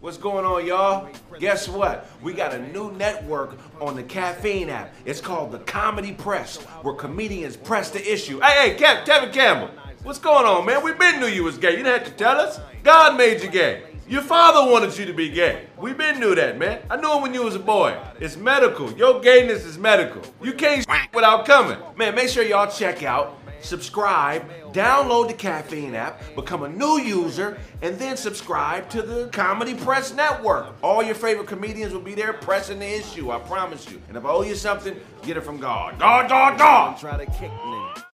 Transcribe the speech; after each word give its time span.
What's 0.00 0.16
going 0.16 0.44
on, 0.44 0.64
y'all? 0.64 1.08
Guess 1.40 1.68
what? 1.68 2.08
We 2.22 2.32
got 2.32 2.54
a 2.54 2.72
new 2.72 2.92
network 2.92 3.58
on 3.80 3.96
the 3.96 4.04
Caffeine 4.04 4.70
app. 4.70 4.94
It's 5.04 5.20
called 5.20 5.50
the 5.50 5.58
Comedy 5.58 6.12
Press, 6.12 6.58
where 6.82 6.94
comedians 6.94 7.56
press 7.56 7.90
the 7.90 8.12
issue. 8.12 8.38
Hey, 8.38 8.70
hey, 8.70 8.76
Kev, 8.76 9.04
Tevin 9.04 9.32
Campbell, 9.32 9.70
what's 10.04 10.20
going 10.20 10.46
on, 10.46 10.64
man? 10.66 10.84
We 10.84 10.92
been 10.92 11.18
knew 11.18 11.26
you 11.26 11.42
was 11.42 11.58
gay. 11.58 11.70
You 11.70 11.78
didn't 11.78 11.98
have 11.98 12.04
to 12.04 12.12
tell 12.12 12.38
us. 12.38 12.60
God 12.84 13.18
made 13.18 13.42
you 13.42 13.50
gay. 13.50 13.82
Your 14.08 14.22
father 14.22 14.70
wanted 14.70 14.96
you 14.96 15.04
to 15.04 15.12
be 15.12 15.30
gay. 15.30 15.66
We 15.76 15.92
been 15.94 16.20
knew 16.20 16.36
that, 16.36 16.58
man. 16.58 16.80
I 16.88 16.96
knew 16.96 17.16
it 17.16 17.20
when 17.20 17.34
you 17.34 17.42
was 17.42 17.56
a 17.56 17.58
boy. 17.58 17.98
It's 18.20 18.36
medical. 18.36 18.92
Your 18.92 19.20
gayness 19.20 19.64
is 19.64 19.78
medical. 19.78 20.22
You 20.40 20.52
can't 20.52 20.86
without 21.12 21.44
coming. 21.44 21.76
Man, 21.96 22.14
make 22.14 22.28
sure 22.28 22.44
y'all 22.44 22.70
check 22.70 23.02
out 23.02 23.37
subscribe, 23.60 24.44
download 24.72 25.28
the 25.28 25.34
Caffeine 25.34 25.94
app, 25.94 26.22
become 26.34 26.62
a 26.62 26.68
new 26.68 26.98
user, 26.98 27.58
and 27.82 27.98
then 27.98 28.16
subscribe 28.16 28.88
to 28.90 29.02
the 29.02 29.28
Comedy 29.28 29.74
Press 29.74 30.14
Network. 30.14 30.74
All 30.82 31.02
your 31.02 31.14
favorite 31.14 31.46
comedians 31.46 31.92
will 31.92 32.00
be 32.00 32.14
there 32.14 32.32
pressing 32.32 32.78
the 32.78 32.86
issue, 32.86 33.30
I 33.30 33.38
promise 33.38 33.90
you. 33.90 34.00
And 34.08 34.16
if 34.16 34.24
I 34.24 34.28
owe 34.28 34.42
you 34.42 34.54
something, 34.54 34.96
get 35.22 35.36
it 35.36 35.42
from 35.42 35.58
God. 35.58 35.98
God, 35.98 36.28
God, 36.28 36.58
God! 36.58 38.07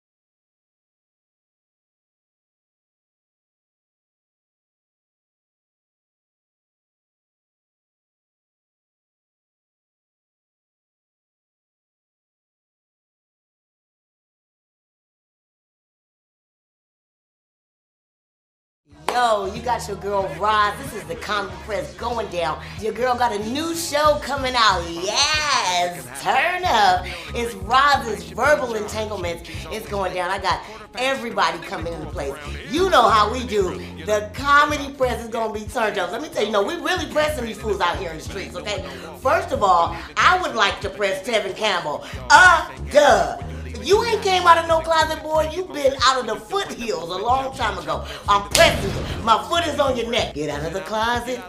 Yo, 19.13 19.54
you 19.54 19.62
got 19.62 19.85
your 19.90 19.98
girl 19.98 20.23
Roz. 20.40 20.73
This 20.81 20.93
is 20.93 21.04
the 21.04 21.15
Comedy 21.15 21.54
Press 21.65 21.93
going 21.95 22.29
down. 22.29 22.63
Your 22.79 22.93
girl 22.93 23.13
got 23.13 23.34
a 23.34 23.49
new 23.49 23.76
show 23.76 24.17
coming 24.21 24.54
out. 24.55 24.85
Yes, 24.90 26.05
turn 26.23 26.63
up. 26.63 27.05
It's 27.35 27.54
Roz's 27.55 28.23
Verbal 28.32 28.76
Entanglements. 28.76 29.49
It's 29.70 29.85
going 29.89 30.13
down. 30.13 30.32
I 30.32 30.39
got 30.39 30.63
everybody 30.95 31.57
coming 31.59 31.91
into 31.91 32.05
place. 32.05 32.34
You 32.70 32.89
know 32.89 33.09
how 33.09 33.29
we 33.34 33.45
do. 33.45 33.79
The 34.05 34.32
Comedy 34.34 34.93
Press 34.93 35.21
is 35.21 35.29
gonna 35.29 35.54
be 35.54 35.65
turned 35.65 35.98
up. 35.98 36.13
Let 36.13 36.21
me 36.21 36.29
tell 36.29 36.45
you, 36.45 36.51
know, 36.51 36.63
we 36.63 36.76
really 36.76 37.12
pressing 37.12 37.45
these 37.45 37.57
fools 37.57 37.82
out 37.82 37.98
here 37.98 38.12
in 38.12 38.17
the 38.17 38.23
streets, 38.23 38.55
okay? 38.55 38.85
First 39.20 39.51
of 39.51 39.62
all, 39.62 39.93
I 40.15 40.41
would 40.41 40.55
like 40.55 40.79
to 40.82 40.89
press 40.89 41.27
Tevin 41.27 41.55
Campbell. 41.57 42.05
Uh, 42.29 42.70
duh. 42.91 43.37
You 43.84 44.04
ain't 44.05 44.21
came 44.21 44.43
out 44.43 44.57
of 44.57 44.68
no 44.68 44.79
closet, 44.82 45.24
boy. 45.24 45.49
you 45.54 45.63
been 45.65 45.93
out 46.04 46.20
of 46.20 46.27
the 46.27 46.35
foothills 46.35 47.10
a 47.10 47.18
long 47.18 47.55
time 47.55 47.77
ago. 47.77 48.05
I'm 48.27 48.48
pressing 48.49 48.90
you. 48.90 49.23
My 49.23 49.43
foot 49.48 49.65
is 49.68 49.79
on 49.79 49.98
your 49.98 50.10
neck. 50.10 50.34
Get 50.34 50.49
out 50.49 50.65
of 50.65 50.73
the 50.73 50.82
closet. 50.82 51.40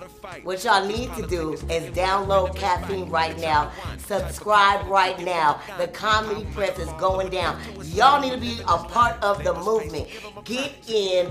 What 0.43 0.65
y'all 0.65 0.87
need 0.87 1.13
to 1.15 1.27
do 1.27 1.53
is 1.53 1.85
download 1.95 2.57
Caffeine 2.57 3.09
right 3.11 3.39
now. 3.39 3.71
Subscribe 3.99 4.87
right 4.87 5.19
now. 5.21 5.61
The 5.79 5.89
comedy 5.89 6.47
press 6.53 6.79
is 6.79 6.91
going 6.93 7.31
down. 7.31 7.61
Y'all 7.85 8.21
need 8.21 8.33
to 8.33 8.39
be 8.39 8.61
a 8.63 8.79
part 8.79 9.23
of 9.23 9.43
the 9.45 9.55
movement. 9.55 10.09
Get 10.45 10.73
in 10.89 11.27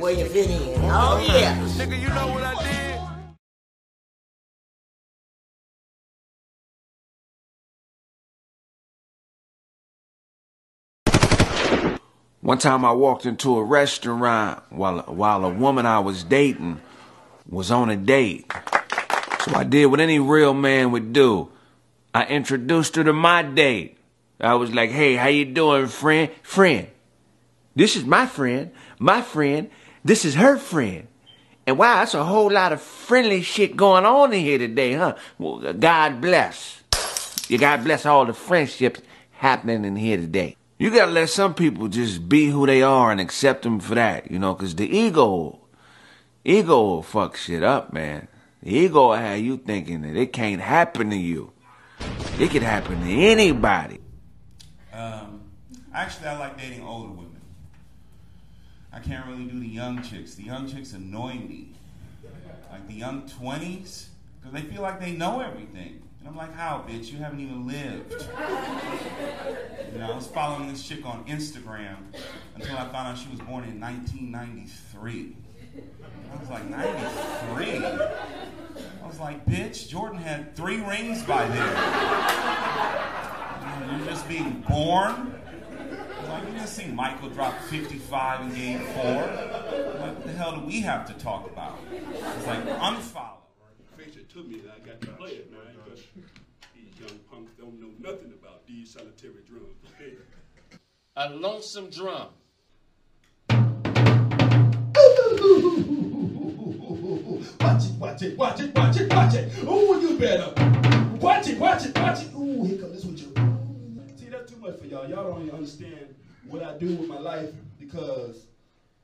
where 0.00 0.12
you 0.12 0.26
fit 0.26 0.50
in. 0.50 0.80
Oh, 0.84 1.24
yeah. 1.26 1.56
Nigga, 1.76 2.00
you 2.00 2.08
know 2.08 2.28
what 2.28 2.42
I 2.42 2.62
did? 2.62 3.01
One 12.42 12.58
time 12.58 12.84
I 12.84 12.90
walked 12.90 13.24
into 13.24 13.56
a 13.56 13.62
restaurant 13.62 14.64
while, 14.70 15.02
while 15.02 15.44
a 15.44 15.48
woman 15.48 15.86
I 15.86 16.00
was 16.00 16.24
dating 16.24 16.80
was 17.48 17.70
on 17.70 17.88
a 17.88 17.96
date. 17.96 18.52
So 19.44 19.54
I 19.54 19.62
did 19.62 19.86
what 19.86 20.00
any 20.00 20.18
real 20.18 20.52
man 20.52 20.90
would 20.90 21.12
do. 21.12 21.50
I 22.12 22.24
introduced 22.24 22.96
her 22.96 23.04
to 23.04 23.12
my 23.12 23.42
date. 23.42 23.96
I 24.40 24.54
was 24.54 24.74
like, 24.74 24.90
hey, 24.90 25.14
how 25.14 25.28
you 25.28 25.44
doing, 25.44 25.86
friend? 25.86 26.32
Friend. 26.42 26.88
This 27.76 27.94
is 27.94 28.04
my 28.04 28.26
friend. 28.26 28.72
My 28.98 29.22
friend. 29.22 29.70
This 30.04 30.24
is 30.24 30.34
her 30.34 30.56
friend. 30.58 31.06
And 31.64 31.78
wow, 31.78 32.00
that's 32.00 32.14
a 32.14 32.24
whole 32.24 32.50
lot 32.50 32.72
of 32.72 32.82
friendly 32.82 33.42
shit 33.42 33.76
going 33.76 34.04
on 34.04 34.32
in 34.32 34.40
here 34.40 34.58
today, 34.58 34.94
huh? 34.94 35.14
Well, 35.38 35.72
God 35.74 36.20
bless. 36.20 36.82
You 37.48 37.58
God 37.58 37.84
bless 37.84 38.04
all 38.04 38.26
the 38.26 38.34
friendships 38.34 39.00
happening 39.30 39.84
in 39.84 39.94
here 39.94 40.16
today. 40.16 40.56
You 40.82 40.90
gotta 40.90 41.12
let 41.12 41.30
some 41.30 41.54
people 41.54 41.86
just 41.86 42.28
be 42.28 42.46
who 42.46 42.66
they 42.66 42.82
are 42.82 43.12
and 43.12 43.20
accept 43.20 43.62
them 43.62 43.78
for 43.78 43.94
that, 43.94 44.32
you 44.32 44.40
know, 44.40 44.52
cause 44.56 44.74
the 44.74 44.84
ego, 44.84 45.60
ego 46.44 46.82
will 46.82 47.02
fuck 47.04 47.36
shit 47.36 47.62
up, 47.62 47.92
man. 47.92 48.26
The 48.64 48.74
ego 48.74 49.10
will 49.10 49.12
have 49.14 49.38
you 49.38 49.58
thinking 49.58 50.02
that 50.02 50.16
it 50.16 50.32
can't 50.32 50.60
happen 50.60 51.10
to 51.10 51.16
you. 51.16 51.52
It 52.40 52.50
could 52.50 52.64
happen 52.64 53.00
to 53.00 53.08
anybody. 53.08 54.00
Um, 54.92 55.42
actually, 55.94 56.26
I 56.26 56.38
like 56.40 56.58
dating 56.58 56.82
older 56.82 57.10
women. 57.10 57.40
I 58.92 58.98
can't 58.98 59.24
really 59.28 59.44
do 59.44 59.60
the 59.60 59.68
young 59.68 60.02
chicks. 60.02 60.34
The 60.34 60.42
young 60.42 60.68
chicks 60.68 60.94
annoy 60.94 61.34
me. 61.34 61.74
Like 62.72 62.88
the 62.88 62.94
young 62.94 63.22
20s, 63.22 64.06
because 64.40 64.52
they 64.52 64.62
feel 64.62 64.82
like 64.82 64.98
they 64.98 65.12
know 65.12 65.38
everything. 65.38 66.02
And 66.22 66.28
I'm 66.28 66.36
like, 66.36 66.54
how, 66.54 66.84
bitch? 66.88 67.10
You 67.10 67.18
haven't 67.18 67.40
even 67.40 67.66
lived. 67.66 68.12
You 69.92 69.98
know, 69.98 70.12
I 70.12 70.14
was 70.14 70.28
following 70.28 70.68
this 70.70 70.86
chick 70.86 71.04
on 71.04 71.24
Instagram 71.24 71.96
until 72.54 72.76
I 72.76 72.88
found 72.90 73.08
out 73.08 73.18
she 73.18 73.28
was 73.28 73.40
born 73.40 73.64
in 73.64 73.80
1993. 73.80 75.36
I 76.32 76.40
was 76.40 76.48
like, 76.48 76.64
93? 76.70 77.84
I 79.02 79.06
was 79.06 79.18
like, 79.18 79.44
bitch, 79.46 79.88
Jordan 79.88 80.18
had 80.18 80.54
three 80.54 80.80
rings 80.80 81.24
by 81.24 81.48
then. 81.48 81.68
You 83.90 84.04
are 84.04 84.06
just 84.06 84.28
being 84.28 84.64
born? 84.68 85.34
Like, 86.28 86.46
you 86.46 86.52
just 86.54 86.76
seen 86.76 86.94
Michael 86.94 87.30
drop 87.30 87.60
55 87.62 88.42
in 88.42 88.54
game 88.54 88.80
four. 88.94 89.02
Like, 89.04 90.14
what 90.14 90.24
the 90.24 90.32
hell 90.32 90.54
do 90.56 90.64
we 90.64 90.80
have 90.82 91.04
to 91.08 91.14
talk 91.14 91.50
about? 91.50 91.78
It's 91.92 92.46
like, 92.46 92.64
unfollow. 92.64 93.38
Face 93.98 94.16
it 94.16 94.30
to 94.30 94.42
me 94.44 94.60
that 94.60 94.76
I 94.82 94.86
got 94.86 95.00
to 95.02 95.06
play 95.08 95.30
it, 95.32 95.51
don't 97.72 97.80
know 97.80 98.10
nothing 98.10 98.32
about 98.32 98.66
these 98.66 98.90
solitary 98.90 99.42
drums, 99.46 99.78
okay? 99.94 100.14
A 101.16 101.30
lonesome 101.30 101.88
drum. 101.90 102.28
Watch 107.60 107.84
it, 107.84 107.92
watch 107.98 108.22
it, 108.22 108.36
watch 108.36 108.60
it, 108.60 108.74
watch 108.74 109.00
it, 109.00 109.12
watch 109.12 109.34
it. 109.34 109.64
Ooh, 109.64 110.00
you 110.00 110.18
better. 110.18 110.52
Watch 111.18 111.48
it, 111.48 111.58
watch 111.58 111.86
it, 111.86 111.98
watch 111.98 112.22
it. 112.22 112.34
Ooh, 112.34 112.64
here 112.64 112.78
comes 112.78 112.94
this 112.94 113.04
with 113.04 113.20
you. 113.20 113.34
See, 114.16 114.28
that's 114.28 114.50
too 114.50 114.58
much 114.58 114.78
for 114.78 114.86
y'all. 114.86 115.08
Y'all 115.08 115.30
don't 115.30 115.42
even 115.42 115.54
understand 115.54 116.14
what 116.48 116.62
I 116.62 116.76
do 116.78 116.94
with 116.96 117.08
my 117.08 117.18
life 117.18 117.50
because 117.78 118.46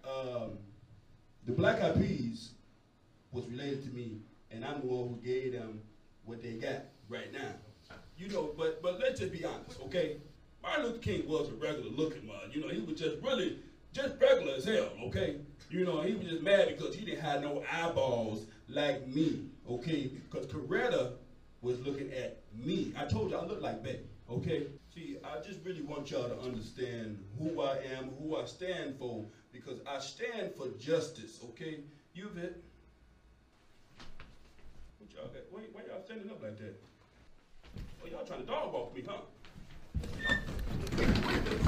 um, 0.05 0.59
the 1.47 1.53
Black 1.53 1.81
Eyed 1.81 1.95
Peas 1.95 2.51
was 3.33 3.47
related 3.47 3.85
to 3.85 3.91
me, 3.91 4.19
and 4.51 4.65
I'm 4.65 4.81
the 4.81 4.87
one 4.87 5.09
who 5.09 5.19
gave 5.25 5.53
them 5.53 5.81
what 6.25 6.43
they 6.43 6.55
got 6.55 6.85
right 7.09 7.33
now. 7.33 7.55
You 8.19 8.29
know, 8.29 8.51
but 8.57 8.83
but 8.83 8.99
let's 8.99 9.21
just 9.21 9.33
be 9.33 9.45
honest, 9.45 9.81
okay? 9.85 10.17
Martin 10.61 10.87
Luther 10.87 10.99
King 10.99 11.29
was 11.29 11.49
a 11.49 11.53
regular 11.53 11.89
looking 11.89 12.27
man. 12.27 12.51
You 12.51 12.61
know, 12.61 12.69
he 12.69 12.81
was 12.81 12.99
just 12.99 13.17
really 13.23 13.59
just 13.93 14.21
regular 14.21 14.55
as 14.55 14.65
hell, 14.65 14.91
okay? 15.05 15.37
You 15.71 15.85
know, 15.85 16.01
he 16.03 16.15
was 16.15 16.27
just 16.27 16.43
mad 16.43 16.69
because 16.77 16.95
he 16.95 17.05
didn't 17.05 17.21
have 17.21 17.43
no 17.43 17.63
eyeballs 17.73 18.47
like 18.69 19.07
me, 19.07 19.47
okay? 19.71 20.11
Because 20.29 20.47
Coretta 20.47 21.13
was 21.63 21.79
looking 21.81 22.13
at 22.13 22.43
me. 22.53 22.93
I 22.99 23.05
told 23.05 23.31
you 23.31 23.37
I 23.37 23.45
look 23.45 23.61
like 23.61 23.85
Betty, 23.85 24.05
okay? 24.29 24.67
See, 24.93 25.17
I 25.25 25.41
just 25.41 25.61
really 25.65 25.83
want 25.83 26.11
y'all 26.11 26.29
to 26.29 26.41
understand 26.41 27.23
who 27.39 27.61
I 27.63 27.79
am, 27.97 28.11
who 28.21 28.37
I 28.37 28.45
stand 28.47 28.97
for, 28.99 29.25
because 29.53 29.79
I 29.87 30.01
stand 30.01 30.53
for 30.57 30.67
justice, 30.79 31.39
okay? 31.51 31.81
You've 32.15 32.35
hit. 32.35 32.61
What 34.99 35.13
y'all 35.15 35.29
got? 35.29 35.43
Why, 35.51 35.61
why 35.73 35.83
y'all 35.89 36.03
standing 36.05 36.29
up 36.31 36.43
like 36.43 36.59
that? 36.59 36.81
Oh, 38.03 38.09
y'all 38.11 38.25
trying 38.25 38.41
to 38.41 38.47
dog 38.47 38.73
walk 38.73 38.95
me, 38.95 39.03
huh? 39.07 39.19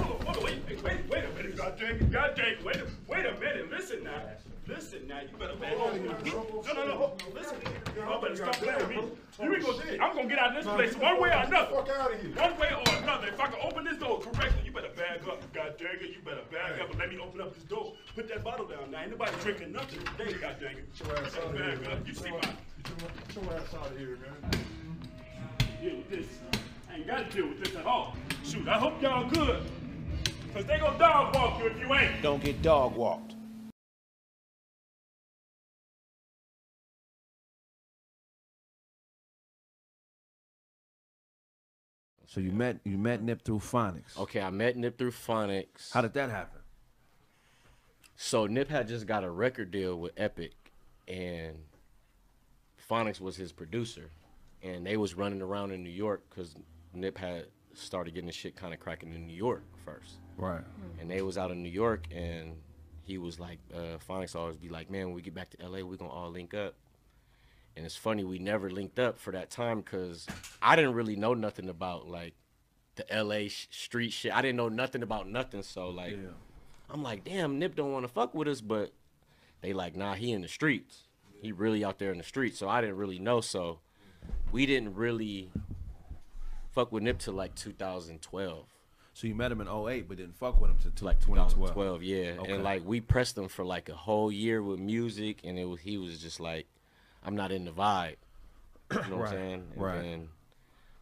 Hold 0.02 0.36
on, 0.36 0.44
wait, 0.44 0.62
wait, 0.66 0.82
wait, 0.82 1.08
wait 1.08 1.24
a 1.24 1.28
minute, 1.36 1.56
God 1.56 1.78
dang 1.78 1.96
it, 1.96 2.10
God 2.10 2.34
dang 2.36 2.52
it, 2.52 2.64
wait 2.64 2.76
a, 2.76 2.86
wait 3.08 3.26
a 3.26 3.32
minute, 3.38 3.70
listen 3.70 4.04
now. 4.04 4.22
Listen 4.68 5.08
now, 5.08 5.20
you 5.20 5.36
better 5.36 5.56
back 5.56 5.76
off. 5.80 5.94
No, 5.98 6.72
no, 6.74 6.86
no, 6.86 7.12
listen. 7.34 7.56
You 7.96 8.20
better 8.22 8.36
stop 8.36 8.54
playing 8.54 8.78
with 8.78 8.88
me. 8.88 8.96
You 9.42 9.54
ain't 9.54 9.64
gonna, 9.64 10.04
I'm 10.04 10.14
gonna 10.14 10.28
get 10.28 10.38
out 10.38 10.56
of 10.56 10.64
this 10.64 10.72
place 10.72 10.96
one 10.96 11.20
way 11.20 11.30
or 11.30 11.42
another. 11.42 11.74
One 11.74 12.56
way 12.56 12.68
or 12.70 13.02
another. 13.02 13.26
If 13.26 13.40
I 13.40 13.46
can 13.48 13.58
open 13.64 13.84
this 13.84 13.96
door 13.96 14.20
correctly, 14.20 14.62
you 14.64 14.70
better 14.70 14.90
bag 14.94 15.26
up. 15.28 15.42
God 15.52 15.74
dang 15.76 15.96
it, 16.00 16.14
you 16.14 16.22
better 16.24 16.44
bag 16.52 16.80
up 16.80 16.90
and 16.90 16.98
let 17.00 17.08
me 17.08 17.18
open 17.18 17.40
up 17.40 17.52
this 17.52 17.64
door. 17.64 17.94
Put 18.14 18.28
that 18.28 18.44
bottle 18.44 18.66
down 18.66 18.92
now. 18.92 19.00
Ain't 19.00 19.10
nobody 19.10 19.32
drinking 19.40 19.72
nothing 19.72 20.04
today, 20.16 20.38
God 20.40 20.56
dang 20.60 20.76
it. 20.76 20.96
Get 20.96 21.08
your 21.08 21.18
ass 21.18 21.36
out 21.36 21.50
of 21.50 21.56
here. 21.56 21.90
Up. 21.90 22.06
You 22.06 22.14
see 22.14 22.30
my... 22.30 22.38
Get 22.38 23.42
your 23.42 23.54
ass 23.54 23.74
out 23.74 23.90
of 23.90 23.98
here, 23.98 24.18
man 24.22 24.79
deal 25.80 25.96
with 25.96 26.10
this. 26.10 26.26
I 26.90 26.96
ain't 26.96 27.06
got 27.06 27.30
to 27.30 27.36
deal 27.36 27.48
with 27.48 27.64
this 27.64 27.74
at 27.74 27.86
all. 27.86 28.16
Shoot, 28.44 28.68
I 28.68 28.78
hope 28.78 29.00
y'all 29.00 29.28
good. 29.30 29.62
Because 30.46 30.66
they 30.66 30.78
gonna 30.78 30.98
dog 30.98 31.34
walk 31.34 31.60
you 31.60 31.66
if 31.68 31.80
you 31.80 31.94
ain't. 31.94 32.22
Don't 32.22 32.42
get 32.42 32.60
dog 32.60 32.96
walked. 32.96 33.34
So 42.26 42.40
you 42.40 42.52
met 42.52 42.78
you 42.84 42.98
met 42.98 43.22
Nip 43.22 43.42
through 43.42 43.58
phonics. 43.58 44.18
Okay, 44.18 44.40
I 44.40 44.50
met 44.50 44.76
Nip 44.76 44.98
through 44.98 45.12
phonics. 45.12 45.92
How 45.92 46.00
did 46.00 46.14
that 46.14 46.30
happen? 46.30 46.60
So 48.16 48.46
Nip 48.46 48.68
had 48.68 48.86
just 48.86 49.06
got 49.06 49.24
a 49.24 49.30
record 49.30 49.70
deal 49.70 49.96
with 49.96 50.12
Epic, 50.16 50.52
and 51.08 51.56
Phonics 52.88 53.20
was 53.20 53.36
his 53.36 53.50
producer 53.50 54.10
and 54.62 54.86
they 54.86 54.96
was 54.96 55.14
running 55.14 55.42
around 55.42 55.72
in 55.72 55.82
New 55.82 55.90
York 55.90 56.22
because 56.28 56.54
Nip 56.92 57.16
had 57.18 57.46
started 57.74 58.14
getting 58.14 58.26
the 58.26 58.32
shit 58.32 58.56
kind 58.56 58.74
of 58.74 58.80
cracking 58.80 59.12
in 59.14 59.26
New 59.26 59.36
York 59.36 59.62
first, 59.84 60.16
Right. 60.36 60.62
and 61.00 61.10
they 61.10 61.22
was 61.22 61.38
out 61.38 61.50
in 61.50 61.62
New 61.62 61.68
York, 61.70 62.06
and 62.10 62.56
he 63.02 63.16
was 63.18 63.38
like, 63.40 63.58
uh, 63.74 63.98
Phonics 64.08 64.34
always 64.36 64.56
be 64.56 64.68
like, 64.68 64.90
man, 64.90 65.06
when 65.06 65.14
we 65.14 65.22
get 65.22 65.34
back 65.34 65.50
to 65.50 65.66
LA, 65.68 65.82
we 65.82 65.96
gonna 65.96 66.10
all 66.10 66.30
link 66.30 66.52
up. 66.54 66.74
And 67.76 67.86
it's 67.86 67.96
funny 67.96 68.24
we 68.24 68.38
never 68.38 68.68
linked 68.70 68.98
up 68.98 69.18
for 69.18 69.30
that 69.32 69.48
time 69.50 69.80
because 69.80 70.26
I 70.60 70.74
didn't 70.76 70.94
really 70.94 71.16
know 71.16 71.34
nothing 71.34 71.68
about 71.68 72.08
like 72.08 72.34
the 72.96 73.04
LA 73.10 73.48
sh- 73.48 73.68
street 73.70 74.10
shit. 74.12 74.34
I 74.34 74.42
didn't 74.42 74.56
know 74.56 74.68
nothing 74.68 75.02
about 75.02 75.28
nothing, 75.28 75.62
so 75.62 75.88
like. 75.88 76.16
I'm 76.92 77.04
like, 77.04 77.22
damn, 77.22 77.60
Nip 77.60 77.76
don't 77.76 77.92
want 77.92 78.04
to 78.04 78.12
fuck 78.12 78.34
with 78.34 78.48
us, 78.48 78.60
but 78.60 78.92
they 79.60 79.72
like, 79.72 79.94
nah, 79.94 80.14
he 80.14 80.32
in 80.32 80.42
the 80.42 80.48
streets. 80.48 81.04
He 81.40 81.52
really 81.52 81.84
out 81.84 82.00
there 82.00 82.10
in 82.10 82.18
the 82.18 82.24
streets. 82.24 82.58
So 82.58 82.68
I 82.68 82.80
didn't 82.80 82.96
really 82.96 83.20
know. 83.20 83.40
So 83.40 83.78
we 84.52 84.66
didn't 84.66 84.94
really 84.94 85.50
fuck 86.70 86.92
with 86.92 87.02
Nip 87.02 87.18
till 87.18 87.34
like 87.34 87.54
2012. 87.54 88.66
So 89.12 89.26
you 89.26 89.34
met 89.34 89.52
him 89.52 89.60
in 89.60 89.68
08, 89.68 90.08
but 90.08 90.16
didn't 90.16 90.36
fuck 90.36 90.60
with 90.60 90.70
him 90.70 90.92
till 90.94 91.06
like 91.06 91.20
2012. 91.20 91.74
2012, 91.74 92.02
yeah. 92.02 92.40
Okay. 92.40 92.52
And 92.52 92.64
like 92.64 92.84
we 92.84 93.00
pressed 93.00 93.36
him 93.36 93.48
for 93.48 93.64
like 93.64 93.88
a 93.88 93.94
whole 93.94 94.30
year 94.30 94.62
with 94.62 94.78
music, 94.78 95.40
and 95.44 95.58
it 95.58 95.64
was 95.64 95.80
he 95.80 95.98
was 95.98 96.18
just 96.18 96.40
like, 96.40 96.66
I'm 97.24 97.36
not 97.36 97.52
in 97.52 97.64
the 97.64 97.72
vibe. 97.72 98.16
You 98.92 99.10
know 99.10 99.16
what 99.18 99.28
I'm 99.28 99.32
saying? 99.32 99.64
And 99.74 99.82
right. 99.82 100.00
then 100.00 100.28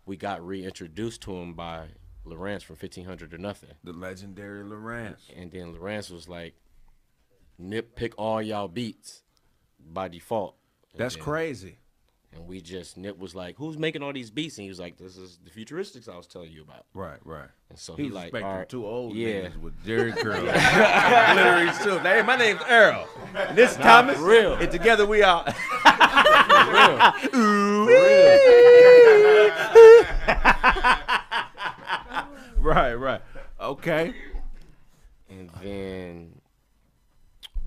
we 0.05 0.17
got 0.17 0.45
reintroduced 0.45 1.23
to 1.23 1.37
him 1.37 1.55
by 1.55 1.87
Lawrence 2.25 2.63
from 2.63 2.77
1500 2.77 3.33
or 3.33 3.39
nothing. 3.39 3.71
The 3.85 3.93
legendary 3.93 4.65
Lawrence. 4.65 5.23
And 5.37 5.51
then 5.51 5.75
Lawrence 5.75 6.11
was 6.11 6.29
like, 6.29 6.55
Nip 7.59 7.95
pick 7.97 8.19
all 8.19 8.43
y'all 8.43 8.69
beats 8.69 9.23
by 9.81 10.09
default. 10.09 10.57
And 10.93 11.01
That's 11.01 11.15
then- 11.15 11.25
crazy. 11.25 11.79
And 12.35 12.47
we 12.47 12.61
just 12.61 12.97
Nip 12.97 13.19
was 13.19 13.35
like, 13.35 13.57
Who's 13.57 13.79
making 13.79 14.03
all 14.03 14.13
these 14.13 14.31
beats? 14.31 14.59
And 14.59 14.65
he 14.65 14.69
was 14.69 14.79
like, 14.79 14.99
This 14.99 15.17
is 15.17 15.39
the 15.43 15.51
futuristics 15.51 16.09
I 16.09 16.17
was 16.17 16.27
telling 16.27 16.53
you 16.53 16.63
about. 16.63 16.85
Right, 16.95 17.19
right. 17.25 17.49
And 17.71 17.79
so 17.79 17.95
He 17.97 18.05
he, 18.05 18.11
like, 18.11 18.35
all 18.35 18.41
right, 18.43 18.69
two 18.69 18.87
old 18.87 19.15
yeah. 19.15 19.49
niggas 19.49 19.57
with 19.61 19.85
Jerry 19.85 20.13
curls, 20.23 20.41
glittery 20.43 21.73
suits. 21.73 22.03
Hey, 22.03 22.23
my 22.23 22.37
name's 22.37 22.61
Earl. 22.69 23.09
This 23.55 23.73
is 23.73 23.77
Thomas. 23.79 24.19
for 24.19 24.25
real. 24.25 24.55
And 24.55 24.71
together 24.71 25.07
we 25.07 25.23
are. 25.23 25.45
Real. 26.69 27.89
Right, 32.59 32.95
right. 32.95 33.21
Okay. 33.61 34.15
And 35.31 35.51
then 35.63 36.38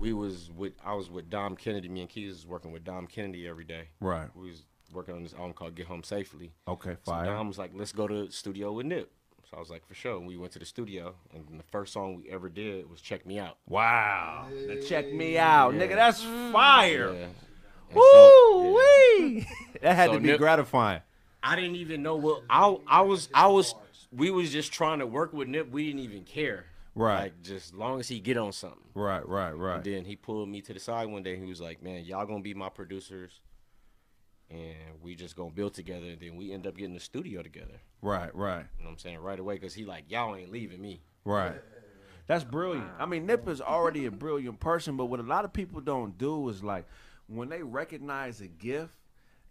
we 0.02 0.12
was 0.12 0.50
with 0.54 0.72
I 0.84 0.94
was 0.94 1.08
with 1.08 1.30
Dom 1.30 1.56
Kennedy. 1.56 1.88
Me 1.88 2.00
and 2.00 2.10
Keys 2.10 2.32
was 2.34 2.46
working 2.46 2.72
with 2.72 2.84
Dom 2.84 3.06
Kennedy 3.06 3.46
every 3.48 3.64
day. 3.64 3.88
Right. 4.00 4.28
We 4.34 4.48
was 4.50 4.64
working 4.92 5.14
on 5.14 5.22
this 5.22 5.32
album 5.32 5.52
called 5.54 5.74
Get 5.76 5.86
Home 5.86 6.02
Safely. 6.02 6.52
Okay, 6.68 6.96
So 7.04 7.12
fire. 7.12 7.24
Dom 7.26 7.48
was 7.48 7.56
like, 7.58 7.70
let's 7.74 7.92
go 7.92 8.06
to 8.08 8.26
the 8.26 8.32
studio 8.32 8.72
with 8.72 8.86
Nip. 8.86 9.10
So 9.48 9.56
I 9.56 9.60
was 9.60 9.70
like, 9.70 9.86
for 9.86 9.94
sure. 9.94 10.16
And 10.18 10.26
we 10.26 10.36
went 10.36 10.52
to 10.52 10.58
the 10.58 10.64
studio, 10.64 11.14
and 11.34 11.44
the 11.58 11.64
first 11.70 11.92
song 11.92 12.16
we 12.16 12.30
ever 12.30 12.48
did 12.48 12.90
was 12.90 13.00
Check 13.00 13.24
Me 13.26 13.38
Out. 13.38 13.58
Wow. 13.68 14.48
Now 14.66 14.74
check 14.86 15.12
me 15.12 15.38
out, 15.38 15.74
Yeah. 15.74 15.80
nigga. 15.80 15.94
That's 15.94 16.22
fire. 16.52 17.12
Yeah. 17.14 17.24
And 17.24 17.34
so- 17.94 18.58
Woo 18.60 18.78
yeah. 18.78 19.24
wee. 19.26 19.46
That 19.82 19.94
had 19.96 20.06
So 20.10 20.14
to 20.14 20.20
be 20.20 20.28
Nip- 20.28 20.38
gratifying. 20.38 21.00
I 21.42 21.56
didn't 21.56 21.76
even 21.76 22.02
know 22.02 22.16
what 22.16 22.42
I 22.48 22.76
I 22.86 23.00
was 23.02 23.28
I 23.34 23.48
was 23.48 23.74
we 24.12 24.30
was 24.30 24.50
just 24.52 24.72
trying 24.72 25.00
to 25.00 25.06
work 25.06 25.32
with 25.32 25.48
Nip. 25.48 25.70
We 25.70 25.86
didn't 25.86 26.00
even 26.00 26.22
care. 26.24 26.66
Right. 26.94 27.22
Like 27.22 27.42
just 27.42 27.74
long 27.74 28.00
as 28.00 28.08
he 28.08 28.20
get 28.20 28.36
on 28.36 28.52
something. 28.52 28.78
Right, 28.94 29.26
right, 29.26 29.52
right. 29.52 29.76
And 29.76 29.84
then 29.84 30.04
he 30.04 30.16
pulled 30.16 30.48
me 30.48 30.60
to 30.62 30.74
the 30.74 30.80
side 30.80 31.08
one 31.08 31.22
day. 31.22 31.36
He 31.36 31.46
was 31.46 31.60
like, 31.60 31.82
"Man, 31.82 32.04
y'all 32.04 32.26
gonna 32.26 32.42
be 32.42 32.54
my 32.54 32.68
producers, 32.68 33.40
and 34.50 35.00
we 35.00 35.14
just 35.14 35.34
gonna 35.34 35.50
build 35.50 35.72
together." 35.74 36.06
And 36.06 36.20
then 36.20 36.36
we 36.36 36.52
end 36.52 36.66
up 36.66 36.76
getting 36.76 36.94
the 36.94 37.00
studio 37.00 37.42
together. 37.42 37.80
Right, 38.02 38.34
right. 38.34 38.66
You 38.76 38.84
know 38.84 38.90
what 38.90 38.92
I'm 38.92 38.98
saying? 38.98 39.18
Right 39.20 39.38
away, 39.38 39.58
cause 39.58 39.72
he 39.72 39.84
like, 39.86 40.10
"Y'all 40.10 40.36
ain't 40.36 40.52
leaving 40.52 40.82
me." 40.82 41.02
Right. 41.24 41.54
That's 42.26 42.44
brilliant. 42.44 42.88
I 42.98 43.06
mean, 43.06 43.26
Nip 43.26 43.48
is 43.48 43.60
already 43.60 44.06
a 44.06 44.10
brilliant 44.10 44.60
person, 44.60 44.96
but 44.96 45.06
what 45.06 45.18
a 45.20 45.24
lot 45.24 45.44
of 45.44 45.52
people 45.52 45.80
don't 45.80 46.16
do 46.18 46.48
is 46.48 46.62
like 46.62 46.86
when 47.26 47.48
they 47.48 47.62
recognize 47.62 48.40
a 48.40 48.48
gift, 48.48 48.94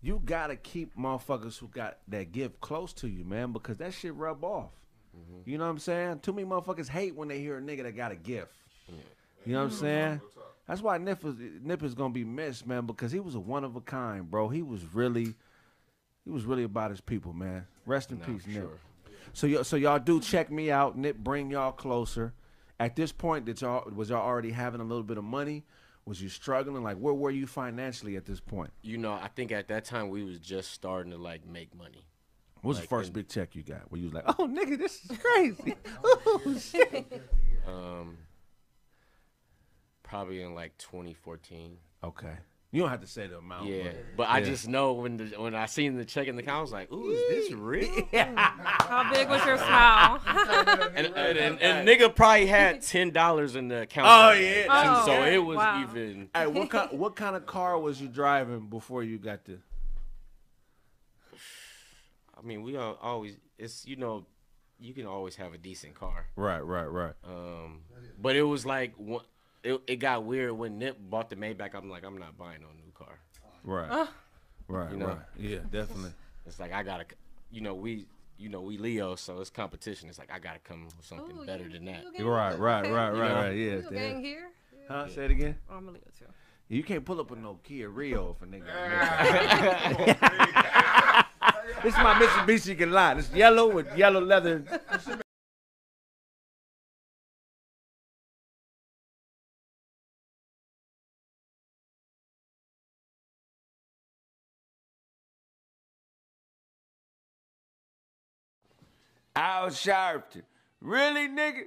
you 0.01 0.21
gotta 0.23 0.55
keep 0.55 0.95
motherfuckers 0.95 1.57
who 1.59 1.67
got 1.67 1.97
that 2.07 2.31
gift 2.31 2.61
close 2.61 2.93
to 2.93 3.07
you, 3.07 3.23
man, 3.23 3.51
because 3.51 3.77
that 3.77 3.93
shit 3.93 4.13
rub 4.13 4.43
off. 4.43 4.71
Mm-hmm. 5.17 5.49
You 5.49 5.57
know 5.57 5.65
what 5.65 5.71
I'm 5.71 5.79
saying? 5.79 6.19
Too 6.19 6.33
many 6.33 6.47
motherfuckers 6.47 6.87
hate 6.87 7.15
when 7.15 7.27
they 7.27 7.39
hear 7.39 7.57
a 7.57 7.61
nigga 7.61 7.83
that 7.83 7.95
got 7.95 8.11
a 8.11 8.15
gift. 8.15 8.53
You 9.45 9.53
know 9.53 9.59
what 9.59 9.71
I'm 9.71 9.77
mm. 9.77 9.79
saying? 9.79 10.21
That's 10.67 10.81
why 10.81 10.97
Nip 10.97 11.25
is 11.25 11.35
Nip 11.63 11.83
is 11.83 11.95
gonna 11.95 12.13
be 12.13 12.23
missed, 12.23 12.67
man, 12.67 12.85
because 12.85 13.11
he 13.11 13.19
was 13.19 13.35
a 13.35 13.39
one 13.39 13.63
of 13.63 13.75
a 13.75 13.81
kind, 13.81 14.29
bro. 14.29 14.49
He 14.49 14.61
was 14.61 14.81
really, 14.93 15.33
he 16.23 16.29
was 16.29 16.45
really 16.45 16.63
about 16.63 16.91
his 16.91 17.01
people, 17.01 17.33
man. 17.33 17.65
Rest 17.85 18.11
in 18.11 18.19
Nah, 18.19 18.25
peace, 18.25 18.43
for 18.43 18.49
Nip. 18.49 18.61
sure. 18.61 18.79
So 19.33 19.47
y'all, 19.47 19.63
so 19.63 19.75
y'all 19.75 19.99
do 19.99 20.19
check 20.19 20.51
me 20.51 20.71
out. 20.71 20.97
Nip 20.97 21.17
bring 21.17 21.51
y'all 21.51 21.71
closer. 21.71 22.33
At 22.79 22.95
this 22.95 23.11
point, 23.11 23.45
did 23.45 23.61
y'all 23.61 23.89
was 23.91 24.09
y'all 24.09 24.25
already 24.25 24.51
having 24.51 24.81
a 24.81 24.85
little 24.85 25.03
bit 25.03 25.17
of 25.17 25.23
money? 25.23 25.65
Was 26.05 26.21
you 26.21 26.29
struggling? 26.29 26.83
Like, 26.83 26.97
where 26.97 27.13
were 27.13 27.31
you 27.31 27.47
financially 27.47 28.15
at 28.15 28.25
this 28.25 28.39
point? 28.39 28.71
You 28.81 28.97
know, 28.97 29.13
I 29.13 29.29
think 29.35 29.51
at 29.51 29.67
that 29.67 29.85
time 29.85 30.09
we 30.09 30.23
was 30.23 30.39
just 30.39 30.71
starting 30.71 31.11
to 31.11 31.17
like 31.17 31.45
make 31.47 31.75
money. 31.75 32.05
What 32.61 32.69
was 32.69 32.77
Like, 32.77 32.83
the 32.83 32.89
first 32.89 33.07
in- 33.07 33.13
big 33.13 33.27
check 33.27 33.55
you 33.55 33.63
got? 33.63 33.91
Where 33.91 33.99
you 33.99 34.05
was 34.05 34.13
like, 34.13 34.25
oh 34.27 34.47
nigga, 34.47 34.77
this 34.77 35.03
is 35.09 35.17
crazy. 35.21 35.75
oh 36.03 36.55
shit. 36.59 37.21
Um, 37.67 38.17
probably 40.03 40.41
in 40.41 40.53
like 40.53 40.77
2014. 40.77 41.77
Okay, 42.03 42.33
you 42.71 42.81
don't 42.81 42.89
have 42.89 43.01
to 43.01 43.07
say 43.07 43.27
the 43.27 43.38
amount. 43.38 43.67
Yeah, 43.69 43.91
but 44.17 44.27
I 44.29 44.39
Yeah. 44.39 44.45
just 44.45 44.67
know 44.67 44.93
when 44.93 45.17
the 45.17 45.25
when 45.39 45.53
I 45.55 45.65
seen 45.67 45.95
the 45.97 46.05
check 46.05 46.27
in 46.27 46.36
the 46.36 46.41
account, 46.41 46.57
I 46.57 46.62
was 46.62 46.71
like, 46.71 46.91
"Ooh, 46.91 47.12
is 47.12 47.21
this 47.29 47.51
real?" 47.53 47.88
How 48.13 49.12
big 49.13 49.29
was 49.29 49.43
your 49.45 49.57
smile? 49.57 50.19
and, 50.95 51.07
and, 51.15 51.38
and, 51.38 51.62
and 51.62 51.88
nigga 51.88 52.15
probably 52.15 52.47
had 52.47 52.81
ten 52.81 53.12
dollars 53.12 53.55
in 53.55 53.67
the 53.67 53.81
account. 53.83 54.07
Oh, 54.09 54.33
that 54.33 54.39
day. 54.39 54.65
yeah, 54.65 55.01
Oh, 55.01 55.05
so 55.05 55.12
yeah. 55.13 55.25
it 55.25 55.38
was 55.43 55.57
Wow. 55.57 55.81
even. 55.83 56.29
Hey, 56.36 56.47
what 56.47 56.69
kind 56.69 56.97
what 56.97 57.15
kind 57.15 57.36
of 57.36 57.45
car 57.45 57.77
was 57.79 58.01
you 58.01 58.07
driving 58.07 58.62
before 58.67 59.03
you 59.03 59.17
got 59.19 59.45
the? 59.45 59.59
I 62.41 62.45
mean, 62.48 62.63
we 62.63 62.75
all, 62.77 62.98
always 63.01 63.38
it's 63.57 63.86
you 63.86 63.95
know, 63.95 64.25
you 64.79 64.93
can 64.93 65.05
always 65.05 65.36
have 65.36 65.53
a 65.53 65.57
decent 65.57 65.95
car. 65.95 66.25
Right, 66.36 66.60
right, 66.62 66.86
right. 66.86 67.13
Um, 67.24 67.81
but 68.19 68.36
it 68.36 68.43
was 68.43 68.65
like 68.65 68.93
one, 68.98 69.24
it, 69.63 69.79
it 69.88 69.95
got 69.98 70.24
weird 70.24 70.53
when 70.53 70.79
Nip 70.79 70.98
bought 71.10 71.29
the 71.29 71.36
Maybach. 71.36 71.75
I'm 71.75 71.89
like, 71.89 72.03
I'm 72.03 72.17
not 72.17 72.38
buying 72.38 72.62
no 72.62 72.67
new 72.83 72.91
car. 72.93 73.19
Right. 73.63 74.07
Right, 74.67 74.91
You 74.91 74.98
know? 74.98 75.07
right. 75.07 75.17
Yeah, 75.38 75.60
definitely. 75.69 76.12
It's 76.48 76.60
like 76.60 76.74
I 76.74 76.81
gotta, 76.83 77.05
you 77.51 77.62
know, 77.62 77.75
we. 77.75 78.05
You 78.38 78.50
know, 78.50 78.62
we 78.62 78.79
Leo, 78.79 79.13
so 79.13 79.39
it's 79.39 79.51
competition. 79.51 80.10
It's 80.10 80.17
like 80.17 80.31
I 80.33 80.39
gotta 80.39 80.57
come 80.57 80.86
with 80.86 80.95
something 81.05 81.38
Ooh, 81.38 81.45
better 81.45 81.65
you- 81.65 81.74
than 81.74 81.86
that. 81.86 82.03
you 82.17 82.27
Right, 82.27 82.57
right, 82.57 82.89
right, 82.89 83.12
right, 83.12 83.33
right. 83.33 83.51
Yeah, 83.51 83.75
You 83.75 83.91
gang 83.91 84.19
here? 84.19 84.50
Huh? 84.88 85.07
Say 85.10 85.25
it 85.25 85.31
again. 85.31 85.57
Oh, 85.69 85.75
I'm 85.75 85.88
a 85.88 85.91
Leo 85.91 86.01
too. 86.17 86.25
You 86.67 86.81
can't 86.81 87.05
pull 87.05 87.19
up 87.19 87.29
with 87.29 87.38
no 87.38 87.60
Kia 87.63 87.88
Rio 87.89 88.36
if 88.36 88.41
a 88.41 88.48
nigga. 88.50 88.65
this 91.83 91.93
is 91.93 92.00
my 92.00 92.13
Mitsubishi 92.13 92.77
can 92.77 92.91
line. 92.91 93.17
It's 93.17 93.31
yellow 93.31 93.69
with 93.69 93.95
yellow 93.97 94.21
leather. 94.21 94.63
Al 109.35 109.67
Sharpton. 109.69 110.43
Really, 110.81 111.27
nigga? 111.27 111.63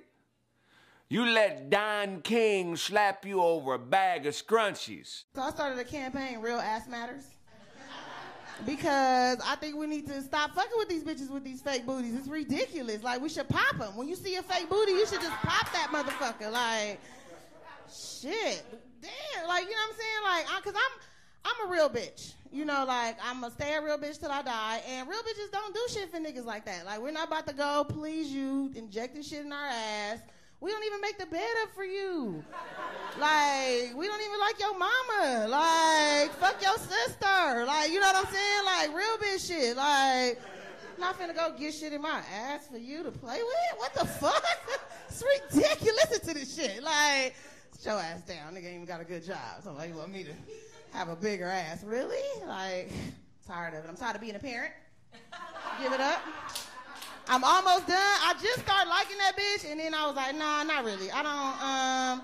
You 1.09 1.27
let 1.27 1.71
Don 1.71 2.21
King 2.23 2.77
slap 2.77 3.25
you 3.25 3.43
over 3.43 3.75
a 3.75 3.79
bag 3.79 4.27
of 4.27 4.35
scrunchies. 4.35 5.25
So 5.35 5.43
I 5.43 5.51
started 5.51 5.79
a 5.79 5.85
campaign, 5.85 6.41
Real 6.41 6.59
Ass 6.59 6.89
Matters. 6.89 7.34
Because 8.65 9.39
I 9.45 9.57
think 9.57 9.77
we 9.77 9.87
need 9.87 10.07
to 10.07 10.23
stop 10.23 10.55
fucking 10.55 10.73
with 10.77 10.89
these 10.89 11.05
bitches 11.05 11.31
with 11.31 11.45
these 11.45 11.61
fake 11.61 11.87
booties. 11.87 12.15
It's 12.15 12.29
ridiculous. 12.29 13.03
Like, 13.03 13.21
we 13.21 13.29
should 13.29 13.49
pop 13.49 13.79
them. 13.79 13.97
When 13.97 14.09
you 14.09 14.15
see 14.15 14.37
a 14.37 14.43
fake 14.43 14.69
booty, 14.71 14.93
you 14.93 15.07
should 15.07 15.21
just 15.21 15.37
pop 15.43 15.73
that 15.73 15.89
motherfucker. 15.93 16.53
Like, 16.53 17.01
shit. 17.93 18.65
Damn. 19.03 19.49
Like, 19.49 19.65
you 19.65 19.71
know 19.71 19.77
what 19.77 19.91
I'm 19.91 19.97
saying? 19.97 20.23
Like, 20.25 20.47
I, 20.51 20.61
cause 20.63 20.75
I'm, 20.75 21.01
I'm 21.45 21.69
a 21.69 21.73
real 21.73 21.91
bitch. 21.91 22.35
You 22.51 22.65
know, 22.65 22.85
like, 22.87 23.17
I'm 23.23 23.41
gonna 23.41 23.53
stay 23.53 23.75
a 23.75 23.83
real 23.83 23.99
bitch 23.99 24.21
till 24.21 24.31
I 24.31 24.41
die. 24.43 24.81
And 24.89 25.09
real 25.09 25.19
bitches 25.23 25.51
don't 25.51 25.75
do 25.75 25.81
shit 25.91 26.09
for 26.11 26.19
niggas 26.19 26.45
like 26.45 26.65
that. 26.67 26.87
Like, 26.87 27.01
we're 27.01 27.11
not 27.11 27.27
about 27.27 27.49
to 27.49 27.53
go 27.53 27.85
please 27.85 28.31
you, 28.31 28.71
injecting 28.77 29.23
shit 29.23 29.45
in 29.45 29.53
our 29.53 29.67
ass. 29.67 30.21
We 30.65 30.71
don't 30.71 30.85
even 30.85 31.03
make 31.03 31.19
the 31.19 31.27
bed 31.27 31.55
up 31.63 31.75
for 31.75 31.85
you. 31.85 32.43
Like, 33.21 33.95
we 33.95 34.07
don't 34.07 34.21
even 34.23 34.41
like 34.41 34.59
your 34.59 34.73
mama. 34.79 35.47
Like, 35.47 36.33
fuck 36.37 36.57
your 36.63 36.79
sister. 36.79 37.67
Like, 37.67 37.93
you 37.93 38.01
know 38.01 38.07
what 38.07 38.27
I'm 38.27 38.33
saying? 38.33 38.65
Like, 38.65 38.97
real 38.97 39.19
bitch 39.19 39.47
shit. 39.47 39.77
Like, 39.77 40.41
I'm 40.95 41.01
not 41.01 41.21
finna 41.21 41.37
go 41.37 41.55
get 41.59 41.75
shit 41.75 41.93
in 41.93 42.01
my 42.01 42.23
ass 42.35 42.67
for 42.73 42.79
you 42.79 43.03
to 43.03 43.11
play 43.11 43.41
with. 43.43 43.77
What 43.79 43.93
the 43.93 44.07
fuck? 44.07 44.43
it's 45.11 45.23
ridiculous. 45.53 46.07
Listen 46.11 46.29
to 46.29 46.35
this 46.35 46.57
shit. 46.57 46.83
Like, 46.83 47.35
your 47.85 47.99
ass 48.01 48.23
down. 48.23 48.55
Nigga 48.55 48.65
ain't 48.65 48.75
even 48.77 48.87
got 48.87 49.03
a 49.03 49.05
good 49.05 49.23
job. 49.23 49.63
So 49.63 49.75
like, 49.75 49.91
you 49.91 49.97
want 49.97 50.15
me 50.15 50.25
to 50.25 50.33
have 50.97 51.11
a 51.11 51.17
bigger 51.17 51.45
ass? 51.45 51.85
Really? 51.85 52.25
Like, 52.47 52.91
tired 53.47 53.75
of 53.75 53.85
it. 53.85 53.89
I'm 53.91 53.97
tired 53.97 54.17
of 54.17 54.23
being 54.23 54.37
a 54.37 54.39
parent. 54.39 54.73
Give 55.83 55.93
it 55.93 56.01
up. 56.01 56.23
I'm 57.29 57.43
almost 57.43 57.87
done. 57.87 57.97
I 57.97 58.35
just 58.43 58.61
started 58.61 58.89
liking 58.89 59.17
that 59.19 59.37
bitch, 59.37 59.71
and 59.71 59.81
then 59.81 59.95
I 59.95 60.07
was 60.07 60.17
like, 60.17 60.37
nah, 60.37 60.63
not 60.63 60.85
really. 60.85 61.11
I 61.11 61.23
don't, 61.23 61.63
um, 61.63 62.23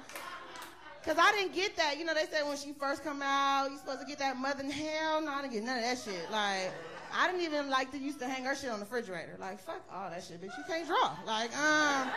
cause 1.04 1.16
I 1.18 1.32
didn't 1.32 1.54
get 1.54 1.76
that. 1.76 1.98
You 1.98 2.04
know, 2.04 2.14
they 2.14 2.26
said 2.30 2.46
when 2.46 2.56
she 2.56 2.72
first 2.72 3.02
come 3.02 3.22
out, 3.22 3.70
you 3.70 3.78
supposed 3.78 4.00
to 4.00 4.06
get 4.06 4.18
that 4.18 4.36
mother 4.36 4.62
in 4.62 4.70
hell. 4.70 5.22
No, 5.22 5.32
I 5.32 5.42
didn't 5.42 5.54
get 5.54 5.64
none 5.64 5.78
of 5.78 5.84
that 5.84 5.98
shit. 5.98 6.30
Like, 6.30 6.72
I 7.14 7.26
didn't 7.26 7.42
even 7.42 7.70
like 7.70 7.90
to 7.92 7.98
used 7.98 8.20
to 8.20 8.28
hang 8.28 8.44
her 8.44 8.54
shit 8.54 8.70
on 8.70 8.78
the 8.78 8.84
refrigerator. 8.84 9.36
Like, 9.40 9.58
fuck 9.60 9.82
all 9.92 10.10
that 10.10 10.22
shit, 10.22 10.40
bitch. 10.40 10.56
You 10.58 10.64
can't 10.66 10.86
draw. 10.86 11.16
Like, 11.26 11.56
um, 11.56 12.10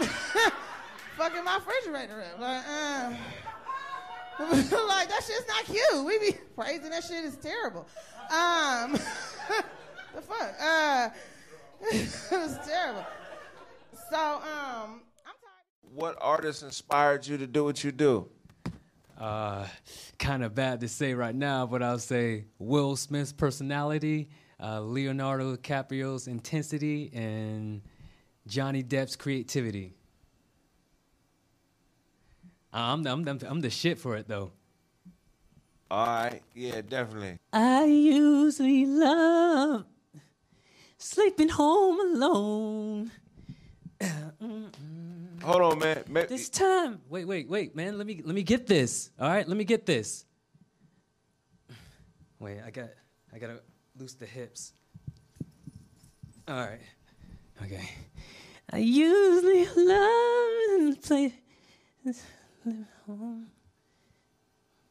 fucking 1.16 1.44
my 1.44 1.56
refrigerator 1.56 2.22
up. 2.22 2.40
Like, 2.40 2.68
um. 2.68 3.16
like 4.38 5.08
that 5.08 5.20
shit's 5.26 5.48
not 5.48 5.64
cute. 5.64 6.04
We 6.04 6.18
be 6.20 6.36
praising 6.54 6.90
that 6.90 7.02
shit 7.02 7.24
is 7.24 7.34
terrible. 7.36 7.88
Um, 8.30 8.92
the 10.14 10.22
fuck. 10.22 10.54
Uh, 10.60 11.08
it 11.92 12.30
was 12.30 12.58
terrible. 12.66 13.06
So 14.10 14.16
um, 14.16 15.02
I'm 15.24 15.34
tired. 15.42 15.92
What 15.94 16.16
artist 16.20 16.62
inspired 16.62 17.26
you 17.26 17.38
to 17.38 17.46
do 17.46 17.64
what 17.64 17.82
you 17.84 17.92
do? 17.92 18.28
Uh, 19.18 19.66
kind 20.18 20.44
of 20.44 20.54
bad 20.54 20.80
to 20.80 20.88
say 20.88 21.14
right 21.14 21.34
now, 21.34 21.66
but 21.66 21.82
I'll 21.82 21.98
say 21.98 22.44
Will 22.58 22.94
Smith's 22.94 23.32
personality, 23.32 24.28
uh, 24.62 24.80
Leonardo 24.80 25.56
DiCaprio's 25.56 26.28
intensity, 26.28 27.10
and 27.12 27.82
Johnny 28.46 28.82
Depp's 28.82 29.16
creativity. 29.16 29.94
I'm 32.72 33.02
the, 33.02 33.10
I'm, 33.10 33.22
the, 33.24 33.46
I'm 33.48 33.60
the 33.60 33.70
shit 33.70 33.98
for 33.98 34.16
it 34.16 34.28
though. 34.28 34.52
All 35.90 36.06
right, 36.06 36.42
yeah, 36.54 36.82
definitely. 36.86 37.38
I 37.52 37.84
usually 37.84 38.84
love 38.86 39.84
sleeping 40.98 41.48
home 41.48 42.00
alone. 42.00 43.10
Hold 45.42 45.62
on, 45.62 45.78
man. 45.78 46.04
Ma- 46.08 46.22
This 46.28 46.48
time, 46.48 47.00
wait, 47.08 47.24
wait, 47.26 47.48
wait, 47.48 47.74
man. 47.74 47.96
Let 47.98 48.06
me 48.06 48.20
let 48.24 48.34
me 48.34 48.42
get 48.42 48.66
this. 48.66 49.10
All 49.18 49.28
right, 49.28 49.46
let 49.48 49.56
me 49.56 49.64
get 49.64 49.86
this. 49.86 50.24
Wait, 52.40 52.60
I 52.64 52.70
got 52.70 52.90
I 53.32 53.38
gotta 53.38 53.60
loose 53.98 54.14
the 54.14 54.26
hips. 54.26 54.72
All 56.46 56.56
right, 56.56 56.80
okay. 57.62 57.88
I 58.70 58.78
usually 58.78 59.64
love 59.66 60.94
to 60.94 60.98
play. 61.02 61.34
Live 62.04 62.86
home. 63.06 63.46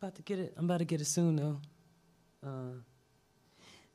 About 0.01 0.15
to 0.15 0.21
get 0.21 0.39
it. 0.39 0.53
I'm 0.57 0.65
about 0.65 0.79
to 0.79 0.85
get 0.85 1.01
it 1.01 1.05
soon 1.05 1.35
though. 1.35 1.59
Uh, 2.45 2.73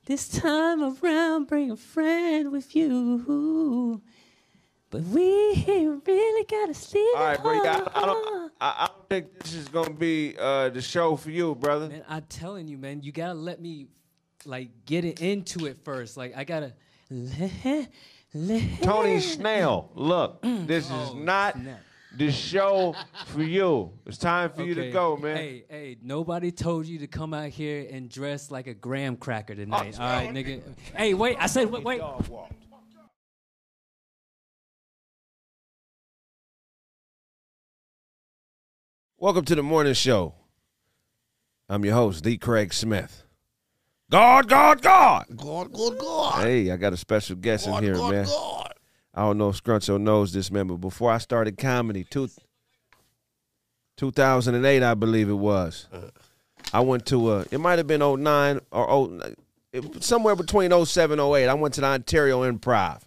this 0.06 0.28
time 0.28 0.82
around, 0.82 1.46
bring 1.46 1.70
a 1.70 1.76
friend 1.76 2.50
with 2.52 2.74
you. 2.74 4.02
But 4.90 5.02
we 5.04 5.22
ain't 5.66 6.06
really 6.06 6.44
gotta 6.44 6.74
sleep. 6.74 7.16
All 7.16 7.24
right, 7.24 7.40
bro. 7.42 7.62
Yeah, 7.62 7.80
I, 7.94 8.02
I 8.02 8.06
don't. 8.06 8.52
I, 8.60 8.68
I 8.78 8.86
don't 8.88 9.08
think 9.08 9.38
this 9.40 9.54
is 9.54 9.68
gonna 9.68 9.90
be 9.90 10.36
uh, 10.38 10.68
the 10.68 10.82
show 10.82 11.16
for 11.16 11.30
you, 11.30 11.54
brother. 11.54 11.88
Man, 11.88 12.04
I'm 12.08 12.24
telling 12.28 12.68
you, 12.68 12.76
man, 12.76 13.02
you 13.02 13.10
gotta 13.12 13.32
let 13.34 13.60
me 13.60 13.86
like 14.44 14.68
get 14.84 15.04
it 15.06 15.22
into 15.22 15.66
it 15.66 15.78
first. 15.84 16.16
Like 16.16 16.36
I 16.36 16.44
gotta. 16.44 16.74
Tony 18.82 19.20
Snell, 19.20 19.90
look, 19.94 20.40
this 20.42 20.86
is 20.86 20.90
Oh, 20.92 21.14
not 21.18 21.54
snap. 21.54 21.80
The 22.16 22.30
show 22.30 22.94
for 23.26 23.42
you. 23.42 23.92
It's 24.06 24.18
time 24.18 24.50
for 24.50 24.62
you 24.62 24.74
to 24.74 24.90
go, 24.90 25.16
man. 25.16 25.36
Hey, 25.36 25.64
hey, 25.68 25.96
nobody 26.02 26.50
told 26.50 26.86
you 26.86 26.98
to 26.98 27.06
come 27.06 27.34
out 27.34 27.48
here 27.48 27.86
and 27.90 28.08
dress 28.08 28.50
like 28.50 28.66
a 28.66 28.74
graham 28.74 29.16
cracker 29.16 29.54
tonight. 29.54 29.96
Oh, 29.98 30.02
all 30.02 30.10
right, 30.10 30.30
nigga. 30.30 30.62
Hey, 30.94 31.14
wait, 31.14 31.36
I 31.40 31.46
said 31.46 31.70
wait, 31.70 31.84
wait. 31.84 32.02
Welcome 39.18 39.44
to 39.44 39.54
the 39.54 39.62
morning 39.62 39.94
show. 39.94 40.34
I'm 41.68 41.84
your 41.84 41.94
host, 41.94 42.24
D. 42.24 42.36
Craig 42.38 42.74
Smith. 42.74 43.24
God, 44.10 44.48
God, 44.48 44.82
God. 44.82 45.26
God, 45.34 45.72
God, 45.72 45.98
God. 45.98 46.44
Hey, 46.44 46.70
I 46.70 46.76
got 46.76 46.92
a 46.92 46.96
special 46.96 47.36
guest 47.36 47.66
in 47.66 47.74
here, 47.82 47.94
God, 47.94 48.10
man. 48.10 48.24
God. 48.26 48.71
I 49.14 49.22
don't 49.22 49.38
know 49.38 49.50
if 49.50 49.62
Scruncho 49.62 50.00
knows 50.00 50.32
this, 50.32 50.50
man, 50.50 50.66
but 50.68 50.76
before 50.76 51.10
I 51.10 51.18
started 51.18 51.58
comedy, 51.58 52.04
two, 52.04 52.28
2008, 53.98 54.82
I 54.82 54.94
believe 54.94 55.28
it 55.28 55.34
was, 55.34 55.86
I 56.72 56.80
went 56.80 57.06
to 57.06 57.32
a, 57.32 57.40
it 57.50 57.60
might 57.60 57.78
have 57.78 57.86
been 57.86 58.00
09 58.00 58.60
or 58.70 59.08
09, 59.08 59.34
it, 59.72 60.02
somewhere 60.02 60.36
between 60.36 60.70
07 60.84 61.20
08. 61.20 61.48
I 61.48 61.54
went 61.54 61.74
to 61.74 61.80
the 61.82 61.86
Ontario 61.88 62.50
Improv. 62.50 63.02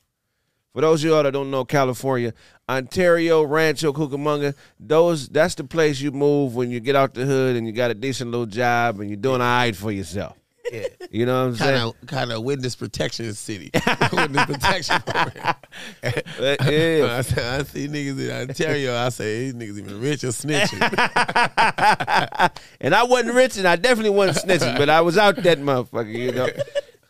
For 0.73 0.81
those 0.81 1.03
of 1.03 1.09
y'all 1.09 1.23
that 1.23 1.31
don't 1.31 1.51
know 1.51 1.63
California, 1.63 2.33
Ontario, 2.67 3.43
Rancho, 3.43 3.93
Cucamonga, 3.93 4.53
those 4.77 5.29
that's 5.29 5.55
the 5.55 5.63
place 5.63 6.01
you 6.01 6.11
move 6.11 6.53
when 6.53 6.69
you 6.69 6.81
get 6.81 6.97
out 6.97 7.13
the 7.13 7.25
hood 7.25 7.55
and 7.55 7.65
you 7.65 7.71
got 7.71 7.91
a 7.91 7.93
decent 7.93 8.29
little 8.29 8.45
job 8.45 8.99
and 8.99 9.09
you're 9.09 9.15
doing 9.15 9.39
all 9.39 9.47
right 9.47 9.75
for 9.75 9.89
yourself. 9.91 10.37
Yeah. 10.71 10.87
You 11.11 11.25
know 11.25 11.43
what 11.43 11.49
I'm 11.49 11.55
saying? 11.55 11.93
Kind 12.07 12.31
of, 12.31 12.43
witness 12.43 12.75
protection 12.75 13.33
city. 13.33 13.71
witness 14.11 14.45
protection 14.45 15.01
program. 15.01 15.55
Yeah. 16.03 16.21
I, 16.39 17.21
see- 17.21 17.41
I 17.41 17.63
see 17.63 17.87
niggas 17.87 18.19
in 18.19 18.49
Ontario. 18.49 18.95
I 18.95 19.09
say 19.09 19.51
these 19.51 19.53
niggas 19.53 19.77
even 19.77 20.01
rich 20.01 20.23
or 20.23 20.29
snitching. 20.29 20.81
and 22.81 22.95
I 22.95 23.03
wasn't 23.03 23.35
rich 23.35 23.57
and 23.57 23.67
I 23.67 23.75
definitely 23.75 24.11
wasn't 24.11 24.45
snitching, 24.47 24.77
but 24.77 24.89
I 24.89 25.01
was 25.01 25.17
out 25.17 25.35
that 25.37 25.59
motherfucker, 25.59 26.13
you 26.13 26.31
know. 26.31 26.49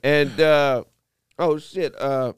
And 0.03 0.39
uh 0.39 0.83
oh 1.39 1.57
shit, 1.57 1.99
uh 1.99 2.33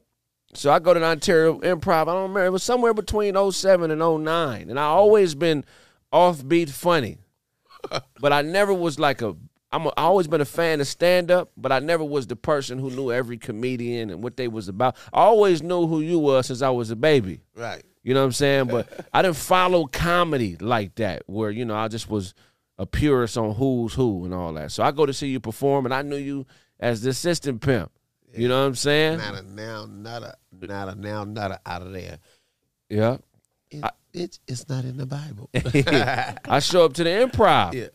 so 0.54 0.72
I 0.72 0.78
go 0.78 0.94
to 0.94 1.00
the 1.00 1.06
Ontario 1.06 1.58
Improv. 1.60 2.02
I 2.02 2.04
don't 2.06 2.22
remember. 2.22 2.46
It 2.46 2.52
was 2.52 2.62
somewhere 2.62 2.94
between 2.94 3.34
07 3.52 3.90
and 3.90 4.00
09. 4.00 4.70
And 4.70 4.80
I 4.80 4.84
always 4.84 5.34
been 5.34 5.64
offbeat 6.12 6.70
funny. 6.70 7.18
But 8.20 8.32
I 8.32 8.42
never 8.42 8.72
was 8.72 8.98
like 8.98 9.22
a 9.22 9.36
I'm 9.70 9.86
a, 9.86 9.88
I 9.90 10.02
always 10.02 10.26
been 10.26 10.40
a 10.40 10.46
fan 10.46 10.80
of 10.80 10.86
stand 10.86 11.30
up, 11.30 11.50
but 11.56 11.72
I 11.72 11.78
never 11.78 12.02
was 12.04 12.26
the 12.26 12.36
person 12.36 12.78
who 12.78 12.90
knew 12.90 13.12
every 13.12 13.36
comedian 13.36 14.10
and 14.10 14.22
what 14.22 14.36
they 14.36 14.48
was 14.48 14.68
about. 14.68 14.96
I 15.12 15.20
always 15.20 15.62
knew 15.62 15.86
who 15.86 16.00
you 16.00 16.18
was 16.18 16.46
since 16.46 16.62
I 16.62 16.70
was 16.70 16.90
a 16.90 16.96
baby. 16.96 17.40
right. 17.54 17.82
You 18.04 18.14
know 18.14 18.20
what 18.20 18.26
I'm 18.26 18.32
saying? 18.32 18.66
But 18.68 18.88
I 19.12 19.20
didn't 19.20 19.36
follow 19.36 19.86
comedy 19.86 20.56
like 20.56 20.94
that, 20.94 21.24
where 21.26 21.50
you 21.50 21.66
know 21.66 21.74
I 21.76 21.88
just 21.88 22.08
was 22.08 22.32
a 22.78 22.86
purist 22.86 23.36
on 23.36 23.54
who's 23.54 23.92
who 23.92 24.24
and 24.24 24.32
all 24.32 24.54
that. 24.54 24.72
So 24.72 24.82
I 24.82 24.92
go 24.92 25.04
to 25.04 25.12
see 25.12 25.28
you 25.28 25.40
perform, 25.40 25.84
and 25.84 25.92
I 25.92 26.00
knew 26.00 26.16
you 26.16 26.46
as 26.80 27.02
the 27.02 27.10
assistant 27.10 27.60
pimp. 27.60 27.90
You 28.34 28.48
know 28.48 28.60
what 28.60 28.68
I'm 28.68 28.74
saying? 28.76 29.18
Not 29.18 29.34
a 29.34 29.42
now, 29.42 29.86
not 29.90 30.22
a 30.22 30.34
not 30.52 30.88
a 30.88 30.94
now, 30.94 31.24
not 31.24 31.50
a 31.50 31.60
out 31.66 31.82
of 31.82 31.92
there. 31.92 32.18
Yeah. 32.88 33.18
It, 33.70 33.84
it's 34.14 34.40
it's 34.46 34.68
not 34.68 34.84
in 34.84 34.96
the 34.96 35.06
Bible. 35.06 35.50
I 36.48 36.60
show 36.60 36.84
up 36.84 36.94
to 36.94 37.04
the 37.04 37.10
improv. 37.10 37.74
Yeah. 37.74 37.88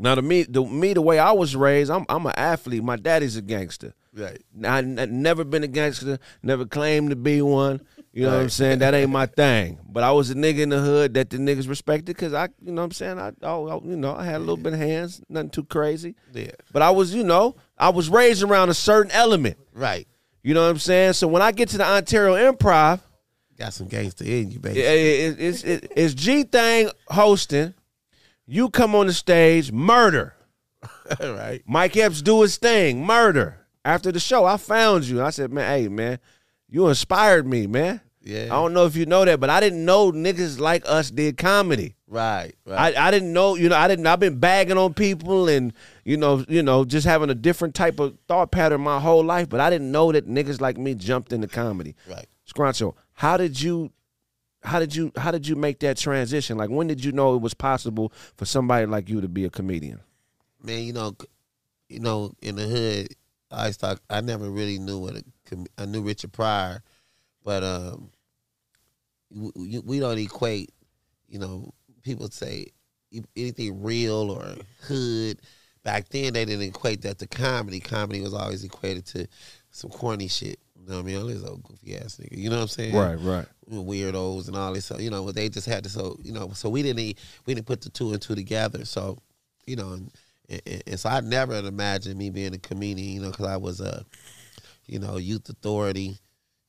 Now 0.00 0.14
to 0.14 0.22
me, 0.22 0.42
the 0.44 0.64
me 0.64 0.94
the 0.94 1.02
way 1.02 1.18
I 1.18 1.32
was 1.32 1.54
raised, 1.54 1.90
I'm 1.90 2.04
I'm 2.08 2.26
an 2.26 2.32
athlete. 2.36 2.82
My 2.82 2.96
daddy's 2.96 3.36
a 3.36 3.42
gangster. 3.42 3.94
right. 4.14 4.40
I, 4.64 4.78
I 4.78 4.80
never 4.82 5.44
been 5.44 5.62
a 5.62 5.68
gangster, 5.68 6.18
never 6.42 6.64
claimed 6.64 7.10
to 7.10 7.16
be 7.16 7.42
one. 7.42 7.82
You 8.12 8.24
know 8.24 8.34
what 8.34 8.42
I'm 8.42 8.48
saying? 8.50 8.80
That 8.80 8.92
ain't 8.92 9.10
my 9.10 9.26
thing. 9.42 9.78
But 9.88 10.02
I 10.02 10.10
was 10.10 10.30
a 10.30 10.34
nigga 10.34 10.60
in 10.60 10.70
the 10.70 10.80
hood 10.80 11.14
that 11.14 11.30
the 11.30 11.36
niggas 11.36 11.68
respected 11.68 12.06
because 12.16 12.34
I, 12.34 12.48
you 12.60 12.72
know 12.72 12.82
what 12.82 12.86
I'm 12.86 12.90
saying? 12.92 13.18
I, 13.20 13.28
I, 13.42 13.56
you 13.84 13.96
know, 13.96 14.16
I 14.16 14.24
had 14.24 14.36
a 14.36 14.40
little 14.40 14.56
bit 14.56 14.72
of 14.72 14.80
hands, 14.80 15.22
nothing 15.28 15.50
too 15.50 15.62
crazy. 15.62 16.16
Yeah. 16.32 16.50
But 16.72 16.82
I 16.82 16.90
was, 16.90 17.14
you 17.14 17.22
know, 17.22 17.54
I 17.78 17.90
was 17.90 18.08
raised 18.08 18.42
around 18.42 18.68
a 18.68 18.74
certain 18.74 19.12
element. 19.12 19.58
Right. 19.72 20.08
You 20.42 20.54
know 20.54 20.62
what 20.64 20.70
I'm 20.70 20.78
saying? 20.78 21.12
So 21.12 21.28
when 21.28 21.40
I 21.40 21.52
get 21.52 21.68
to 21.68 21.78
the 21.78 21.86
Ontario 21.86 22.34
Improv, 22.52 23.00
Got 23.56 23.74
some 23.74 23.86
gangster 23.88 24.24
in 24.24 24.50
you, 24.50 24.56
it, 24.56 24.62
baby. 24.62 24.80
it, 24.80 25.36
it's, 25.38 25.62
it, 25.64 25.92
it's 25.94 26.14
G 26.14 26.44
Thing 26.44 26.90
hosting. 27.08 27.74
You 28.52 28.68
come 28.68 28.96
on 28.96 29.06
the 29.06 29.12
stage, 29.12 29.70
murder. 29.70 30.34
right. 31.20 31.62
Mike 31.66 31.96
Epps 31.96 32.20
do 32.20 32.42
his 32.42 32.56
thing, 32.56 33.06
murder. 33.06 33.58
After 33.84 34.10
the 34.10 34.18
show, 34.18 34.44
I 34.44 34.56
found 34.56 35.04
you. 35.04 35.22
I 35.22 35.30
said, 35.30 35.52
man, 35.52 35.70
hey, 35.70 35.88
man, 35.88 36.18
you 36.68 36.88
inspired 36.88 37.46
me, 37.46 37.68
man. 37.68 38.00
Yeah. 38.22 38.46
I 38.46 38.56
don't 38.56 38.74
know 38.74 38.86
if 38.86 38.96
you 38.96 39.06
know 39.06 39.24
that, 39.24 39.38
but 39.38 39.50
I 39.50 39.60
didn't 39.60 39.84
know 39.84 40.10
niggas 40.10 40.58
like 40.58 40.82
us 40.84 41.12
did 41.12 41.36
comedy. 41.36 41.94
Right. 42.08 42.52
Right. 42.66 42.96
I, 42.96 43.06
I 43.06 43.10
didn't 43.12 43.32
know, 43.32 43.54
you 43.54 43.68
know, 43.68 43.76
I 43.76 43.86
didn't. 43.86 44.06
I've 44.08 44.18
been 44.18 44.40
bagging 44.40 44.76
on 44.76 44.94
people 44.94 45.48
and 45.48 45.72
you 46.04 46.16
know, 46.16 46.44
you 46.48 46.62
know, 46.62 46.84
just 46.84 47.06
having 47.06 47.30
a 47.30 47.36
different 47.36 47.76
type 47.76 48.00
of 48.00 48.18
thought 48.26 48.50
pattern 48.50 48.80
my 48.80 48.98
whole 48.98 49.24
life. 49.24 49.48
But 49.48 49.60
I 49.60 49.70
didn't 49.70 49.92
know 49.92 50.10
that 50.10 50.28
niggas 50.28 50.60
like 50.60 50.76
me 50.76 50.94
jumped 50.94 51.32
into 51.32 51.46
comedy. 51.46 51.94
right. 52.08 52.26
Scruncho, 52.52 52.94
how 53.12 53.36
did 53.36 53.62
you, 53.62 53.92
how 54.62 54.78
did 54.78 54.94
you, 54.94 55.12
how 55.16 55.30
did 55.30 55.46
you 55.46 55.56
make 55.56 55.80
that 55.80 55.96
transition? 55.96 56.56
Like, 56.58 56.70
when 56.70 56.86
did 56.86 57.04
you 57.04 57.12
know 57.12 57.34
it 57.34 57.40
was 57.42 57.54
possible 57.54 58.12
for 58.36 58.44
somebody 58.44 58.86
like 58.86 59.08
you 59.08 59.20
to 59.20 59.28
be 59.28 59.44
a 59.44 59.50
comedian? 59.50 60.00
man, 60.62 60.82
you 60.82 60.92
know, 60.92 61.16
you 61.88 62.00
know, 62.00 62.32
in 62.42 62.56
the 62.56 62.66
hood, 62.66 63.08
I 63.50 63.72
thought 63.72 64.00
I 64.10 64.20
never 64.20 64.50
really 64.50 64.78
knew 64.78 64.98
what 64.98 65.16
a, 65.16 65.24
I 65.78 65.86
knew 65.86 66.02
Richard 66.02 66.32
Pryor, 66.32 66.82
but 67.44 67.64
um, 67.64 68.10
we, 69.30 69.78
we- 69.78 70.00
don't 70.00 70.18
equate. 70.18 70.70
You 71.28 71.38
know, 71.38 71.72
people 72.02 72.28
say 72.28 72.66
anything 73.36 73.82
real 73.82 74.30
or 74.30 74.54
hood. 74.82 75.40
Back 75.82 76.10
then, 76.10 76.34
they 76.34 76.44
didn't 76.44 76.68
equate 76.68 77.02
that 77.02 77.18
to 77.20 77.26
comedy. 77.26 77.80
Comedy 77.80 78.20
was 78.20 78.34
always 78.34 78.62
equated 78.64 79.06
to 79.06 79.26
some 79.70 79.90
corny 79.90 80.28
shit. 80.28 80.58
You 80.80 80.88
know 80.88 80.96
what 80.96 81.02
I 81.02 81.06
mean? 81.06 81.16
All 81.18 81.26
this 81.26 81.44
old 81.44 81.62
goofy 81.62 81.96
ass 81.96 82.18
nigga. 82.20 82.38
You 82.38 82.48
know 82.48 82.56
what 82.56 82.62
I'm 82.62 82.68
saying? 82.68 82.94
Right, 82.94 83.14
right. 83.16 83.46
Weirdos 83.70 84.48
and 84.48 84.56
all 84.56 84.72
this. 84.72 84.86
So, 84.86 84.98
you 84.98 85.10
know, 85.10 85.30
they 85.30 85.48
just 85.48 85.66
had 85.66 85.84
to. 85.84 85.90
So, 85.90 86.18
you 86.22 86.32
know, 86.32 86.50
so 86.54 86.68
we 86.68 86.82
didn't 86.82 87.18
we 87.46 87.54
didn't 87.54 87.66
put 87.66 87.82
the 87.82 87.90
two 87.90 88.12
and 88.12 88.20
two 88.20 88.34
together. 88.34 88.84
So, 88.84 89.18
you 89.66 89.76
know, 89.76 89.92
and, 89.92 90.10
and, 90.48 90.82
and 90.86 91.00
so 91.00 91.10
I 91.10 91.20
never 91.20 91.54
had 91.54 91.66
imagined 91.66 92.16
me 92.16 92.30
being 92.30 92.54
a 92.54 92.58
comedian. 92.58 93.14
You 93.14 93.20
know, 93.22 93.30
because 93.30 93.46
I 93.46 93.56
was 93.58 93.80
a, 93.80 94.04
you 94.86 94.98
know, 94.98 95.18
youth 95.18 95.48
authority. 95.48 96.18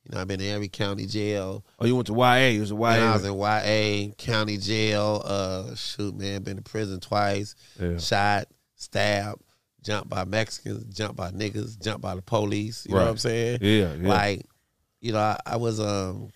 You 0.03 0.15
know, 0.15 0.21
I've 0.21 0.27
been 0.27 0.41
in 0.41 0.53
every 0.53 0.67
county 0.67 1.05
jail. 1.05 1.63
Oh, 1.79 1.85
you 1.85 1.95
went 1.95 2.07
to 2.07 2.15
YA. 2.15 2.47
You 2.47 2.61
was 2.61 2.71
a 2.71 2.75
YA. 2.75 2.79
When 2.79 3.01
I 3.01 3.13
was 3.13 3.25
in 3.25 3.37
YA, 3.37 4.13
county 4.17 4.57
jail. 4.57 5.21
Uh, 5.23 5.75
shoot, 5.75 6.15
man, 6.15 6.43
been 6.43 6.57
to 6.57 6.63
prison 6.63 6.99
twice. 6.99 7.55
Yeah. 7.79 7.97
Shot, 7.97 8.47
stabbed, 8.75 9.41
jumped 9.83 10.09
by 10.09 10.25
Mexicans, 10.25 10.95
jumped 10.95 11.15
by 11.17 11.31
niggas, 11.31 11.81
jumped 11.81 12.01
by 12.01 12.15
the 12.15 12.21
police. 12.21 12.85
You 12.87 12.95
know 12.95 13.01
what 13.01 13.09
I'm 13.09 13.17
saying? 13.17 13.59
Yeah, 13.61 13.93
yeah. 13.95 14.07
Like, 14.09 14.45
you 14.99 15.13
know, 15.13 15.19
I, 15.19 15.37
I 15.45 15.55
was 15.57 15.79
um, 15.79 16.29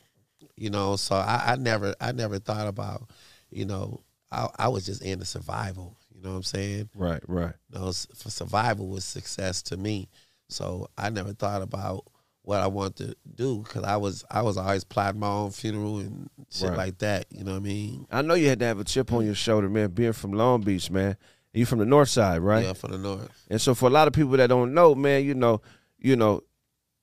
you 0.55 0.69
know, 0.69 0.95
so 0.95 1.15
I, 1.15 1.43
I 1.47 1.55
never, 1.57 1.93
I 1.99 2.11
never 2.11 2.39
thought 2.39 2.67
about, 2.67 3.09
you 3.49 3.65
know, 3.65 4.01
I, 4.31 4.47
I 4.57 4.67
was 4.69 4.85
just 4.85 5.01
into 5.01 5.25
survival. 5.25 5.97
You 6.15 6.21
know 6.21 6.29
what 6.31 6.37
I'm 6.37 6.43
saying? 6.43 6.89
Right, 6.95 7.21
right. 7.27 7.53
You 7.71 7.79
know, 7.79 7.91
for 7.91 8.29
survival 8.29 8.87
was 8.87 9.03
success 9.05 9.61
to 9.63 9.77
me. 9.77 10.07
So 10.47 10.87
I 10.97 11.09
never 11.09 11.33
thought 11.33 11.61
about 11.61 12.05
what 12.43 12.61
I 12.61 12.67
wanted 12.67 12.95
to 13.09 13.15
do 13.35 13.63
because 13.63 13.83
I 13.83 13.97
was 13.97 14.23
I 14.29 14.43
was 14.43 14.55
always 14.55 14.83
plotting 14.83 15.19
my 15.19 15.27
own 15.27 15.51
funeral 15.51 15.97
and 15.97 16.29
shit 16.51 16.69
Right. 16.69 16.77
like 16.77 16.97
that. 16.99 17.25
You 17.31 17.43
know 17.43 17.51
what 17.53 17.57
I 17.57 17.61
mean? 17.61 18.07
I 18.11 18.21
know 18.21 18.35
you 18.35 18.47
had 18.47 18.59
to 18.59 18.65
have 18.65 18.79
a 18.79 18.83
chip 18.83 19.11
on 19.11 19.25
your 19.25 19.35
shoulder, 19.35 19.67
man, 19.69 19.89
being 19.89 20.13
from 20.13 20.31
Long 20.31 20.61
Beach, 20.61 20.89
man. 20.91 21.17
You 21.55 21.65
from 21.65 21.79
the 21.79 21.85
north 21.85 22.09
side, 22.09 22.39
right? 22.39 22.65
Yeah, 22.65 22.73
from 22.73 22.91
the 22.91 22.97
north. 22.97 23.29
And 23.49 23.61
so 23.61 23.73
for 23.73 23.87
a 23.87 23.89
lot 23.89 24.07
of 24.07 24.13
people 24.13 24.33
that 24.33 24.47
don't 24.47 24.73
know, 24.73 24.93
man, 24.93 25.23
you 25.23 25.33
know, 25.33 25.61
you 25.97 26.15
know, 26.15 26.41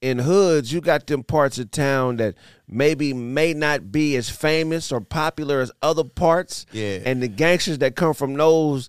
in 0.03 0.19
hoods, 0.19 0.73
you 0.73 0.81
got 0.81 1.07
them 1.07 1.23
parts 1.23 1.59
of 1.59 1.71
town 1.71 2.17
that 2.17 2.35
maybe 2.69 3.15
may 3.15 3.55
not 3.55 3.91
be 3.91 4.17
as 4.17 4.29
famous 4.29 4.93
or 4.93 5.01
popular 5.01 5.61
as 5.61 5.73
other 5.81 6.05
parts. 6.05 6.67
Yeah. 6.73 6.99
And 7.05 7.23
the 7.23 7.29
gangsters 7.29 7.79
that 7.79 7.97
come 7.97 8.13
from 8.13 8.35
those 8.35 8.89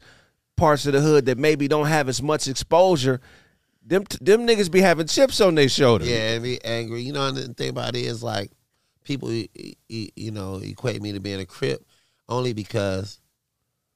parts 0.57 0.85
of 0.85 0.93
the 0.93 1.01
hood 1.01 1.27
that 1.27 1.37
maybe 1.37 1.67
don't 1.67 1.87
have 1.87 2.09
as 2.09 2.21
much 2.21 2.47
exposure, 2.47 3.21
them 3.85 4.03
them 4.21 4.47
niggas 4.47 4.71
be 4.71 4.81
having 4.81 5.07
chips 5.07 5.39
on 5.39 5.55
their 5.55 5.69
shoulder. 5.69 6.05
Yeah, 6.05 6.33
and 6.33 6.43
be 6.43 6.63
angry. 6.65 7.01
You 7.03 7.13
know, 7.13 7.27
and 7.27 7.37
the 7.37 7.53
thing 7.53 7.69
about 7.69 7.95
it 7.95 8.05
is 8.05 8.21
like 8.23 8.51
people, 9.03 9.31
you 9.31 10.31
know, 10.31 10.55
equate 10.55 11.01
me 11.01 11.13
to 11.13 11.19
being 11.19 11.39
a 11.39 11.45
Crip 11.45 11.85
only 12.27 12.53
because 12.53 13.19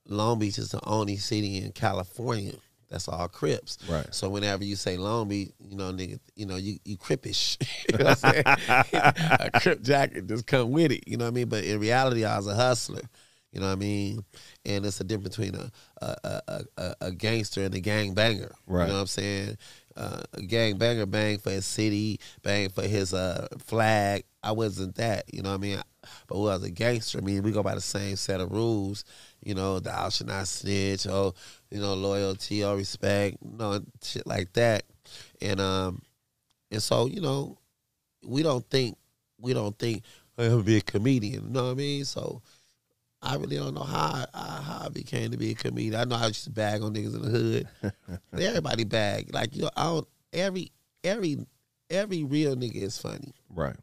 Long 0.08 0.40
Beach 0.40 0.58
is 0.58 0.72
the 0.72 0.84
only 0.86 1.18
city 1.18 1.58
in 1.58 1.72
California 1.72 2.54
that's 2.90 3.08
all 3.08 3.28
Crips. 3.28 3.78
Right. 3.90 4.06
So 4.14 4.30
whenever 4.30 4.64
you 4.64 4.76
say 4.76 4.98
Long 4.98 5.28
Beach, 5.28 5.52
you 5.60 5.76
know, 5.76 5.92
nigga, 5.92 6.20
you 6.36 6.46
know, 6.46 6.56
you 6.56 6.78
you 6.86 6.98
Crippish. 6.98 7.58
you 7.92 7.98
know 7.98 8.06
what 8.06 8.24
I'm 8.24 8.34
saying? 8.34 8.44
a 8.94 9.60
Crip 9.60 9.82
jacket 9.82 10.28
just 10.28 10.48
come 10.48 10.72
with 10.72 10.92
it. 10.92 11.08
You 11.08 11.18
know 11.18 11.26
what 11.26 11.32
I 11.32 11.36
mean? 11.36 11.50
But 11.50 11.66
in 11.66 11.80
reality, 11.80 12.24
I 12.24 12.38
was 12.38 12.48
a 12.48 12.56
hustler. 12.56 13.02
You 13.52 13.62
know 13.62 13.68
what 13.68 13.74
I 13.74 13.78
mean? 13.78 14.24
And 14.66 14.86
it's 14.86 15.00
a 15.02 15.04
difference 15.04 15.36
between 15.36 15.56
a 15.56 15.72
a, 16.02 16.16
a, 16.24 16.62
a, 16.78 16.96
a 17.02 17.12
gangster 17.12 17.64
and 17.64 17.76
a 17.76 17.80
gang 17.80 18.14
banger. 18.14 18.54
Right. 18.66 18.84
You 18.84 18.88
know 18.90 18.94
what 18.96 19.02
I'm 19.02 19.08
saying? 19.08 19.58
Uh, 19.96 20.22
a 20.34 20.42
gang 20.42 20.78
banger 20.78 21.06
bang 21.06 21.40
for 21.40 21.50
his 21.50 21.66
city, 21.66 22.20
bang 22.44 22.70
for 22.70 22.84
his 22.84 23.14
uh, 23.14 23.48
flag. 23.66 24.24
I 24.48 24.52
wasn't 24.52 24.96
that. 24.96 25.26
You 25.34 25.42
know 25.42 25.50
what 25.50 25.56
I 25.56 25.62
mean? 25.62 25.82
But 26.28 26.38
we 26.38 26.44
was 26.44 26.64
a 26.64 26.72
gangster. 26.72 27.18
I 27.18 27.22
mean, 27.22 27.44
we 27.44 27.52
go 27.52 27.62
by 27.62 27.76
the 27.76 27.82
same 27.82 28.16
set 28.16 28.40
of 28.40 28.52
rules. 28.52 29.04
You 29.44 29.56
know, 29.56 29.80
thou 29.80 30.08
should 30.08 30.28
not 30.28 30.48
snitch, 30.48 31.06
or 31.06 31.34
you 31.70 31.82
know, 31.82 31.94
loyalty 31.96 32.64
or 32.64 32.78
respect, 32.78 33.38
no 33.44 33.82
shit 34.02 34.26
like 34.26 34.54
that. 34.54 34.84
And 35.42 35.60
um, 35.60 36.02
and 36.72 36.82
so 36.82 37.08
you 37.08 37.20
know, 37.20 37.58
we 38.26 38.42
don't 38.42 38.66
think 38.70 38.98
we 39.38 39.54
don't 39.54 39.78
think 39.78 40.04
I'm 40.38 40.50
gonna 40.50 40.64
be 40.64 40.78
a 40.78 40.82
comedian. 40.82 41.44
You 41.44 41.50
know 41.50 41.66
what 41.66 41.72
I 41.72 41.76
mean? 41.76 42.06
So 42.06 42.42
I 43.22 43.36
really 43.36 43.58
don't 43.58 43.74
know 43.74 43.84
how 43.84 44.26
I, 44.34 44.62
how 44.64 44.86
I 44.86 44.90
became 44.90 45.32
to 45.32 45.38
be 45.38 45.52
a 45.52 45.56
comedian. 45.56 45.96
I 46.00 46.06
know 46.06 46.16
I 46.16 46.28
used 46.28 46.46
to 46.46 46.52
bag 46.52 46.82
on 46.82 46.94
niggas 46.94 47.16
in 47.16 47.22
the 47.22 47.30
hood. 47.30 47.68
Everybody 48.32 48.86
bag. 48.86 49.34
Like 49.34 49.54
you 49.58 49.64
know, 49.64 49.72
I 49.76 49.84
don't 49.84 50.08
every 50.32 50.72
every 51.04 51.46
every 51.90 52.24
real 52.24 52.56
nigga 52.56 52.82
is 52.82 52.98
funny. 52.98 53.34
Right. 53.50 53.76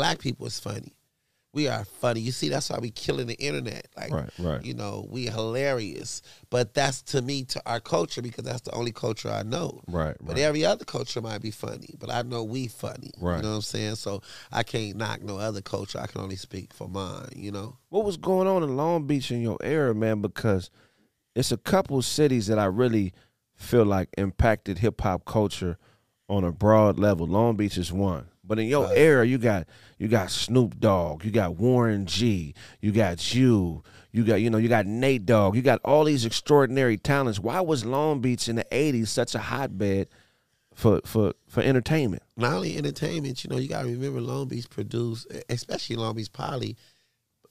Black 0.00 0.18
people 0.18 0.46
is 0.46 0.58
funny. 0.58 0.94
We 1.52 1.68
are 1.68 1.84
funny. 1.84 2.20
You 2.20 2.32
see, 2.32 2.48
that's 2.48 2.70
why 2.70 2.78
we 2.78 2.90
killing 2.90 3.26
the 3.26 3.34
internet. 3.34 3.86
Like, 3.98 4.10
Right, 4.10 4.30
right. 4.38 4.64
you 4.64 4.72
know, 4.72 5.06
we 5.10 5.26
hilarious. 5.26 6.22
But 6.48 6.72
that's 6.72 7.02
to 7.02 7.20
me 7.20 7.44
to 7.44 7.60
our 7.66 7.80
culture 7.80 8.22
because 8.22 8.44
that's 8.44 8.62
the 8.62 8.72
only 8.72 8.92
culture 8.92 9.28
I 9.30 9.42
know. 9.42 9.82
Right, 9.86 10.16
But 10.22 10.36
right. 10.36 10.38
every 10.42 10.64
other 10.64 10.86
culture 10.86 11.20
might 11.20 11.42
be 11.42 11.50
funny. 11.50 11.96
But 11.98 12.08
I 12.10 12.22
know 12.22 12.44
we 12.44 12.66
funny. 12.68 13.10
Right. 13.20 13.36
You 13.36 13.42
know 13.42 13.50
what 13.50 13.54
I'm 13.56 13.60
saying? 13.60 13.96
So 13.96 14.22
I 14.50 14.62
can't 14.62 14.96
knock 14.96 15.22
no 15.22 15.36
other 15.36 15.60
culture. 15.60 16.00
I 16.00 16.06
can 16.06 16.22
only 16.22 16.36
speak 16.36 16.72
for 16.72 16.88
mine. 16.88 17.28
You 17.36 17.52
know. 17.52 17.76
what 17.90 18.06
was 18.06 18.16
going 18.16 18.48
on 18.48 18.62
in 18.62 18.74
Long 18.78 19.06
Beach 19.06 19.30
in 19.30 19.42
your 19.42 19.58
era, 19.62 19.94
man? 19.94 20.22
Because 20.22 20.70
it's 21.36 21.52
a 21.52 21.58
couple 21.58 22.00
cities 22.00 22.46
that 22.46 22.58
I 22.58 22.64
really 22.64 23.12
feel 23.54 23.84
like 23.84 24.08
impacted 24.16 24.78
hip 24.78 24.98
hop 25.02 25.26
culture 25.26 25.76
on 26.26 26.42
a 26.44 26.52
broad 26.52 26.98
level. 26.98 27.26
Long 27.26 27.56
Beach 27.56 27.76
is 27.76 27.92
one. 27.92 28.28
But 28.50 28.58
in 28.58 28.66
your 28.66 28.92
era, 28.92 29.24
you 29.24 29.38
got 29.38 29.68
you 29.96 30.08
got 30.08 30.28
Snoop 30.28 30.80
Dogg, 30.80 31.24
you 31.24 31.30
got 31.30 31.54
Warren 31.54 32.04
G, 32.04 32.52
you 32.80 32.90
got 32.90 33.32
you, 33.32 33.84
you 34.10 34.24
got 34.24 34.40
you 34.40 34.50
know 34.50 34.58
you 34.58 34.68
got 34.68 34.86
Nate 34.86 35.24
Dogg, 35.24 35.54
you 35.54 35.62
got 35.62 35.80
all 35.84 36.02
these 36.02 36.24
extraordinary 36.24 36.96
talents. 36.96 37.38
Why 37.38 37.60
was 37.60 37.84
Long 37.84 38.20
Beach 38.20 38.48
in 38.48 38.56
the 38.56 38.64
'80s 38.72 39.06
such 39.06 39.36
a 39.36 39.38
hotbed 39.38 40.08
for 40.74 41.00
for 41.04 41.34
for 41.46 41.62
entertainment? 41.62 42.24
not 42.36 42.54
only 42.54 42.76
entertainment, 42.76 43.44
you 43.44 43.50
know, 43.50 43.56
you 43.56 43.68
gotta 43.68 43.86
remember 43.86 44.20
Long 44.20 44.48
Beach 44.48 44.68
produced, 44.68 45.28
especially 45.48 45.94
Long 45.94 46.16
Beach 46.16 46.32
Poly. 46.32 46.76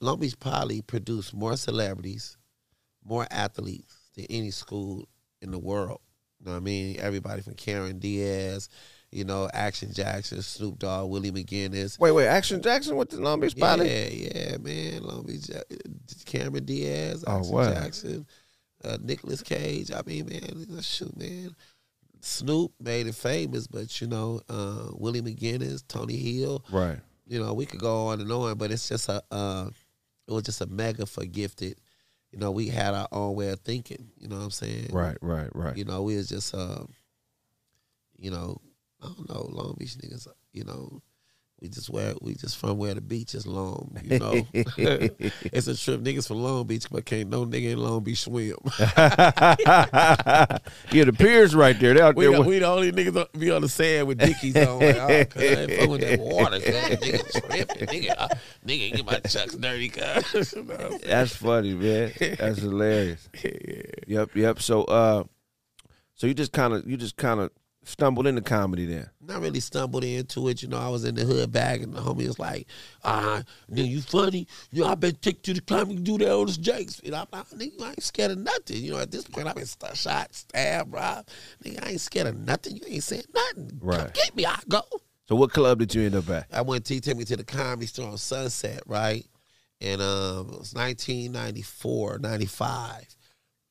Long 0.02 0.20
Beach 0.20 0.38
Poly 0.38 0.82
produced 0.82 1.32
more 1.32 1.56
celebrities, 1.56 2.36
more 3.02 3.26
athletes 3.30 4.10
than 4.16 4.26
any 4.28 4.50
school 4.50 5.08
in 5.40 5.50
the 5.50 5.58
world. 5.58 6.02
You 6.40 6.44
know 6.44 6.52
what 6.52 6.58
I 6.58 6.60
mean? 6.60 7.00
Everybody 7.00 7.40
from 7.40 7.54
Cameron 7.54 8.00
Diaz, 8.00 8.68
you 9.12 9.24
know, 9.24 9.48
Action 9.52 9.92
Jackson, 9.92 10.40
Snoop 10.42 10.78
Dogg, 10.78 11.10
Willie 11.10 11.32
McGinest. 11.32 11.98
Wait, 11.98 12.12
wait, 12.12 12.26
Action 12.28 12.62
Jackson 12.62 12.96
with 12.96 13.10
the 13.10 13.20
Long 13.20 13.40
Beach 13.40 13.54
Yeah, 13.56 13.76
Poly? 13.76 14.30
yeah, 14.34 14.56
man. 14.58 15.02
Long 15.02 15.24
Beach, 15.24 15.50
Cameron 16.26 16.64
Diaz, 16.64 17.24
Oh, 17.26 17.38
Action 17.38 17.52
wow. 17.54 17.72
Jackson, 17.72 18.26
uh, 18.84 18.98
Nicolas 19.02 19.42
Cage. 19.42 19.90
I 19.92 20.02
mean, 20.06 20.26
man, 20.28 20.80
shoot, 20.82 21.16
man. 21.16 21.54
Snoop 22.20 22.72
made 22.78 23.06
it 23.06 23.14
famous, 23.14 23.66
but 23.66 24.00
you 24.00 24.06
know, 24.06 24.42
uh, 24.48 24.88
Willie 24.92 25.22
McGinest, 25.22 25.84
Tony 25.88 26.16
Hill. 26.16 26.64
Right. 26.70 26.98
You 27.26 27.40
know, 27.42 27.54
we 27.54 27.64
could 27.66 27.80
go 27.80 28.08
on 28.08 28.20
and 28.20 28.30
on, 28.30 28.58
but 28.58 28.70
it's 28.70 28.88
just 28.88 29.08
a, 29.08 29.22
uh, 29.30 29.70
it 30.28 30.32
was 30.32 30.42
just 30.44 30.60
a 30.60 30.66
mega 30.66 31.06
for 31.06 31.24
gifted. 31.24 31.80
You 32.30 32.38
know, 32.38 32.50
we 32.52 32.68
had 32.68 32.94
our 32.94 33.08
own 33.10 33.34
way 33.34 33.48
of 33.50 33.60
thinking. 33.60 34.10
You 34.18 34.28
know 34.28 34.36
what 34.36 34.44
I'm 34.44 34.50
saying? 34.50 34.90
Right, 34.92 35.16
right, 35.20 35.48
right. 35.54 35.76
You 35.76 35.84
know, 35.84 36.02
we 36.02 36.16
was 36.16 36.28
just, 36.28 36.54
uh, 36.54 36.84
you 38.18 38.30
know, 38.30 38.60
I 39.02 39.06
don't 39.06 39.28
know, 39.28 39.48
Long 39.50 39.76
Beach 39.78 39.96
niggas. 39.96 40.26
You 40.52 40.64
know, 40.64 41.02
we 41.60 41.68
just 41.68 41.90
where 41.90 42.14
we 42.22 42.34
just 42.34 42.56
from 42.56 42.78
where 42.78 42.94
the 42.94 43.02
beach 43.02 43.34
is 43.34 43.46
long. 43.46 43.94
You 44.02 44.18
know, 44.18 44.46
it's 44.54 45.66
a 45.66 45.76
trip. 45.76 46.00
Niggas 46.00 46.26
from 46.26 46.42
Long 46.42 46.66
Beach, 46.66 46.86
but 46.90 47.04
can't 47.04 47.28
no 47.28 47.44
nigga 47.44 47.72
in 47.72 47.78
Long 47.78 48.02
Beach 48.02 48.20
swim. 48.20 48.56
yeah, 48.78 48.96
the 50.90 51.14
piers 51.16 51.54
right 51.54 51.78
there. 51.78 51.92
They 51.92 52.00
out 52.00 52.16
we, 52.16 52.26
there. 52.26 52.36
the, 52.36 52.42
we 52.42 52.58
the 52.60 52.66
only 52.66 52.92
niggas 52.92 53.38
be 53.38 53.50
on 53.50 53.60
the 53.60 53.68
sand 53.68 54.08
with 54.08 54.18
dickies 54.18 54.56
on. 54.56 54.80
Like, 54.80 54.96
oh, 54.96 55.06
I 55.06 55.12
ain't 55.12 55.32
fucking 55.32 55.90
with 55.90 56.00
that 56.00 56.18
water. 56.18 56.58
Nigga 56.60 57.30
tripping. 57.30 57.86
Nigga, 57.86 58.14
uh, 58.16 58.28
nigga, 58.66 58.96
get 58.96 59.04
my 59.04 59.18
chucks 59.20 59.54
dirty, 59.54 59.90
cuz. 59.90 60.54
You 60.54 60.64
know? 60.64 60.98
That's 61.04 61.36
funny, 61.36 61.74
man. 61.74 62.12
That's 62.18 62.58
hilarious. 62.60 63.28
Yep, 64.06 64.34
yep. 64.34 64.62
So, 64.62 64.84
uh, 64.84 65.24
so 66.14 66.26
you 66.26 66.32
just 66.32 66.52
kind 66.52 66.72
of, 66.72 66.88
you 66.88 66.96
just 66.96 67.16
kind 67.16 67.40
of 67.40 67.50
stumbled 67.84 68.26
into 68.26 68.42
comedy 68.42 68.86
then. 68.86 69.08
Not 69.20 69.40
really 69.40 69.60
stumbled 69.60 70.04
into 70.04 70.48
it. 70.48 70.62
You 70.62 70.68
know, 70.68 70.78
I 70.78 70.88
was 70.88 71.04
in 71.04 71.14
the 71.14 71.24
hood 71.24 71.50
bag, 71.52 71.82
and 71.82 71.94
the 71.94 72.00
homie 72.00 72.26
was 72.26 72.38
like, 72.38 72.66
"Ah, 73.04 73.42
nigga, 73.70 73.88
you 73.88 74.00
funny? 74.00 74.46
You 74.70 74.82
know, 74.82 74.88
I 74.88 74.94
better 74.94 75.16
take 75.16 75.46
you 75.46 75.54
to 75.54 75.60
the 75.60 75.66
comedy 75.66 75.96
and 75.96 76.04
do 76.04 76.18
that 76.18 76.32
on 76.32 76.46
this 76.46 76.56
Jakes." 76.58 77.00
And 77.04 77.14
I'm 77.14 77.26
like, 77.32 77.48
"Nigga, 77.50 77.82
I 77.82 77.88
ain't 77.90 78.02
scared 78.02 78.32
of 78.32 78.38
nothing." 78.38 78.82
You 78.82 78.92
know, 78.92 78.98
at 78.98 79.10
this 79.10 79.24
point, 79.24 79.46
I've 79.48 79.54
been 79.56 79.66
st- 79.66 79.96
shot, 79.96 80.34
stabbed, 80.34 80.92
robbed. 80.92 81.30
Nigga, 81.64 81.84
I 81.86 81.90
ain't 81.90 82.00
scared 82.00 82.26
of 82.26 82.36
nothing. 82.38 82.76
You 82.76 82.82
ain't 82.86 83.02
saying 83.02 83.24
nothing. 83.34 83.70
Come 83.80 83.88
Right. 83.88 84.14
get 84.14 84.34
me, 84.36 84.46
I 84.46 84.58
go. 84.68 84.82
So, 85.28 85.36
what 85.36 85.52
club 85.52 85.78
did 85.78 85.94
you 85.94 86.02
end 86.02 86.16
up 86.16 86.28
at? 86.28 86.46
I 86.52 86.62
went. 86.62 86.86
He 86.88 87.00
took 87.00 87.16
me 87.16 87.24
to 87.24 87.36
the 87.36 87.44
comedy 87.44 87.86
store 87.86 88.10
on 88.10 88.18
Sunset, 88.18 88.82
right? 88.86 89.24
And 89.80 90.02
um, 90.02 90.48
it 90.52 90.58
was 90.58 90.74
1994, 90.74 92.18
95. 92.18 93.16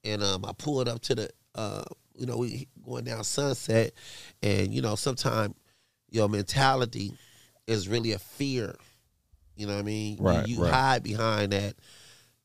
And 0.05 0.23
um, 0.23 0.45
I 0.45 0.53
pulled 0.57 0.87
up 0.87 1.01
to 1.01 1.15
the. 1.15 1.29
Uh, 1.55 1.83
you 2.19 2.25
know, 2.25 2.37
we 2.37 2.67
going 2.85 3.05
down 3.05 3.23
Sunset, 3.23 3.93
and 4.43 4.73
you 4.73 4.81
know, 4.81 4.95
sometimes 4.95 5.55
your 6.11 6.27
mentality 6.29 7.13
is 7.67 7.87
really 7.87 8.11
a 8.11 8.19
fear. 8.19 8.75
You 9.55 9.67
know 9.67 9.73
what 9.73 9.79
I 9.79 9.83
mean? 9.83 10.17
You- 10.17 10.23
Right, 10.23 10.47
You, 10.47 10.61
right. 10.63 10.73
hide 10.73 11.03
behind 11.03 11.51
that, 11.53 11.75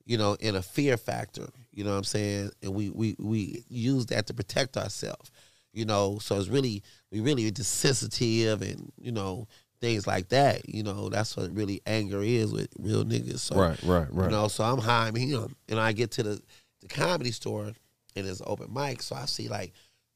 you 0.05 0.19
know, 0.19 0.35
in 0.35 0.55
a 0.57 0.63
fear 0.63 0.97
factor. 0.97 1.49
You 1.73 1.85
know 1.85 1.91
what 1.91 1.97
I'm 1.99 2.05
saying? 2.05 2.51
And 2.63 2.75
we 2.75 2.91
we 2.91 3.17
we 3.19 3.65
use 3.69 4.07
that 4.07 4.27
to 4.29 4.35
protect 4.35 4.77
ourselves. 4.77 5.31
You 5.73 5.85
know, 5.85 6.19
so 6.21 6.39
it's 6.39 6.49
really 6.49 6.83
we 7.11 7.21
really 7.21 7.51
just 7.51 7.73
sensitive 7.79 8.63
and 8.63 8.93
you 9.01 9.11
know 9.13 9.49
things 9.81 10.07
like 10.07 10.29
that. 10.29 10.69
You 10.69 10.83
know, 10.85 11.09
that's 11.09 11.37
what 11.37 11.53
really 11.53 11.81
anger 11.85 12.23
is 12.23 12.53
with 12.53 12.69
real 12.79 13.05
niggas. 13.05 13.41
So 13.41 13.57
Right, 13.57 13.83
right, 13.83 14.07
right. 14.15 14.25
you 14.27 14.31
know, 14.31 14.47
so 14.49 14.63
I'm 14.63 14.79
hiding 14.79 15.29
him, 15.29 15.57
and 15.69 15.81
I 15.81 15.93
get 15.93 16.13
to 16.13 16.23
the 16.23 16.41
the 16.81 16.89
comedy 16.89 17.33
store, 17.33 17.73
and 18.17 18.27
it's 18.27 18.43
open 18.47 18.73
mic, 18.73 19.03
so 19.03 19.17
I 19.17 19.27
see 19.27 19.49
like. 19.49 19.73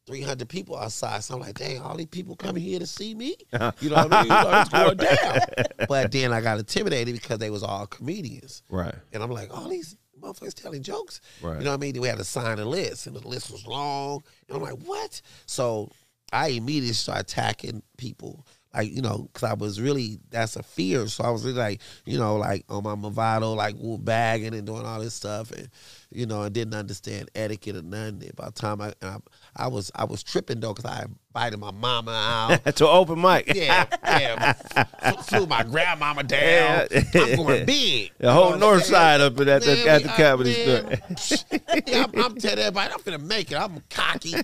300 0.06 0.48
people 0.48 0.74
outside. 0.74 1.22
So 1.22 1.34
I'm 1.34 1.40
like, 1.40 1.58
dang, 1.58 1.82
all 1.82 1.94
these 1.94 2.06
people 2.06 2.34
coming 2.34 2.62
here 2.62 2.78
to 2.78 2.86
see 2.86 3.14
me? 3.14 3.36
You 3.78 3.90
know 3.90 3.96
what 3.96 4.10
I 4.10 4.22
mean? 4.22 4.32
You 4.32 4.42
know, 4.42 4.60
it's 4.60 4.70
going 4.70 4.96
down. 4.96 5.86
But 5.86 6.12
then 6.12 6.32
I 6.32 6.40
got 6.40 6.58
intimidated 6.58 7.14
because 7.14 7.36
they 7.36 7.50
was 7.50 7.62
all 7.62 7.86
comedians. 7.86 8.62
Right. 8.70 8.94
And 9.12 9.22
I'm 9.22 9.30
like, 9.30 9.54
all 9.54 9.68
these 9.68 9.96
motherfuckers 10.18 10.54
telling 10.54 10.82
jokes. 10.82 11.20
Right. 11.42 11.58
You 11.58 11.64
know 11.64 11.72
what 11.72 11.76
I 11.76 11.80
mean? 11.80 12.00
We 12.00 12.08
had 12.08 12.16
to 12.16 12.24
sign 12.24 12.58
a 12.58 12.64
list, 12.64 13.06
and 13.06 13.14
the 13.14 13.26
list 13.26 13.50
was 13.50 13.66
long. 13.66 14.22
And 14.48 14.56
I'm 14.56 14.62
like, 14.62 14.78
what? 14.84 15.20
So 15.44 15.90
I 16.32 16.48
immediately 16.48 16.94
start 16.94 17.20
attacking 17.20 17.82
people. 17.96 18.46
Like, 18.74 18.92
you 18.92 19.00
know, 19.00 19.28
because 19.32 19.48
I 19.50 19.54
was 19.54 19.80
really, 19.80 20.18
that's 20.30 20.54
a 20.56 20.62
fear. 20.62 21.06
So 21.08 21.24
I 21.24 21.30
was 21.30 21.44
really 21.44 21.56
like, 21.58 21.80
you 22.04 22.18
know, 22.18 22.36
like 22.36 22.64
on 22.68 22.82
my 22.84 22.94
Movado, 22.94 23.56
like 23.56 23.74
bagging 24.04 24.54
and 24.54 24.66
doing 24.66 24.84
all 24.84 25.00
this 25.00 25.14
stuff. 25.14 25.50
And, 25.50 25.68
you 26.10 26.26
know, 26.26 26.42
I 26.42 26.50
didn't 26.50 26.74
understand 26.74 27.30
etiquette 27.34 27.76
or 27.76 27.82
nothing. 27.82 28.30
By 28.36 28.46
the 28.46 28.52
time 28.52 28.80
I, 28.80 28.92
I, 29.02 29.16
I 29.56 29.68
was, 29.68 29.90
I 29.94 30.04
was 30.04 30.22
tripping 30.22 30.60
though, 30.60 30.74
because 30.74 30.84
I 30.90 31.06
invited 31.34 31.58
my 31.58 31.70
mama 31.70 32.12
out. 32.12 32.64
to 32.76 32.86
open 32.86 33.20
mic. 33.20 33.52
Yeah, 33.54 33.86
yeah. 34.04 34.52
Flew- 34.52 35.22
Flew 35.22 35.46
my 35.46 35.62
grandmama 35.64 36.22
down. 36.24 36.88
I'm 37.14 37.36
going 37.36 37.64
big. 37.66 38.12
The 38.18 38.32
whole 38.32 38.56
north 38.56 38.84
side 38.84 39.20
up 39.22 39.40
at 39.40 39.62
the, 39.62 39.66
Man, 39.76 39.88
at 39.88 40.02
the 40.02 40.08
comedy 40.10 40.52
store. 40.52 41.80
yeah, 41.86 42.04
I'm, 42.04 42.22
I'm 42.22 42.36
telling 42.36 42.58
everybody, 42.58 42.92
I'm 42.92 43.00
finna 43.00 43.22
make 43.22 43.50
it. 43.50 43.56
I'm 43.56 43.82
cocky. 43.90 44.34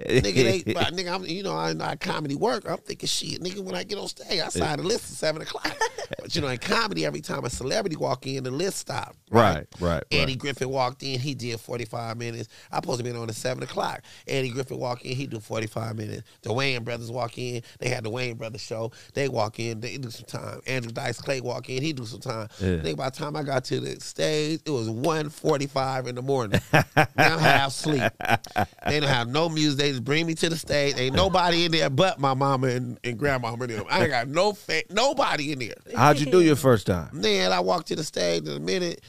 Nigga, 0.00 0.34
they, 0.34 0.62
nigga, 0.74 1.14
I'm, 1.14 1.24
you 1.26 1.42
know, 1.42 1.52
I, 1.52 1.74
I 1.78 1.96
comedy 1.96 2.34
work. 2.34 2.68
I'm 2.68 2.78
thinking, 2.78 3.06
shit, 3.06 3.42
nigga, 3.42 3.60
when 3.60 3.74
I 3.74 3.84
get 3.84 3.98
on 3.98 4.08
stage, 4.08 4.40
I 4.40 4.48
sign 4.48 4.78
the 4.78 4.84
list 4.84 5.04
at 5.04 5.16
seven 5.16 5.42
o'clock. 5.42 5.76
but 6.18 6.34
you 6.34 6.40
know, 6.40 6.48
in 6.48 6.58
comedy, 6.58 7.04
every 7.04 7.20
time 7.20 7.44
a 7.44 7.50
celebrity 7.50 7.96
walk 7.96 8.26
in, 8.26 8.42
the 8.44 8.50
list 8.50 8.78
stop. 8.78 9.14
Right, 9.30 9.66
right, 9.80 10.02
Eddie 10.10 10.32
right. 10.32 10.38
Griffin 10.38 10.70
walked 10.70 11.02
in, 11.02 11.20
he 11.20 11.34
did 11.34 11.60
45 11.60 12.16
minutes. 12.16 12.48
I 12.70 12.76
supposed 12.76 12.98
to 12.98 13.04
be 13.04 13.10
on 13.16 13.28
at 13.28 13.34
7 13.34 13.62
o'clock. 13.62 14.02
Eddie 14.26 14.50
Griffin 14.50 14.78
walk 14.78 15.04
in, 15.04 15.14
he 15.14 15.26
do 15.26 15.40
45 15.40 15.96
minutes. 15.96 16.22
The 16.40 16.50
Wayans 16.50 16.84
brothers 16.84 17.10
walk 17.10 17.36
in, 17.36 17.62
they 17.78 17.88
had 17.90 18.04
the 18.04 18.10
Wayans 18.10 18.38
brothers 18.38 18.62
show. 18.62 18.92
They 19.12 19.28
walk 19.28 19.60
in, 19.60 19.80
they 19.80 19.98
do 19.98 20.10
some 20.10 20.26
time. 20.26 20.60
Andrew 20.66 20.92
Dice 20.92 21.20
Clay 21.20 21.42
walk 21.42 21.68
in, 21.68 21.82
he 21.82 21.92
do 21.92 22.06
some 22.06 22.20
time. 22.20 22.48
Yeah. 22.60 22.80
Think 22.80 22.96
by 22.96 23.10
the 23.10 23.16
time 23.16 23.36
I 23.36 23.42
got 23.42 23.64
to 23.64 23.78
the 23.78 24.00
stage, 24.00 24.60
it 24.64 24.70
was 24.70 24.88
1.45 24.88 26.08
in 26.08 26.14
the 26.14 26.22
morning. 26.22 26.60
now 26.72 27.38
half 27.38 27.72
sleep. 27.72 28.02
They 28.86 29.00
don't 29.00 29.08
have 29.08 29.28
no 29.28 29.48
music. 29.48 29.81
They 29.82 29.90
just 29.90 30.04
bring 30.04 30.26
me 30.26 30.36
to 30.36 30.48
the 30.48 30.56
stage. 30.56 30.96
Ain't 30.96 31.16
nobody 31.16 31.64
in 31.64 31.72
there 31.72 31.90
but 31.90 32.20
my 32.20 32.34
mama 32.34 32.68
and, 32.68 33.00
and 33.02 33.18
grandmama 33.18 33.64
and 33.64 33.72
them. 33.72 33.84
I 33.90 34.02
ain't 34.02 34.10
got 34.10 34.28
no 34.28 34.52
fa- 34.52 34.84
nobody 34.90 35.50
in 35.50 35.58
there. 35.58 35.74
How'd 35.96 36.20
you 36.20 36.26
do 36.26 36.40
your 36.40 36.54
first 36.54 36.86
time? 36.86 37.08
Man, 37.12 37.50
I 37.50 37.58
walked 37.58 37.88
to 37.88 37.96
the 37.96 38.04
stage 38.04 38.46
and 38.46 38.58
the 38.58 38.60
minute 38.60 39.02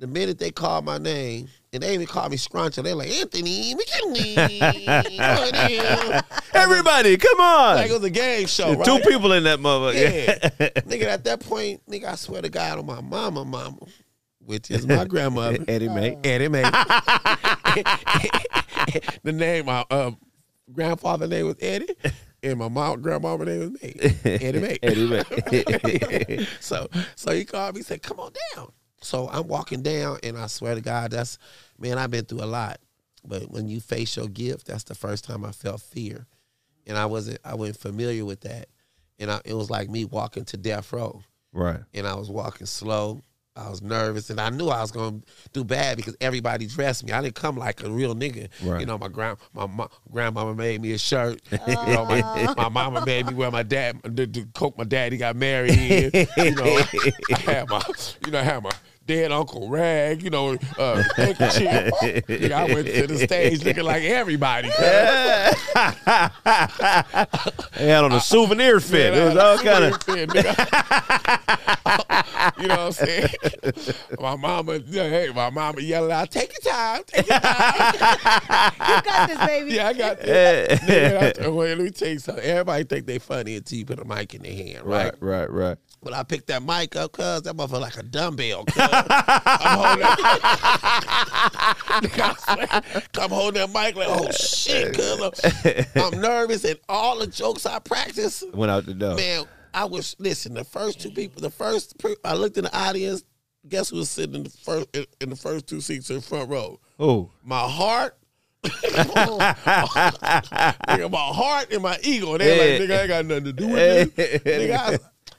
the 0.00 0.08
minute 0.08 0.40
they 0.40 0.50
called 0.50 0.84
my 0.84 0.98
name, 0.98 1.48
and 1.72 1.80
they 1.84 1.94
even 1.94 2.08
called 2.08 2.32
me 2.32 2.36
Scruncher, 2.36 2.82
they're 2.82 2.96
like, 2.96 3.08
Anthony 3.10 3.76
McKinley. 3.76 4.36
Everybody, 6.54 7.16
come 7.16 7.40
on. 7.40 7.76
Like 7.76 7.90
it 7.90 7.94
was 7.94 8.02
a 8.02 8.10
game 8.10 8.48
show, 8.48 8.74
right? 8.74 8.84
Two 8.84 8.98
people 9.08 9.32
in 9.32 9.44
that 9.44 9.60
motherfucker. 9.60 9.94
Yeah. 10.58 10.68
nigga, 10.80 11.04
at 11.04 11.22
that 11.22 11.38
point, 11.38 11.80
nigga, 11.88 12.06
I 12.06 12.14
swear 12.16 12.42
to 12.42 12.48
God 12.48 12.80
on 12.80 12.86
my 12.86 13.00
mama, 13.00 13.44
mama, 13.44 13.78
which 14.44 14.70
is 14.70 14.86
my 14.86 15.04
grandmother. 15.04 15.64
Eddie 15.68 15.88
Mae. 15.88 16.18
Eddie 16.24 16.48
Mae. 16.48 16.62
the 19.22 19.32
name, 19.32 19.66
my 19.66 19.84
um, 19.90 20.16
grandfather 20.72 21.26
name 21.26 21.46
was 21.46 21.56
Eddie, 21.60 21.94
and 22.42 22.58
my 22.58 22.68
mom, 22.68 23.00
grandmama 23.02 23.44
name 23.44 23.60
was 23.60 23.82
May. 23.82 23.94
Eddie 24.24 24.60
Mae. 24.60 24.78
Eddie 24.82 25.06
Mae. 25.08 26.46
so, 26.60 26.88
so 27.16 27.32
he 27.32 27.44
called 27.44 27.76
me, 27.76 27.82
said, 27.82 28.02
"Come 28.02 28.20
on 28.20 28.32
down." 28.54 28.72
So 29.00 29.28
I'm 29.28 29.48
walking 29.48 29.82
down, 29.82 30.18
and 30.22 30.38
I 30.38 30.46
swear 30.46 30.74
to 30.74 30.80
God, 30.80 31.10
that's 31.10 31.38
man, 31.78 31.98
I've 31.98 32.10
been 32.10 32.24
through 32.24 32.42
a 32.42 32.46
lot. 32.46 32.78
But 33.26 33.50
when 33.50 33.68
you 33.68 33.80
face 33.80 34.16
your 34.16 34.28
gift, 34.28 34.66
that's 34.66 34.84
the 34.84 34.94
first 34.94 35.24
time 35.24 35.44
I 35.44 35.52
felt 35.52 35.80
fear, 35.80 36.26
and 36.86 36.98
I 36.98 37.06
wasn't, 37.06 37.38
I 37.44 37.54
wasn't 37.54 37.78
familiar 37.78 38.24
with 38.24 38.42
that, 38.42 38.68
and 39.18 39.30
I, 39.30 39.40
it 39.44 39.54
was 39.54 39.70
like 39.70 39.88
me 39.88 40.04
walking 40.04 40.44
to 40.46 40.56
death 40.58 40.92
row 40.92 41.22
Right. 41.52 41.80
and 41.94 42.06
I 42.06 42.14
was 42.16 42.30
walking 42.30 42.66
slow. 42.66 43.22
I 43.56 43.70
was 43.70 43.82
nervous, 43.82 44.30
and 44.30 44.40
I 44.40 44.50
knew 44.50 44.68
I 44.68 44.80
was 44.80 44.90
gonna 44.90 45.20
do 45.52 45.62
bad 45.62 45.96
because 45.96 46.16
everybody 46.20 46.66
dressed 46.66 47.04
me. 47.04 47.12
I 47.12 47.22
didn't 47.22 47.36
come 47.36 47.56
like 47.56 47.84
a 47.84 47.90
real 47.90 48.16
nigga. 48.16 48.48
Right. 48.60 48.80
You 48.80 48.86
know, 48.86 48.98
my 48.98 49.06
grand 49.06 49.38
my 49.52 49.66
mo- 49.66 49.90
grandmama 50.10 50.56
made 50.56 50.80
me 50.82 50.92
a 50.92 50.98
shirt. 50.98 51.40
You 51.66 51.74
know, 51.94 52.04
my, 52.04 52.22
oh. 52.24 52.54
my 52.56 52.68
mama 52.68 53.04
made 53.06 53.26
me 53.26 53.34
wear 53.34 53.50
my 53.50 53.62
dad 53.62 54.00
the, 54.02 54.26
the 54.26 54.46
coat 54.54 54.76
my 54.76 54.84
daddy 54.84 55.16
got 55.16 55.36
married 55.36 55.72
in. 55.72 56.10
You 56.36 56.54
know, 56.54 56.80
I 57.32 57.38
had 57.38 57.68
my 57.68 57.82
you 58.24 58.32
know 58.32 58.40
I 58.40 58.42
had 58.42 58.62
my 58.62 58.70
dead 59.06 59.32
uncle 59.32 59.68
rag. 59.68 60.22
You 60.22 60.30
know, 60.30 60.56
uh, 60.78 61.02
handkerchief. 61.16 61.92
Nigga, 62.28 62.52
I 62.52 62.64
went 62.72 62.86
to 62.88 63.06
the 63.06 63.18
stage 63.18 63.64
looking 63.64 63.84
like 63.84 64.02
everybody. 64.04 64.68
They 67.76 67.88
had 67.88 68.04
on 68.04 68.12
a 68.12 68.20
souvenir 68.20 68.80
fit. 68.80 69.14
it 69.14 69.24
was 69.24 69.36
all 69.36 69.58
kind 69.58 69.84
of. 69.84 70.02
you 72.60 72.66
know 72.68 72.76
what 72.76 72.78
I'm 72.78 72.92
saying? 72.92 73.28
my 74.20 74.36
mama, 74.36 74.76
yeah, 74.86 75.08
hey, 75.08 75.30
my 75.34 75.50
mama 75.50 75.80
yelling 75.80 76.12
out, 76.12 76.30
"Take 76.30 76.52
your 76.64 76.72
time, 76.72 77.02
take 77.06 77.26
your 77.28 77.38
time." 77.38 77.92
You 78.84 79.02
got 79.02 79.28
this, 79.28 79.38
baby. 79.46 79.72
yeah, 79.72 79.88
I 79.88 79.92
got 79.92 80.20
this. 80.20 80.80
Nigga, 80.80 81.44
I- 81.44 81.48
wait, 81.48 81.74
let 81.76 81.84
me 81.84 81.90
tell 81.90 82.08
you 82.08 82.18
something. 82.18 82.44
Everybody 82.44 82.84
think 82.84 83.06
they 83.06 83.18
funny 83.18 83.56
until 83.56 83.78
you 83.78 83.84
put 83.86 83.98
a 83.98 84.04
mic 84.04 84.34
in 84.34 84.42
their 84.42 84.52
hand, 84.52 84.84
right? 84.84 85.14
Right, 85.20 85.50
right, 85.50 85.50
right. 85.50 85.78
But 86.04 86.12
I 86.12 86.22
picked 86.22 86.48
that 86.48 86.62
mic 86.62 86.96
up, 86.96 87.12
cuz 87.12 87.42
that 87.42 87.56
motherfucker 87.56 87.80
like 87.80 87.96
a 87.96 88.02
dumbbell. 88.02 88.64
Cuz. 88.66 88.76
I'm 88.88 89.78
holding 89.78 90.06
Nigga, 92.04 92.20
I 92.20 92.34
swear, 92.54 92.68
I'm 93.24 93.30
holding 93.30 93.60
that 93.60 93.72
mic 93.72 93.96
like, 93.96 94.08
oh 94.10 94.30
shit, 94.30 94.94
cuz 94.94 95.20
I'm, 95.20 95.32
I'm 96.02 96.20
nervous 96.20 96.64
and 96.64 96.78
all 96.88 97.18
the 97.18 97.26
jokes 97.26 97.66
I 97.66 97.78
practice, 97.78 98.44
Went 98.52 98.70
out 98.70 98.84
the 98.86 98.94
door. 98.94 99.14
man, 99.14 99.44
I 99.72 99.86
was 99.86 100.14
listen. 100.18 100.54
The 100.54 100.64
first 100.64 101.00
two 101.00 101.10
people, 101.10 101.40
the 101.40 101.50
first 101.50 101.94
I 102.24 102.34
looked 102.34 102.58
in 102.58 102.64
the 102.64 102.76
audience. 102.76 103.24
Guess 103.66 103.88
who 103.88 103.96
was 103.96 104.10
sitting 104.10 104.34
in 104.34 104.42
the 104.44 104.50
first 104.50 104.94
in, 104.94 105.06
in 105.22 105.30
the 105.30 105.36
first 105.36 105.66
two 105.66 105.80
seats 105.80 106.10
in 106.10 106.16
the 106.16 106.22
front 106.22 106.50
row? 106.50 106.78
Oh. 106.98 107.30
My 107.42 107.66
heart. 107.66 108.18
nigga, 108.64 109.50
my 111.10 111.18
heart 111.18 111.72
and 111.72 111.82
my 111.82 111.98
ego. 112.02 112.38
They 112.38 112.78
like, 112.78 112.88
nigga, 112.88 112.98
I 112.98 113.00
ain't 113.00 113.08
got 113.08 113.26
nothing 113.26 113.44
to 113.44 113.52
do 113.52 113.68
with 113.68 114.14
this. 114.14 114.40
nigga, 114.42 114.98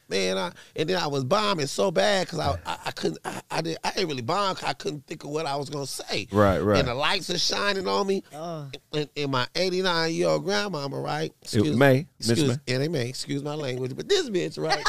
man, 0.10 0.38
I, 0.38 0.52
and 0.76 0.90
then 0.90 0.98
I 0.98 1.08
was 1.08 1.24
bombing 1.24 1.68
so 1.68 1.92
bad 1.92 2.28
because 2.28 2.40
I, 2.40 2.58
I, 2.66 2.78
I 2.86 2.92
couldn't, 2.92 3.20
I, 3.26 3.42
I 3.52 3.62
didn't, 3.62 3.80
I 3.84 3.92
didn't 3.92 4.10
really 4.10 4.22
bomb. 4.22 4.58
I 4.66 4.74
couldn't 4.74 5.06
think 5.08 5.24
of 5.24 5.30
what 5.30 5.46
I 5.46 5.56
was 5.56 5.70
gonna 5.70 5.88
say. 5.88 6.28
Right, 6.32 6.60
right. 6.60 6.80
And 6.80 6.88
the 6.88 6.94
lights 6.94 7.30
are 7.30 7.38
shining 7.38 7.88
on 7.88 8.08
me. 8.08 8.24
Oh. 8.34 8.70
And, 8.94 9.10
and 9.16 9.32
my 9.32 9.48
89 9.56 10.14
year 10.14 10.30
old 10.30 10.44
grandmama, 10.44 11.00
right? 11.00 11.34
It 11.42 11.76
May, 11.76 12.08
Miss 12.20 12.30
excuse, 12.30 12.60
May. 12.68 12.74
and 12.74 12.84
they 12.84 12.88
may 12.88 13.10
excuse 13.10 13.44
my 13.44 13.56
language, 13.56 13.96
but 13.96 14.08
this 14.10 14.30
bitch, 14.30 14.58
right? 14.58 14.84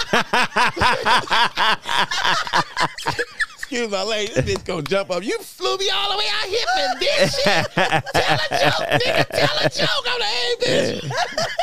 excuse 3.68 3.90
my 3.90 4.02
lady, 4.04 4.32
this 4.32 4.44
bitch 4.44 4.64
gonna 4.64 4.82
jump 4.82 5.10
up. 5.10 5.24
You 5.24 5.36
flew 5.40 5.76
me 5.76 5.90
all 5.90 6.12
the 6.12 6.18
way 6.18 6.24
out 6.30 6.48
here 6.48 6.66
for 6.72 6.98
this 7.00 7.34
shit. 7.34 7.66
Tell 7.74 8.38
a 8.38 8.48
joke, 8.62 8.88
nigga. 9.02 9.26
Tell 9.26 9.56
a 9.58 9.68
joke. 9.68 10.06
I'm 10.06 10.20
like, 10.20 10.28
hey, 10.28 10.54
bitch. 10.60 11.12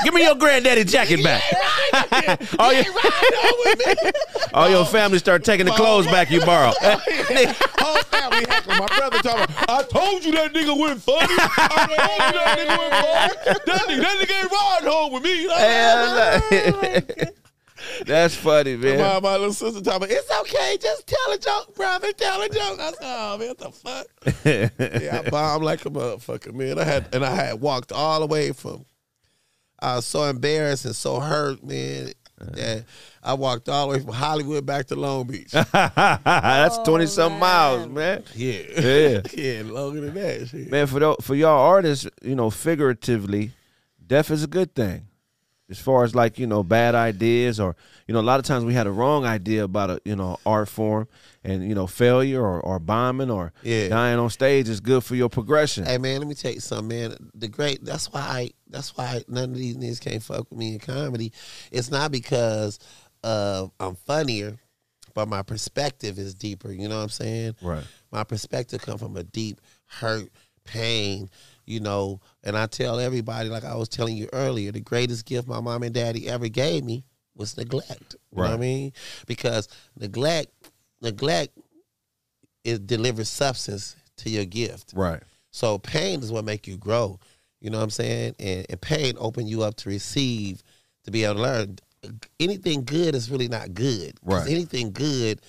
Give 0.04 0.13
me 0.13 0.24
your 0.24 0.36
granddaddy 0.36 0.84
jacket 0.84 1.24
back. 1.24 1.42
all, 2.60 2.74
your, 2.74 2.84
all 4.54 4.70
your 4.70 4.86
family 4.86 5.18
start 5.18 5.46
taking 5.46 5.66
the 5.66 5.72
oh, 5.72 5.76
clothes 5.76 6.06
back 6.08 6.30
you 6.30 6.42
borrowed. 6.42 6.76
Whole 6.82 8.04
family 8.04 8.46
heckling. 8.50 8.80
My 8.80 8.88
brother 8.88 9.20
talking 9.20 9.56
about, 9.56 9.70
I 9.70 9.84
told 9.84 10.26
you 10.26 10.34
that 10.34 10.54
nigga 10.54 10.78
went 10.78 11.02
funny. 11.02 11.28
I 11.30 11.88
told 11.88 12.20
you 12.20 12.39
that 12.39 12.58
nigga 12.60 12.78
went 12.80 12.94
funny. 13.06 13.60
That 13.66 13.82
nigga, 13.88 14.02
that 14.02 14.18
nigga 14.20 14.42
ain't 14.42 14.52
riding 14.52 14.89
home 14.92 15.13
with 15.13 15.24
me. 15.24 15.44
Hell 15.44 16.42
oh, 16.52 17.00
no. 17.22 17.34
That's 18.06 18.36
funny, 18.36 18.76
man. 18.78 19.00
My, 19.00 19.19
my 19.19 19.38
little 19.38 19.54
sister 19.54 19.82
talking 19.82 20.04
about, 20.04 20.12
it's 20.12 20.32
okay, 20.41 20.78
just 20.80 21.08
tell 21.08 21.34
a 21.34 21.38
joke, 21.38 21.76
brother, 21.76 22.12
tell 22.13 22.41
a 22.41 22.50
joke. 22.50 22.80
I 22.80 22.91
said, 22.91 22.98
oh, 23.02 23.38
man, 23.38 23.48
what 23.50 23.58
the 23.58 23.72
fuck? 23.72 24.08
yeah, 25.02 25.22
I 25.26 25.30
bombed 25.32 25.63
like 25.63 25.86
a 25.86 25.89
motherfucker, 25.89 26.54
man. 26.54 26.80
I 26.80 26.84
had 26.84 27.13
and 27.13 27.26
I 27.26 27.36
had 27.36 27.62
walked 27.62 27.91
all 27.91 28.19
the 28.19 28.28
way 28.28 28.52
from 28.52 28.86
I 29.80 29.98
was 29.98 30.06
so 30.06 30.24
embarrassed 30.24 30.86
and 30.86 30.96
so 30.96 31.19
hurt, 31.19 31.63
man. 31.63 32.13
Uh-huh. 32.39 32.52
Yeah, 32.56 32.80
I 33.22 33.34
walked 33.36 33.69
all 33.69 33.88
the 33.89 33.98
way 33.98 34.04
from 34.04 34.13
Hollywood 34.13 34.65
back 34.65 34.88
to 34.88 34.96
Long 34.96 35.28
Beach. 35.28 35.52
That's 35.52 35.74
oh, 36.78 36.84
twenty 36.86 37.06
some 37.06 37.38
miles, 37.38 37.88
man. 37.88 38.24
Yeah, 38.34 38.62
Yeah. 38.80 39.22
yeah, 39.34 39.62
longer 39.65 40.02
than 40.02 40.13
that. 40.15 40.48
Shit. 40.48 40.72
Man, 40.72 40.88
for 40.88 41.00
tho- 41.00 41.17
for 41.22 41.36
y'all 41.36 41.60
artists, 41.60 42.08
you 42.22 42.36
know, 42.36 42.50
figuratively, 42.50 43.52
death 44.06 44.32
is 44.32 44.43
a 44.43 44.48
good 44.48 44.74
thing. 44.74 45.08
As 45.74 45.80
far 45.80 46.04
as 46.04 46.14
like 46.14 46.38
you 46.38 46.46
know, 46.46 46.62
bad 46.64 46.94
ideas 46.94 47.60
or 47.60 47.76
you 48.08 48.14
know, 48.14 48.20
a 48.20 48.22
lot 48.22 48.40
of 48.40 48.46
times 48.46 48.64
we 48.64 48.76
had 48.76 48.86
a 48.86 48.92
wrong 48.92 49.26
idea 49.26 49.64
about 49.64 49.90
a 49.90 50.00
you 50.06 50.16
know 50.16 50.38
art 50.46 50.70
form, 50.70 51.08
and 51.44 51.68
you 51.68 51.74
know, 51.74 51.88
failure 51.88 52.42
or, 52.42 52.60
or 52.62 52.78
bombing 52.78 53.32
or 53.32 53.54
Yeah. 53.64 53.90
dying 53.90 54.20
on 54.20 54.30
stage 54.30 54.70
is 54.70 54.80
good 54.82 55.04
for 55.04 55.16
your 55.16 55.30
progression. 55.30 55.84
Hey 55.86 55.98
man, 55.98 56.20
let 56.20 56.28
me 56.28 56.36
tell 56.36 56.52
you 56.54 56.60
something, 56.60 56.90
man. 56.90 57.16
The 57.34 57.48
great 57.48 57.84
that's 57.84 58.12
why 58.14 58.22
I 58.22 58.52
that's 58.70 58.96
why 58.96 59.24
none 59.28 59.50
of 59.52 59.56
these 59.58 59.76
niggas 59.76 60.00
can't 60.00 60.22
fuck 60.22 60.46
with 60.52 60.60
me 60.60 60.74
in 60.74 60.80
comedy. 60.80 61.34
It's 61.72 61.90
not 61.90 62.12
because 62.12 62.78
uh, 63.24 63.66
I'm 63.80 63.96
funnier, 63.96 64.60
but 65.16 65.28
my 65.28 65.42
perspective 65.42 66.20
is 66.20 66.36
deeper. 66.36 66.72
You 66.72 66.88
know 66.88 66.98
what 66.98 67.04
I'm 67.04 67.10
saying? 67.10 67.56
Right. 67.64 67.84
My 68.12 68.24
perspective 68.24 68.80
come 68.84 69.00
from 69.00 69.18
a 69.18 69.24
deep 69.24 69.60
hurt, 69.88 70.30
pain, 70.66 71.32
you 71.65 71.80
know, 71.80 72.19
and 72.43 72.58
I 72.58 72.65
tell 72.65 72.99
everybody, 72.99 73.49
like 73.49 73.63
I 73.63 73.76
was 73.76 73.89
telling 73.89 74.17
you 74.17 74.30
earlier, 74.34 74.71
the 74.71 74.82
greatest 74.82 75.26
gift 75.26 75.47
my 75.47 75.62
mom 75.62 75.84
and 75.84 75.93
daddy 75.93 76.28
ever 76.28 76.47
gave 76.47 76.84
me 76.84 77.04
was 77.36 77.58
neglect. 77.58 78.15
You 78.32 78.38
know 78.38 78.43
what 78.43 78.52
I 78.52 78.58
mean? 78.58 78.93
Because 79.26 79.67
neglect 79.97 80.52
neglect 81.02 81.58
it 82.63 82.88
delivers 82.88 83.30
substance 83.30 83.95
to 84.17 84.30
your 84.30 84.45
gift. 84.45 84.93
Right. 84.95 85.21
So 85.52 85.78
pain 85.78 86.21
is 86.21 86.32
what 86.32 86.45
make 86.45 86.65
you 86.67 86.78
grow. 86.78 87.19
You 87.60 87.69
know 87.69 87.78
what 87.78 87.84
I'm 87.84 87.89
saying? 87.91 88.36
And, 88.39 88.65
and 88.69 88.82
pain 88.82 89.13
open 89.17 89.47
you 89.47 89.63
up 89.63 89.76
to 89.78 89.89
receive, 89.89 90.63
to 91.04 91.12
be 91.12 91.23
able 91.23 91.36
to 91.36 91.41
learn. 91.41 91.78
Anything 92.39 92.84
good 92.84 93.15
is 93.15 93.30
really 93.30 93.47
not 93.47 93.73
good. 93.73 94.17
Right. 94.23 94.47
Anything 94.49 94.91
good 94.91 95.41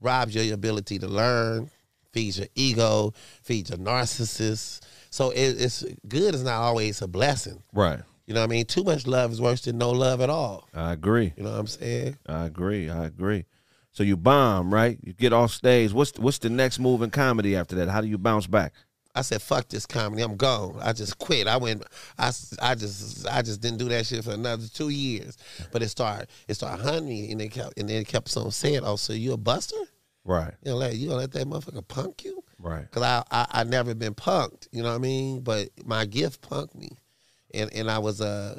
robs 0.00 0.34
your 0.34 0.54
ability 0.54 0.98
to 1.00 1.06
learn, 1.08 1.70
feeds 2.12 2.38
your 2.38 2.48
ego, 2.54 3.12
feeds 3.42 3.70
your 3.70 3.78
narcissist. 3.78 4.80
So 5.12 5.28
it, 5.30 5.60
it's 5.60 5.84
good 6.08 6.34
is 6.34 6.42
not 6.42 6.54
always 6.54 7.02
a 7.02 7.06
blessing. 7.06 7.62
Right. 7.74 8.00
You 8.26 8.32
know 8.32 8.40
what 8.40 8.46
I 8.50 8.54
mean? 8.54 8.64
Too 8.64 8.82
much 8.82 9.06
love 9.06 9.30
is 9.30 9.42
worse 9.42 9.60
than 9.60 9.76
no 9.76 9.90
love 9.90 10.22
at 10.22 10.30
all. 10.30 10.68
I 10.72 10.92
agree. 10.92 11.34
You 11.36 11.42
know 11.42 11.50
what 11.50 11.60
I'm 11.60 11.66
saying? 11.66 12.16
I 12.26 12.46
agree. 12.46 12.88
I 12.88 13.04
agree. 13.04 13.44
So 13.92 14.04
you 14.04 14.16
bomb, 14.16 14.72
right? 14.72 14.98
You 15.02 15.12
get 15.12 15.34
off 15.34 15.50
stage. 15.50 15.92
What's 15.92 16.18
what's 16.18 16.38
the 16.38 16.48
next 16.48 16.78
move 16.78 17.02
in 17.02 17.10
comedy 17.10 17.54
after 17.54 17.76
that? 17.76 17.90
How 17.90 18.00
do 18.00 18.06
you 18.06 18.16
bounce 18.16 18.46
back? 18.46 18.72
I 19.14 19.20
said, 19.20 19.42
"Fuck 19.42 19.68
this 19.68 19.84
comedy. 19.84 20.22
I'm 20.22 20.36
gone." 20.36 20.78
I 20.80 20.94
just 20.94 21.18
quit. 21.18 21.46
I 21.46 21.58
went. 21.58 21.84
I, 22.18 22.32
I 22.62 22.74
just 22.74 23.28
I 23.28 23.42
just 23.42 23.60
didn't 23.60 23.78
do 23.78 23.90
that 23.90 24.06
shit 24.06 24.24
for 24.24 24.30
another 24.30 24.66
two 24.66 24.88
years. 24.88 25.36
But 25.72 25.82
it 25.82 25.90
started 25.90 26.28
it 26.48 26.54
started 26.54 26.82
hunting 26.82 27.08
me, 27.08 27.30
and 27.32 27.42
it 27.42 27.48
kept 27.48 27.78
and 27.78 27.86
then 27.86 28.00
it 28.00 28.08
kept 28.08 28.34
on 28.34 28.50
saying, 28.50 28.80
"Oh, 28.82 28.96
so 28.96 29.12
you 29.12 29.34
a 29.34 29.36
buster? 29.36 29.76
Right. 30.24 30.54
You 30.64 30.70
know, 30.70 30.78
like 30.78 30.94
you 30.96 31.08
gonna 31.08 31.20
let 31.20 31.32
that 31.32 31.46
motherfucker 31.46 31.86
punk 31.86 32.24
you?" 32.24 32.41
Right. 32.62 32.90
Cause 32.90 33.02
I, 33.02 33.22
I 33.30 33.46
I 33.50 33.64
never 33.64 33.94
been 33.94 34.14
punked. 34.14 34.68
You 34.70 34.82
know 34.82 34.90
what 34.90 34.94
I 34.94 34.98
mean? 34.98 35.40
But 35.40 35.68
my 35.84 36.04
gift 36.06 36.40
punked 36.48 36.74
me, 36.74 36.90
and 37.52 37.72
and 37.74 37.90
I 37.90 37.98
was 37.98 38.20
uh. 38.20 38.58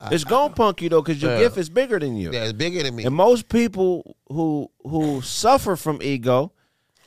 I- 0.00 0.14
It's 0.14 0.22
gonna 0.24 0.54
punk 0.54 0.80
you 0.82 0.88
though, 0.90 1.02
because 1.02 1.20
your 1.20 1.32
Yeah. 1.32 1.38
gift 1.40 1.56
is 1.58 1.68
bigger 1.68 1.98
than 1.98 2.16
you. 2.16 2.30
Yeah, 2.32 2.44
it's 2.44 2.52
bigger 2.52 2.82
than 2.82 2.94
me. 2.94 3.04
And 3.04 3.14
most 3.14 3.48
people 3.48 4.16
who 4.28 4.70
who 4.84 5.22
suffer 5.22 5.74
from 5.76 6.00
ego 6.02 6.52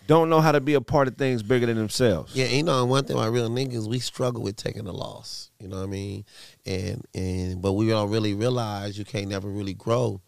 don't 0.08 0.30
know 0.30 0.41
how 0.41 0.51
to 0.51 0.60
be 0.60 0.73
a 0.73 0.82
part 0.82 1.08
of 1.08 1.15
things 1.15 1.41
bigger 1.43 1.67
than 1.67 1.77
themselves. 1.77 2.36
Yeah, 2.36 2.47
you 2.47 2.63
know, 2.63 2.82
and 2.82 2.89
one 2.89 3.06
thing 3.06 3.15
about 3.15 3.32
real 3.32 3.49
niggas, 3.49 3.88
we 3.88 3.99
struggle 3.99 4.41
with 4.41 4.58
taking 4.58 4.88
a 4.88 4.91
loss. 4.91 5.51
You 5.60 5.69
know 5.69 5.77
what 5.77 5.84
I 5.84 5.88
mean? 5.88 6.25
And 6.65 7.06
and 7.13 7.62
but 7.62 7.73
we 7.73 7.88
don't 7.88 8.10
really 8.10 8.34
realize 8.34 8.97
you 8.97 9.06
can't 9.06 9.30
never 9.30 9.47
really 9.47 9.75
grow 9.75 10.19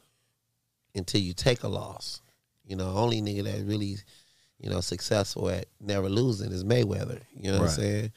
until 0.95 1.19
you 1.21 1.33
take 1.33 1.63
a 1.63 1.67
loss. 1.67 2.21
You 2.65 2.75
know, 2.77 2.95
only 2.95 3.21
nigga 3.21 3.43
that 3.43 3.65
really, 3.65 3.97
you 4.63 4.69
know, 4.69 4.79
successful 4.79 5.49
at 5.49 5.65
never 5.81 6.09
losing 6.09 6.51
is 6.51 6.63
Mayweather. 6.63 7.19
You 7.35 7.51
know 7.51 7.59
what 7.59 7.69
I'm 7.69 7.75
saying? 7.75 8.11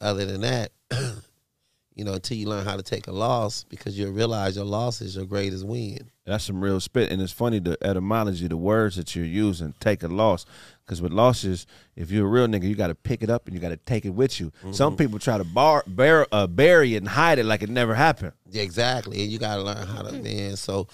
Other 0.00 0.24
than 0.24 0.40
that, 0.40 0.72
you 1.94 2.04
know, 2.04 2.14
until 2.14 2.38
you 2.38 2.48
learn 2.48 2.64
how 2.64 2.76
to 2.76 2.82
take 2.82 3.06
a 3.06 3.12
loss, 3.12 3.64
because 3.64 3.96
you'll 3.98 4.12
realize 4.12 4.56
your 4.56 4.64
loss 4.64 5.02
is 5.02 5.14
your 5.14 5.26
greatest 5.26 5.64
win. 5.64 6.10
That's 6.24 6.44
some 6.44 6.64
real 6.64 6.80
spit, 6.80 7.12
and 7.12 7.20
it's 7.20 7.32
funny 7.32 7.58
the 7.58 7.76
etymology, 7.84 8.48
the 8.48 8.56
words 8.56 8.96
that 8.96 9.14
you're 9.14 9.26
using. 9.26 9.74
Take 9.78 10.02
a 10.02 10.08
loss, 10.08 10.46
because 10.84 11.02
with 11.02 11.12
losses, 11.12 11.66
if 11.96 12.10
you're 12.10 12.26
a 12.26 12.30
real 12.30 12.46
nigga, 12.46 12.64
you 12.64 12.74
got 12.76 12.86
to 12.86 12.94
pick 12.94 13.22
it 13.22 13.28
up 13.28 13.46
and 13.46 13.54
you 13.54 13.60
got 13.60 13.68
to 13.68 13.76
take 13.76 14.06
it 14.06 14.10
with 14.10 14.40
you. 14.40 14.50
Some 14.72 14.96
people 14.96 15.18
try 15.18 15.36
to 15.36 15.44
bar, 15.44 15.84
bear, 15.86 16.26
uh, 16.32 16.46
bury 16.46 16.94
it 16.94 16.98
and 16.98 17.08
hide 17.08 17.38
it 17.38 17.44
like 17.44 17.62
it 17.62 17.68
never 17.68 17.94
happened. 17.94 18.32
Yeah, 18.48 18.62
exactly. 18.62 19.22
And 19.22 19.30
you 19.30 19.38
gotta 19.38 19.62
learn 19.62 19.86
how 19.86 20.00
to 20.00 20.12
man. 20.12 20.56
So, 20.56 20.88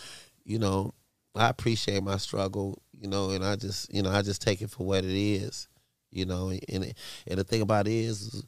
you 0.45 0.59
know, 0.59 0.95
I 1.37 1.49
appreciate 1.49 2.03
my 2.03 2.17
struggle, 2.17 2.83
you 3.01 3.09
know, 3.09 3.31
and 3.31 3.45
I 3.45 3.57
just 3.57 3.93
you 3.93 4.03
know, 4.03 4.11
I 4.11 4.23
just 4.23 4.43
take 4.43 4.61
it 4.63 4.71
for 4.71 4.87
what 4.87 5.05
it 5.05 5.11
is. 5.11 5.69
You 6.11 6.27
know, 6.27 6.51
and 6.51 6.95
and 7.27 7.39
the 7.39 7.45
thing 7.45 7.63
about 7.63 7.87
it 7.87 7.93
is, 7.93 8.45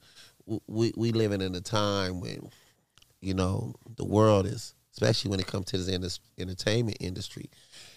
we 0.66 0.92
we 0.96 1.12
living 1.12 1.40
in 1.40 1.54
a 1.54 1.60
time 1.60 2.20
when, 2.20 2.50
you 3.20 3.34
know, 3.34 3.74
the 3.96 4.04
world 4.04 4.46
is 4.46 4.74
especially 4.92 5.30
when 5.30 5.40
it 5.40 5.46
comes 5.46 5.66
to 5.66 5.78
this 5.78 6.20
entertainment 6.38 6.98
industry, 7.00 7.48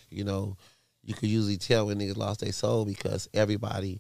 you 0.10 0.24
know, 0.24 0.56
you 1.04 1.14
could 1.14 1.30
usually 1.30 1.58
tell 1.58 1.88
when 1.88 2.00
niggas 2.00 2.18
lost 2.18 2.40
their 2.40 2.52
soul 2.52 2.86
because 2.86 3.28
everybody, 3.34 4.00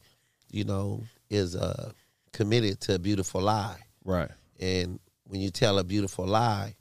you 0.51 0.63
know, 0.63 1.03
is 1.29 1.55
uh 1.55 1.91
committed 2.31 2.79
to 2.81 2.95
a 2.95 2.99
beautiful 2.99 3.41
lie. 3.41 3.77
Right. 4.03 4.31
And 4.59 4.99
when 5.25 5.41
you 5.41 5.49
tell 5.49 5.79
a 5.79 5.83
beautiful 5.83 6.25
lie, 6.25 6.75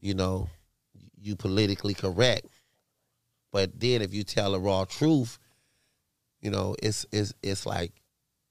you 0.00 0.14
know, 0.14 0.48
you 1.20 1.36
politically 1.36 1.94
correct. 1.94 2.46
But 3.52 3.78
then 3.78 4.02
if 4.02 4.14
you 4.14 4.24
tell 4.24 4.54
a 4.54 4.58
raw 4.58 4.84
truth, 4.84 5.38
you 6.40 6.50
know, 6.50 6.74
it's 6.82 7.06
it's 7.12 7.32
it's 7.42 7.66
like 7.66 7.92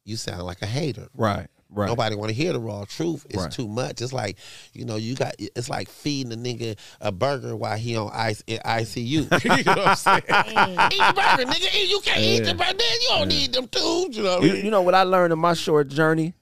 you 0.05 0.15
sound 0.15 0.43
like 0.43 0.61
a 0.61 0.67
hater. 0.67 1.07
Right. 1.15 1.47
Right. 1.73 1.87
Nobody 1.87 2.15
want 2.17 2.29
to 2.29 2.35
hear 2.35 2.51
the 2.51 2.59
raw 2.59 2.83
truth. 2.83 3.25
It's 3.29 3.43
Right. 3.43 3.51
too 3.51 3.67
much. 3.69 4.01
It's 4.01 4.11
like, 4.11 4.37
you 4.73 4.83
know, 4.83 4.97
you 4.97 5.15
got. 5.15 5.35
It's 5.39 5.69
like 5.69 5.87
feeding 5.89 6.33
a 6.33 6.35
nigga 6.35 6.77
a 6.99 7.13
burger 7.13 7.55
while 7.55 7.77
he 7.77 7.95
on 7.95 8.09
ice 8.13 8.43
in 8.45 8.59
ICU. 8.59 8.97
you 9.57 9.63
know 9.63 9.81
what 9.81 9.87
I'm 9.87 9.95
saying? 9.95 10.23
eat 10.27 10.97
the 10.97 11.13
burger, 11.15 11.49
nigga. 11.49 11.89
You 11.89 11.99
can't 12.01 12.19
eat 12.19 12.43
the 12.43 12.55
burger. 12.55 12.73
You 12.73 13.07
don't 13.09 13.27
need 13.29 13.53
them 13.53 13.67
tubes. 13.69 14.17
You 14.17 14.23
know. 14.23 14.39
What 14.39 14.49
I 14.49 14.53
mean? 14.53 14.65
you 14.65 14.71
know 14.71 14.81
what 14.81 14.95
I 14.95 15.03
learned 15.03 15.31
in 15.31 15.39
my 15.39 15.53
short 15.53 15.87
journey 15.87 16.33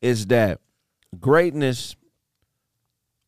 is 0.00 0.26
that 0.28 0.60
greatness 1.18 1.96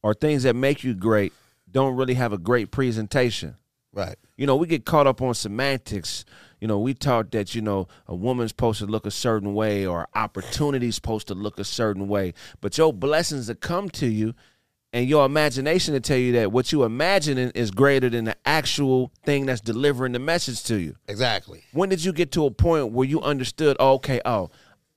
or 0.02 0.14
things 0.14 0.44
that 0.44 0.54
make 0.54 0.84
you 0.84 0.94
great 0.94 1.32
don't 1.68 1.96
really 1.96 2.14
have 2.14 2.32
a 2.32 2.38
great 2.38 2.70
presentation. 2.70 3.56
Right. 3.92 4.16
You 4.36 4.46
know, 4.46 4.56
we 4.56 4.66
get 4.66 4.84
caught 4.84 5.06
up 5.06 5.22
on 5.22 5.34
semantics. 5.34 6.24
You 6.60 6.68
know, 6.68 6.78
we 6.78 6.94
taught 6.94 7.30
that, 7.32 7.54
you 7.54 7.62
know, 7.62 7.88
a 8.06 8.14
woman's 8.14 8.50
supposed 8.50 8.80
to 8.80 8.86
look 8.86 9.06
a 9.06 9.10
certain 9.10 9.54
way 9.54 9.86
or 9.86 10.08
opportunity's 10.14 10.96
supposed 10.96 11.28
to 11.28 11.34
look 11.34 11.58
a 11.58 11.64
certain 11.64 12.08
way. 12.08 12.34
But 12.60 12.76
your 12.76 12.92
blessings 12.92 13.46
that 13.46 13.60
come 13.60 13.88
to 13.90 14.06
you 14.06 14.34
and 14.92 15.08
your 15.08 15.24
imagination 15.24 15.94
to 15.94 16.00
tell 16.00 16.18
you 16.18 16.32
that 16.32 16.52
what 16.52 16.72
you 16.72 16.84
imagining 16.84 17.50
is 17.50 17.70
greater 17.70 18.08
than 18.08 18.24
the 18.24 18.36
actual 18.44 19.12
thing 19.24 19.46
that's 19.46 19.60
delivering 19.60 20.12
the 20.12 20.18
message 20.18 20.62
to 20.64 20.76
you. 20.76 20.96
Exactly. 21.06 21.62
When 21.72 21.88
did 21.88 22.04
you 22.04 22.12
get 22.12 22.32
to 22.32 22.46
a 22.46 22.50
point 22.50 22.92
where 22.92 23.06
you 23.06 23.20
understood, 23.20 23.76
oh, 23.80 23.94
okay, 23.94 24.20
oh, 24.24 24.50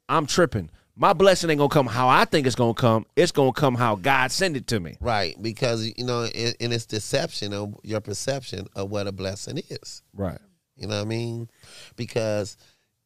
I'm 0.09 0.25
tripping. 0.25 0.69
My 1.01 1.13
blessing 1.13 1.49
ain't 1.49 1.57
gonna 1.57 1.67
come 1.67 1.87
how 1.87 2.09
I 2.09 2.25
think 2.25 2.45
it's 2.45 2.55
gonna 2.55 2.75
come. 2.75 3.07
It's 3.15 3.31
gonna 3.31 3.53
come 3.53 3.73
how 3.73 3.95
God 3.95 4.31
send 4.31 4.55
it 4.55 4.67
to 4.67 4.79
me. 4.79 4.97
Right, 5.01 5.35
because 5.41 5.91
you 5.97 6.05
know, 6.05 6.25
in, 6.25 6.53
in 6.59 6.71
its 6.71 6.85
deception 6.85 7.53
of 7.53 7.75
your 7.81 8.01
perception 8.01 8.67
of 8.75 8.91
what 8.91 9.07
a 9.07 9.11
blessing 9.11 9.63
is. 9.67 10.03
Right. 10.13 10.37
You 10.75 10.85
know 10.85 10.97
what 10.97 11.01
I 11.01 11.09
mean? 11.09 11.49
Because 11.95 12.55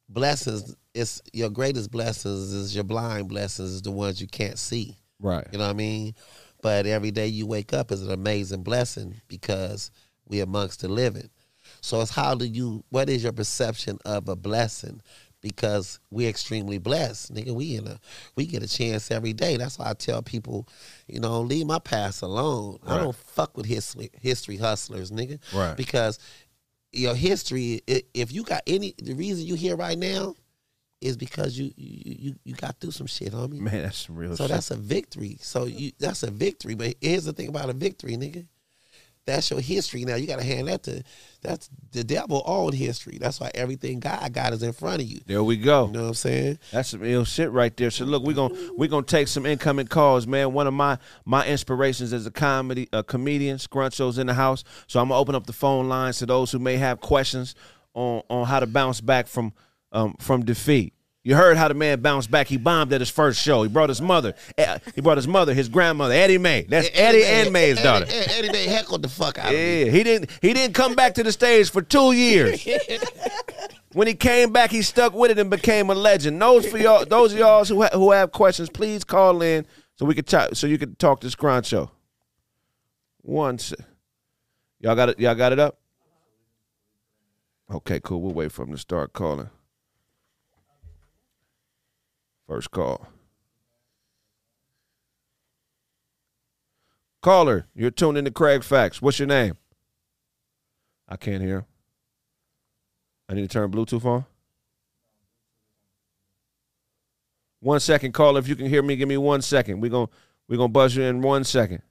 blessings, 0.10 0.76
it's 0.94 1.22
your 1.32 1.50
greatest 1.50 1.90
blessings 1.90 2.52
is 2.52 2.76
your 2.76 2.84
blind 2.84 3.30
blessings 3.30 3.72
is 3.72 3.82
the 3.82 3.92
ones 3.92 4.20
you 4.20 4.28
can't 4.28 4.60
see. 4.60 4.98
Right. 5.22 5.48
You 5.54 5.60
know 5.60 5.64
what 5.64 5.70
I 5.70 5.78
mean? 5.78 6.16
But 6.62 6.88
every 6.88 7.12
day 7.12 7.28
you 7.28 7.48
wake 7.48 7.72
up 7.72 7.94
is 7.94 8.02
an 8.02 8.12
amazing 8.12 8.64
blessing 8.64 9.22
because 9.30 9.90
we 10.28 10.42
amongst 10.42 10.82
the 10.82 10.90
living. 10.90 11.30
So 11.80 12.02
it's 12.02 12.12
how 12.12 12.36
do 12.36 12.46
you 12.46 12.84
what 12.90 13.10
is 13.10 13.24
your 13.24 13.32
perception 13.32 14.00
of 14.04 14.28
a 14.28 14.36
blessing? 14.36 15.02
Because 15.46 16.00
we're 16.10 16.28
extremely 16.28 16.80
blessed. 16.80 17.32
Nigga, 17.32 17.52
we 17.52 17.76
in 17.76 17.86
a 17.86 18.00
we 18.36 18.48
get 18.48 18.64
a 18.64 18.68
chance 18.68 19.12
every 19.12 19.32
day. 19.32 19.58
That's 19.58 19.78
why 19.78 19.92
I 19.92 19.94
tell 19.94 20.24
people, 20.24 20.68
you 21.08 21.20
know, 21.20 21.42
leave 21.42 21.68
my 21.68 21.78
past 21.78 22.24
alone. 22.24 22.80
I 22.84 22.98
don't 22.98 23.16
fuck 23.16 23.56
with 23.56 23.68
history 23.68 24.10
history 24.20 24.58
hustlers, 24.58 25.12
nigga. 25.12 25.38
Right. 25.54 25.78
Because 25.78 26.18
your 26.92 27.14
history, 27.14 27.82
if 27.86 28.32
you 28.32 28.42
got 28.44 28.64
any 28.66 28.96
the 28.98 29.14
reason 29.14 29.46
you 29.46 29.54
here 29.54 29.76
right 29.76 30.00
now 30.00 30.34
is 31.00 31.16
because 31.16 31.56
you 31.60 31.72
you 31.76 32.16
you, 32.20 32.36
you 32.44 32.54
got 32.56 32.80
through 32.80 32.90
some 32.90 33.06
shit, 33.06 33.32
homie. 33.32 33.60
Man, 33.60 33.84
that's 33.84 34.10
real 34.10 34.36
So 34.36 34.46
shit. 34.46 34.52
that's 34.52 34.72
a 34.72 34.78
victory. 34.78 35.38
So 35.42 35.66
you 35.66 35.92
that's 36.00 36.24
a 36.24 36.32
victory. 36.32 36.74
But 36.74 36.96
here's 37.02 37.26
the 37.26 37.34
thing 37.34 37.50
about 37.50 37.70
a 37.70 37.74
victory, 37.74 38.18
nigga. 38.18 38.48
That's 39.26 39.50
your 39.50 39.60
history. 39.60 40.06
Now 40.06 40.16
you 40.16 40.28
got 40.28 40.40
to 40.40 40.46
hand 40.46 40.68
that 40.68 40.84
to 40.84 41.04
that's 41.42 41.70
the 41.92 42.04
devil 42.04 42.44
own 42.46 42.74
history. 42.74 43.18
That's 43.20 43.40
why 43.40 43.52
everything 43.54 44.00
God 44.00 44.34
got 44.34 44.54
is 44.54 44.64
in 44.64 44.74
front 44.74 45.02
of 45.02 45.08
you. 45.08 45.20
There 45.26 45.44
we 45.44 45.58
go. 45.58 45.88
You 45.88 45.92
know 45.94 46.02
what 46.04 46.08
I'm 46.10 46.14
saying? 46.16 46.60
That's 46.72 46.90
some 46.90 47.04
ill 47.04 47.26
shit 47.26 47.52
right 47.52 47.76
there. 47.76 47.92
So 47.92 48.06
look, 48.06 48.24
we're 48.24 48.34
gonna 48.34 48.56
we're 48.76 48.90
gonna 48.90 49.06
take 49.06 49.28
some 49.28 49.46
incoming 49.46 49.88
calls, 49.88 50.28
man. 50.28 50.54
One 50.54 50.68
of 50.68 50.74
my 50.74 50.98
my 51.26 51.46
inspirations 51.46 52.14
as 52.14 52.26
a 52.26 52.32
comedy 52.32 52.90
a 52.92 53.04
comedian, 53.04 53.58
Scruncho's 53.58 54.18
in 54.18 54.28
the 54.28 54.34
house. 54.34 54.64
So 54.88 55.00
I'm 55.00 55.10
gonna 55.10 55.20
open 55.20 55.36
up 55.36 55.46
the 55.46 55.54
phone 55.54 55.88
lines 55.90 56.20
to 56.20 56.26
those 56.26 56.52
who 56.52 56.60
may 56.60 56.78
have 56.78 57.00
questions 57.02 57.56
on 57.94 58.24
on 58.30 58.46
how 58.46 58.60
to 58.60 58.68
bounce 58.68 59.02
back 59.02 59.28
from 59.28 59.54
um 59.92 60.16
from 60.20 60.46
defeat. 60.46 60.95
You 61.28 61.36
heard 61.36 61.58
how 61.58 61.68
the 61.68 61.74
man 61.74 62.02
bounced 62.02 62.30
back. 62.30 62.46
He 62.48 62.58
bombed 62.58 62.94
at 62.94 63.02
his 63.02 63.10
first 63.10 63.42
show. 63.42 63.64
He 63.64 63.68
brought 63.70 63.90
his 63.90 64.00
mother. 64.00 64.36
eh, 64.60 64.78
He 64.94 65.02
brought 65.02 65.18
his 65.18 65.28
mother, 65.28 65.56
his 65.56 65.68
grandmother, 65.70 66.14
Eddie 66.14 66.38
May. 66.38 66.62
That's 66.70 66.88
eh, 66.90 66.92
Eddie 66.94 67.24
and 67.26 67.52
Mae's 67.52 67.78
eh, 67.78 67.82
eh, 67.82 67.84
daughter. 67.84 68.06
Eddie, 68.08 68.32
Eddie 68.34 68.52
May 68.52 68.66
heckled 68.68 69.02
the 69.02 69.10
fuck 69.10 69.40
out 69.40 69.48
of 69.48 69.54
me. 69.54 69.86
Yeah, 69.86 69.92
he 69.92 70.04
didn't 70.04 70.30
he 70.40 70.54
didn't 70.54 70.76
come 70.76 70.94
back 70.94 71.16
to 71.16 71.24
the 71.24 71.32
stage 71.32 71.72
for 71.72 71.82
two 71.82 72.12
years. 72.12 72.64
when 73.94 74.06
he 74.06 74.14
came 74.14 74.54
back, 74.54 74.70
he 74.70 74.84
stuck 74.84 75.16
with 75.16 75.32
it 75.32 75.40
and 75.40 75.50
became 75.50 75.90
a 75.90 75.96
legend. 75.96 76.40
Those 76.40 76.68
for 76.68 76.78
y'all, 76.78 77.04
those 77.06 77.34
of 77.34 77.40
y'all 77.40 77.66
who 77.66 77.82
ha- 77.82 77.90
who 77.94 78.12
have 78.12 78.32
questions, 78.32 78.70
please 78.70 79.04
call 79.04 79.42
in 79.42 79.66
so 79.96 80.06
we 80.06 80.14
could 80.14 80.28
talk, 80.28 80.54
so 80.54 80.68
you 80.68 80.78
could 80.78 81.00
talk 81.00 81.22
to 81.22 81.28
Scruncho. 81.28 81.90
One, 83.24 83.58
se- 83.58 83.78
y'all 84.80 84.96
got 84.96 85.10
it. 85.10 85.20
Y'all 85.20 85.34
got 85.34 85.54
it 85.54 85.60
up. 85.60 85.80
Okay, 87.74 88.00
cool. 88.00 88.22
We'll 88.22 88.34
wait 88.36 88.52
for 88.52 88.62
him 88.62 88.72
to 88.74 88.78
start 88.78 89.12
calling. 89.14 89.50
First 92.48 92.72
call. 92.72 93.08
Caller, 97.22 97.66
you're 97.74 97.90
tuned 97.90 98.18
into 98.20 98.30
Craig 98.30 98.64
Facts. 98.64 99.02
What's 99.02 99.18
your 99.18 99.28
name? 99.28 99.58
I 101.10 101.18
can't 101.18 101.42
hear. 101.42 101.66
I 103.28 103.34
need 103.34 103.42
to 103.42 103.48
turn 103.48 103.72
Bluetooth 103.72 104.06
on. 104.06 104.26
One 107.62 107.80
second, 107.80 108.12
caller. 108.12 108.40
If 108.40 108.48
you 108.48 108.56
can 108.56 108.68
hear 108.68 108.84
me, 108.84 108.96
give 108.96 109.10
me 109.10 109.18
one 109.18 109.42
second. 109.42 109.82
We're 109.82 109.90
gonna 109.90 110.10
we're 110.48 110.58
gonna 110.58 110.70
buzz 110.70 110.96
you 110.96 111.02
in 111.02 111.22
one 111.22 111.44
second. 111.44 111.82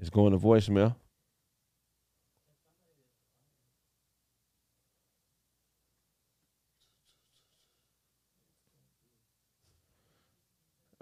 It's 0.00 0.10
going 0.10 0.30
to 0.30 0.38
voicemail. 0.38 0.94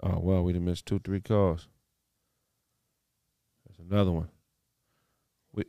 Oh 0.09 0.19
well, 0.19 0.43
we 0.43 0.53
done 0.53 0.63
missed 0.63 0.85
two, 0.85 0.99
three 0.99 1.19
calls. 1.19 1.67
There's 3.65 3.85
another 3.91 4.11
one. 4.11 4.29
We 5.53 5.65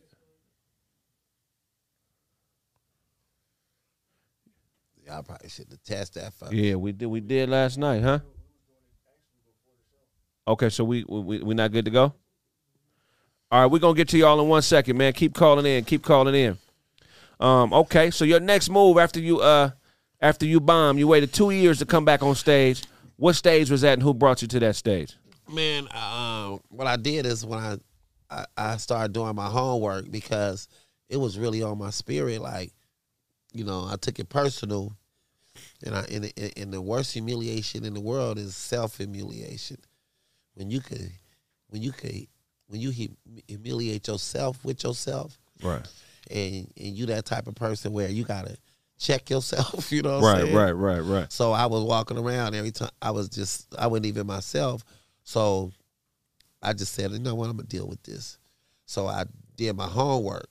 Y'all 5.06 5.22
probably 5.22 5.48
should 5.48 5.66
have 5.70 5.82
tested 5.82 6.22
that 6.22 6.32
fucker. 6.38 6.52
yeah, 6.52 6.74
we 6.76 6.92
did 6.92 7.06
we 7.06 7.20
did 7.20 7.48
last 7.48 7.78
night, 7.78 8.02
huh? 8.02 8.20
Okay, 10.46 10.68
so 10.68 10.84
we 10.84 11.04
we 11.08 11.42
we 11.42 11.54
not 11.54 11.72
good 11.72 11.86
to 11.86 11.90
go. 11.90 12.14
All 13.50 13.62
right, 13.62 13.66
we're 13.66 13.78
gonna 13.78 13.94
get 13.96 14.08
to 14.10 14.18
y'all 14.18 14.40
in 14.40 14.48
one 14.48 14.62
second, 14.62 14.96
man. 14.96 15.14
Keep 15.14 15.34
calling 15.34 15.66
in, 15.66 15.84
keep 15.84 16.02
calling 16.04 16.34
in. 16.34 16.58
Um, 17.40 17.72
okay, 17.72 18.10
so 18.10 18.24
your 18.24 18.40
next 18.40 18.68
move 18.68 18.98
after 18.98 19.18
you 19.18 19.40
uh 19.40 19.70
after 20.20 20.46
you 20.46 20.60
bomb, 20.60 20.96
you 20.98 21.08
waited 21.08 21.32
two 21.32 21.50
years 21.50 21.78
to 21.80 21.86
come 21.86 22.04
back 22.04 22.22
on 22.22 22.34
stage. 22.34 22.84
What 23.18 23.34
stage 23.34 23.68
was 23.68 23.80
that, 23.80 23.94
and 23.94 24.02
who 24.02 24.14
brought 24.14 24.42
you 24.42 24.48
to 24.48 24.60
that 24.60 24.76
stage? 24.76 25.16
Man, 25.52 25.88
um, 25.92 26.60
what 26.68 26.86
I 26.86 26.94
did 26.94 27.26
is 27.26 27.44
when 27.44 27.58
I, 27.58 27.76
I 28.30 28.44
I 28.56 28.76
started 28.76 29.12
doing 29.12 29.34
my 29.34 29.48
homework 29.48 30.08
because 30.08 30.68
it 31.08 31.16
was 31.16 31.36
really 31.36 31.60
on 31.60 31.78
my 31.78 31.90
spirit. 31.90 32.40
Like, 32.40 32.70
you 33.52 33.64
know, 33.64 33.88
I 33.90 33.96
took 33.96 34.20
it 34.20 34.28
personal, 34.28 34.92
and 35.84 35.96
I 35.96 36.02
and, 36.12 36.32
and, 36.56 36.72
the 36.72 36.80
worst 36.80 37.12
humiliation 37.12 37.84
in 37.84 37.92
the 37.92 38.00
world 38.00 38.38
is 38.38 38.54
self 38.54 38.98
humiliation. 38.98 39.78
When 40.54 40.70
you 40.70 40.78
could, 40.80 41.10
when 41.70 41.82
you 41.82 41.90
could, 41.90 42.28
when 42.68 42.80
you 42.80 42.92
humiliate 43.48 44.06
yourself 44.06 44.64
with 44.64 44.84
yourself, 44.84 45.36
Right, 45.60 45.84
and 46.30 46.72
and 46.76 46.96
you 46.96 47.06
that 47.06 47.24
type 47.24 47.48
of 47.48 47.56
person 47.56 47.92
where 47.92 48.08
you 48.08 48.22
gotta 48.22 48.56
check 48.98 49.30
yourself. 49.30 49.90
You 49.92 50.02
know, 50.02 50.20
what 50.20 50.28
I'm 50.28 50.34
right, 50.36 50.42
saying? 50.44 50.56
right, 50.56 50.72
right, 50.72 51.00
right. 51.00 51.32
So 51.32 51.52
I 51.52 51.66
was 51.66 51.82
walking 51.84 52.18
around 52.18 52.54
every 52.54 52.72
time. 52.72 52.90
I 53.00 53.10
was 53.10 53.28
just, 53.28 53.74
I 53.78 53.86
wasn't 53.86 54.06
even 54.06 54.26
myself. 54.26 54.84
So 55.22 55.72
I 56.62 56.72
just 56.72 56.92
said, 56.94 57.10
you 57.12 57.18
know 57.18 57.34
what, 57.34 57.48
I'm 57.48 57.56
gonna 57.56 57.68
deal 57.68 57.88
with 57.88 58.02
this. 58.02 58.38
So 58.86 59.06
I 59.06 59.24
did 59.56 59.76
my 59.76 59.86
homework. 59.86 60.48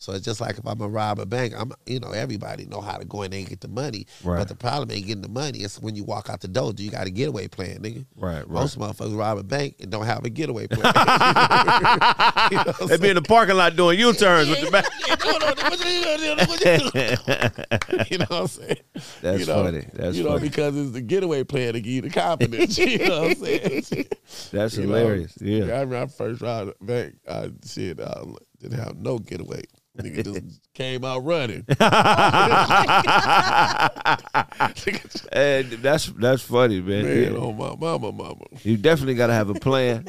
So 0.00 0.12
it's 0.12 0.24
just 0.24 0.40
like 0.40 0.58
if 0.58 0.64
I'm 0.66 0.78
gonna 0.78 0.90
rob 0.90 1.18
a 1.18 1.26
bank, 1.26 1.54
I'm, 1.56 1.72
you 1.86 1.98
know, 1.98 2.12
everybody 2.12 2.66
know 2.66 2.80
how 2.80 2.98
to 2.98 3.04
go 3.04 3.22
in 3.22 3.32
there 3.32 3.40
and 3.40 3.48
get 3.48 3.60
the 3.60 3.66
money. 3.68 4.06
Right. 4.22 4.38
But 4.38 4.46
the 4.46 4.54
problem 4.54 4.92
ain't 4.92 5.06
getting 5.06 5.22
the 5.22 5.28
money. 5.28 5.58
It's 5.58 5.80
when 5.80 5.96
you 5.96 6.04
walk 6.04 6.30
out 6.30 6.40
the 6.40 6.46
door, 6.46 6.72
do 6.72 6.84
you 6.84 6.90
got 6.90 7.08
a 7.08 7.10
getaway 7.10 7.48
plan, 7.48 7.80
nigga? 7.80 8.06
Right, 8.16 8.36
right. 8.36 8.48
Most 8.48 8.78
motherfuckers 8.78 9.18
rob 9.18 9.38
a 9.38 9.42
bank 9.42 9.74
and 9.80 9.90
don't 9.90 10.06
have 10.06 10.24
a 10.24 10.30
getaway 10.30 10.68
plan. 10.68 10.92
You 12.50 12.56
know 12.64 12.86
They 12.86 12.96
be 12.96 13.08
in 13.10 13.14
the 13.16 13.22
parking 13.22 13.56
lot 13.56 13.76
doing 13.76 13.98
U 13.98 14.12
turns 14.12 14.48
with 14.48 14.60
the 14.60 14.70
bank. 14.70 14.86
you 18.10 18.18
know 18.18 18.26
what 18.28 18.40
I'm 18.42 18.46
saying? 18.46 18.76
That's 19.20 19.40
you 19.40 19.46
know, 19.46 19.64
funny. 19.64 19.86
That's 19.92 20.16
you 20.16 20.24
know 20.24 20.30
funny. 20.36 20.48
because 20.48 20.76
it's 20.76 20.92
the 20.92 21.00
getaway 21.00 21.44
plan 21.44 21.74
to 21.74 21.80
give 21.80 21.92
you 21.92 22.02
the 22.02 22.10
confidence. 22.10 22.78
you 22.78 22.98
know 22.98 23.22
what 23.22 23.30
I'm 23.30 23.34
saying? 23.36 24.06
That's 24.52 24.76
You 24.76 24.86
know? 24.86 24.94
hilarious. 24.94 25.36
Yeah. 25.40 25.64
I 25.64 25.80
remember 25.80 25.96
I 25.96 26.06
first 26.06 26.40
robbed 26.40 26.72
a 26.80 26.84
bank. 26.84 27.16
I 27.28 27.50
shit, 27.66 28.00
uh, 28.00 28.24
I 28.24 28.32
didn't 28.60 28.78
have 28.78 28.96
no 28.96 29.18
getaway. 29.18 29.62
Nigga 29.98 30.24
just 30.24 30.60
came 30.74 31.04
out 31.04 31.24
running. 31.24 31.64
And 35.32 35.70
that's 35.72 36.06
that's 36.06 36.42
funny, 36.42 36.80
man. 36.80 37.04
Man, 37.04 37.22
Yeah. 37.32 37.38
oh 37.38 37.52
my 37.52 37.74
mama, 37.76 38.12
mama. 38.12 38.44
You 38.62 38.76
definitely 38.76 39.14
got 39.14 39.28
to 39.28 39.32
have 39.34 39.50
a 39.50 39.54
plan. 39.54 40.06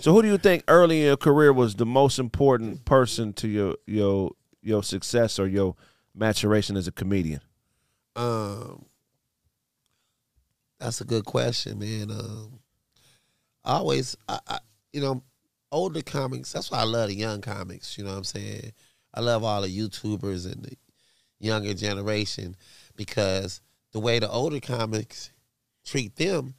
so, 0.00 0.12
who 0.12 0.22
do 0.22 0.28
you 0.28 0.38
think 0.38 0.64
early 0.68 1.00
in 1.00 1.06
your 1.06 1.16
career 1.16 1.52
was 1.52 1.74
the 1.74 1.86
most 1.86 2.18
important 2.18 2.84
person 2.84 3.32
to 3.34 3.48
your 3.48 3.76
your 3.86 4.32
your 4.62 4.82
success 4.82 5.38
or 5.38 5.46
your 5.46 5.76
maturation 6.14 6.76
as 6.76 6.86
a 6.86 6.92
comedian? 6.92 7.40
Um, 8.16 8.84
that's 10.78 11.00
a 11.00 11.04
good 11.04 11.24
question, 11.24 11.78
man. 11.78 12.10
Um, 12.10 12.60
I 13.64 13.74
always, 13.76 14.16
I, 14.28 14.38
I, 14.46 14.58
you 14.92 15.00
know, 15.00 15.22
older 15.72 16.02
comics. 16.02 16.52
That's 16.52 16.70
why 16.70 16.78
I 16.80 16.84
love 16.84 17.08
the 17.08 17.14
young 17.14 17.40
comics. 17.40 17.98
You 17.98 18.04
know 18.04 18.10
what 18.10 18.18
I'm 18.18 18.24
saying? 18.24 18.72
I 19.14 19.20
love 19.20 19.44
all 19.44 19.62
the 19.62 19.68
YouTubers 19.68 20.50
and 20.50 20.64
the 20.64 20.76
younger 21.38 21.72
generation 21.72 22.56
because 22.96 23.60
the 23.92 24.00
way 24.00 24.18
the 24.18 24.28
older 24.28 24.58
comics 24.58 25.30
treat 25.86 26.16
them 26.16 26.54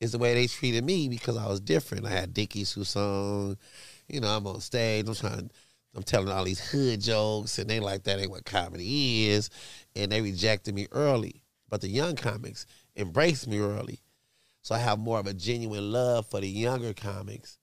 is 0.00 0.12
the 0.12 0.18
way 0.18 0.34
they 0.34 0.46
treated 0.46 0.84
me 0.84 1.08
because 1.08 1.36
I 1.36 1.48
was 1.48 1.60
different. 1.60 2.06
I 2.06 2.10
had 2.10 2.32
Dickie 2.32 2.62
Sousson, 2.62 3.56
you 4.06 4.20
know, 4.20 4.28
I'm 4.28 4.46
on 4.46 4.60
stage, 4.60 5.08
I'm 5.08 5.14
trying, 5.14 5.50
I'm 5.96 6.04
telling 6.04 6.28
all 6.28 6.44
these 6.44 6.70
hood 6.70 7.00
jokes, 7.00 7.58
and 7.58 7.68
they 7.68 7.80
like 7.80 8.04
that 8.04 8.20
ain't 8.20 8.30
what 8.30 8.44
comedy 8.44 9.28
is, 9.28 9.50
and 9.96 10.12
they 10.12 10.20
rejected 10.20 10.74
me 10.74 10.86
early. 10.92 11.42
But 11.68 11.80
the 11.80 11.88
young 11.88 12.14
comics 12.14 12.64
embraced 12.96 13.48
me 13.48 13.58
early, 13.58 14.00
so 14.62 14.76
I 14.76 14.78
have 14.78 15.00
more 15.00 15.18
of 15.18 15.26
a 15.26 15.34
genuine 15.34 15.90
love 15.90 16.26
for 16.26 16.40
the 16.40 16.48
younger 16.48 16.94
comics 16.94 17.58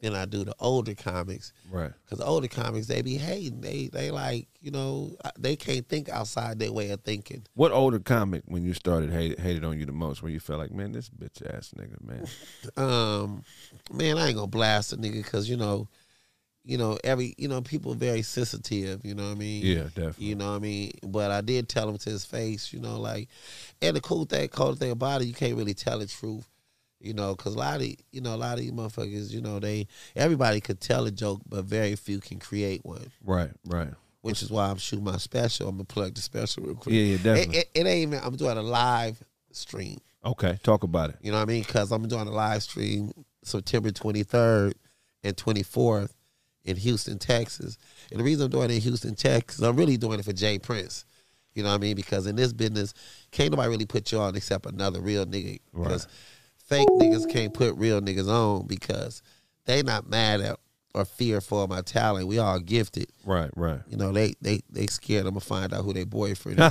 than 0.00 0.14
I 0.14 0.24
do 0.24 0.44
the 0.44 0.54
older 0.60 0.94
comics. 0.94 1.52
Right. 1.70 1.90
Because 2.04 2.18
the 2.18 2.24
older 2.24 2.48
comics, 2.48 2.86
they 2.86 3.02
be 3.02 3.16
hating. 3.16 3.60
They 3.60 3.88
they 3.88 4.10
like, 4.10 4.48
you 4.60 4.70
know, 4.70 5.16
they 5.38 5.56
can't 5.56 5.88
think 5.88 6.08
outside 6.08 6.58
their 6.58 6.72
way 6.72 6.90
of 6.90 7.00
thinking. 7.02 7.44
What 7.54 7.72
older 7.72 7.98
comic 7.98 8.42
when 8.46 8.64
you 8.64 8.74
started 8.74 9.10
hated, 9.10 9.40
hated 9.40 9.64
on 9.64 9.78
you 9.78 9.86
the 9.86 9.92
most? 9.92 10.22
Where 10.22 10.30
you 10.30 10.40
felt 10.40 10.60
like, 10.60 10.72
man, 10.72 10.92
this 10.92 11.10
bitch 11.10 11.44
ass 11.54 11.74
nigga, 11.76 12.02
man. 12.02 12.26
Um, 12.76 13.44
man, 13.92 14.18
I 14.18 14.28
ain't 14.28 14.36
gonna 14.36 14.46
blast 14.46 14.92
a 14.92 14.96
nigga 14.96 15.22
because 15.22 15.48
you 15.48 15.56
know, 15.56 15.88
you 16.64 16.76
know 16.78 16.98
every 17.02 17.34
you 17.38 17.48
know 17.48 17.60
people 17.60 17.94
very 17.94 18.22
sensitive. 18.22 19.00
You 19.04 19.14
know 19.14 19.24
what 19.24 19.36
I 19.36 19.40
mean? 19.40 19.64
Yeah, 19.64 19.84
definitely. 19.84 20.26
You 20.26 20.34
know 20.36 20.50
what 20.50 20.56
I 20.56 20.60
mean? 20.60 20.92
But 21.02 21.30
I 21.30 21.40
did 21.40 21.68
tell 21.68 21.88
him 21.88 21.98
to 21.98 22.10
his 22.10 22.24
face. 22.24 22.72
You 22.72 22.80
know, 22.80 23.00
like, 23.00 23.28
and 23.82 23.96
the 23.96 24.00
cool 24.00 24.26
thing, 24.26 24.48
cool 24.48 24.74
thing 24.74 24.90
about 24.90 25.22
it, 25.22 25.26
you 25.26 25.34
can't 25.34 25.56
really 25.56 25.74
tell 25.74 25.98
the 25.98 26.06
truth. 26.06 26.46
You 27.00 27.14
know, 27.14 27.34
because 27.34 27.54
a 27.54 27.58
lot 27.58 27.80
of 27.80 27.86
you 28.10 28.20
know 28.20 28.34
a 28.34 28.36
lot 28.36 28.58
of 28.58 28.64
you 28.64 28.72
motherfuckers, 28.72 29.30
you 29.30 29.40
know, 29.40 29.60
they 29.60 29.86
everybody 30.16 30.60
could 30.60 30.80
tell 30.80 31.06
a 31.06 31.10
joke, 31.10 31.40
but 31.48 31.64
very 31.64 31.94
few 31.94 32.18
can 32.18 32.40
create 32.40 32.84
one. 32.84 33.10
Right, 33.24 33.50
right. 33.66 33.90
Which 34.22 34.42
is 34.42 34.50
why 34.50 34.68
I'm 34.68 34.78
shooting 34.78 35.04
my 35.04 35.16
special. 35.16 35.68
I'm 35.68 35.76
gonna 35.76 35.84
plug 35.84 36.14
the 36.14 36.20
special 36.20 36.64
real 36.64 36.74
quick. 36.74 36.94
Yeah, 36.94 37.02
yeah, 37.02 37.16
definitely. 37.16 37.58
It, 37.58 37.70
it, 37.74 37.80
it 37.80 37.86
ain't 37.86 38.08
even. 38.08 38.20
I'm 38.24 38.36
doing 38.36 38.58
a 38.58 38.62
live 38.62 39.22
stream. 39.52 39.98
Okay, 40.24 40.58
talk 40.62 40.82
about 40.82 41.10
it. 41.10 41.16
You 41.22 41.30
know 41.30 41.38
what 41.38 41.48
I 41.48 41.52
mean? 41.52 41.62
Because 41.62 41.92
I'm 41.92 42.06
doing 42.08 42.26
a 42.26 42.32
live 42.32 42.62
stream 42.62 43.12
September 43.44 43.90
23rd 43.90 44.74
and 45.22 45.36
24th 45.36 46.10
in 46.64 46.76
Houston, 46.76 47.18
Texas. 47.18 47.78
And 48.10 48.20
the 48.20 48.24
reason 48.24 48.46
I'm 48.46 48.50
doing 48.50 48.70
it 48.70 48.74
in 48.74 48.80
Houston, 48.80 49.14
Texas, 49.14 49.62
I'm 49.62 49.76
really 49.76 49.96
doing 49.96 50.18
it 50.18 50.24
for 50.24 50.32
J. 50.32 50.58
Prince. 50.58 51.04
You 51.54 51.62
know 51.62 51.70
what 51.70 51.76
I 51.76 51.78
mean? 51.78 51.96
Because 51.96 52.26
in 52.26 52.36
this 52.36 52.52
business, 52.52 52.94
can't 53.30 53.50
nobody 53.50 53.68
really 53.68 53.86
put 53.86 54.12
you 54.12 54.18
on 54.18 54.36
except 54.36 54.66
another 54.66 55.00
real 55.00 55.26
nigga. 55.26 55.58
Right. 55.72 55.84
Because 55.84 56.06
fake 56.68 56.88
niggas 56.88 57.30
can't 57.30 57.54
put 57.54 57.76
real 57.76 58.00
niggas 58.00 58.28
on 58.28 58.66
because 58.66 59.22
they 59.64 59.82
not 59.82 60.08
mad 60.08 60.40
at 60.40 60.58
or 60.94 61.04
fearful 61.04 61.62
of 61.62 61.70
my 61.70 61.82
talent. 61.82 62.26
We 62.26 62.38
all 62.38 62.58
gifted. 62.58 63.08
Right, 63.24 63.50
right. 63.56 63.80
You 63.88 63.96
know, 63.96 64.12
they 64.12 64.34
they 64.40 64.60
they 64.70 64.86
scared 64.86 65.26
I'm 65.26 65.32
gonna 65.32 65.40
find 65.40 65.72
out 65.72 65.84
who 65.84 65.92
their 65.92 66.06
boyfriend 66.06 66.58
is. 66.58 66.70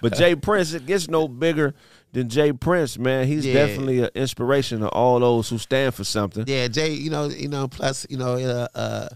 but 0.00 0.12
J. 0.14 0.34
Prince, 0.36 0.72
it 0.72 0.86
gets 0.86 1.08
no 1.08 1.28
bigger 1.28 1.74
than 2.12 2.28
J. 2.28 2.52
Prince, 2.52 2.98
man. 2.98 3.26
He's 3.26 3.46
Yeah. 3.46 3.54
definitely 3.54 4.00
an 4.00 4.10
inspiration 4.14 4.80
to 4.80 4.88
all 4.88 5.20
those 5.20 5.48
who 5.48 5.58
stand 5.58 5.94
for 5.94 6.04
something. 6.04 6.44
Yeah, 6.46 6.68
Jay, 6.68 6.92
you 6.92 7.10
know, 7.10 7.26
you 7.28 7.48
know, 7.48 7.68
plus, 7.68 8.06
you 8.10 8.16
know, 8.16 8.34
uh, 8.34 8.68
uh 8.74 9.08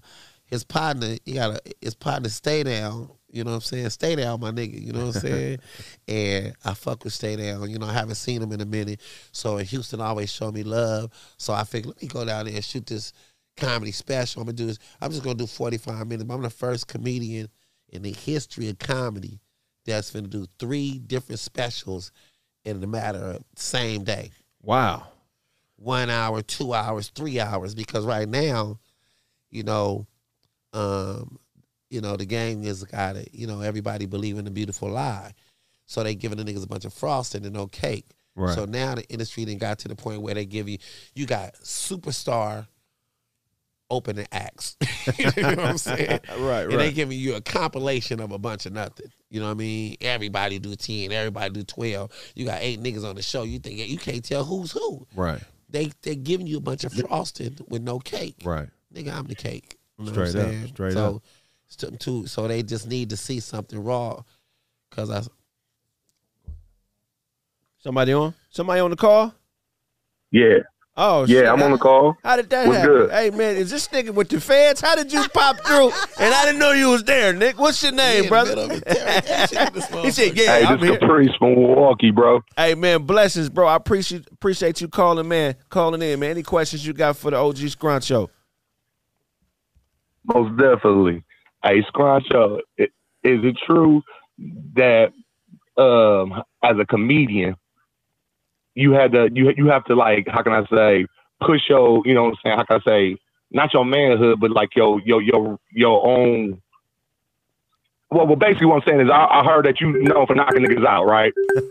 his 0.47 0.65
partner, 0.65 1.17
he 1.25 1.33
got 1.35 1.57
a 1.57 1.61
his 1.81 1.95
partner 1.95 2.29
stay 2.29 2.63
down, 2.63 3.11
you 3.33 3.45
know 3.45 3.51
what 3.53 3.57
I'm 3.57 3.63
saying? 3.63 3.91
Stay 3.91 4.15
down, 4.15 4.41
my 4.41 4.51
nigga, 4.51 4.81
you 4.81 4.93
know 4.93 5.07
what 5.07 5.17
I'm 5.17 5.21
saying? 5.23 5.59
and 6.09 6.55
I 6.65 6.75
fuck 6.75 7.03
with 7.03 7.15
Stay 7.15 7.35
Down. 7.37 7.69
You 7.71 7.79
know, 7.79 7.87
I 7.87 7.93
haven't 7.93 8.17
seen 8.17 8.43
him 8.43 8.53
in 8.53 8.61
a 8.61 8.67
minute. 8.67 9.01
So 9.33 9.57
in 9.57 9.65
Houston 9.67 10.01
always 10.03 10.31
show 10.31 10.53
me 10.53 10.63
love. 10.63 11.11
So 11.39 11.55
I 11.55 11.65
figured 11.65 11.95
let 11.95 12.03
me 12.03 12.09
go 12.09 12.25
down 12.25 12.45
there 12.45 12.55
and 12.55 12.65
shoot 12.65 12.87
this 12.87 13.13
comedy 13.57 13.91
special. 13.91 14.43
I'm 14.43 14.47
gonna 14.47 14.57
do 14.57 14.67
this. 14.67 14.79
I'm 15.01 15.11
just 15.11 15.23
gonna 15.23 15.35
do 15.35 15.47
45 15.47 16.07
minutes. 16.07 16.31
I'm 16.31 16.43
the 16.43 16.51
first 16.51 16.89
comedian 16.89 17.49
in 17.89 18.03
the 18.03 18.13
history 18.13 18.69
of 18.69 18.79
comedy 18.79 19.41
that's 19.87 20.11
gonna 20.11 20.29
do 20.29 20.47
three 20.59 20.99
different 20.99 21.39
specials 21.41 22.13
in 22.65 22.81
the 22.81 22.87
matter 22.87 23.19
of 23.19 23.45
same 23.57 24.05
day 24.05 24.31
Wow. 24.63 25.09
one 25.77 26.11
hour, 26.11 26.43
two 26.43 26.75
hours, 26.75 27.09
three 27.09 27.41
hours. 27.41 27.75
Because 27.75 28.05
right 28.05 28.29
now, 28.29 28.79
you 29.51 29.63
know, 29.65 30.07
um, 30.73 31.39
you 31.93 32.01
know, 32.01 32.17
the 32.17 32.25
game 32.25 32.65
is 32.65 32.83
got 32.85 33.17
it. 33.17 33.29
You 33.33 33.47
know, 33.47 33.61
everybody 33.61 34.07
believe 34.07 34.39
in 34.39 34.47
the 34.47 34.51
beautiful 34.51 34.89
lie, 34.89 35.33
so 35.87 36.03
they 36.03 36.15
giving 36.15 36.39
the 36.39 36.45
niggas 36.45 36.65
a 36.65 36.69
bunch 36.69 36.85
of 36.85 36.95
frosting 36.95 37.45
and 37.45 37.55
no 37.55 37.67
cake. 37.67 38.07
Right. 38.35 38.55
So 38.55 38.65
now 38.65 38.95
the 38.95 39.07
industry 39.09 39.45
then 39.45 39.59
got 39.59 39.79
to 39.81 39.89
the 39.89 39.95
point 39.95 40.23
where 40.23 40.35
they 40.35 40.47
give 40.47 40.69
you, 40.69 40.79
you 41.15 41.27
got 41.27 41.55
superstar 41.57 42.67
opening 43.91 44.27
acts. 44.33 44.77
you 45.19 45.27
know 45.37 45.49
what 45.51 45.59
I'm 45.59 45.79
saying? 45.79 46.21
Right, 46.31 46.39
right. 46.39 46.63
And 46.71 46.81
they 46.81 46.93
giving 46.93 47.19
you 47.19 47.35
a 47.35 47.43
compilation 47.43 48.21
of 48.21 48.33
a 48.33 48.39
bunch 48.39 48.65
of 48.65 48.73
nothing. 48.73 49.13
You 49.29 49.41
know 49.41 49.47
what 49.47 49.53
I 49.53 49.57
mean? 49.57 49.97
Everybody 50.01 50.59
do 50.59 50.75
10, 50.75 51.13
everybody 51.13 51.51
do 51.53 51.63
12. 51.63 52.11
You 52.35 52.47
got 52.47 52.63
eight 52.63 52.83
niggas 52.83 53.05
on 53.05 53.17
the 53.17 53.23
show. 53.23 53.43
You 53.43 53.59
think 53.59 53.77
you 53.87 53.99
can't 53.99 54.25
tell 54.25 54.45
who's 54.45 54.73
who. 54.73 55.07
Right. 55.15 55.43
They 55.69 55.91
they 56.03 56.17
giving 56.17 56.47
you 56.47 56.57
a 56.57 56.61
bunch 56.61 56.85
of 56.85 56.93
frosting 56.93 57.59
with 57.69 57.83
no 57.83 57.99
cake. 57.99 58.37
Right. 58.45 58.69
Nigga, 58.95 59.13
I'm 59.13 59.27
the 59.27 59.35
cake. 59.35 59.79
You 59.99 60.07
know 60.07 60.13
Straight 60.13 60.37
up, 60.37 60.69
straight 60.69 60.93
so, 60.95 61.17
up. 61.17 61.23
St- 61.79 61.99
to- 62.01 62.27
so 62.27 62.47
they 62.49 62.63
just 62.63 62.87
need 62.87 63.11
to 63.11 63.17
see 63.17 63.41
something 63.41 63.83
raw. 63.83 64.21
Cause 64.91 65.11
I 65.11 65.23
Somebody 67.79 68.13
on? 68.13 68.35
Somebody 68.51 68.81
on 68.81 68.91
the 68.91 68.97
call? 68.97 69.35
Yeah. 70.31 70.59
Oh, 70.95 71.25
Yeah, 71.25 71.41
shit. 71.41 71.49
I'm 71.49 71.63
on 71.63 71.73
the 71.73 71.79
call. 71.79 72.17
How 72.23 72.37
did 72.37 72.51
that 72.51 72.67
What's 72.67 72.79
happen? 72.81 72.93
good? 72.95 73.11
Hey 73.11 73.31
man, 73.31 73.57
is 73.57 73.71
this 73.71 73.89
nigga 73.89 74.11
with 74.11 74.29
the 74.29 74.39
feds? 74.39 74.83
How 74.83 74.95
did 74.95 75.11
you 75.11 75.27
pop 75.31 75.57
through? 75.65 75.91
And 76.21 76.35
I 76.35 76.45
didn't 76.45 76.59
know 76.59 76.73
you 76.73 76.91
was 76.91 77.03
there, 77.05 77.33
Nick. 77.33 77.59
What's 77.59 77.83
your 77.83 77.93
name, 77.93 78.29
brother? 78.29 78.69
he 78.69 80.11
said, 80.11 80.37
"Yeah, 80.37 80.59
hey, 80.59 80.65
I'm 80.67 80.79
this 80.79 80.91
here." 80.91 80.99
Caprice 80.99 81.31
from 81.39 81.55
Milwaukee, 81.55 82.11
bro. 82.11 82.43
Hey 82.57 82.75
man, 82.75 83.05
blessings, 83.05 83.49
bro. 83.49 83.67
I 83.67 83.77
appreciate 83.77 84.27
appreciate 84.31 84.83
you 84.83 84.89
calling, 84.89 85.27
man. 85.27 85.57
Calling 85.71 86.03
in, 86.03 86.21
man. 86.21 86.33
Any 86.33 86.43
questions 86.43 86.87
you 86.87 86.93
got 86.93 87.17
for 87.17 87.31
the 87.31 87.39
OG 87.39 87.57
Scruncho? 87.57 88.29
Most 90.25 90.51
definitely. 90.59 91.25
Hey, 91.65 91.83
Scruncho, 91.83 92.61
i- 92.79 92.83
is 93.25 93.41
it 93.45 93.57
true 93.67 94.03
that 94.75 95.13
um, 95.77 96.43
as 96.63 96.77
a 96.79 96.85
comedian, 96.87 97.57
you 98.75 98.93
had 98.93 99.13
to 99.13 99.29
you 99.33 99.53
you 99.57 99.67
have 99.69 99.85
to 99.85 99.95
like 99.95 100.27
how 100.29 100.43
can 100.43 100.53
I 100.53 100.65
say 100.67 101.07
push 101.41 101.61
your 101.69 102.03
you 102.05 102.15
know 102.15 102.25
what 102.25 102.31
I'm 102.31 102.37
saying 102.43 102.57
how 102.57 102.65
can 102.65 102.81
I 102.85 102.91
say 102.91 103.17
not 103.51 103.73
your 103.75 103.85
manhood 103.85 104.41
but 104.41 104.51
like 104.51 104.75
your 104.75 105.01
your 105.05 105.21
your 105.23 105.59
your 105.73 106.07
own. 106.07 106.61
Well, 108.11 108.27
well, 108.27 108.37
basically, 108.37 108.67
what 108.67 108.83
I'm 108.83 108.83
saying 108.87 109.01
is, 109.01 109.11
I, 109.11 109.25
I 109.41 109.43
heard 109.45 109.65
that 109.65 109.81
you 109.81 109.91
know 110.03 110.27
for 110.27 110.35
knocking 110.35 110.63
niggas 110.65 110.85
out, 110.87 111.05
right? 111.07 111.33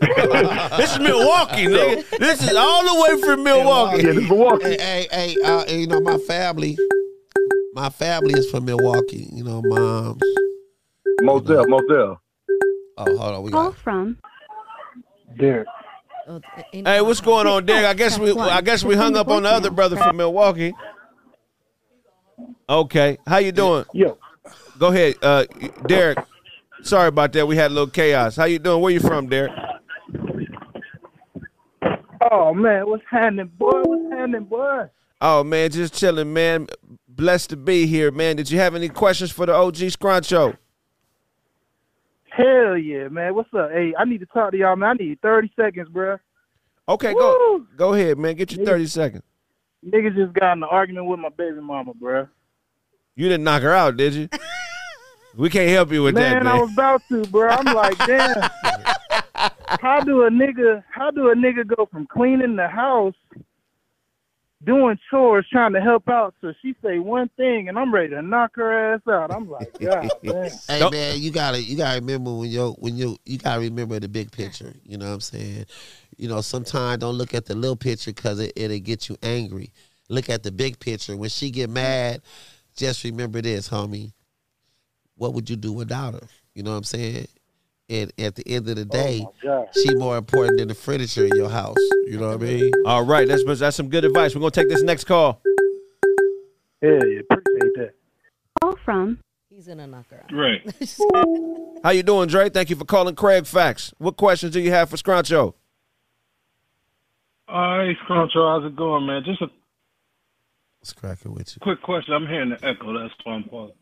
this 0.76 0.92
is 0.92 0.98
Milwaukee, 0.98 1.66
nigga. 1.66 2.18
This 2.18 2.42
is 2.42 2.52
all 2.56 2.82
the 2.82 3.00
way 3.00 3.20
from 3.20 3.44
Milwaukee. 3.44 3.98
Yeah, 4.02 4.12
this 4.12 4.24
is 4.24 4.28
Milwaukee. 4.28 4.64
Hey, 4.70 5.06
hey, 5.12 5.36
hey, 5.36 5.42
uh, 5.42 5.64
you 5.72 5.86
know 5.86 6.00
my 6.00 6.18
family. 6.18 6.76
My 7.74 7.88
family 7.88 8.34
is 8.38 8.50
from 8.50 8.66
Milwaukee. 8.66 9.28
You 9.32 9.44
know, 9.44 9.62
moms. 9.64 10.22
Most 11.22 11.46
def, 11.46 11.66
most 11.66 11.88
def. 11.88 12.18
Oh, 12.98 13.16
hold 13.16 13.20
on, 13.20 13.42
we 13.42 13.50
Call 13.50 13.70
got 13.70 13.78
from. 13.78 14.18
Derek. 15.38 15.66
Hey, 16.72 17.00
what's 17.00 17.20
going 17.20 17.46
on, 17.46 17.64
Derek? 17.64 17.86
I 17.86 17.94
guess 17.94 18.18
we 18.18 18.38
I 18.38 18.60
guess 18.60 18.84
we 18.84 18.94
hung 18.94 19.16
up 19.16 19.28
on 19.28 19.44
the 19.44 19.48
other 19.48 19.70
brother 19.70 19.96
from 19.96 20.16
Milwaukee. 20.16 20.74
Okay, 22.68 23.18
how 23.26 23.38
you 23.38 23.52
doing? 23.52 23.84
Yo. 23.92 24.18
Go 24.78 24.88
ahead, 24.88 25.14
uh, 25.22 25.44
Derek. 25.86 26.18
Sorry 26.82 27.08
about 27.08 27.32
that. 27.32 27.46
We 27.46 27.56
had 27.56 27.70
a 27.70 27.74
little 27.74 27.90
chaos. 27.90 28.36
How 28.36 28.44
you 28.44 28.58
doing? 28.58 28.82
Where 28.82 28.92
you 28.92 29.00
from, 29.00 29.28
Derek? 29.28 29.52
Oh 32.30 32.52
man, 32.54 32.86
what's 32.86 33.02
happening, 33.10 33.50
boy? 33.58 33.82
What's 33.82 34.12
happening, 34.12 34.44
boy? 34.44 34.84
Oh 35.20 35.42
man, 35.44 35.70
just 35.70 35.94
chilling, 35.94 36.32
man. 36.32 36.68
Blessed 37.14 37.50
to 37.50 37.56
be 37.56 37.86
here, 37.86 38.10
man. 38.10 38.36
Did 38.36 38.50
you 38.50 38.58
have 38.58 38.74
any 38.74 38.88
questions 38.88 39.30
for 39.30 39.44
the 39.44 39.54
OG 39.54 39.74
Scruncho? 39.74 40.56
Hell 42.30 42.78
yeah, 42.78 43.08
man. 43.08 43.34
What's 43.34 43.52
up? 43.52 43.70
Hey, 43.70 43.92
I 43.98 44.04
need 44.06 44.20
to 44.20 44.26
talk 44.26 44.52
to 44.52 44.56
y'all, 44.56 44.76
man. 44.76 44.96
I 45.00 45.04
need 45.04 45.20
30 45.20 45.52
seconds, 45.54 45.88
bruh. 45.90 46.18
Okay, 46.88 47.12
go 47.12 47.64
go 47.76 47.92
ahead, 47.92 48.18
man. 48.18 48.34
Get 48.34 48.52
your 48.52 48.66
thirty 48.66 48.86
seconds. 48.86 49.22
Niggas 49.86 50.16
just 50.16 50.32
got 50.32 50.54
in 50.54 50.64
an 50.64 50.68
argument 50.68 51.06
with 51.06 51.20
my 51.20 51.28
baby 51.28 51.60
mama, 51.60 51.92
bruh. 51.94 52.28
You 53.14 53.28
didn't 53.28 53.44
knock 53.44 53.62
her 53.62 53.72
out, 53.72 53.96
did 53.96 54.14
you? 54.14 54.28
We 55.34 55.48
can't 55.48 55.70
help 55.70 55.90
you 55.92 56.02
with 56.02 56.14
man, 56.14 56.34
that, 56.34 56.44
man. 56.44 56.52
I 56.52 56.60
was 56.60 56.72
about 56.72 57.02
to, 57.08 57.24
bro. 57.28 57.48
I'm 57.48 57.74
like, 57.74 57.96
damn. 58.06 58.34
how 59.80 60.00
do 60.00 60.24
a 60.24 60.30
nigga? 60.30 60.84
How 60.90 61.10
do 61.10 61.30
a 61.30 61.34
nigga 61.34 61.66
go 61.66 61.86
from 61.90 62.06
cleaning 62.06 62.56
the 62.56 62.68
house, 62.68 63.14
doing 64.64 64.98
chores, 65.10 65.46
trying 65.50 65.72
to 65.72 65.80
help 65.80 66.08
out, 66.08 66.34
so 66.40 66.52
she 66.62 66.74
say 66.82 66.98
one 66.98 67.28
thing, 67.36 67.68
and 67.68 67.78
I'm 67.78 67.92
ready 67.92 68.10
to 68.10 68.22
knock 68.22 68.52
her 68.56 68.94
ass 68.94 69.00
out? 69.08 69.34
I'm 69.34 69.50
like, 69.50 69.72
God 69.80 70.10
damn. 70.22 70.50
Hey 70.68 70.90
man, 70.90 71.20
you 71.20 71.30
gotta 71.30 71.62
you 71.62 71.76
gotta 71.76 72.00
remember 72.00 72.34
when 72.34 72.50
you 72.50 72.74
when 72.78 72.96
you 72.96 73.16
you 73.24 73.38
gotta 73.38 73.60
remember 73.60 73.98
the 74.00 74.08
big 74.08 74.30
picture. 74.30 74.74
You 74.84 74.98
know 74.98 75.06
what 75.06 75.14
I'm 75.14 75.20
saying? 75.20 75.66
You 76.16 76.28
know, 76.28 76.40
sometimes 76.40 76.98
don't 76.98 77.14
look 77.14 77.34
at 77.34 77.46
the 77.46 77.54
little 77.54 77.76
picture 77.76 78.12
because 78.12 78.40
it, 78.40 78.52
it'll 78.56 78.78
get 78.78 79.08
you 79.08 79.16
angry. 79.22 79.72
Look 80.08 80.28
at 80.28 80.42
the 80.42 80.52
big 80.52 80.78
picture. 80.78 81.16
When 81.16 81.30
she 81.30 81.50
get 81.50 81.70
mad, 81.70 82.22
just 82.76 83.04
remember 83.04 83.40
this, 83.40 83.68
homie. 83.68 84.12
What 85.16 85.34
would 85.34 85.48
you 85.48 85.56
do 85.56 85.72
without 85.72 86.14
her? 86.14 86.28
You 86.54 86.62
know 86.62 86.72
what 86.72 86.78
I'm 86.78 86.84
saying? 86.84 87.26
And 87.88 88.12
at 88.18 88.36
the 88.36 88.46
end 88.48 88.68
of 88.68 88.76
the 88.76 88.82
oh, 88.82 88.84
day, 88.84 89.26
God. 89.42 89.68
she 89.74 89.94
more 89.94 90.16
important 90.16 90.58
than 90.58 90.68
the 90.68 90.74
furniture 90.74 91.26
in 91.26 91.36
your 91.36 91.50
house. 91.50 91.76
You 92.06 92.18
know 92.18 92.28
what 92.28 92.42
I 92.42 92.44
mean? 92.44 92.72
All 92.86 93.04
right, 93.04 93.26
that's 93.28 93.44
that's 93.60 93.76
some 93.76 93.88
good 93.88 94.04
advice. 94.04 94.34
We're 94.34 94.40
gonna 94.40 94.50
take 94.52 94.68
this 94.68 94.82
next 94.82 95.04
call. 95.04 95.42
Yeah, 96.80 96.90
yeah, 97.04 97.20
appreciate 97.20 97.74
that. 97.76 97.94
Call 98.60 98.76
from. 98.84 99.18
He's 99.50 99.68
in 99.68 99.80
a 99.80 99.86
knocker. 99.86 100.24
Right. 100.32 100.62
How 101.84 101.90
you 101.90 102.02
doing, 102.02 102.28
Dre? 102.28 102.48
Thank 102.48 102.70
you 102.70 102.76
for 102.76 102.84
calling 102.84 103.14
Craig 103.14 103.44
Facts. 103.46 103.92
What 103.98 104.16
questions 104.16 104.52
do 104.52 104.60
you 104.60 104.70
have 104.70 104.88
for 104.88 104.96
Scruncho? 104.96 105.54
All 107.48 107.78
right, 107.78 107.96
Scruncho, 108.08 108.48
how's 108.48 108.64
it 108.64 108.76
going, 108.76 109.06
man? 109.06 109.22
Just 109.24 109.42
a 109.42 109.46
What's 110.80 110.92
cracking 110.94 111.32
with 111.34 111.54
you? 111.54 111.60
quick 111.60 111.82
question. 111.82 112.14
I'm 112.14 112.26
hearing 112.26 112.50
the 112.50 112.66
echo. 112.66 112.98
That's 112.98 113.14
why 113.24 113.34
I'm 113.34 113.44
calling. 113.44 113.72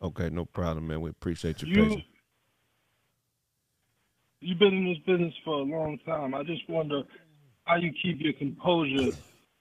Okay, 0.00 0.30
no 0.30 0.44
problem, 0.46 0.86
man. 0.86 1.00
We 1.00 1.10
appreciate 1.10 1.60
your 1.60 1.70
You, 1.70 1.82
patience. 1.84 2.04
You've 4.40 4.58
been 4.58 4.74
in 4.74 4.86
this 4.86 4.98
business 5.06 5.34
for 5.44 5.54
a 5.54 5.62
long 5.62 5.98
time. 6.04 6.34
I 6.34 6.42
just 6.42 6.68
wonder 6.68 7.02
how 7.64 7.76
you 7.76 7.92
keep 8.02 8.20
your 8.20 8.32
composure 8.34 9.12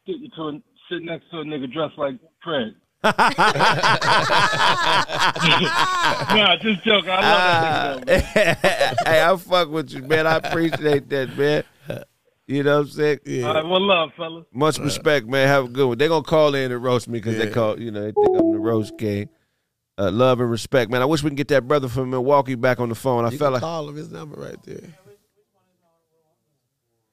sitting, 0.06 0.30
to 0.36 0.42
a, 0.42 0.62
sitting 0.90 1.06
next 1.06 1.30
to 1.32 1.40
a 1.40 1.44
nigga 1.44 1.72
dressed 1.72 1.98
like 1.98 2.16
Fred. 2.44 2.76
nah, 3.04 3.14
just 6.58 6.84
joking. 6.84 7.10
I 7.10 7.22
love 7.22 8.06
that 8.06 8.08
nigga, 8.08 8.36
man. 8.36 8.96
hey, 9.06 9.24
I 9.24 9.36
fuck 9.38 9.70
with 9.70 9.92
you, 9.92 10.04
man. 10.04 10.28
I 10.28 10.36
appreciate 10.36 11.08
that, 11.10 11.38
man. 11.38 11.64
You 12.48 12.64
know 12.64 12.80
what 12.80 12.88
I'm 12.88 12.92
saying? 12.92 13.20
Yeah. 13.26 13.48
All 13.48 13.54
right, 13.54 13.66
one 13.66 13.84
love, 13.84 14.10
fellas. 14.18 14.46
Much 14.52 14.80
respect, 14.80 15.28
man. 15.28 15.48
Have 15.48 15.66
a 15.66 15.68
good 15.70 15.88
one. 15.88 15.98
They're 16.00 16.10
gonna 16.10 16.24
call 16.24 16.56
in 16.56 16.72
and 16.72 16.84
roast 16.84 17.08
me 17.08 17.20
because 17.20 17.38
they 17.38 17.52
call, 17.52 17.80
you 17.80 17.92
know, 17.92 18.02
they 18.02 18.12
think 18.12 18.40
I'm 18.40 18.52
the 18.52 18.60
roast 18.60 18.98
king. 18.98 19.30
Uh, 20.00 20.10
love 20.12 20.40
and 20.40 20.50
respect, 20.50 20.90
man. 20.90 21.02
I 21.02 21.06
wish 21.06 21.22
we 21.24 21.30
can 21.30 21.36
get 21.36 21.50
that 21.50 21.68
brother 21.68 21.90
from 21.90 22.12
Milwaukee 22.12 22.56
back 22.56 22.80
on 22.80 22.88
the 22.88 22.96
phone. 22.96 23.26
I 23.26 23.32
You 23.32 23.38
felt 23.38 23.54
like 23.54 23.62
call 23.62 23.90
him 23.90 23.98
his 23.98 24.10
number 24.10 24.40
right 24.40 24.56
there. 24.64 24.94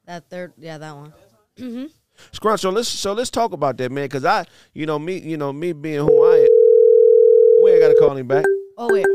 That 0.05 0.31
third, 0.31 0.53
yeah, 0.57 0.79
that 0.79 0.95
one. 0.95 1.13
Mm-hmm. 1.57 1.87
Scrunch. 2.31 2.61
So 2.61 2.71
let's 2.71 2.89
so 2.89 3.13
let's 3.13 3.29
talk 3.29 3.53
about 3.53 3.77
that, 3.79 3.91
man. 3.91 4.05
Because 4.05 4.25
I, 4.25 4.45
you 4.73 4.87
know, 4.87 5.01
me, 5.01 5.19
you 5.19 5.37
know, 5.37 5.53
me 5.53 5.73
being 5.73 5.99
who 5.99 6.25
I 6.25 6.37
am, 6.37 7.65
we 7.65 7.73
ain't 7.73 7.81
gotta 7.81 7.97
call 7.99 8.17
him 8.17 8.29
back. 8.29 8.45
Oh 8.79 8.93
wait. 8.93 9.07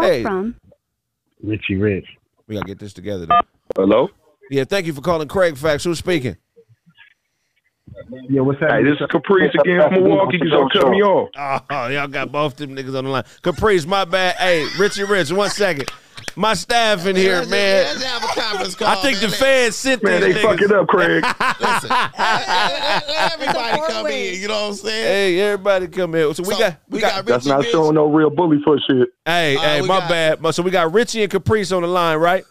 Hey. 0.00 0.22
from. 0.22 0.54
Richie 1.42 1.74
Rich. 1.74 2.06
We 2.46 2.54
gotta 2.54 2.66
get 2.66 2.78
this 2.78 2.92
together. 2.92 3.26
Though. 3.26 3.40
Hello. 3.74 4.08
Yeah, 4.50 4.62
thank 4.64 4.86
you 4.86 4.92
for 4.92 5.00
calling 5.00 5.26
Craig 5.26 5.56
Facts. 5.56 5.82
Who's 5.82 5.98
speaking? 5.98 6.36
Yeah, 8.28 8.40
what's 8.42 8.60
that? 8.60 8.70
Hey, 8.72 8.82
this 8.84 9.00
is 9.00 9.06
Caprice 9.10 9.52
again 9.60 9.80
from 9.88 10.04
Milwaukee. 10.04 10.38
You 10.42 10.50
don't 10.50 10.72
cut 10.72 10.88
me 10.90 11.02
off. 11.02 11.62
Oh, 11.70 11.88
y'all 11.88 12.06
got 12.08 12.30
both 12.32 12.56
them 12.56 12.74
niggas 12.76 12.96
on 12.96 13.04
the 13.04 13.10
line. 13.10 13.24
Caprice, 13.42 13.86
my 13.86 14.04
bad. 14.04 14.36
Hey, 14.36 14.66
Richie 14.78 15.04
Rich, 15.04 15.32
one 15.32 15.50
second. 15.50 15.90
My 16.36 16.54
staff 16.54 17.06
in 17.06 17.16
here, 17.16 17.44
man. 17.46 17.84
Let's 17.98 18.02
have 18.04 18.22
a 18.24 18.26
conference 18.40 18.74
call. 18.74 18.88
I 18.88 18.96
think 19.02 19.18
the 19.18 19.28
man. 19.28 19.36
feds 19.36 19.76
sent 19.76 20.02
Man, 20.04 20.20
these 20.20 20.34
they 20.34 20.40
niggas. 20.42 20.58
fucking 20.58 20.72
up, 20.72 20.86
Craig. 20.88 21.24
Listen, 21.60 21.90
everybody 23.08 23.92
come 23.92 24.06
in. 24.06 24.40
You 24.40 24.48
know 24.48 24.62
what 24.62 24.68
I'm 24.68 24.74
saying? 24.74 25.04
Hey, 25.04 25.40
everybody 25.40 25.88
come 25.88 26.14
in. 26.14 26.34
So 26.34 26.42
we 26.42 26.52
So, 26.54 26.58
got 26.58 26.76
we 26.88 27.00
got 27.00 27.24
That's 27.26 27.44
Richie 27.44 27.48
not 27.50 27.60
Rich. 27.60 27.70
showing 27.70 27.94
no 27.94 28.06
real 28.06 28.30
bully 28.30 28.58
for 28.64 28.78
shit. 28.88 29.08
Hey, 29.24 29.56
Uh, 29.56 29.60
hey, 29.60 29.80
my 29.82 29.98
got- 30.00 30.08
bad. 30.42 30.54
So 30.54 30.62
we 30.62 30.70
got 30.70 30.92
Richie 30.92 31.22
and 31.22 31.30
Caprice 31.30 31.72
on 31.72 31.82
the 31.82 31.88
line, 31.88 32.18
right? 32.18 32.44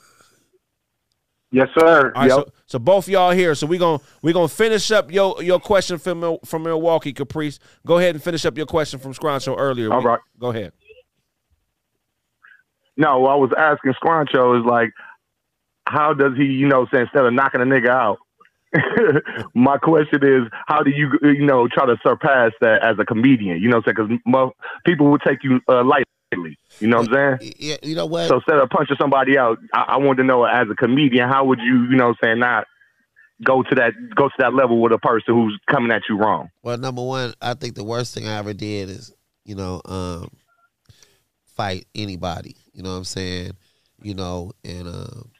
Yes, 1.51 1.67
sir. 1.77 2.11
All 2.15 2.21
right, 2.21 2.27
Yep. 2.29 2.37
so, 2.39 2.51
so 2.67 2.77
both 2.79 3.07
y'all 3.07 3.31
here. 3.31 3.55
So 3.55 3.65
we're 3.65 3.79
gonna 3.79 3.99
we 4.21 4.33
gonna 4.33 4.47
finish 4.49 4.91
up 4.91 5.11
your 5.11 5.41
your 5.41 5.59
question 5.59 5.97
from 5.97 6.37
from 6.45 6.63
Milwaukee, 6.63 7.13
Caprice. 7.13 7.59
Go 7.85 7.97
ahead 7.97 8.13
and 8.15 8.23
finish 8.23 8.45
up 8.45 8.57
your 8.57 8.65
question 8.67 8.99
from 8.99 9.13
Scruncho 9.13 9.55
earlier. 9.57 9.91
All 9.91 9.99
We- 9.99 10.05
right. 10.05 10.19
Go 10.39 10.49
ahead. 10.49 10.73
No, 12.97 13.25
I 13.27 13.35
was 13.35 13.51
asking 13.57 13.93
Scruncho 13.93 14.59
is 14.59 14.65
like, 14.65 14.91
how 15.87 16.13
does 16.13 16.35
he, 16.35 16.45
you 16.45 16.67
know, 16.67 16.87
say 16.91 17.01
instead 17.01 17.25
of 17.25 17.33
knocking 17.33 17.61
a 17.61 17.65
nigga 17.65 17.89
out? 17.89 18.17
my 19.53 19.77
question 19.77 20.19
is, 20.23 20.49
how 20.65 20.81
do 20.81 20.89
you, 20.89 21.11
you 21.21 21.45
know, 21.45 21.67
try 21.67 21.85
to 21.85 21.95
surpass 22.05 22.51
that 22.59 22.83
as 22.83 22.97
a 22.99 23.05
comedian? 23.05 23.61
You 23.61 23.69
know, 23.69 23.77
what 23.77 23.87
I'm 23.97 24.07
saying 24.07 24.21
because 24.25 24.51
people 24.85 25.07
will 25.09 25.19
take 25.19 25.43
you 25.43 25.61
uh, 25.69 25.83
You 26.31 26.87
know 26.87 26.97
what 26.97 27.09
I'm 27.09 27.37
saying? 27.39 27.53
Yeah, 27.59 27.75
you 27.83 27.95
know 27.95 28.05
what? 28.05 28.27
So 28.27 28.35
instead 28.35 28.57
of 28.57 28.69
punching 28.69 28.97
somebody 28.99 29.37
out, 29.37 29.57
I, 29.73 29.83
I 29.89 29.97
wanted 29.97 30.23
to 30.23 30.27
know 30.27 30.43
as 30.43 30.67
a 30.69 30.75
comedian, 30.75 31.27
how 31.27 31.45
would 31.45 31.59
you, 31.59 31.87
you 31.89 31.95
know, 31.95 32.09
what 32.09 32.17
I'm 32.21 32.27
saying 32.29 32.39
not 32.39 32.65
go 33.43 33.61
to 33.61 33.75
that 33.75 33.93
go 34.15 34.27
to 34.27 34.33
that 34.39 34.53
level 34.53 34.81
with 34.81 34.91
a 34.91 34.97
person 34.97 35.33
who's 35.33 35.57
coming 35.69 35.91
at 35.91 36.01
you 36.09 36.17
wrong? 36.17 36.49
Well, 36.63 36.77
number 36.77 37.03
one, 37.03 37.33
I 37.41 37.53
think 37.53 37.75
the 37.75 37.83
worst 37.83 38.13
thing 38.13 38.27
I 38.27 38.37
ever 38.37 38.53
did 38.53 38.89
is, 38.89 39.13
you 39.45 39.55
know, 39.55 39.81
um, 39.85 40.29
fight 41.55 41.87
anybody. 41.95 42.55
You 42.73 42.83
know 42.83 42.91
what 42.91 42.97
I'm 42.97 43.03
saying? 43.05 43.51
You 44.01 44.13
know, 44.13 44.51
and 44.63 44.87
um, 44.87 45.31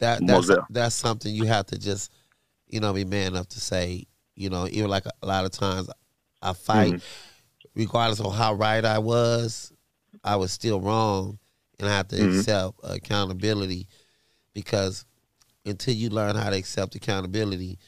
that 0.00 0.26
that's 0.26 0.50
that's 0.70 0.94
something 0.94 1.34
you 1.34 1.44
have 1.46 1.66
to 1.66 1.78
just, 1.78 2.12
you 2.68 2.80
know, 2.80 2.92
be 2.92 3.04
man 3.04 3.32
enough 3.32 3.48
to 3.48 3.60
say. 3.60 4.06
You 4.34 4.50
know, 4.50 4.66
even 4.70 4.88
like 4.90 5.06
a, 5.06 5.12
a 5.22 5.26
lot 5.26 5.44
of 5.44 5.50
times, 5.50 5.90
I 6.42 6.52
fight, 6.52 6.92
Mm-hmm. 6.92 6.96
regardless 7.74 8.20
of 8.20 8.34
how 8.34 8.52
right 8.54 8.84
I 8.84 8.98
was, 8.98 9.72
I 10.26 10.36
was 10.36 10.52
still 10.52 10.80
wrong, 10.80 11.38
and 11.78 11.88
I 11.88 11.96
have 11.96 12.08
to 12.08 12.16
Mhm. 12.16 12.40
accept 12.40 12.80
accountability 12.82 13.86
because 14.52 15.04
until 15.64 15.94
you 15.94 16.10
learn 16.10 16.36
how 16.36 16.50
to 16.50 16.56
accept 16.56 16.94
accountability, 16.94 17.78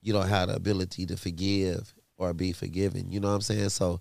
you 0.00 0.12
don't 0.12 0.28
have 0.28 0.48
the 0.48 0.56
ability 0.56 1.06
to 1.06 1.16
forgive 1.16 1.94
or 2.16 2.32
be 2.34 2.52
forgiven. 2.52 3.10
You 3.12 3.20
know 3.20 3.28
what 3.28 3.34
I'm 3.34 3.40
saying? 3.42 3.68
So 3.70 4.00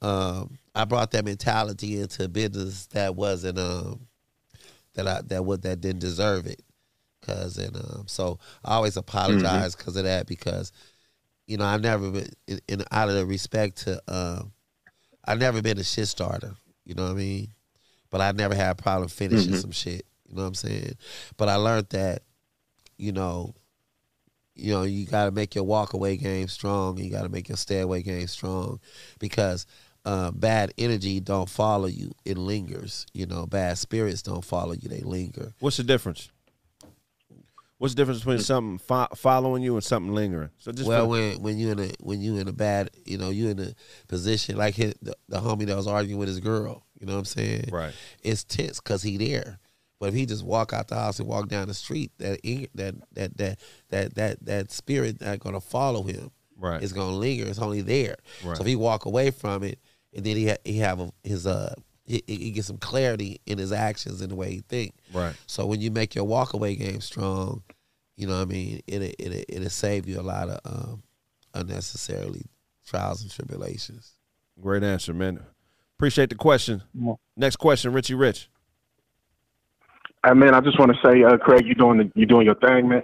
um, 0.00 0.58
I 0.74 0.84
brought 0.84 1.10
that 1.12 1.24
mentality 1.24 2.00
into 2.00 2.28
business 2.28 2.86
that 2.88 3.14
wasn't 3.14 3.58
um, 3.58 4.08
that 4.94 5.06
I 5.06 5.20
that 5.22 5.44
would 5.44 5.62
that 5.62 5.80
didn't 5.80 6.00
deserve 6.00 6.46
it. 6.46 6.62
Cause 7.22 7.56
and 7.56 7.76
um, 7.76 8.04
so 8.08 8.40
I 8.64 8.74
always 8.74 8.96
apologize 8.96 9.76
because 9.76 9.94
of 9.96 10.04
that 10.04 10.26
because 10.26 10.72
you 11.46 11.56
know 11.56 11.64
I've 11.64 11.80
never 11.82 12.10
been 12.10 12.28
in, 12.48 12.60
in 12.66 12.84
out 12.90 13.08
of 13.08 13.14
the 13.14 13.24
respect 13.24 13.76
to 13.84 14.02
um, 14.08 14.52
I've 15.24 15.38
never 15.38 15.62
been 15.62 15.78
a 15.78 15.84
shit 15.84 16.08
starter. 16.08 16.56
You 16.84 16.94
know 16.94 17.04
what 17.04 17.12
I 17.12 17.14
mean? 17.14 17.48
But 18.10 18.20
I 18.20 18.32
never 18.32 18.54
had 18.54 18.70
a 18.70 18.74
problem 18.74 19.08
finishing 19.08 19.54
Mhm. 19.54 19.60
some 19.60 19.70
shit. 19.70 20.04
You 20.28 20.36
know 20.36 20.42
what 20.42 20.48
I'm 20.48 20.54
saying? 20.54 20.94
But 21.36 21.48
I 21.48 21.56
learned 21.56 21.88
that 21.90 22.22
you 22.98 23.12
know 23.12 23.54
you 24.54 24.70
know, 24.70 24.82
you 24.82 25.06
got 25.06 25.24
to 25.24 25.30
make 25.30 25.54
your 25.54 25.64
walk 25.64 25.94
away 25.94 26.18
game 26.18 26.46
strong. 26.46 26.96
And 26.96 27.06
you 27.06 27.10
got 27.10 27.22
to 27.22 27.30
make 27.30 27.48
your 27.48 27.56
stay 27.56 27.80
away 27.80 28.02
game 28.02 28.26
strong, 28.26 28.80
because 29.18 29.64
uh, 30.04 30.30
bad 30.30 30.74
energy 30.76 31.20
don't 31.20 31.48
follow 31.48 31.86
you; 31.86 32.12
it 32.26 32.36
lingers. 32.36 33.06
You 33.14 33.24
know, 33.24 33.46
bad 33.46 33.78
spirits 33.78 34.20
don't 34.20 34.44
follow 34.44 34.72
you; 34.72 34.90
they 34.90 35.00
linger. 35.00 35.54
What's 35.60 35.78
the 35.78 35.84
difference? 35.84 36.28
What's 37.82 37.94
the 37.94 38.02
difference 38.02 38.20
between 38.20 38.38
something 38.38 38.78
fo- 38.78 39.08
following 39.16 39.60
you 39.60 39.74
and 39.74 39.82
something 39.82 40.14
lingering? 40.14 40.50
So 40.58 40.70
just 40.70 40.86
well, 40.86 41.08
when 41.08 41.42
when 41.42 41.58
you 41.58 41.72
in 41.72 41.80
a 41.80 41.90
when 41.98 42.20
you 42.20 42.36
in 42.36 42.46
a 42.46 42.52
bad, 42.52 42.90
you 43.04 43.18
know, 43.18 43.30
you 43.30 43.48
in 43.48 43.58
a 43.58 43.74
position 44.06 44.56
like 44.56 44.76
his, 44.76 44.94
the, 45.02 45.16
the 45.28 45.38
homie 45.38 45.66
that 45.66 45.76
was 45.76 45.88
arguing 45.88 46.20
with 46.20 46.28
his 46.28 46.38
girl. 46.38 46.86
You 47.00 47.06
know 47.06 47.14
what 47.14 47.18
I'm 47.18 47.24
saying? 47.24 47.70
Right. 47.72 47.92
It's 48.22 48.44
tense 48.44 48.78
because 48.78 49.02
he 49.02 49.16
there. 49.16 49.58
But 49.98 50.10
if 50.10 50.14
he 50.14 50.26
just 50.26 50.44
walk 50.44 50.72
out 50.72 50.86
the 50.86 50.94
house 50.94 51.18
and 51.18 51.28
walk 51.28 51.48
down 51.48 51.66
the 51.66 51.74
street, 51.74 52.12
that 52.18 52.38
that 52.76 52.94
that 53.14 53.36
that 53.36 53.58
that 53.88 54.14
that 54.14 54.46
that 54.46 54.70
spirit 54.70 55.20
not 55.20 55.40
gonna 55.40 55.60
follow 55.60 56.04
him. 56.04 56.30
Right. 56.56 56.80
It's 56.80 56.92
gonna 56.92 57.16
linger. 57.16 57.46
It's 57.46 57.58
only 57.58 57.80
there. 57.80 58.14
Right. 58.44 58.56
So 58.56 58.60
if 58.60 58.68
he 58.68 58.76
walk 58.76 59.06
away 59.06 59.32
from 59.32 59.64
it, 59.64 59.80
and 60.14 60.24
then 60.24 60.36
he 60.36 60.50
ha- 60.50 60.62
he 60.64 60.78
have 60.78 61.00
a, 61.00 61.10
his 61.24 61.48
uh 61.48 61.74
he, 62.04 62.22
he 62.26 62.50
get 62.52 62.64
some 62.64 62.78
clarity 62.78 63.40
in 63.46 63.58
his 63.58 63.72
actions 63.72 64.20
and 64.20 64.30
the 64.30 64.36
way 64.36 64.50
he 64.50 64.60
think. 64.68 64.94
Right. 65.12 65.34
So 65.46 65.66
when 65.66 65.80
you 65.80 65.90
make 65.90 66.14
your 66.14 66.24
walk 66.24 66.52
away 66.52 66.76
game 66.76 67.00
strong, 67.00 67.62
you 68.16 68.26
know 68.26 68.36
what 68.36 68.42
I 68.42 68.52
mean. 68.52 68.80
It 68.86 69.02
it 69.02 69.14
it 69.18 69.44
it'll 69.48 69.70
save 69.70 70.06
you 70.08 70.20
a 70.20 70.22
lot 70.22 70.48
of 70.48 70.60
um, 70.64 71.02
unnecessarily 71.54 72.46
trials 72.86 73.22
and 73.22 73.30
tribulations. 73.30 74.12
Great 74.60 74.82
answer, 74.82 75.14
man. 75.14 75.40
Appreciate 75.98 76.30
the 76.30 76.34
question. 76.36 76.82
Yeah. 76.94 77.14
Next 77.36 77.56
question, 77.56 77.92
Richie 77.92 78.14
Rich. 78.14 78.48
Hey 80.24 80.34
man, 80.34 80.54
I 80.54 80.60
just 80.60 80.78
want 80.78 80.92
to 80.92 80.98
say, 81.08 81.22
uh, 81.24 81.36
Craig, 81.36 81.66
you 81.66 81.74
doing 81.74 81.98
the, 81.98 82.12
you 82.14 82.26
doing 82.26 82.46
your 82.46 82.54
thing, 82.56 82.88
man. 82.88 83.02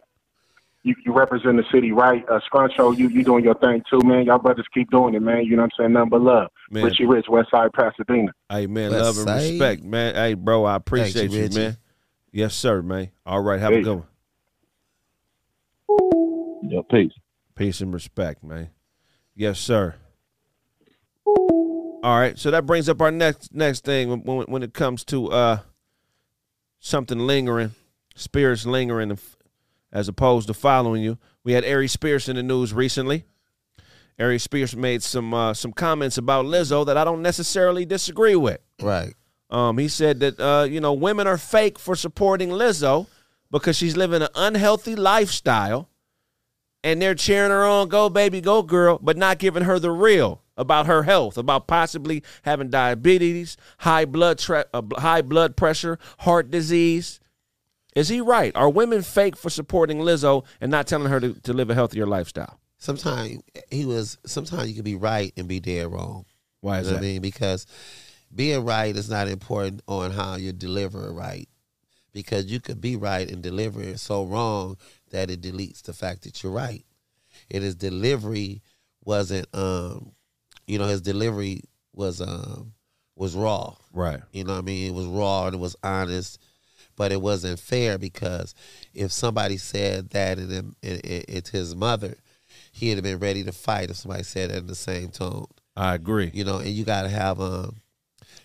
You 0.84 0.94
you 1.04 1.12
represent 1.12 1.56
the 1.56 1.64
city 1.72 1.90
right. 1.90 2.24
Uh, 2.28 2.38
Scruncho, 2.50 2.96
you 2.96 3.09
you 3.09 3.24
doing 3.24 3.42
your 3.42 3.56
thing 3.56 3.82
too, 3.90 4.00
man. 4.04 4.24
Y'all 4.26 4.38
brothers 4.38 4.66
keep 4.72 4.90
doing 4.90 5.14
it, 5.14 5.20
man. 5.22 5.44
You 5.44 5.56
know 5.56 5.62
what 5.62 5.72
I'm 5.78 5.84
saying? 5.84 5.92
Nothing 5.94 6.11
but 6.11 6.20
love. 6.20 6.48
Man. 6.70 6.84
Richie 6.84 7.06
Rich, 7.06 7.26
West 7.28 7.50
Side, 7.50 7.72
Pasadena. 7.72 8.32
Hey 8.48 8.66
man, 8.68 8.92
West 8.92 9.02
love 9.02 9.16
and 9.16 9.26
Side. 9.26 9.50
respect, 9.50 9.82
man. 9.84 10.14
Hey 10.14 10.34
bro, 10.34 10.64
I 10.64 10.76
appreciate 10.76 11.12
Thank 11.14 11.32
you, 11.32 11.38
you, 11.38 11.44
Richie. 11.44 11.59
man. 11.59 11.76
Yes, 12.30 12.54
sir, 12.54 12.82
man. 12.82 13.11
All 13.26 13.40
right, 13.40 13.59
have 13.59 13.72
a 13.72 13.76
Peace. 13.76 13.84
good 13.84 13.96
one. 13.96 14.06
Yeah, 16.62 16.80
peace. 16.90 17.12
Peace 17.54 17.80
and 17.80 17.92
respect, 17.92 18.42
man. 18.44 18.70
Yes, 19.34 19.59
sir. 19.59 19.94
All 21.26 22.18
right, 22.18 22.38
so 22.38 22.50
that 22.50 22.66
brings 22.66 22.88
up 22.88 23.00
our 23.00 23.11
next 23.11 23.54
next 23.54 23.84
thing 23.84 24.09
when 24.09 24.22
when, 24.22 24.46
when 24.46 24.62
it 24.62 24.72
comes 24.72 25.04
to 25.06 25.30
uh 25.32 25.59
something 26.80 27.18
lingering, 27.18 27.74
spirits 28.14 28.66
lingering, 28.66 29.18
as 29.92 30.09
opposed 30.09 30.46
to 30.48 30.54
following 30.54 31.02
you. 31.02 31.18
We 31.44 31.52
had 31.52 31.64
Ari 31.64 31.88
Spears 31.88 32.28
in 32.28 32.36
the 32.36 32.42
news 32.42 32.72
recently. 32.72 33.24
Ari 34.18 34.38
Spears 34.38 34.76
made 34.76 35.02
some 35.02 35.32
uh, 35.32 35.54
some 35.54 35.72
comments 35.72 36.18
about 36.18 36.44
Lizzo 36.44 36.84
that 36.86 36.96
I 36.96 37.04
don't 37.04 37.22
necessarily 37.22 37.84
disagree 37.84 38.36
with. 38.36 38.61
Right. 38.82 39.14
Um, 39.50 39.78
he 39.78 39.88
said 39.88 40.20
that 40.20 40.38
uh, 40.40 40.64
you 40.64 40.80
know 40.80 40.92
women 40.92 41.26
are 41.26 41.38
fake 41.38 41.78
for 41.78 41.94
supporting 41.94 42.50
Lizzo 42.50 43.06
because 43.50 43.76
she's 43.76 43.96
living 43.96 44.22
an 44.22 44.28
unhealthy 44.34 44.94
lifestyle, 44.96 45.88
and 46.85 47.01
they're 47.03 47.14
cheering 47.14 47.51
her 47.51 47.64
on, 47.64 47.89
"Go 47.89 48.09
baby, 48.09 48.41
go 48.41 48.62
girl," 48.62 48.99
but 49.03 49.16
not 49.16 49.39
giving 49.39 49.64
her 49.64 49.79
the 49.79 49.91
real 49.91 50.43
about 50.57 50.87
her 50.87 51.05
health, 51.05 51.39
about 51.39 51.66
possibly 51.66 52.22
having 52.43 52.68
diabetes, 52.70 53.57
high 53.79 54.05
blood 54.05 54.39
tre- 54.39 54.64
uh, 54.74 54.83
high 54.97 55.22
blood 55.22 55.57
pressure, 55.57 55.99
heart 56.20 56.51
disease. 56.51 57.20
Is 57.95 58.09
he 58.09 58.20
right? 58.20 58.55
Are 58.55 58.68
women 58.68 59.03
fake 59.03 59.37
for 59.37 59.51
supporting 59.51 59.99
Lizzo 59.99 60.45
and 60.61 60.70
not 60.70 60.87
telling 60.87 61.11
her 61.11 61.20
to, 61.20 61.35
to 61.41 61.53
live 61.53 61.70
a 61.70 61.74
healthier 61.74 62.07
lifestyle? 62.07 62.61
Sometimes 62.79 63.43
he 63.70 63.85
was. 63.85 64.18
Sometimes 64.26 64.68
you 64.68 64.74
can 64.74 64.85
be 64.85 64.95
right 64.95 65.33
and 65.37 65.49
be 65.49 65.59
dead 65.61 65.91
wrong. 65.91 66.24
Why 66.61 66.76
You 66.76 66.83
is 66.83 66.87
know 66.89 66.93
that? 66.95 66.99
I 66.99 67.03
mean? 67.03 67.22
Because 67.22 67.66
being 68.35 68.64
right 68.64 68.95
is 68.95 69.09
not 69.09 69.26
important 69.29 69.83
on 69.89 70.11
how 70.12 70.37
you 70.37 70.53
deliver 70.53 71.12
right. 71.12 71.49
Because 72.12 72.47
you 72.47 72.61
could 72.61 72.81
be 72.81 72.97
right 72.97 73.29
and 73.29 73.43
deliver 73.43 73.83
it 73.83 74.01
so 74.01 74.24
wrong 74.24 74.76
that 75.11 75.30
it 75.30 75.40
deletes 75.40 75.82
the 75.82 75.92
fact 75.92 76.22
that 76.22 76.42
you're 76.42 76.52
right. 76.52 76.84
And 77.50 77.62
his 77.62 77.74
delivery 77.74 78.62
wasn't 79.04 79.48
um 79.54 80.12
you 80.66 80.78
know, 80.78 80.86
his 80.86 81.00
delivery 81.00 81.62
was 81.94 82.20
um 82.20 82.72
was 83.16 83.34
raw. 83.34 83.74
Right. 83.92 84.20
You 84.32 84.44
know 84.44 84.54
what 84.54 84.61
I 84.61 84.62
mean? 84.62 84.90
It 84.90 84.94
was 84.94 85.06
raw 85.06 85.46
and 85.46 85.54
it 85.54 85.59
was 85.59 85.76
honest, 85.82 86.38
but 86.96 87.11
it 87.11 87.20
wasn't 87.20 87.59
fair 87.59 87.98
because 87.98 88.54
if 88.94 89.11
somebody 89.12 89.56
said 89.56 90.11
that 90.11 90.38
and 90.38 90.52
it, 90.52 90.64
it, 90.82 91.04
it, 91.04 91.24
it's 91.28 91.50
his 91.50 91.74
mother, 91.74 92.14
he'd 92.72 92.94
have 92.94 93.02
been 93.02 93.18
ready 93.18 93.42
to 93.44 93.52
fight 93.52 93.90
if 93.90 93.96
somebody 93.96 94.22
said 94.22 94.50
it 94.50 94.59
in 94.59 94.66
the 94.66 94.74
same 94.74 95.09
tone. 95.09 95.46
I 95.76 95.94
agree. 95.94 96.30
You 96.34 96.44
know, 96.44 96.59
and 96.59 96.70
you 96.70 96.84
gotta 96.84 97.09
have 97.09 97.40
um 97.40 97.80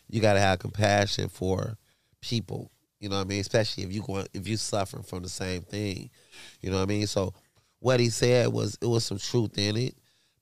you 0.09 0.21
gotta 0.21 0.39
have 0.39 0.59
compassion 0.59 1.29
for 1.29 1.77
people. 2.21 2.71
You 3.03 3.09
know 3.09 3.17
what 3.17 3.25
I 3.25 3.27
mean? 3.27 3.41
Especially 3.41 3.83
if 3.83 3.91
you 3.91 4.01
going 4.01 4.25
if 4.33 4.47
you 4.47 4.55
suffering 4.55 5.03
from 5.03 5.23
the 5.23 5.29
same 5.29 5.61
thing. 5.63 6.09
You 6.61 6.71
know 6.71 6.77
what 6.77 6.83
I 6.83 6.85
mean? 6.85 7.05
So 7.05 7.33
what 7.79 7.99
he 7.99 8.09
said 8.09 8.47
was 8.53 8.77
it 8.81 8.85
was 8.85 9.03
some 9.03 9.17
truth 9.17 9.57
in 9.57 9.75
it, 9.75 9.95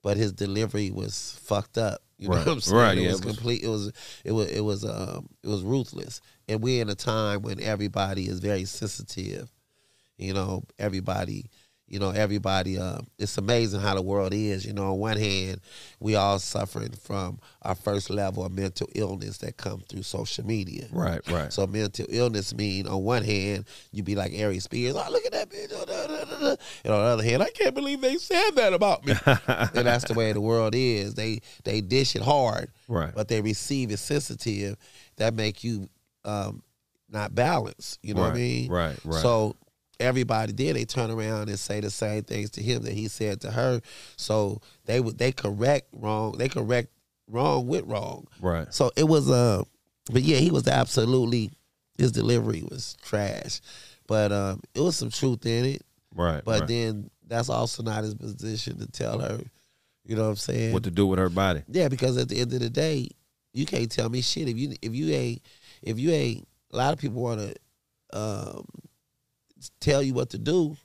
but 0.04 0.16
his 0.16 0.32
delivery 0.32 0.92
was 0.92 1.40
fucked 1.42 1.80
up. 1.80 2.02
You 2.20 2.30
know 2.30 2.36
Right. 2.36 2.46
what 2.46 2.54
I'm 2.54 2.62
saying? 2.62 2.78
Right, 2.78 2.98
It 3.00 3.02
yeah, 3.02 3.12
was 3.14 3.20
it 3.22 3.26
was- 3.26 3.36
complete. 3.36 3.64
It 3.64 3.68
was 3.68 3.92
it 4.24 4.32
was 4.32 4.52
it 4.52 4.62
was 4.62 4.86
um 4.86 5.28
it 5.42 5.48
was 5.48 5.64
ruthless. 5.64 6.22
And 6.48 6.62
we're 6.62 6.84
in 6.84 6.90
a 6.90 6.94
time 6.96 7.42
when 7.42 7.60
everybody 7.60 8.28
is 8.28 8.40
very 8.40 8.66
sensitive. 8.66 9.52
You 10.20 10.36
know, 10.36 10.64
everybody. 10.78 11.50
You 11.92 12.00
know, 12.00 12.12
everybody. 12.12 12.78
Uh, 12.78 13.00
it's 13.20 13.38
amazing 13.38 13.82
how 13.82 13.96
the 13.96 14.02
world 14.02 14.34
is. 14.34 14.66
You 14.66 14.72
know, 14.72 14.94
on 14.94 14.98
one 15.00 15.18
hand, 15.18 15.60
we 16.00 16.16
all 16.16 16.40
suffering 16.40 16.94
from 16.94 17.38
our 17.64 17.76
first 17.76 18.10
level 18.10 18.46
of 18.46 18.54
mental 18.54 18.88
illness 18.96 19.40
that 19.40 19.58
come 19.58 19.82
through 19.90 20.04
social 20.04 20.46
media. 20.46 20.88
Right, 20.90 21.20
right. 21.30 21.52
So 21.52 21.68
mental 21.68 22.06
illness 22.08 22.56
mean 22.56 22.88
on 22.88 23.04
one 23.04 23.26
hand 23.26 23.66
you 23.92 24.04
be 24.04 24.16
like 24.16 24.32
Ari 24.40 24.60
Spears, 24.60 24.96
oh 24.96 25.06
look 25.12 25.26
at 25.26 25.34
that 25.34 25.50
bitch, 25.50 25.68
oh, 25.74 25.84
da, 25.86 26.08
da, 26.08 26.24
da, 26.24 26.40
da." 26.40 26.56
and 26.86 26.94
on 26.94 27.04
the 27.04 27.10
other 27.12 27.24
hand, 27.26 27.44
I 27.44 27.50
can't 27.50 27.76
believe 27.76 28.00
they 28.00 28.16
said 28.16 28.52
that 28.52 28.72
about 28.72 29.06
me. 29.06 29.14
and 29.26 29.86
that's 29.86 30.06
the 30.06 30.14
way 30.14 30.32
the 30.32 30.40
world 30.40 30.74
is. 30.74 31.16
They 31.16 31.42
they 31.66 31.82
dish 31.82 32.16
it 32.16 32.22
hard, 32.22 32.72
Right. 32.88 33.14
but 33.14 33.28
they 33.28 33.42
receive 33.42 33.92
it 33.92 33.98
sensitive. 33.98 34.78
That 35.18 35.34
make 35.34 35.62
you 35.66 35.90
um, 36.24 36.64
not 37.10 37.36
balanced. 37.36 38.00
You 38.02 38.14
know 38.14 38.22
what 38.22 38.32
I 38.32 38.36
mean? 38.36 38.72
right, 38.72 38.98
right. 39.04 39.22
So 39.22 39.58
everybody 40.02 40.54
did. 40.54 40.76
They 40.76 40.86
turn 40.86 41.12
around 41.12 41.50
and 41.50 41.60
say 41.60 41.80
the 41.80 41.90
same 41.90 42.24
things 42.24 42.50
to 42.52 42.62
him 42.62 42.84
that 42.84 42.94
he 42.94 43.08
said 43.08 43.42
to 43.42 43.52
her. 43.52 43.82
So 44.18 44.62
they 44.86 45.00
would 45.00 45.18
they 45.18 45.32
correct 45.32 45.88
wrong. 45.94 46.38
They 46.38 46.50
correct 46.50 46.90
wrong 47.28 47.68
with 47.68 47.86
wrong. 47.86 48.28
Right. 48.42 48.74
So 48.74 48.92
it 48.96 49.06
was 49.06 49.30
uh 49.30 49.64
but 50.12 50.24
yeah, 50.24 50.38
he 50.38 50.52
was 50.52 50.68
absolutely 50.68 51.52
his 51.98 52.12
delivery 52.12 52.64
was 52.70 52.98
trash. 53.04 53.62
But 54.08 54.32
um 54.32 54.62
it 54.74 54.82
was 54.82 54.96
some 54.96 55.10
truth 55.10 55.46
in 55.46 55.66
it. 55.66 55.84
Right. 56.16 56.42
But 56.44 56.62
right. 56.62 56.68
then 56.68 57.10
that's 57.28 57.50
also 57.50 57.84
not 57.84 58.04
his 58.04 58.16
position 58.16 58.78
to 58.80 58.88
tell 58.88 59.20
her, 59.20 59.40
you 60.06 60.16
know 60.16 60.24
what 60.24 60.30
I'm 60.30 60.36
saying? 60.36 60.74
what 60.74 60.84
to 60.84 60.92
do 60.92 61.08
with 61.08 61.20
her 61.20 61.30
body? 61.30 61.64
Yeah, 61.68 61.88
because 61.88 62.18
at 62.18 62.28
the 62.28 62.40
end 62.42 62.52
of 62.54 62.60
the 62.60 62.70
day, 62.70 63.08
you 63.54 63.66
can't 63.66 63.92
tell 63.92 64.10
me 64.10 64.22
shit 64.22 64.50
if 64.50 64.58
you 64.58 64.74
if 64.82 64.94
you 64.94 65.12
ain't 65.14 65.42
if 65.82 66.00
you 66.00 66.12
ain't 66.12 66.48
a 66.72 66.78
lot 66.78 66.94
of 66.94 67.00
people 67.00 67.22
wanna 67.22 67.54
um 68.14 68.66
tell 69.80 70.02
you 70.02 70.14
what 70.14 70.30
to 70.32 70.38
do. 70.38 70.76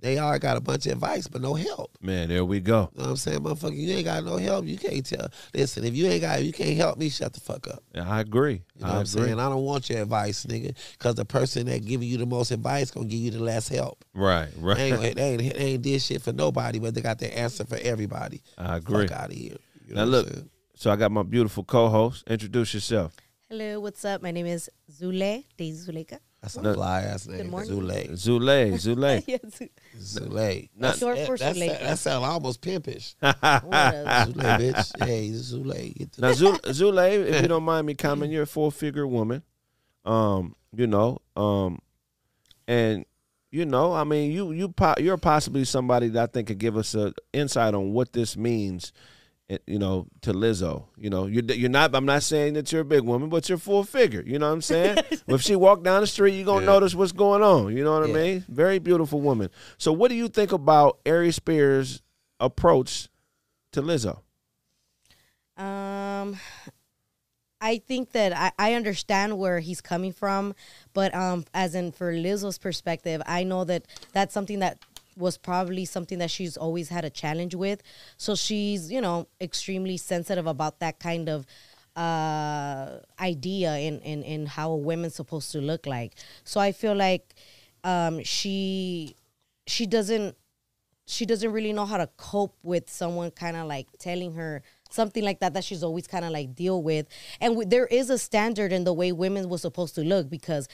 They 0.00 0.16
all 0.16 0.38
got 0.38 0.56
a 0.56 0.62
bunch 0.62 0.86
of 0.86 0.92
advice 0.92 1.28
but 1.28 1.42
no 1.42 1.52
help. 1.52 1.90
Man, 2.00 2.30
there 2.30 2.42
we 2.42 2.60
go. 2.60 2.88
You 2.94 3.00
know 3.00 3.04
what 3.04 3.10
I'm 3.10 3.16
saying, 3.16 3.40
motherfucker? 3.40 3.76
You 3.76 3.92
ain't 3.92 4.06
got 4.06 4.24
no 4.24 4.38
help. 4.38 4.64
You 4.64 4.78
can't 4.78 5.04
tell. 5.04 5.28
Listen, 5.52 5.84
if 5.84 5.94
you 5.94 6.06
ain't 6.06 6.22
got, 6.22 6.42
you 6.42 6.52
can't 6.54 6.76
help 6.78 6.96
me. 6.98 7.10
Shut 7.10 7.34
the 7.34 7.40
fuck 7.40 7.68
up. 7.68 7.82
Yeah, 7.94 8.08
I 8.10 8.20
agree. 8.20 8.62
You 8.76 8.80
know 8.80 8.86
I 8.86 8.88
what 8.88 8.94
I'm 8.94 9.00
agree. 9.02 9.28
saying? 9.28 9.40
I 9.40 9.48
don't 9.50 9.62
want 9.62 9.90
your 9.90 10.00
advice, 10.00 10.46
nigga, 10.46 10.74
because 10.92 11.16
the 11.16 11.26
person 11.26 11.66
that 11.66 11.84
giving 11.84 12.08
you 12.08 12.16
the 12.16 12.24
most 12.24 12.50
advice 12.50 12.90
gonna 12.90 13.06
give 13.06 13.20
you 13.20 13.30
the 13.30 13.40
less 13.40 13.68
help. 13.68 14.02
Right, 14.14 14.48
right. 14.58 14.76
They 14.78 14.92
ain't, 14.92 15.16
they 15.16 15.22
ain't, 15.32 15.54
they 15.54 15.64
ain't 15.64 15.82
did 15.82 16.00
shit 16.00 16.22
for 16.22 16.32
nobody, 16.32 16.78
but 16.78 16.94
they 16.94 17.02
got 17.02 17.18
their 17.18 17.36
answer 17.36 17.64
for 17.66 17.76
everybody. 17.76 18.40
I 18.56 18.78
agree. 18.78 19.06
Fuck 19.06 19.18
out 19.18 19.30
of 19.30 19.36
here. 19.36 19.56
You 19.86 19.94
now 19.96 20.04
know 20.06 20.10
what 20.12 20.18
I'm 20.20 20.24
look, 20.24 20.28
saying? 20.32 20.50
so 20.76 20.90
I 20.92 20.96
got 20.96 21.12
my 21.12 21.24
beautiful 21.24 21.62
co-host. 21.62 22.24
Introduce 22.26 22.72
yourself. 22.72 23.14
Hello, 23.50 23.80
what's 23.80 24.02
up? 24.06 24.22
My 24.22 24.30
name 24.30 24.46
is 24.46 24.70
Zule, 24.90 25.44
Daisy 25.58 25.92
Zuleika. 25.92 26.20
That's 26.42 26.56
No. 26.56 26.70
a 26.70 26.74
fly 26.74 27.02
ass 27.02 27.26
name. 27.26 27.50
Zule. 27.50 28.10
Zule, 28.12 28.72
Zule. 28.72 29.22
yeah, 29.26 29.36
Zule. 29.98 30.68
Not- 30.76 30.96
Short 30.96 31.18
for 31.26 31.36
that, 31.36 31.54
Zuleika. 31.54 31.80
that 31.80 31.98
sound 31.98 32.24
almost 32.24 32.62
pimpish. 32.62 33.14
Zule, 33.22 34.32
bitch. 34.34 35.04
Hey, 35.04 35.28
Zule. 35.30 36.18
Now, 36.18 36.32
Zule, 36.32 36.58
Zule, 36.62 37.26
if 37.26 37.42
you 37.42 37.48
don't 37.48 37.62
mind 37.64 37.86
me 37.86 37.94
commenting, 37.94 38.32
you're 38.32 38.44
a 38.44 38.46
four-figure 38.46 39.06
woman. 39.06 39.42
Um, 40.06 40.56
you 40.74 40.86
know, 40.86 41.18
um, 41.36 41.78
and 42.66 43.04
you 43.50 43.66
know, 43.66 43.92
I 43.92 44.04
mean, 44.04 44.30
you 44.30 44.52
you 44.52 44.68
po- 44.70 44.94
you're 44.98 45.16
possibly 45.18 45.64
somebody 45.64 46.08
that 46.10 46.22
I 46.22 46.26
think 46.32 46.48
could 46.48 46.58
give 46.58 46.76
us 46.76 46.94
a 46.94 47.12
insight 47.34 47.74
on 47.74 47.92
what 47.92 48.12
this 48.14 48.36
means. 48.36 48.92
Eh, 49.50 49.58
You 49.66 49.78
know, 49.78 50.06
to 50.22 50.32
Lizzo. 50.32 50.84
You 50.96 51.10
know, 51.10 51.26
you're 51.26 51.44
you're 51.44 51.68
not. 51.68 51.94
I'm 51.94 52.06
not 52.06 52.22
saying 52.22 52.54
that 52.54 52.72
you're 52.72 52.80
a 52.80 52.84
big 52.84 53.02
woman, 53.02 53.28
but 53.28 53.48
you're 53.48 53.58
full 53.58 53.84
figure. 53.84 54.22
You 54.26 54.38
know 54.38 54.46
what 54.48 54.54
I'm 54.54 54.62
saying? 54.62 54.96
if 55.28 55.42
she 55.42 55.54
walked 55.56 55.82
down 55.82 56.00
the 56.00 56.06
street, 56.06 56.34
you're 56.36 56.46
gonna 56.46 56.60
Yeah. 56.62 56.72
notice 56.72 56.94
what's 56.94 57.12
going 57.12 57.42
on. 57.42 57.76
You 57.76 57.84
know 57.84 57.92
what 58.00 58.08
I 58.08 58.12
mean? 58.12 58.44
Very 58.48 58.78
beautiful 58.78 59.20
woman. 59.20 59.50
So, 59.76 59.92
what 59.92 60.08
do 60.08 60.14
you 60.14 60.28
think 60.28 60.52
about 60.52 60.98
Ari 61.04 61.32
Spears' 61.32 62.00
approach 62.38 63.08
to 63.72 63.82
Lizzo? 63.82 64.20
Um, 65.56 66.38
I 67.60 67.78
think 67.86 68.12
that 68.12 68.32
I, 68.32 68.52
I 68.70 68.74
understand 68.74 69.36
where 69.38 69.60
he's 69.60 69.82
coming 69.82 70.12
from, 70.12 70.54
but 70.94 71.14
um, 71.14 71.44
as 71.52 71.74
in 71.74 71.92
for 71.92 72.12
Lizzo's 72.14 72.56
perspective, 72.56 73.20
I 73.26 73.44
know 73.44 73.64
that 73.64 73.84
that's 74.14 74.32
something 74.32 74.60
that 74.60 74.78
was 75.16 75.36
probably 75.36 75.84
something 75.84 76.18
that 76.18 76.30
she's 76.30 76.56
always 76.56 76.88
had 76.88 77.04
a 77.04 77.10
challenge 77.10 77.54
with. 77.54 77.82
So 78.16 78.34
she's, 78.34 78.90
you 78.90 79.00
know, 79.00 79.28
extremely 79.40 79.96
sensitive 79.96 80.46
about 80.46 80.80
that 80.80 80.98
kind 80.98 81.28
of 81.28 81.46
uh 81.96 83.00
idea 83.18 83.76
in 83.78 83.98
in 84.00 84.22
in 84.22 84.46
how 84.46 84.70
a 84.70 84.76
woman's 84.76 85.14
supposed 85.16 85.50
to 85.52 85.60
look 85.60 85.86
like. 85.86 86.14
So 86.44 86.60
I 86.60 86.72
feel 86.72 86.94
like 86.94 87.34
um 87.84 88.22
she 88.22 89.16
she 89.66 89.86
doesn't 89.86 90.36
she 91.06 91.26
doesn't 91.26 91.52
really 91.52 91.72
know 91.72 91.86
how 91.86 91.96
to 91.96 92.08
cope 92.16 92.56
with 92.62 92.88
someone 92.88 93.30
kind 93.32 93.56
of 93.56 93.66
like 93.66 93.88
telling 93.98 94.34
her 94.34 94.62
something 94.90 95.24
like 95.24 95.40
that 95.40 95.54
that 95.54 95.64
she's 95.64 95.82
always 95.82 96.06
kind 96.06 96.24
of 96.24 96.30
like 96.30 96.54
deal 96.54 96.82
with 96.82 97.06
and 97.40 97.52
w- 97.52 97.68
there 97.68 97.86
is 97.86 98.10
a 98.10 98.18
standard 98.18 98.72
in 98.72 98.84
the 98.84 98.92
way 98.92 99.10
women 99.12 99.48
were 99.48 99.58
supposed 99.58 99.94
to 99.94 100.02
look 100.02 100.30
because 100.30 100.68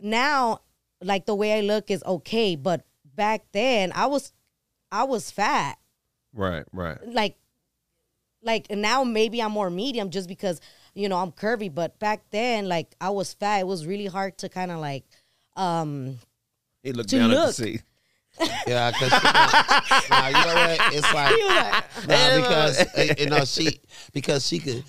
now 0.00 0.60
like 1.02 1.26
the 1.26 1.34
way 1.34 1.58
i 1.58 1.60
look 1.60 1.90
is 1.90 2.02
okay 2.04 2.56
but 2.56 2.84
back 3.16 3.42
then 3.52 3.92
i 3.94 4.06
was 4.06 4.32
i 4.92 5.04
was 5.04 5.30
fat 5.30 5.78
Right, 6.32 6.64
right. 6.72 6.98
like 7.06 7.36
like 8.42 8.70
now 8.70 9.04
maybe 9.04 9.40
i'm 9.40 9.52
more 9.52 9.70
medium 9.70 10.10
just 10.10 10.28
because 10.28 10.60
you 10.94 11.08
know 11.08 11.16
i'm 11.18 11.32
curvy 11.32 11.72
but 11.74 11.98
back 11.98 12.22
then 12.30 12.68
like 12.68 12.94
i 13.00 13.10
was 13.10 13.32
fat 13.34 13.60
it 13.60 13.66
was 13.66 13.86
really 13.86 14.06
hard 14.06 14.36
to 14.38 14.48
kind 14.48 14.70
of 14.70 14.78
like 14.80 15.04
um 15.56 16.18
He 16.82 16.92
looked 16.92 17.10
To 17.10 17.18
down 17.18 17.30
at 17.30 17.34
the 17.34 17.40
look. 17.46 17.54
seat. 17.54 17.82
Yeah, 18.66 18.90
because 18.90 19.12
nah, 20.10 20.26
you 20.26 20.32
know 20.34 20.54
what? 20.54 20.94
It's 20.94 21.14
like 21.14 21.34
He 21.36 21.44
like- 21.44 22.08
nah, 22.08 22.36
because 22.40 23.20
you 23.20 23.26
know 23.30 23.44
she 23.44 23.78
because 24.12 24.44
she 24.46 24.58
could 24.58 24.82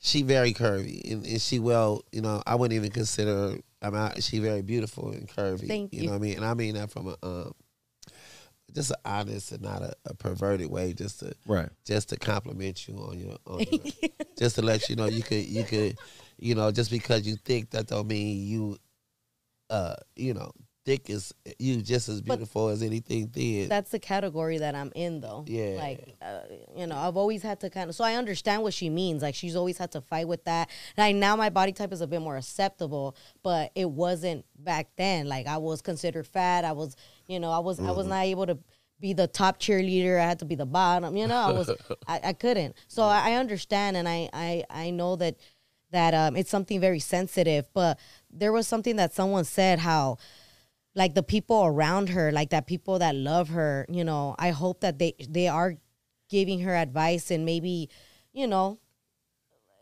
she 0.00 0.22
very 0.22 0.52
curvy 0.52 1.10
and, 1.10 1.24
and 1.26 1.40
she 1.40 1.58
well 1.58 2.02
you 2.12 2.20
know 2.20 2.42
I 2.46 2.56
wouldn't 2.56 2.76
even 2.76 2.90
consider 2.90 3.30
her, 3.52 3.56
I 3.80 3.88
mean 3.90 4.00
I- 4.00 4.20
she 4.20 4.38
very 4.38 4.60
beautiful 4.60 5.12
and 5.12 5.26
curvy. 5.26 5.66
Thank 5.66 5.94
you. 5.94 6.00
you. 6.02 6.06
know 6.08 6.12
what 6.12 6.18
I 6.18 6.20
mean? 6.20 6.36
And 6.36 6.44
I 6.44 6.52
mean 6.52 6.74
that 6.74 6.90
from 6.90 7.08
a 7.08 7.16
um 7.26 7.54
just 8.74 8.90
an 8.90 8.96
honest 9.04 9.52
and 9.52 9.62
not 9.62 9.82
a, 9.82 9.92
a 10.06 10.14
perverted 10.14 10.70
way, 10.70 10.92
just 10.92 11.20
to 11.20 11.32
Right. 11.46 11.68
just 11.84 12.08
to 12.10 12.16
compliment 12.16 12.86
you 12.88 12.96
on 12.96 13.18
your, 13.18 13.36
on 13.46 13.60
your 13.70 14.10
just 14.38 14.56
to 14.56 14.62
let 14.62 14.88
you 14.88 14.96
know 14.96 15.06
you 15.06 15.22
could 15.22 15.44
you 15.46 15.64
could 15.64 15.96
you 16.38 16.54
know 16.54 16.70
just 16.72 16.90
because 16.90 17.26
you 17.26 17.36
think 17.36 17.70
that 17.70 17.86
don't 17.88 18.06
mean 18.08 18.46
you 18.46 18.76
uh 19.68 19.94
you 20.16 20.34
know 20.34 20.50
thick 20.86 21.10
is 21.10 21.34
you 21.58 21.82
just 21.82 22.08
as 22.08 22.22
beautiful 22.22 22.68
as 22.68 22.82
anything 22.82 23.28
thin. 23.28 23.68
that's 23.68 23.90
the 23.90 23.98
category 23.98 24.56
that 24.56 24.74
I'm 24.74 24.90
in 24.94 25.20
though. 25.20 25.44
Yeah. 25.46 25.76
Like, 25.76 26.16
uh, 26.22 26.40
you 26.74 26.86
know, 26.86 26.96
I've 26.96 27.18
always 27.18 27.42
had 27.42 27.60
to 27.60 27.68
kind 27.68 27.90
of, 27.90 27.94
so 27.94 28.02
I 28.02 28.14
understand 28.14 28.62
what 28.62 28.72
she 28.72 28.88
means. 28.88 29.20
Like, 29.20 29.34
she's 29.34 29.54
always 29.56 29.76
had 29.76 29.92
to 29.92 30.00
fight 30.00 30.26
with 30.26 30.42
that. 30.46 30.70
Like, 30.96 31.16
now 31.16 31.36
my 31.36 31.50
body 31.50 31.72
type 31.72 31.92
is 31.92 32.00
a 32.00 32.06
bit 32.06 32.22
more 32.22 32.38
acceptable, 32.38 33.14
but 33.42 33.72
it 33.74 33.90
wasn't 33.90 34.46
back 34.58 34.88
then. 34.96 35.28
Like, 35.28 35.46
I 35.46 35.58
was 35.58 35.82
considered 35.82 36.26
fat. 36.26 36.64
I 36.64 36.72
was, 36.72 36.96
you 37.30 37.38
know, 37.38 37.50
I 37.50 37.60
was, 37.60 37.78
I 37.78 37.92
was 37.92 38.06
Mhm. 38.06 38.10
not 38.10 38.24
able 38.24 38.46
to 38.46 38.58
be 38.98 39.12
the 39.12 39.26
top 39.26 39.58
cheerleader. 39.58 40.18
I 40.20 40.24
had 40.24 40.40
to 40.40 40.44
be 40.44 40.56
the 40.56 40.66
bottom, 40.66 41.16
you 41.16 41.26
know, 41.26 41.36
I 41.36 41.50
was, 41.52 41.70
I, 42.06 42.20
I 42.24 42.32
couldn't. 42.32 42.74
So 42.88 43.04
I, 43.04 43.30
I 43.30 43.32
understand. 43.34 43.96
And 43.96 44.08
I, 44.08 44.28
I, 44.32 44.64
I 44.68 44.90
know 44.90 45.16
that, 45.16 45.36
that 45.92 46.12
um, 46.12 46.36
it's 46.36 46.50
something 46.50 46.80
very 46.80 46.98
sensitive, 46.98 47.66
but 47.72 47.98
there 48.30 48.52
was 48.52 48.66
something 48.68 48.96
that 48.96 49.14
someone 49.14 49.44
said 49.44 49.78
how, 49.78 50.18
like 50.94 51.14
the 51.14 51.22
people 51.22 51.64
around 51.64 52.08
her, 52.10 52.32
like 52.32 52.50
that 52.50 52.66
people 52.66 52.98
that 52.98 53.14
love 53.14 53.48
her, 53.50 53.86
you 53.88 54.02
know, 54.04 54.34
I 54.38 54.50
hope 54.50 54.80
that 54.80 54.98
they 54.98 55.14
they 55.28 55.46
are 55.46 55.76
giving 56.28 56.60
her 56.60 56.74
advice 56.74 57.30
and 57.30 57.44
maybe, 57.44 57.88
you 58.32 58.46
know, 58.48 58.80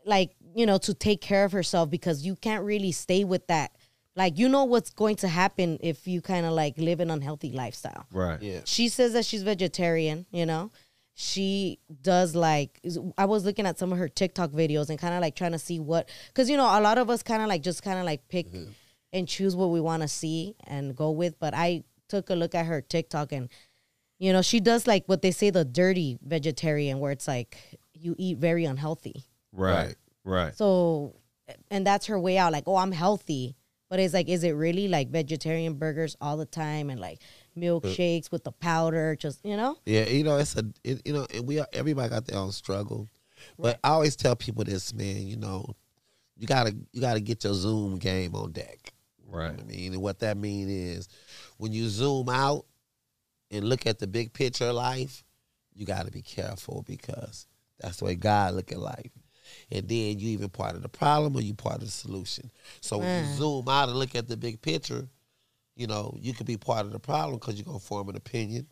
like, 0.05 0.35
you 0.55 0.65
know, 0.65 0.77
to 0.77 0.93
take 0.93 1.19
care 1.21 1.45
of 1.45 1.51
herself 1.51 1.89
because 1.89 2.25
you 2.25 2.35
can't 2.35 2.63
really 2.63 2.91
stay 2.91 3.23
with 3.23 3.47
that. 3.47 3.71
Like 4.19 4.37
you 4.37 4.49
know 4.49 4.65
what's 4.65 4.89
going 4.89 5.15
to 5.17 5.29
happen 5.29 5.77
if 5.79 6.05
you 6.05 6.21
kind 6.21 6.45
of 6.45 6.51
like 6.51 6.77
live 6.77 6.99
an 6.99 7.09
unhealthy 7.09 7.53
lifestyle. 7.53 8.05
Right. 8.11 8.41
Yeah. 8.41 8.59
She 8.65 8.89
says 8.89 9.13
that 9.13 9.23
she's 9.23 9.43
vegetarian, 9.43 10.25
you 10.29 10.45
know. 10.45 10.71
She 11.13 11.79
does 12.01 12.35
like 12.35 12.81
I 13.17 13.25
was 13.25 13.45
looking 13.45 13.65
at 13.65 13.79
some 13.79 13.93
of 13.93 13.97
her 13.97 14.09
TikTok 14.09 14.51
videos 14.51 14.89
and 14.89 14.99
kind 14.99 15.13
of 15.13 15.21
like 15.21 15.35
trying 15.35 15.53
to 15.53 15.59
see 15.59 15.79
what 15.79 16.09
cuz 16.33 16.49
you 16.49 16.57
know 16.57 16.65
a 16.65 16.81
lot 16.81 16.97
of 16.97 17.09
us 17.09 17.23
kind 17.23 17.41
of 17.41 17.47
like 17.47 17.61
just 17.61 17.81
kind 17.81 17.97
of 17.97 18.05
like 18.05 18.27
pick 18.27 18.47
mm-hmm. 18.51 18.71
and 19.13 19.27
choose 19.27 19.55
what 19.55 19.69
we 19.69 19.79
want 19.79 20.01
to 20.01 20.07
see 20.09 20.55
and 20.67 20.95
go 20.95 21.11
with, 21.11 21.39
but 21.39 21.53
I 21.53 21.83
took 22.09 22.29
a 22.29 22.35
look 22.35 22.53
at 22.53 22.65
her 22.65 22.81
TikTok 22.81 23.31
and 23.31 23.49
you 24.17 24.33
know, 24.33 24.41
she 24.41 24.59
does 24.59 24.85
like 24.85 25.05
what 25.07 25.21
they 25.21 25.31
say 25.31 25.49
the 25.49 25.63
dirty 25.63 26.17
vegetarian 26.21 26.99
where 26.99 27.13
it's 27.13 27.27
like 27.27 27.57
you 27.93 28.15
eat 28.17 28.37
very 28.37 28.65
unhealthy. 28.65 29.23
Right. 29.53 29.95
Right. 30.25 30.55
So, 30.55 31.15
and 31.71 31.87
that's 31.87 32.07
her 32.07 32.19
way 32.19 32.37
out. 32.37 32.51
Like, 32.51 32.65
oh, 32.67 32.75
I'm 32.75 32.91
healthy, 32.91 33.55
but 33.89 33.99
it's 33.99 34.13
like, 34.13 34.29
is 34.29 34.43
it 34.43 34.51
really 34.51 34.87
like 34.87 35.09
vegetarian 35.09 35.73
burgers 35.73 36.15
all 36.21 36.37
the 36.37 36.45
time 36.45 36.89
and 36.89 36.99
like 36.99 37.19
milkshakes 37.57 38.31
with 38.31 38.43
the 38.43 38.51
powder? 38.51 39.15
Just 39.15 39.43
you 39.43 39.57
know, 39.57 39.77
Yeah, 39.85 40.07
you 40.07 40.23
know, 40.23 40.37
it's 40.37 40.55
a 40.55 40.65
it, 40.83 41.01
you 41.05 41.13
know, 41.13 41.27
and 41.33 41.47
we 41.47 41.59
are, 41.59 41.67
everybody 41.73 42.09
got 42.09 42.25
their 42.25 42.39
own 42.39 42.51
struggle. 42.51 43.07
But 43.57 43.79
I 43.83 43.89
always 43.89 44.15
tell 44.15 44.35
people 44.35 44.63
this, 44.63 44.93
man. 44.93 45.27
You 45.27 45.37
know, 45.37 45.73
you 46.37 46.47
gotta 46.47 46.75
you 46.93 47.01
gotta 47.01 47.19
get 47.19 47.43
your 47.43 47.53
Zoom 47.53 47.97
game 47.97 48.35
on 48.35 48.51
deck. 48.51 48.93
Right. 49.31 49.59
I 49.59 49.63
mean, 49.63 49.93
and 49.93 50.01
what 50.01 50.19
that 50.19 50.37
mean 50.37 50.69
is 50.69 51.07
when 51.57 51.71
you 51.71 51.87
zoom 51.87 52.29
out 52.29 52.65
and 53.51 53.63
look 53.67 53.85
at 53.85 53.99
the 53.99 54.07
big 54.07 54.33
picture 54.33 54.65
of 54.65 54.75
life, 54.75 55.23
you 55.73 55.85
got 55.85 56.05
to 56.05 56.11
be 56.11 56.21
careful 56.21 56.83
because 56.87 57.47
that's 57.79 57.97
the 57.97 58.05
way 58.05 58.15
God 58.15 58.55
look 58.55 58.71
at 58.71 58.79
life. 58.79 59.11
And 59.71 59.87
then 59.87 60.19
you 60.19 60.29
even 60.29 60.49
part 60.49 60.75
of 60.75 60.81
the 60.81 60.89
problem 60.89 61.35
or 61.35 61.41
you 61.41 61.53
part 61.53 61.75
of 61.77 61.81
the 61.81 61.91
solution. 61.91 62.49
So 62.81 62.97
when 62.97 63.09
you 63.09 63.23
Mm. 63.23 63.35
zoom 63.37 63.69
out 63.69 63.89
and 63.89 63.97
look 63.99 64.15
at 64.15 64.27
the 64.27 64.35
big 64.37 64.61
picture, 64.61 65.07
you 65.75 65.87
know, 65.87 66.17
you 66.19 66.33
could 66.33 66.47
be 66.47 66.57
part 66.57 66.85
of 66.85 66.91
the 66.91 66.99
problem 66.99 67.37
because 67.39 67.55
you're 67.55 67.65
gonna 67.65 67.79
form 67.79 68.09
an 68.09 68.15
opinion. 68.15 68.67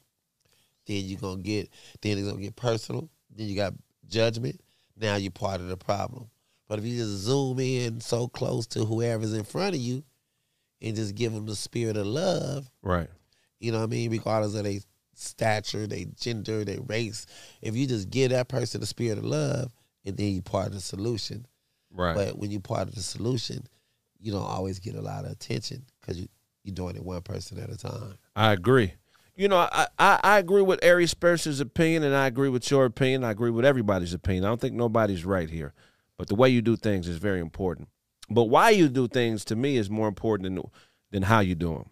Then 0.85 1.03
you're 1.05 1.19
gonna 1.19 1.41
get 1.41 1.69
then 2.01 2.17
it's 2.17 2.27
gonna 2.27 2.41
get 2.41 2.55
personal. 2.55 3.09
Then 3.35 3.47
you 3.47 3.55
got 3.55 3.73
judgment. 4.07 4.59
Now 4.95 5.15
you're 5.17 5.31
part 5.31 5.61
of 5.61 5.67
the 5.67 5.77
problem. 5.77 6.29
But 6.67 6.79
if 6.79 6.85
you 6.85 6.97
just 6.97 7.11
zoom 7.23 7.59
in 7.59 8.01
so 8.01 8.27
close 8.27 8.65
to 8.67 8.83
whoever's 8.85 9.33
in 9.33 9.43
front 9.43 9.75
of 9.75 9.81
you 9.81 10.03
and 10.81 10.95
just 10.95 11.15
give 11.15 11.33
them 11.33 11.45
the 11.45 11.55
spirit 11.55 11.95
of 11.97 12.07
love, 12.07 12.69
Right. 12.81 13.09
you 13.59 13.71
know 13.71 13.77
what 13.79 13.85
I 13.85 13.87
mean, 13.87 14.11
regardless 14.11 14.55
of 14.55 14.63
their 14.63 14.79
stature, 15.13 15.87
their 15.87 16.05
gender, 16.19 16.65
their 16.65 16.81
race, 16.81 17.25
if 17.61 17.75
you 17.75 17.87
just 17.87 18.09
give 18.09 18.31
that 18.31 18.47
person 18.49 18.81
the 18.81 18.87
spirit 18.87 19.17
of 19.17 19.23
love 19.25 19.71
and 20.07 20.17
then 20.17 20.31
you're 20.31 20.41
part 20.41 20.67
of 20.67 20.73
the 20.73 20.79
solution. 20.79 21.45
Right. 21.91 22.15
But 22.15 22.37
when 22.37 22.49
you're 22.49 22.61
part 22.61 22.87
of 22.87 22.95
the 22.95 23.01
solution, 23.01 23.67
you 24.19 24.31
don't 24.31 24.41
always 24.41 24.79
get 24.79 24.95
a 24.95 25.01
lot 25.01 25.25
of 25.25 25.31
attention 25.31 25.85
because 25.99 26.19
you, 26.19 26.27
you're 26.63 26.73
doing 26.73 26.95
it 26.95 27.03
one 27.03 27.21
person 27.21 27.59
at 27.59 27.69
a 27.69 27.77
time. 27.77 28.17
I 28.35 28.53
agree. 28.53 28.93
You 29.35 29.47
know, 29.47 29.57
I, 29.57 29.87
I, 29.99 30.19
I 30.23 30.37
agree 30.39 30.63
with 30.63 30.83
Ari 30.83 31.05
Spencer's 31.05 31.59
opinion, 31.59 32.03
and 32.03 32.15
I 32.15 32.25
agree 32.25 32.49
with 32.49 32.71
your 32.71 32.85
opinion. 32.85 33.23
I 33.23 33.31
agree 33.31 33.51
with 33.51 33.65
everybody's 33.65 34.13
opinion. 34.13 34.45
I 34.45 34.47
don't 34.47 34.59
think 34.59 34.73
nobody's 34.73 35.25
right 35.25 35.49
here, 35.49 35.73
but 36.17 36.27
the 36.27 36.35
way 36.35 36.49
you 36.49 36.63
do 36.63 36.75
things 36.75 37.07
is 37.07 37.17
very 37.17 37.39
important. 37.39 37.89
But 38.29 38.45
why 38.45 38.71
you 38.71 38.89
do 38.89 39.07
things 39.07 39.45
to 39.45 39.55
me 39.55 39.77
is 39.77 39.89
more 39.89 40.07
important 40.07 40.55
than 40.55 40.63
than 41.11 41.23
how 41.23 41.39
you 41.39 41.55
do 41.55 41.73
them. 41.73 41.89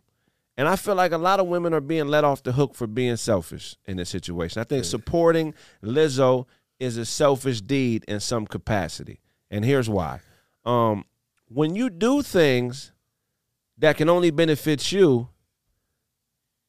And 0.57 0.67
I 0.67 0.75
feel 0.75 0.95
like 0.95 1.11
a 1.11 1.17
lot 1.17 1.39
of 1.39 1.47
women 1.47 1.73
are 1.73 1.81
being 1.81 2.07
let 2.07 2.23
off 2.23 2.43
the 2.43 2.53
hook 2.53 2.75
for 2.75 2.87
being 2.87 3.15
selfish 3.17 3.77
in 3.85 3.97
this 3.97 4.09
situation. 4.09 4.59
I 4.59 4.63
think 4.63 4.85
supporting 4.85 5.53
Lizzo 5.83 6.47
is 6.79 6.97
a 6.97 7.05
selfish 7.05 7.61
deed 7.61 8.03
in 8.07 8.19
some 8.19 8.45
capacity, 8.45 9.19
and 9.49 9.63
here's 9.65 9.89
why: 9.89 10.19
um, 10.65 11.05
when 11.47 11.75
you 11.75 11.89
do 11.89 12.21
things 12.21 12.91
that 13.77 13.97
can 13.97 14.09
only 14.09 14.31
benefit 14.31 14.91
you, 14.91 15.29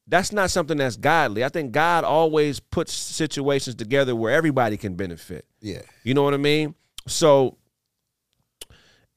that's 0.07 0.31
not 0.31 0.49
something 0.49 0.77
that's 0.77 0.97
godly. 0.97 1.43
I 1.43 1.49
think 1.49 1.71
God 1.71 2.03
always 2.03 2.59
puts 2.59 2.93
situations 2.93 3.75
together 3.75 4.15
where 4.15 4.33
everybody 4.33 4.77
can 4.77 4.95
benefit. 4.95 5.45
Yeah. 5.59 5.81
You 6.03 6.13
know 6.13 6.23
what 6.23 6.33
I 6.33 6.37
mean? 6.37 6.75
So, 7.07 7.57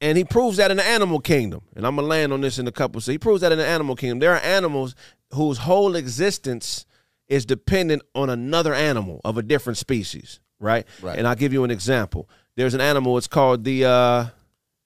and 0.00 0.16
he 0.18 0.24
proves 0.24 0.56
that 0.56 0.70
in 0.70 0.76
the 0.78 0.86
animal 0.86 1.20
kingdom. 1.20 1.62
And 1.76 1.86
I'm 1.86 1.94
gonna 1.96 2.08
land 2.08 2.32
on 2.32 2.40
this 2.40 2.58
in 2.58 2.66
a 2.66 2.72
couple. 2.72 3.00
So 3.00 3.12
he 3.12 3.18
proves 3.18 3.40
that 3.42 3.52
in 3.52 3.58
the 3.58 3.66
animal 3.66 3.94
kingdom. 3.96 4.18
There 4.18 4.32
are 4.32 4.40
animals 4.40 4.94
whose 5.32 5.58
whole 5.58 5.94
existence 5.94 6.86
is 7.28 7.46
dependent 7.46 8.02
on 8.14 8.28
another 8.28 8.74
animal 8.74 9.20
of 9.24 9.38
a 9.38 9.42
different 9.42 9.76
species, 9.76 10.40
right? 10.60 10.86
Right. 11.02 11.18
And 11.18 11.26
I'll 11.26 11.34
give 11.34 11.52
you 11.52 11.64
an 11.64 11.70
example. 11.70 12.28
There's 12.56 12.74
an 12.74 12.80
animal. 12.80 13.18
It's 13.18 13.26
called 13.26 13.64
the 13.64 13.84
uh, 13.86 14.26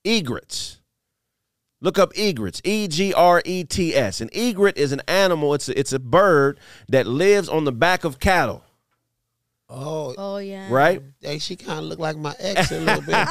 egrets. 0.05 0.81
Look 1.81 1.99
up 1.99 2.12
egrets. 2.16 2.62
E 2.64 2.89
G 2.89 3.12
R 3.12 3.43
E 3.45 3.64
T 3.64 3.95
S. 3.95 4.20
An 4.22 4.31
egret 4.33 4.79
is 4.79 4.93
an 4.93 5.03
animal. 5.07 5.53
It's 5.53 5.68
a, 5.68 5.79
it's 5.79 5.93
a 5.93 5.99
bird 5.99 6.59
that 6.89 7.07
lives 7.07 7.49
on 7.49 7.64
the 7.64 7.72
back 7.72 8.05
of 8.05 8.18
cattle. 8.18 8.62
Oh, 9.68 10.14
oh 10.16 10.37
yeah. 10.39 10.68
Right? 10.70 11.03
Hey, 11.20 11.39
she 11.39 11.57
kind 11.57 11.81
of 11.81 11.85
look 11.87 11.99
like 11.99 12.16
my 12.16 12.35
ex 12.39 12.70
a 12.70 12.81
little 12.81 13.03
bit. 13.03 13.29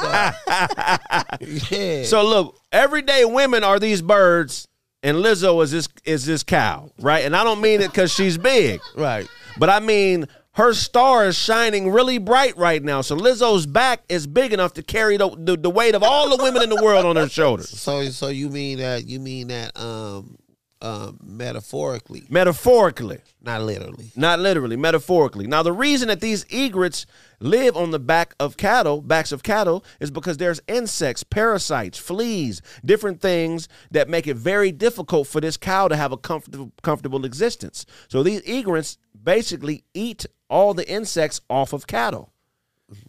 though. 1.70 1.76
yeah. 1.76 2.04
So 2.04 2.24
look, 2.24 2.60
everyday 2.70 3.24
women 3.24 3.64
are 3.64 3.78
these 3.78 4.02
birds, 4.02 4.68
and 5.02 5.16
Lizzo 5.18 5.62
is 5.62 5.70
this 5.70 5.88
is 6.04 6.26
this 6.26 6.42
cow, 6.42 6.90
right? 7.00 7.24
And 7.24 7.34
I 7.34 7.44
don't 7.44 7.60
mean 7.60 7.80
it 7.80 7.90
because 7.90 8.12
she's 8.12 8.36
big, 8.36 8.80
right? 8.94 9.26
But 9.58 9.70
I 9.70 9.80
mean 9.80 10.26
her 10.54 10.72
star 10.72 11.26
is 11.26 11.36
shining 11.36 11.90
really 11.90 12.18
bright 12.18 12.56
right 12.56 12.82
now. 12.82 13.00
So 13.00 13.16
Lizzo's 13.16 13.66
back 13.66 14.02
is 14.08 14.26
big 14.26 14.52
enough 14.52 14.74
to 14.74 14.82
carry 14.82 15.16
the 15.16 15.28
the, 15.36 15.56
the 15.56 15.70
weight 15.70 15.94
of 15.94 16.02
all 16.02 16.36
the 16.36 16.42
women 16.42 16.62
in 16.62 16.70
the 16.70 16.82
world 16.82 17.04
on 17.04 17.16
her 17.16 17.28
shoulders. 17.28 17.68
So 17.70 18.04
so 18.10 18.28
you 18.28 18.48
mean 18.48 18.78
that 18.78 19.06
you 19.06 19.20
mean 19.20 19.48
that 19.48 19.76
um 19.78 20.36
um 20.82 21.18
metaphorically, 21.22 22.24
Metaphorically. 22.28 23.18
not 23.40 23.62
literally. 23.62 24.12
Not 24.16 24.38
literally, 24.40 24.76
metaphorically. 24.76 25.46
Now, 25.46 25.62
the 25.62 25.72
reason 25.72 26.08
that 26.08 26.20
these 26.20 26.44
egrets 26.50 27.06
live 27.40 27.74
on 27.74 27.90
the 27.90 27.98
back 27.98 28.34
of 28.38 28.58
cattle, 28.58 29.00
backs 29.00 29.32
of 29.32 29.42
cattle, 29.42 29.82
is 29.98 30.10
because 30.10 30.36
there's 30.36 30.60
insects, 30.68 31.22
parasites, 31.24 31.96
fleas, 31.98 32.60
different 32.84 33.22
things 33.22 33.66
that 33.92 34.10
make 34.10 34.26
it 34.26 34.36
very 34.36 34.72
difficult 34.72 35.26
for 35.26 35.40
this 35.40 35.56
cow 35.56 35.88
to 35.88 35.96
have 35.96 36.12
a 36.12 36.18
comfortable, 36.18 36.70
comfortable 36.82 37.24
existence. 37.24 37.86
So 38.08 38.22
these 38.22 38.42
egrets 38.46 38.98
basically 39.22 39.84
eat 39.94 40.26
all 40.54 40.72
the 40.72 40.88
insects 40.88 41.40
off 41.50 41.72
of 41.72 41.88
cattle, 41.88 42.32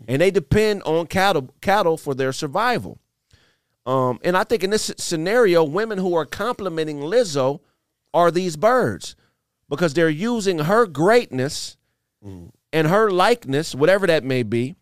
and 0.08 0.20
they 0.20 0.32
depend 0.32 0.82
on 0.82 1.06
cattle 1.06 1.54
cattle 1.62 1.96
for 1.96 2.16
their 2.16 2.34
survival. 2.34 2.98
Um, 3.86 4.20
and 4.24 4.36
I 4.36 4.44
think 4.44 4.64
in 4.64 4.72
this 4.72 4.92
scenario, 4.98 5.64
women 5.64 6.00
who 6.00 6.16
are 6.16 6.26
complimenting 6.26 7.02
Lizzo 7.02 7.60
are 8.16 8.32
these 8.32 8.58
birds 8.58 9.16
because 9.70 9.94
they're 9.94 10.10
using 10.10 10.60
her 10.60 10.88
greatness 10.88 11.78
and 12.74 12.88
her 12.88 13.12
likeness, 13.12 13.76
whatever 13.76 14.08
that 14.08 14.24
may 14.24 14.42
be, 14.42 14.76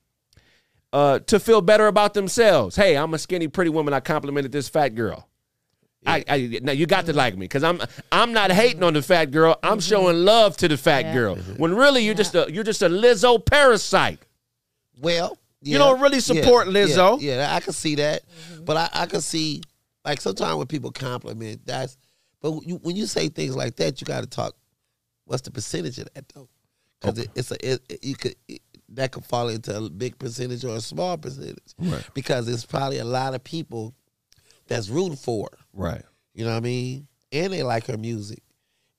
uh, 0.93 1.19
to 1.19 1.39
feel 1.41 1.59
better 1.59 1.87
about 1.87 2.13
themselves. 2.13 2.77
Hey, 2.77 2.95
I'm 2.95 3.13
a 3.13 3.17
skinny, 3.17 3.49
pretty 3.49 3.71
woman. 3.71 3.93
I 3.93 3.99
complimented 3.99 4.53
this 4.53 4.69
fat 4.69 4.95
girl. 4.95 5.27
I, 6.05 6.23
I 6.27 6.59
now 6.61 6.71
you 6.71 6.85
got 6.85 7.05
to 7.05 7.13
like 7.13 7.35
me 7.35 7.45
because 7.45 7.63
I'm 7.63 7.81
I'm 8.11 8.33
not 8.33 8.51
hating 8.51 8.83
on 8.83 8.93
the 8.93 9.01
fat 9.01 9.31
girl. 9.31 9.57
I'm 9.63 9.73
mm-hmm. 9.73 9.79
showing 9.79 10.25
love 10.25 10.57
to 10.57 10.67
the 10.67 10.77
fat 10.77 11.13
girl. 11.13 11.35
Mm-hmm. 11.35 11.53
When 11.55 11.75
really 11.75 12.03
you're 12.03 12.15
just 12.15 12.35
a 12.35 12.51
you're 12.51 12.63
just 12.63 12.81
a 12.81 12.89
Lizzo 12.89 13.43
parasite. 13.43 14.19
Well, 14.99 15.37
You 15.61 15.77
don't 15.77 16.01
really 16.01 16.19
support 16.19 16.67
yeah, 16.67 16.73
Lizzo. 16.73 17.21
Yeah, 17.21 17.35
yeah, 17.35 17.55
I 17.55 17.59
can 17.59 17.73
see 17.73 17.95
that, 17.95 18.23
mm-hmm. 18.27 18.65
but 18.65 18.77
I, 18.77 18.89
I 18.93 19.05
can 19.05 19.21
see 19.21 19.61
like 20.05 20.21
sometimes 20.21 20.57
when 20.57 20.67
people 20.67 20.91
compliment, 20.91 21.65
that's. 21.65 21.97
But 22.41 22.67
you, 22.67 22.75
when 22.75 22.97
you 22.97 23.05
say 23.05 23.29
things 23.29 23.55
like 23.55 23.77
that, 23.77 24.01
you 24.01 24.05
got 24.05 24.21
to 24.21 24.27
talk. 24.27 24.53
What's 25.25 25.43
the 25.43 25.51
percentage 25.51 25.97
of 25.99 26.13
that 26.13 26.27
though? 26.29 26.49
Because 26.99 27.19
it, 27.19 27.27
oh. 27.29 27.33
it's 27.35 27.51
a 27.51 27.73
it, 27.73 27.81
it- 27.89 28.03
you 28.03 28.15
could 28.15 28.35
that 28.95 29.11
could 29.11 29.25
fall 29.25 29.49
into 29.49 29.75
a 29.75 29.89
big 29.89 30.17
percentage 30.19 30.63
or 30.65 30.75
a 30.75 30.81
small 30.81 31.17
percentage. 31.17 31.57
Right. 31.79 32.07
Because 32.13 32.45
there's 32.45 32.65
probably 32.65 32.99
a 32.99 33.05
lot 33.05 33.33
of 33.33 33.43
people 33.43 33.93
that's 34.67 34.89
rooting 34.89 35.17
for 35.17 35.49
her. 35.51 35.62
Right. 35.73 36.03
You 36.33 36.45
know 36.45 36.51
what 36.51 36.57
I 36.57 36.61
mean? 36.61 37.07
And 37.31 37.51
they 37.51 37.63
like 37.63 37.87
her 37.87 37.97
music. 37.97 38.43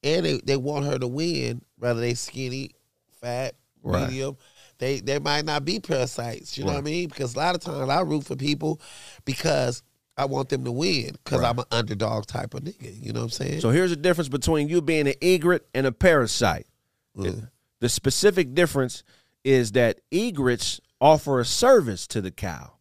And 0.03 0.25
they, 0.27 0.41
they 0.45 0.57
want 0.57 0.85
her 0.85 0.99
to 0.99 1.07
win, 1.07 1.63
whether 1.79 2.01
they 2.01 2.15
skinny, 2.15 2.73
fat, 3.21 3.55
Right. 3.83 4.09
medium. 4.09 4.37
They 4.79 5.01
they 5.01 5.19
might 5.19 5.45
not 5.45 5.65
be 5.65 5.79
parasites, 5.79 6.57
you 6.59 6.65
know 6.65 6.73
what 6.73 6.79
I 6.79 6.83
mean? 6.83 7.09
Because 7.09 7.35
a 7.35 7.39
lot 7.39 7.55
of 7.55 7.61
times 7.61 7.89
I 7.89 8.01
root 8.01 8.25
for 8.25 8.35
people 8.35 8.81
because 9.25 9.83
I 10.17 10.25
want 10.25 10.49
them 10.49 10.65
to 10.65 10.73
win 10.73 11.13
because 11.13 11.41
Right. 11.41 11.51
I'm 11.51 11.59
an 11.59 11.67
underdog 11.71 12.27
type 12.27 12.55
of 12.55 12.63
nigga. 12.63 13.01
You 13.01 13.13
know 13.13 13.21
what 13.21 13.25
I'm 13.25 13.31
saying? 13.31 13.61
So 13.61 13.71
here's 13.71 13.91
the 13.91 13.97
difference 13.97 14.29
between 14.29 14.69
you 14.69 14.81
being 14.81 15.07
an 15.07 15.15
egret 15.21 15.67
and 15.75 15.87
a 15.87 15.93
parasite. 15.93 16.67
The, 17.15 17.29
mm. 17.29 17.51
the 17.81 17.89
specific 17.89 18.55
difference 18.55 19.05
is 19.45 19.73
that 19.73 20.01
egrets 20.11 20.81
offer 21.01 21.41
a 21.41 21.45
service 21.45 22.07
to 22.09 22.21
the 22.21 22.31
cow. 22.31 22.73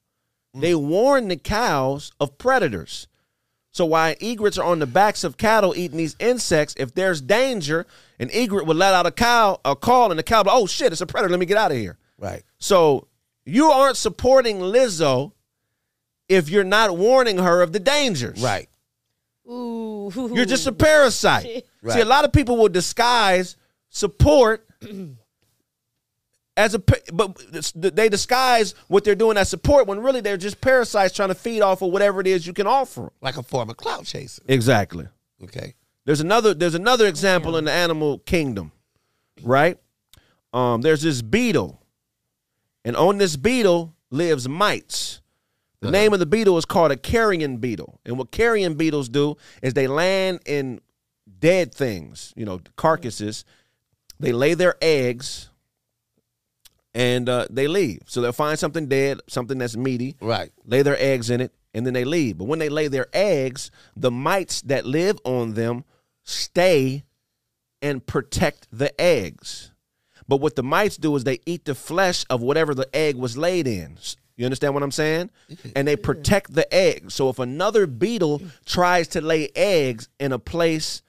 Mm. 0.56 0.62
They 0.62 0.76
warn 0.76 1.28
the 1.28 1.38
cows 1.38 2.12
of 2.20 2.38
predators. 2.38 3.08
So 3.74 3.86
while 3.88 4.14
egrets 4.22 4.60
are 4.60 4.66
on 4.66 4.78
the 4.78 4.86
backs 4.86 5.24
of 5.24 5.36
cattle 5.36 5.74
eating 5.76 5.98
these 5.98 6.16
insects, 6.20 6.76
if 6.78 6.94
there's 6.94 7.22
danger, 7.22 7.88
an 8.20 8.30
egret 8.32 8.68
would 8.68 8.78
let 8.78 8.94
out 8.94 9.08
a 9.08 9.12
cow 9.12 9.60
a 9.66 9.76
call, 9.76 10.12
and 10.12 10.20
the 10.20 10.24
cow, 10.24 10.38
will 10.38 10.44
be, 10.44 10.50
oh 10.54 10.68
shit, 10.68 10.92
it's 10.92 11.02
a 11.02 11.08
predator. 11.08 11.32
Let 11.32 11.40
me 11.40 11.48
get 11.48 11.58
out 11.58 11.72
of 11.72 11.78
here. 11.78 11.98
Right. 12.20 12.44
So 12.60 13.08
you 13.46 13.72
aren't 13.72 13.98
supporting 13.98 14.60
Lizzo 14.60 15.32
if 16.30 16.50
you're 16.50 16.64
not 16.64 16.96
warning 16.96 17.40
her 17.40 17.64
of 17.64 17.74
the 17.74 17.80
dangers. 17.80 18.44
Right. 18.44 18.70
Ooh. 19.50 20.12
You're 20.16 20.46
just 20.46 20.68
a 20.68 20.72
parasite. 20.72 21.44
Shit. 21.46 21.68
See, 21.90 22.00
a 22.00 22.06
lot 22.06 22.26
of 22.26 22.32
people 22.32 22.58
will 22.58 22.70
disguise 22.70 23.58
support 23.90 24.68
as 26.56 26.76
a, 26.76 26.80
but 26.80 27.38
they 27.76 28.10
disguise 28.10 28.76
what 28.88 29.04
they're 29.04 29.16
doing 29.16 29.38
as 29.38 29.50
support 29.50 29.88
when 29.88 30.00
really 30.00 30.22
they're 30.22 30.38
just 30.38 30.62
parasites 30.62 31.14
trying 31.14 31.30
to 31.30 31.36
feed 31.36 31.62
off 31.62 31.82
of 31.82 31.92
whatever 31.92 32.22
it 32.22 32.28
is 32.28 32.46
you 32.46 32.54
can 32.54 32.68
offer 32.68 33.02
them. 33.02 33.12
Like 33.22 33.38
a 33.38 33.44
form 33.44 33.70
of 33.70 33.78
clout 33.78 34.06
chaser. 34.06 34.44
Exactly. 34.48 35.08
Okay. 35.44 35.74
There's 36.06 36.20
another. 36.20 36.54
There's 36.54 36.76
another 36.76 37.08
example 37.08 37.56
in 37.56 37.66
the 37.66 37.72
animal 37.72 38.20
kingdom, 38.20 38.72
right? 39.42 39.78
Um, 40.52 40.82
there's 40.82 41.02
this 41.02 41.22
beetle, 41.22 41.82
and 42.84 42.96
on 42.96 43.18
this 43.18 43.38
beetle 43.38 43.96
lives 44.10 44.48
mites. 44.48 45.22
The 45.80 45.92
name 45.92 46.14
of 46.14 46.20
the 46.20 46.26
beetle 46.26 46.58
is 46.58 46.64
called 46.64 46.94
a 46.94 46.96
carrion 46.96 47.58
beetle, 47.58 48.00
and 48.06 48.18
what 48.18 48.32
carrion 48.32 48.76
beetles 48.76 49.10
do 49.10 49.36
is 49.62 49.74
they 49.74 49.88
land 49.88 50.40
in 50.46 50.80
dead 51.40 51.76
things, 51.76 52.34
you 52.38 52.46
know, 52.46 52.62
carcasses. 52.78 53.44
They 54.18 54.32
lay 54.32 54.54
their 54.54 54.76
eggs 54.82 55.50
and 56.94 57.28
uh, 57.30 57.48
they 57.50 57.68
leave. 57.68 58.02
So 58.06 58.22
they'll 58.22 58.32
find 58.32 58.58
something 58.58 58.88
dead, 58.88 59.20
something 59.28 59.58
that's 59.58 59.76
meaty, 59.76 60.16
right? 60.22 60.52
Lay 60.66 60.82
their 60.82 60.98
eggs 61.00 61.30
in 61.30 61.42
it, 61.42 61.52
and 61.74 61.86
then 61.86 61.94
they 61.94 62.06
leave. 62.06 62.38
But 62.38 62.46
when 62.46 62.60
they 62.60 62.70
lay 62.70 62.88
their 62.88 63.08
eggs, 63.14 63.72
the 63.96 64.12
mites 64.12 64.62
that 64.64 64.86
live 64.86 65.20
on 65.24 65.54
them 65.54 65.86
stay 66.24 67.04
and 67.82 68.06
protect 68.06 68.68
the 68.72 69.00
eggs. 69.00 69.72
But 70.28 70.38
what 70.38 70.56
the 70.56 70.64
mites 70.64 70.98
do 70.98 71.16
is 71.16 71.24
they 71.26 71.40
eat 71.46 71.66
the 71.66 71.76
flesh 71.76 72.26
of 72.30 72.42
whatever 72.42 72.74
the 72.74 72.88
egg 72.96 73.16
was 73.16 73.38
laid 73.38 73.68
in. 73.68 73.98
You 74.38 74.46
understand 74.46 74.74
what 74.74 74.82
I'm 74.84 74.92
saying? 74.92 75.30
And 75.76 75.88
they 75.88 75.96
protect 75.96 76.54
the 76.54 76.72
egg. 76.74 77.12
So 77.12 77.30
if 77.30 77.40
another 77.40 77.86
beetle 77.86 78.42
tries 78.66 79.08
to 79.10 79.22
lay 79.22 79.50
eggs 79.56 80.10
in 80.20 80.32
a 80.32 80.40
place 80.40 81.02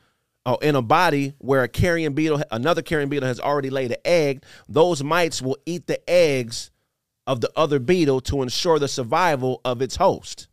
or 0.47 0.59
in 0.63 0.77
a 0.77 0.83
body 0.83 1.35
where 1.39 1.63
a 1.63 1.69
carrion 1.69 2.13
beetle, 2.13 2.43
another 2.51 2.83
carrion 2.83 3.09
beetle 3.09 3.29
has 3.29 3.41
already 3.41 3.71
laid 3.71 3.93
an 3.93 3.99
egg, 4.05 4.45
those 4.69 5.03
mites 5.03 5.41
will 5.41 5.57
eat 5.67 5.87
the 5.87 6.09
eggs 6.09 6.71
of 7.27 7.41
the 7.41 7.51
other 7.57 7.79
beetle 7.79 8.21
to 8.21 8.43
ensure 8.43 8.79
the 8.79 8.89
survival 8.89 9.61
of 9.65 9.81
its 9.81 9.97
host, 9.97 10.49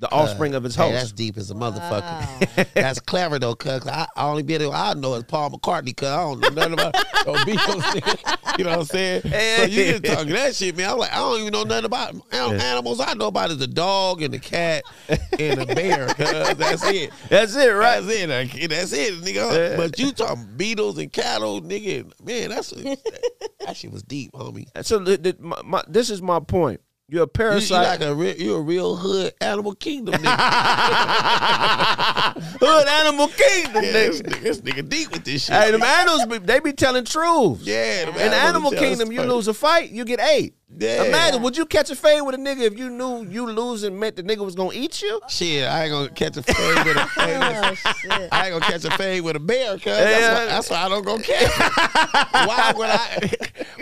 the 0.00 0.08
uh, 0.12 0.16
offspring 0.16 0.54
of 0.54 0.64
its 0.64 0.74
Hey, 0.74 0.92
that's 0.92 1.12
deep 1.12 1.36
as 1.36 1.50
a 1.50 1.54
motherfucker. 1.54 2.66
that's 2.74 3.00
clever 3.00 3.38
though, 3.38 3.54
cuz 3.54 3.86
I, 3.86 4.06
I 4.16 4.26
only 4.28 4.42
been 4.42 4.62
I 4.72 4.94
know 4.94 5.14
is 5.14 5.22
Paul 5.24 5.50
McCartney, 5.50 5.96
cuz 5.96 6.08
I 6.08 6.16
don't 6.16 6.40
know 6.40 6.48
nothing 6.48 6.72
about 6.72 6.94
no 7.26 7.34
Beatles. 7.44 8.58
you 8.58 8.64
know 8.64 8.70
what 8.70 8.78
I'm 8.80 8.84
saying? 8.86 9.22
So 9.22 9.64
you 9.64 9.92
just 9.98 10.04
talking 10.04 10.32
that 10.32 10.54
shit, 10.54 10.76
man. 10.76 10.90
I'm 10.90 10.98
like, 10.98 11.12
I 11.12 11.16
don't 11.16 11.40
even 11.40 11.52
know 11.52 11.62
nothing 11.62 11.84
about 11.84 12.14
animals. 12.32 13.00
I 13.00 13.14
know 13.14 13.28
about 13.28 13.50
is 13.50 13.58
the 13.58 13.66
dog 13.66 14.22
and 14.22 14.34
the 14.34 14.38
cat 14.38 14.82
and 15.08 15.60
the 15.60 15.66
bear, 15.74 16.08
cuz 16.08 16.56
that's 16.56 16.84
it. 16.84 17.10
That's 17.28 17.54
it, 17.54 17.68
right? 17.70 18.00
That's 18.00 18.14
it. 18.14 18.28
like, 18.28 18.68
That's 18.68 18.92
it, 18.92 19.14
nigga. 19.22 19.76
But 19.76 19.98
you 19.98 20.12
talking 20.12 20.44
Beatles 20.56 20.98
and 20.98 21.12
cattle, 21.12 21.62
nigga. 21.62 22.10
Man, 22.24 22.50
that's 22.50 22.70
that 22.70 23.76
shit 23.76 23.92
was 23.92 24.02
deep, 24.02 24.32
homie. 24.32 24.66
So 24.84 24.98
the, 24.98 25.16
the, 25.16 25.36
my, 25.38 25.60
my, 25.64 25.82
this 25.88 26.10
is 26.10 26.20
my 26.20 26.40
point. 26.40 26.80
You're 27.06 27.24
a 27.24 27.24
You, 27.24 27.26
you 27.26 27.28
parasite. 27.28 27.86
like 27.86 28.00
a 28.00 28.14
a 28.56 28.60
real 28.62 28.96
hood 28.96 29.34
animal 29.40 29.74
kingdom 29.74 30.14
nigga. 30.14 30.24
Hood 32.60 32.88
animal 32.88 33.28
kingdom, 33.28 33.84
Yeah, 33.84 33.90
nigga. 33.90 33.92
this 33.92 34.22
nigga, 34.22 34.40
this 34.42 34.60
nigga 34.62 34.88
deep 34.88 35.12
with 35.12 35.24
this 35.24 35.44
shit. 35.44 35.54
Hey, 35.54 35.70
them 35.70 35.82
animals, 35.82 36.24
they 36.46 36.60
be 36.60 36.72
telling 36.72 37.04
truths. 37.04 37.62
Yeah, 37.62 38.06
them 38.06 38.16
In 38.16 38.32
animal 38.32 38.70
kingdom, 38.70 39.12
you 39.12 39.20
lose 39.22 39.48
a 39.48 39.54
fight, 39.54 39.90
you 39.90 40.04
get 40.06 40.18
eight. 40.20 40.54
Yeah. 40.76 41.04
Imagine, 41.04 41.42
would 41.42 41.56
you 41.56 41.66
catch 41.66 41.90
a 41.90 41.94
fade 41.96 42.22
with 42.22 42.34
a 42.34 42.38
nigga 42.38 42.62
if 42.62 42.76
you 42.76 42.90
knew 42.90 43.22
you 43.24 43.46
losing 43.50 43.98
meant 43.98 44.16
the 44.16 44.22
nigga 44.24 44.38
was 44.44 44.54
gonna 44.56 44.72
eat 44.74 45.00
you? 45.02 45.20
Shit, 45.28 45.68
I 45.68 45.84
ain't 45.84 45.92
gonna 45.92 46.08
catch 46.10 46.36
a 46.36 46.42
fade 46.42 46.84
with 46.86 46.96
a 46.96 47.04
hey, 47.20 47.38
listen, 47.70 48.10
oh, 48.10 48.28
I 48.32 48.46
ain't 48.48 48.52
gonna 48.60 48.64
catch 48.72 48.84
a 48.84 48.90
fade 48.96 49.22
with 49.22 49.36
a 49.36 49.40
bear, 49.40 49.74
cuz 49.74 49.84
that's, 49.84 50.20
Yeah. 50.20 50.34
why, 50.34 50.44
that's 50.46 50.70
why 50.70 50.76
I 50.82 50.88
don't 50.88 51.04
go 51.04 51.18
camping. 51.18 51.48
why 52.48 52.72
would 52.76 52.88
I 52.90 53.30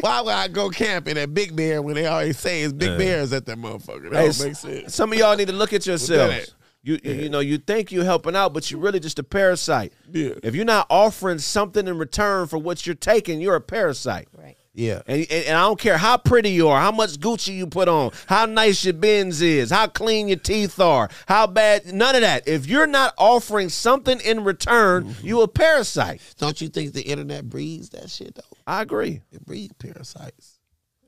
why 0.01 0.21
would 0.21 0.35
I 0.35 0.49
go 0.49 0.69
camping 0.71 1.17
at 1.17 1.33
Big 1.33 1.57
Bear 1.57 1.81
when 1.81 1.95
they 1.95 2.07
always 2.07 2.39
say 2.39 2.63
it's 2.63 2.73
big 2.75 2.91
Yeah. 2.91 2.99
bears 2.99 3.33
at 3.33 3.47
that 3.47 3.57
motherfucker? 3.59 4.11
That 4.11 4.21
Hey, 4.21 4.29
don't 4.29 4.41
make 4.47 4.57
sense. 4.57 4.95
Some 4.95 5.13
of 5.13 5.19
y'all 5.19 5.37
need 5.37 5.49
to 5.49 5.55
look 5.55 5.73
at 5.73 5.83
that. 5.83 5.87
yourselves. 5.87 6.55
You, 6.85 6.99
you 7.05 7.13
you 7.13 7.29
know 7.31 7.39
you 7.41 7.59
think 7.59 7.93
you're 7.93 8.05
helping 8.05 8.35
out, 8.35 8.53
but 8.53 8.71
you're 8.71 8.81
really 8.81 8.99
just 9.01 9.19
a 9.21 9.23
parasite. 9.23 9.93
Yeah. 10.11 10.31
If 10.43 10.55
you're 10.57 10.65
not 10.65 10.89
offering 10.91 11.39
something 11.39 11.87
in 11.87 11.97
return 11.97 12.49
for 12.49 12.59
what 12.59 12.85
you're 12.87 12.97
taking, 12.97 13.41
you're 13.41 13.55
a 13.55 13.61
parasite. 13.61 14.27
Right. 14.37 14.57
Yeah. 14.75 15.03
And, 15.07 15.27
and, 15.31 15.45
and 15.47 15.57
I 15.57 15.63
don't 15.63 15.79
care 15.79 15.99
how 15.99 16.17
pretty 16.17 16.51
you 16.51 16.69
are, 16.69 16.81
how 16.81 16.93
much 16.93 17.19
Gucci 17.21 17.55
you 17.55 17.67
put 17.67 17.89
on, 17.89 18.11
how 18.27 18.47
nice 18.47 18.85
your 18.85 18.95
Benz 18.95 19.43
is, 19.43 19.71
how 19.71 19.87
clean 19.87 20.29
your 20.29 20.39
teeth 20.39 20.81
are, 20.81 21.11
how 21.27 21.47
bad, 21.47 21.93
none 21.93 22.15
of 22.15 22.23
that. 22.23 22.49
If 22.49 22.67
you're 22.67 22.87
not 22.87 23.13
offering 23.19 23.69
something 23.69 24.19
in 24.21 24.45
return, 24.45 25.05
Mm-hmm. 25.05 25.27
you 25.27 25.43
a 25.43 25.49
parasite. 25.49 26.21
Don't 26.39 26.61
you 26.61 26.69
think 26.69 26.93
the 26.95 27.03
internet 27.03 27.49
breeds 27.49 27.91
that 27.91 28.09
shit 28.11 28.35
though? 28.35 28.57
I 28.67 28.83
agree. 28.83 29.21
It 29.31 29.45
breeds 29.45 29.75
parasites. 29.75 30.59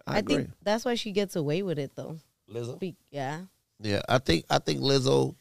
I, 0.06 0.16
I, 0.16 0.18
agree. 0.18 0.36
think 0.36 0.50
that's 0.62 0.84
why 0.84 0.94
she 0.96 1.12
gets 1.12 1.34
away 1.36 1.62
with 1.62 1.78
it 1.78 1.92
though. 1.96 2.18
Lizzo? 2.52 2.78
Be- 2.78 2.96
yeah. 3.10 3.40
Yeah, 3.80 4.02
I 4.08 4.18
think 4.18 4.44
I 4.50 4.58
think 4.58 4.80
Lizzo. 4.80 5.34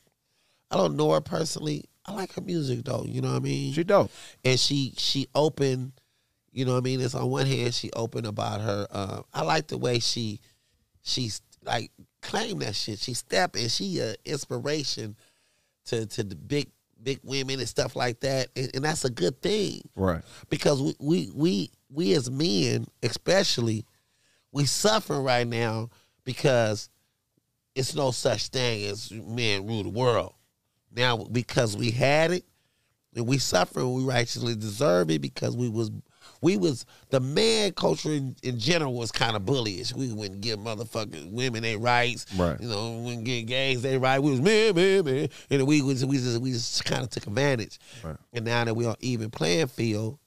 I 0.72 0.78
don't 0.78 0.96
know 0.96 1.12
her 1.12 1.22
personally. 1.22 1.84
I 2.06 2.14
like 2.14 2.34
her 2.34 2.42
music 2.42 2.84
though. 2.86 3.06
You 3.08 3.22
know 3.22 3.30
what 3.32 3.38
I 3.38 3.40
mean? 3.42 3.74
She 3.74 3.84
dope. 3.84 4.10
And 4.44 4.60
she 4.60 4.94
she 4.98 5.28
open. 5.36 5.94
You 6.54 6.66
know 6.66 6.74
what 6.74 6.78
I 6.78 6.82
mean? 6.82 7.01
It's 7.01 7.16
on 7.16 7.30
one 7.30 7.47
hand 7.47 7.74
she 7.74 7.91
open 7.93 8.26
about 8.26 8.62
her. 8.62 8.88
Uh, 8.91 9.22
I 9.34 9.41
like 9.41 9.68
the 9.68 9.78
way 9.78 9.99
she 9.99 10.39
she's 11.01 11.41
like 11.64 11.91
claim 12.22 12.60
that 12.60 12.76
shit. 12.76 12.99
She 12.99 13.14
step 13.16 13.56
and 13.56 13.70
she 13.72 13.99
a 13.99 14.16
inspiration 14.24 15.16
to 15.86 16.06
to 16.06 16.24
the 16.24 16.36
big 16.36 16.70
big 17.01 17.20
women 17.24 17.60
and 17.60 17.68
stuff 17.68 17.95
like 17.97 18.22
that, 18.22 18.47
and, 18.56 18.72
and 18.76 18.86
that's 18.86 19.04
a 19.04 19.10
good 19.10 19.41
thing 19.41 19.82
Right. 19.95 20.22
because 20.49 20.82
we 20.82 20.95
we 20.99 21.32
we 21.34 21.72
we 21.89 22.14
as 22.14 22.32
men 22.32 22.86
especially 23.01 23.86
we 24.54 24.66
suffering 24.66 25.24
right 25.24 25.47
now 25.47 25.89
because 26.24 26.89
it's 27.76 27.93
no 27.95 28.12
such 28.12 28.47
thing 28.47 28.86
as 28.86 29.12
men 29.12 29.68
rule 29.68 29.84
the 29.84 29.89
world 29.89 30.34
now 30.95 31.18
because 31.18 31.76
we 31.76 31.91
had 31.91 32.32
it 32.32 32.45
and 33.16 33.28
we 33.28 33.38
suffer 33.38 33.86
we 33.86 34.04
righteously 34.04 34.56
deserve 34.56 35.12
it 35.12 35.22
because 35.22 35.58
we 35.58 35.68
was 35.68 35.91
we 36.42 36.58
was 36.58 36.86
the 37.10 37.20
man 37.20 37.72
culture 37.74 38.12
in, 38.12 38.36
in 38.44 38.60
general 38.60 38.94
was 38.94 39.12
kind 39.12 39.36
of 39.36 39.44
bullyish. 39.44 39.94
We 39.94 40.12
wouldn't 40.14 40.42
give 40.42 40.60
motherfucking 40.60 41.32
women 41.32 41.64
their 41.64 41.78
rights. 41.80 42.26
Right. 42.36 42.60
You 42.60 42.68
know, 42.68 42.98
we 42.98 43.04
wouldn't 43.06 43.24
give 43.26 43.46
gays 43.48 43.82
their 43.82 44.00
right. 44.00 44.20
We 44.20 44.32
was 44.32 44.42
man, 44.42 44.76
man, 44.76 45.06
man. 45.06 45.30
And 45.50 45.66
we 45.68 45.82
was 45.82 46.06
we 46.06 46.18
just 46.18 46.40
we 46.42 46.52
just 46.52 46.84
kind 46.86 47.04
of 47.04 47.10
took 47.10 47.28
advantage. 47.28 47.80
Right. 48.04 48.18
And 48.34 48.46
now 48.46 48.64
that 48.66 48.74
we 48.76 48.86
on 48.86 48.96
even 49.00 49.30
playing 49.30 49.68
field, 49.68 50.20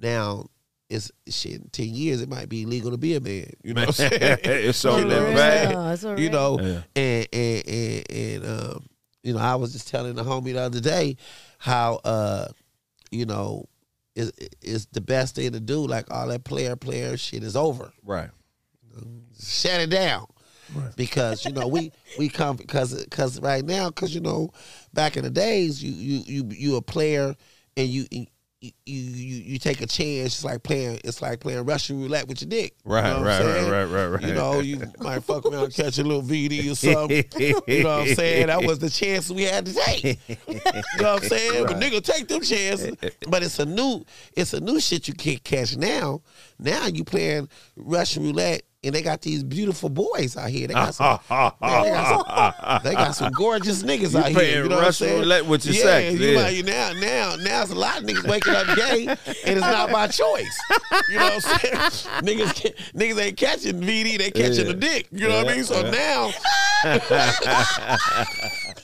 now 0.00 0.46
it's 0.88 1.10
shit. 1.28 1.60
In 1.60 1.68
ten 1.70 1.88
years, 1.88 2.20
it 2.20 2.28
might 2.28 2.48
be 2.48 2.62
illegal 2.62 2.90
to 2.90 2.98
be 2.98 3.14
a 3.14 3.20
man. 3.20 3.50
You 3.62 3.74
know 3.74 3.80
what 3.86 3.88
I'm 3.88 3.92
saying? 4.10 4.38
It's 4.44 4.78
so 4.78 4.96
You 4.98 5.04
know 5.06 5.18
what 5.20 5.28
I'm 5.28 5.34
bad. 5.34 5.64
saying? 5.68 5.78
Yeah, 5.78 5.92
it's 5.92 6.04
all 6.04 6.20
You 6.20 6.30
know, 6.30 6.58
Yeah. 6.60 6.80
and 6.96 7.26
and 7.32 7.68
and, 7.68 8.10
and 8.10 8.46
um, 8.46 8.86
you 9.22 9.32
know, 9.34 9.38
I 9.40 9.54
was 9.54 9.72
just 9.72 9.88
telling 9.88 10.14
the 10.14 10.24
homie 10.24 10.52
the 10.52 10.58
other 10.60 10.80
day 10.80 11.16
how 11.58 12.00
uh, 12.04 12.48
you 13.10 13.24
know, 13.24 13.66
is 14.14 14.32
is 14.60 14.86
the 14.86 15.00
best 15.00 15.36
thing 15.36 15.52
to 15.52 15.60
do. 15.60 15.86
Like 15.86 16.10
all 16.10 16.28
that 16.28 16.44
player 16.44 16.76
player 16.76 17.16
shit 17.16 17.42
is 17.42 17.56
over. 17.56 17.92
Right. 18.04 18.30
Shut 19.40 19.80
it 19.80 19.90
down. 19.90 20.26
Right. 20.74 20.94
Because 20.96 21.44
you 21.44 21.52
know 21.52 21.66
we 21.68 21.92
we 22.18 22.28
come 22.28 22.56
because 22.56 23.04
because 23.04 23.40
right 23.40 23.64
now 23.64 23.88
because 23.88 24.14
you 24.14 24.20
know 24.20 24.50
back 24.92 25.16
in 25.16 25.24
the 25.24 25.30
days 25.30 25.82
you 25.82 25.92
you 25.92 26.22
you 26.26 26.48
you 26.50 26.76
a 26.76 26.82
player 26.82 27.34
and 27.76 27.88
you 27.88 28.06
you 28.62 28.70
you, 28.86 29.00
you, 29.02 29.42
you 29.52 29.58
take 29.58 29.80
a 29.80 29.86
chance. 29.86 30.26
It's 30.34 30.44
like 30.44 30.62
playing. 30.62 31.00
It's 31.04 31.20
like 31.20 31.40
playing 31.40 31.64
Russian 31.64 32.00
roulette 32.00 32.28
with 32.28 32.40
your 32.42 32.48
dick. 32.48 32.74
You 32.86 32.92
Right, 32.92 33.02
know 33.12 33.22
right, 33.24 33.44
right, 33.44 33.70
right, 33.70 33.84
right, 33.84 34.06
right. 34.06 34.22
You 34.22 34.34
know, 34.34 34.60
you 34.60 34.80
might 35.00 35.24
fuck 35.24 35.44
around, 35.44 35.64
and 35.64 35.74
catch 35.74 35.98
a 35.98 36.04
little 36.04 36.22
VD 36.22 36.70
or 36.70 36.74
something. 36.76 37.24
you 37.66 37.82
know 37.82 37.98
what 37.98 38.08
I'm 38.08 38.14
saying? 38.14 38.46
That 38.46 38.62
was 38.64 38.78
the 38.78 38.88
chance 38.88 39.28
we 39.30 39.42
had 39.42 39.66
to 39.66 39.74
take. 39.74 40.18
You 40.48 41.02
know 41.02 41.14
what 41.14 41.22
I'm 41.24 41.28
saying? 41.28 41.66
But 41.66 41.76
nigga, 41.78 42.02
take 42.02 42.28
them 42.28 42.40
chances. 42.42 42.94
But 43.28 43.42
it's 43.42 43.58
a 43.58 43.64
new, 43.66 44.04
it's 44.36 44.52
a 44.52 44.60
new 44.60 44.78
shit 44.80 45.08
you 45.08 45.14
can't 45.14 45.42
catch 45.42 45.76
now. 45.76 46.22
Now 46.58 46.86
you 46.86 47.02
playing 47.04 47.48
Russian 47.76 48.22
roulette. 48.22 48.62
And 48.84 48.92
they 48.92 49.00
got 49.00 49.20
these 49.20 49.44
beautiful 49.44 49.88
boys 49.88 50.36
out 50.36 50.50
here. 50.50 50.66
They 50.66 50.74
got 50.74 50.92
some, 50.92 51.20
man, 51.30 51.52
they, 51.84 51.90
got 51.90 52.08
some 52.08 52.80
they 52.82 52.94
got 52.94 53.14
some 53.14 53.32
gorgeous 53.32 53.84
niggas 53.84 54.12
You 54.12 54.18
out 54.18 54.26
here. 54.42 54.64
You 54.64 54.68
know 54.68 54.74
what 54.74 54.78
I'm 54.78 54.84
Russian 54.86 55.22
saying? 55.30 55.48
with 55.48 55.64
your 55.66 55.74
yeah, 55.76 55.82
sex, 55.82 56.18
You 56.18 56.26
yeah. 56.30 56.62
now, 56.62 56.92
now, 56.94 57.36
now, 57.36 57.62
it's 57.62 57.70
a 57.70 57.76
lot 57.76 57.98
of 58.00 58.04
niggas 58.08 58.26
waking 58.28 58.54
up 58.54 58.66
gay, 58.76 59.06
and 59.06 59.18
it's 59.56 59.60
not 59.60 59.92
by 59.92 60.08
choice. 60.08 60.58
You 61.08 61.16
know 61.16 61.26
what 61.26 61.34
I'm 61.34 61.40
saying? 61.60 61.74
niggas, 62.24 62.92
niggas 62.92 63.20
ain't 63.22 63.36
catching 63.36 63.80
VD, 63.80 64.18
they 64.18 64.30
catching 64.32 64.66
Yeah. 64.66 64.72
the 64.72 64.74
dick. 64.74 65.06
You 65.12 65.28
know 65.28 65.44
what 65.44 65.48
I 65.52 65.54
mean? 65.54 65.64
So 65.64 65.84
Yeah. 65.84 65.90
now, 65.92 66.32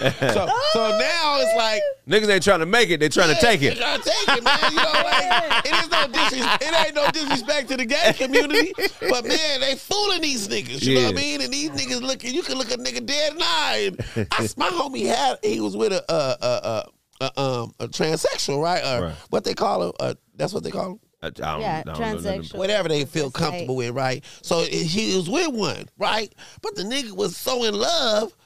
so, 0.00 0.48
so 0.72 0.98
now 0.98 1.38
it's 1.40 1.56
like 1.56 1.82
Niggas 2.08 2.28
ain't 2.28 2.42
trying 2.42 2.60
to 2.60 2.66
make 2.66 2.90
it, 2.90 3.00
they 3.00 3.08
trying 3.08 3.34
to 3.34 3.40
take 3.40 3.60
they 3.60 3.68
it. 3.68 3.78
trying 3.78 4.00
to 4.00 4.04
take 4.04 4.36
it, 4.38 4.44
man. 4.44 4.58
You 4.72 4.76
know, 4.76 4.92
like 4.92 5.64
it 5.66 5.74
is 5.84 5.90
no 5.90 6.06
disrespect. 6.08 6.62
It 6.62 6.86
ain't 6.86 6.94
no 6.94 7.10
disrespect 7.10 7.68
to 7.70 7.76
the 7.76 7.86
gay 7.86 8.12
community, 8.14 8.72
but 9.08 9.24
man, 9.26 9.60
they 9.60 9.76
fooling 9.76 10.20
these 10.22 10.48
niggas. 10.48 10.82
You 10.82 10.96
know 10.96 11.04
what 11.06 11.12
I 11.12 11.16
mean? 11.16 11.40
And 11.40 11.52
these 11.52 11.70
niggas 11.70 12.02
looking, 12.02 12.34
you 12.34 12.42
can 12.42 12.56
look 12.58 12.70
a 12.70 12.76
nigga 12.76 13.04
dead 13.06 13.32
in 13.32 13.38
the 13.38 13.44
eye. 13.44 13.90
And 14.16 14.28
I, 14.32 14.48
my 14.56 14.68
homie 14.68 15.06
had, 15.06 15.38
he 15.42 15.60
was 15.60 15.76
with 15.76 15.92
a 15.92 16.04
a 16.12 16.36
a, 16.44 16.84
a, 17.22 17.30
a 17.36 17.40
um 17.40 17.72
a 17.80 17.88
transsexual, 17.88 18.62
right? 18.62 18.80
Uh, 18.82 19.02
Right. 19.04 19.14
What 19.30 19.44
they 19.44 19.54
call 19.54 19.84
him? 19.84 19.92
Uh, 20.00 20.14
that's 20.36 20.52
what 20.52 20.62
they 20.64 20.70
call 20.70 20.92
him. 20.92 21.00
I, 21.22 21.28
I 21.28 21.30
don't, 21.30 21.60
Yeah, 21.62 21.78
I 21.80 21.82
don't 21.84 21.98
know 21.98 22.04
transsexual. 22.30 22.58
Whatever 22.58 22.88
they 22.90 23.04
feel 23.06 23.30
That's 23.30 23.40
right. 23.40 23.48
comfortable 23.48 23.76
with, 23.76 23.94
right? 23.94 24.22
So 24.42 24.62
he 24.64 25.16
was 25.16 25.30
with 25.30 25.54
one, 25.54 25.88
right? 25.96 26.30
But 26.60 26.74
the 26.74 26.82
nigga 26.82 27.12
was 27.12 27.34
so 27.36 27.64
in 27.64 27.72
love. 27.74 28.36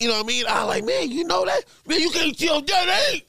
You 0.00 0.08
know 0.08 0.14
what 0.14 0.24
I 0.24 0.26
mean? 0.26 0.44
I 0.48 0.64
like, 0.64 0.84
man, 0.84 1.10
you 1.10 1.24
know 1.24 1.44
that? 1.44 1.64
Man, 1.86 2.00
you 2.00 2.10
can't 2.10 2.38
tell 2.38 2.62
that 2.62 2.88
eh? 2.88 3.12
ain't. 3.12 3.24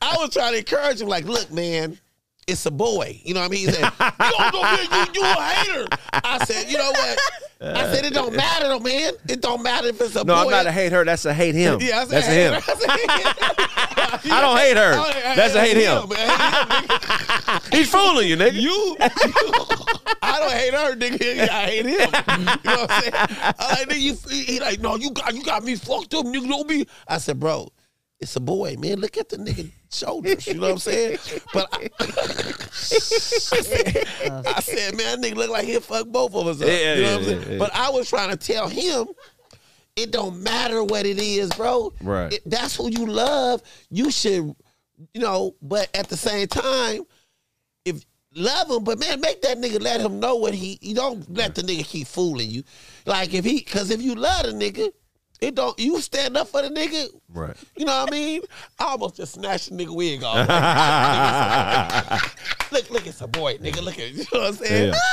I 0.00 0.16
was 0.18 0.30
trying 0.30 0.52
to 0.52 0.58
encourage 0.58 1.00
him, 1.00 1.08
like, 1.08 1.24
look, 1.24 1.50
man, 1.50 1.98
it's 2.46 2.66
a 2.66 2.70
boy. 2.70 3.20
You 3.24 3.34
know 3.34 3.40
what 3.40 3.46
I 3.46 3.50
mean? 3.50 3.66
He 3.68 3.72
said, 3.72 3.84
you 3.84 4.30
don't 4.38 4.52
know 4.52 4.62
me, 4.62 4.82
you, 4.82 5.06
you 5.14 5.22
a 5.24 5.42
hater. 5.42 5.86
I 6.12 6.44
said, 6.44 6.70
you 6.70 6.78
know 6.78 6.90
what? 6.90 7.18
I 7.60 7.92
said, 7.92 8.04
it 8.04 8.12
don't 8.12 8.34
matter 8.36 8.68
though, 8.68 8.80
man. 8.80 9.14
It 9.28 9.40
don't 9.40 9.62
matter 9.62 9.88
if 9.88 10.00
it's 10.00 10.14
a 10.16 10.18
No, 10.18 10.24
boy. 10.24 10.32
No, 10.32 10.36
I'm 10.44 10.50
not 10.50 10.66
a 10.66 10.72
hate 10.72 10.92
her. 10.92 11.04
That's 11.04 11.24
a 11.24 11.32
hate 11.32 11.54
him. 11.54 11.78
Yeah, 11.80 12.00
I 12.00 12.04
said, 12.04 12.10
That's 12.10 12.28
a 12.28 12.30
him. 12.30 12.54
I 12.54 12.60
said, 12.60 14.30
I 14.32 14.40
don't 14.40 14.58
hate 14.58 14.76
her. 14.76 14.94
I 14.94 15.34
That's 15.34 15.54
a 15.54 15.60
hate 15.60 15.76
him. 15.78 16.08
He's 17.72 17.90
fooling 17.90 18.28
you, 18.28 18.36
nigga. 18.36 18.60
You, 18.60 18.96
I 20.22 20.38
don't 20.40 20.52
hate 20.52 20.74
her, 20.74 20.96
nigga. 20.96 21.48
I 21.48 21.64
hate 21.66 21.86
him. 21.86 21.92
You 21.92 22.70
know 22.70 22.82
what 22.82 22.90
I'm 22.90 23.02
saying? 23.02 23.14
I 23.14 23.66
like, 23.70 23.88
nigga, 23.88 24.00
you, 24.00 24.16
he 24.44 24.60
like, 24.60 24.80
no, 24.80 24.96
you 24.96 25.10
got, 25.10 25.34
you 25.34 25.42
got 25.42 25.64
me 25.64 25.76
fucked 25.76 26.14
up, 26.14 26.26
nigga. 26.26 26.48
Don't 26.48 26.68
be. 26.68 26.86
I 27.08 27.18
said, 27.18 27.40
bro, 27.40 27.68
it's 28.24 28.36
a 28.36 28.40
boy, 28.40 28.76
man. 28.78 29.00
Look 29.00 29.18
at 29.18 29.28
the 29.28 29.36
nigga 29.36 29.70
shoulders. 29.92 30.46
You 30.46 30.54
know 30.54 30.62
what 30.62 30.72
I'm 30.72 30.78
saying? 30.78 31.18
But 31.52 31.68
I, 31.72 31.90
I, 34.56 34.60
said, 34.60 34.96
man, 34.96 35.20
that 35.20 35.22
nigga 35.22 35.36
look 35.36 35.50
like 35.50 35.66
he'll 35.66 35.82
fuck 35.82 36.08
both 36.08 36.34
of 36.34 36.46
us 36.46 36.62
up. 36.62 36.66
Yeah, 36.66 36.94
you 36.94 37.02
know 37.02 37.08
yeah, 37.08 37.16
what 37.16 37.18
I'm 37.18 37.24
saying? 37.24 37.52
yeah. 37.52 37.58
But 37.58 37.74
I 37.74 37.90
was 37.90 38.08
trying 38.08 38.30
to 38.30 38.36
tell 38.36 38.68
him. 38.68 39.08
It 39.94 40.10
don't 40.10 40.42
matter 40.42 40.82
what 40.82 41.06
it 41.06 41.20
is, 41.20 41.50
bro. 41.50 41.92
Right. 42.02 42.32
It- 42.32 42.42
that's 42.46 42.74
who 42.74 42.90
you 42.90 43.06
love. 43.06 43.62
You 43.90 44.10
should, 44.10 44.56
you 45.12 45.20
know. 45.20 45.54
But 45.62 45.88
at 45.94 46.08
the 46.08 46.16
same 46.16 46.48
time, 46.48 47.02
if 47.84 48.04
love 48.34 48.70
him, 48.70 48.82
but 48.82 48.98
man, 48.98 49.20
make 49.20 49.42
that 49.42 49.58
nigga 49.58 49.80
let 49.80 50.00
him 50.00 50.18
know 50.18 50.34
what 50.36 50.54
he. 50.54 50.78
You 50.80 50.94
don't 50.96 51.30
let 51.32 51.54
the 51.54 51.62
nigga 51.62 51.84
keep 51.84 52.08
fooling 52.08 52.50
you. 52.50 52.64
Like 53.06 53.34
if 53.34 53.44
he, 53.44 53.58
because 53.58 53.90
if 53.90 54.02
you 54.02 54.14
love 54.16 54.46
the 54.46 54.52
nigga, 54.52 54.90
it 55.48 55.54
don't. 55.54 55.78
You 55.78 56.00
stand 56.00 56.36
up 56.36 56.48
for 56.48 56.62
the 56.62 56.68
nigga. 56.68 57.08
Right. 57.32 57.56
You 57.76 57.84
know 57.84 58.00
what 58.00 58.12
I 58.12 58.16
mean? 58.16 58.42
I 58.78 58.84
almost 58.84 59.16
just 59.16 59.34
snatched 59.34 59.70
the 59.70 59.76
nigga 59.84 59.94
wig 59.94 60.22
off. 60.24 60.48
look, 62.72 62.90
look, 62.90 63.06
it's 63.06 63.20
a 63.20 63.26
boy, 63.26 63.58
nigga. 63.58 63.82
Look 63.82 63.98
at, 63.98 64.12
you 64.12 64.24
know 64.32 64.40
what 64.40 64.48
I'm 64.48 64.54
saying? 64.54 64.92
Yeah. 64.92 64.98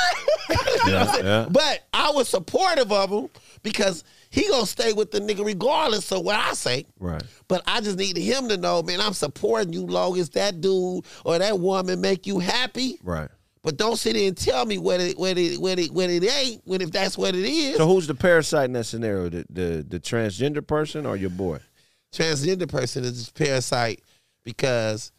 You 0.86 0.92
know 0.92 1.00
what 1.00 1.08
I'm 1.08 1.14
saying? 1.14 1.26
yeah. 1.26 1.48
But 1.50 1.88
I 1.94 2.12
was 2.12 2.28
supportive 2.28 2.92
of 2.92 3.10
him 3.10 3.30
because 3.64 4.04
he 4.32 4.48
gonna 4.50 4.66
stay 4.66 4.92
with 4.92 5.12
the 5.12 5.20
nigga 5.20 5.46
regardless 5.46 6.12
of 6.12 6.24
what 6.26 6.36
I 6.36 6.54
say. 6.54 6.86
Right. 7.00 7.24
But 7.48 7.62
I 7.68 7.80
just 7.80 7.98
needed 7.98 8.22
him 8.22 8.50
to 8.50 8.58
know, 8.58 8.82
man, 8.82 9.00
I'm 9.00 9.14
supporting 9.14 9.72
you 9.72 9.86
long 9.86 10.18
as 10.18 10.30
that 10.32 10.60
dude 10.60 11.06
or 11.24 11.38
that 11.38 11.60
woman 11.60 12.02
make 12.02 12.26
you 12.28 12.40
happy. 12.40 13.00
Right. 13.04 13.30
But 13.64 13.78
don't 13.78 13.96
sit 13.98 14.14
there 14.14 14.28
and 14.28 14.36
tell 14.36 14.66
me 14.66 14.78
what 14.80 15.00
it 15.00 15.18
what 15.18 15.38
it 15.38 15.60
what 15.60 15.78
it 15.78 15.92
what 15.92 16.10
it 16.10 16.24
ain't 16.24 16.62
when 16.66 16.82
if 16.82 16.92
that's 16.92 17.18
what 17.18 17.36
it 17.36 17.46
is. 17.46 17.78
So 17.78 17.88
who's 17.88 18.08
the 18.08 18.16
parasite 18.16 18.66
in 18.66 18.74
that 18.74 18.86
scenario? 18.86 19.30
The 19.30 19.46
the, 19.50 19.86
the 19.88 20.00
transgender 20.00 20.66
person 20.66 21.06
or 21.06 21.16
your 21.16 21.30
boy? 21.30 21.60
transgender 22.14 22.68
person 22.68 23.04
is 23.04 23.30
a 23.30 23.34
parasite 23.34 24.02
because 24.44 25.12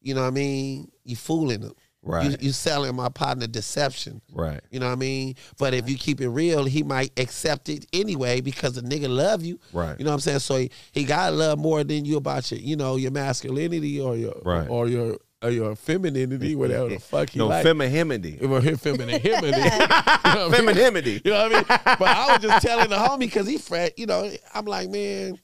you 0.00 0.14
know 0.14 0.20
what 0.22 0.28
I 0.28 0.30
mean. 0.30 0.90
You 1.04 1.16
fooling 1.16 1.60
them. 1.60 1.72
Right. 2.02 2.30
You, 2.30 2.36
you 2.40 2.52
selling 2.52 2.94
my 2.94 3.08
partner 3.08 3.48
deception. 3.48 4.20
Right. 4.32 4.60
You 4.70 4.78
know 4.78 4.86
what 4.86 4.92
I 4.92 4.96
mean? 4.96 5.34
But 5.58 5.74
if 5.74 5.90
you 5.90 5.96
keep 5.96 6.20
it 6.20 6.28
real, 6.28 6.64
he 6.64 6.84
might 6.84 7.10
accept 7.18 7.68
it 7.68 7.84
anyway 7.92 8.40
because 8.40 8.74
the 8.74 8.82
nigga 8.82 9.08
love 9.08 9.44
you. 9.44 9.58
Right. 9.72 9.98
You 9.98 10.04
know 10.04 10.12
what 10.12 10.16
I'm 10.16 10.20
saying? 10.20 10.38
So 10.38 10.56
he, 10.58 10.70
he 10.92 11.02
got 11.02 11.32
love 11.32 11.58
more 11.58 11.82
than 11.82 12.04
you 12.04 12.16
about 12.16 12.48
your, 12.52 12.60
you 12.60 12.76
know, 12.76 12.94
your 12.94 13.10
masculinity 13.10 14.00
or 14.00 14.14
your 14.14 14.40
Right. 14.44 14.68
or 14.68 14.86
your 14.86 15.18
or 15.46 15.50
your 15.50 15.76
femininity, 15.76 16.54
whatever 16.56 16.88
the 16.88 16.98
fuck 16.98 17.30
he 17.30 17.38
No, 17.38 17.46
like. 17.46 17.62
femininity. 17.64 18.38
Well, 18.46 18.60
his 18.60 18.80
femininity. 18.80 19.28
You 19.36 19.40
know 19.40 19.40
what 19.42 20.24
I 20.24 20.48
mean? 20.48 20.52
Femininity. 20.52 21.22
You 21.24 21.30
know 21.30 21.42
what 21.48 21.52
I 21.52 21.54
mean? 21.56 21.64
But 21.98 22.02
I 22.08 22.32
was 22.32 22.42
just 22.42 22.66
telling 22.66 22.88
the 22.90 22.96
homie 22.96 23.20
because 23.20 23.46
he 23.46 23.58
frat, 23.58 23.98
You 23.98 24.06
know, 24.06 24.30
I'm 24.54 24.64
like, 24.64 24.90
man, 24.90 25.38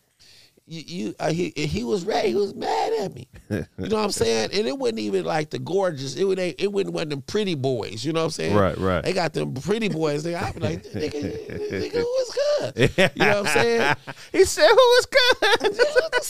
you, 0.67 0.83
you 0.87 1.15
uh, 1.19 1.31
he 1.31 1.51
he 1.51 1.85
was 1.85 2.05
ready. 2.05 2.29
He 2.29 2.35
was 2.35 2.55
mad 2.55 2.93
at 3.01 3.15
me. 3.15 3.29
You 3.51 3.67
know 3.79 3.97
what 3.97 4.05
I'm 4.05 4.11
saying? 4.13 4.51
And 4.53 4.67
it 4.67 4.79
wasn't 4.79 5.01
even 5.01 5.25
like 5.25 5.51
the 5.51 5.59
gorgeous. 5.59 6.17
It 6.17 6.25
would 6.25 6.39
it 6.39 6.73
wouldn't 6.73 6.95
want 6.95 7.11
them 7.11 7.23
pretty 7.23 7.55
boys. 7.55 8.05
You 8.05 8.13
know 8.13 8.21
what 8.21 8.27
I'm 8.27 8.31
saying? 8.31 8.57
Right, 8.57 8.79
right. 8.79 9.05
They 9.05 9.13
got 9.13 9.33
them 9.33 9.55
pretty 9.55 9.89
boys. 9.89 10.23
They 10.23 10.35
I 10.35 10.53
be 10.53 10.61
like, 10.61 10.83
nigga, 10.93 11.71
nigga, 11.71 11.93
who 11.93 12.15
is 12.21 12.37
good? 12.37 12.91
You 13.17 13.27
know 13.27 13.43
what 13.43 13.47
I'm 13.49 13.53
saying? 13.53 13.97
he 14.33 14.45
said, 14.45 14.69
"Who 14.69 14.93
is 14.99 15.07
good?" 15.07 15.19
You 15.63 15.69
know 15.69 15.85
what 16.01 16.15
I'm 16.15 16.23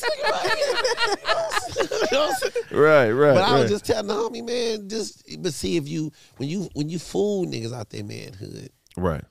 saying? 2.33 2.53
Right, 2.71 3.11
right. 3.11 3.35
But 3.35 3.43
I 3.43 3.53
was 3.53 3.63
right. 3.63 3.69
just 3.69 3.85
telling 3.85 4.07
the 4.07 4.15
homie, 4.15 4.45
man, 4.45 4.89
just 4.89 5.25
but 5.43 5.53
see 5.53 5.77
if 5.77 5.89
you 5.89 6.11
when 6.39 6.49
you 6.49 6.69
when 6.75 6.89
you 6.89 6.99
fool 6.99 7.45
niggas 7.47 7.73
out 7.73 7.91
there 7.91 8.05
manhood, 8.05 8.71
right. 8.97 9.25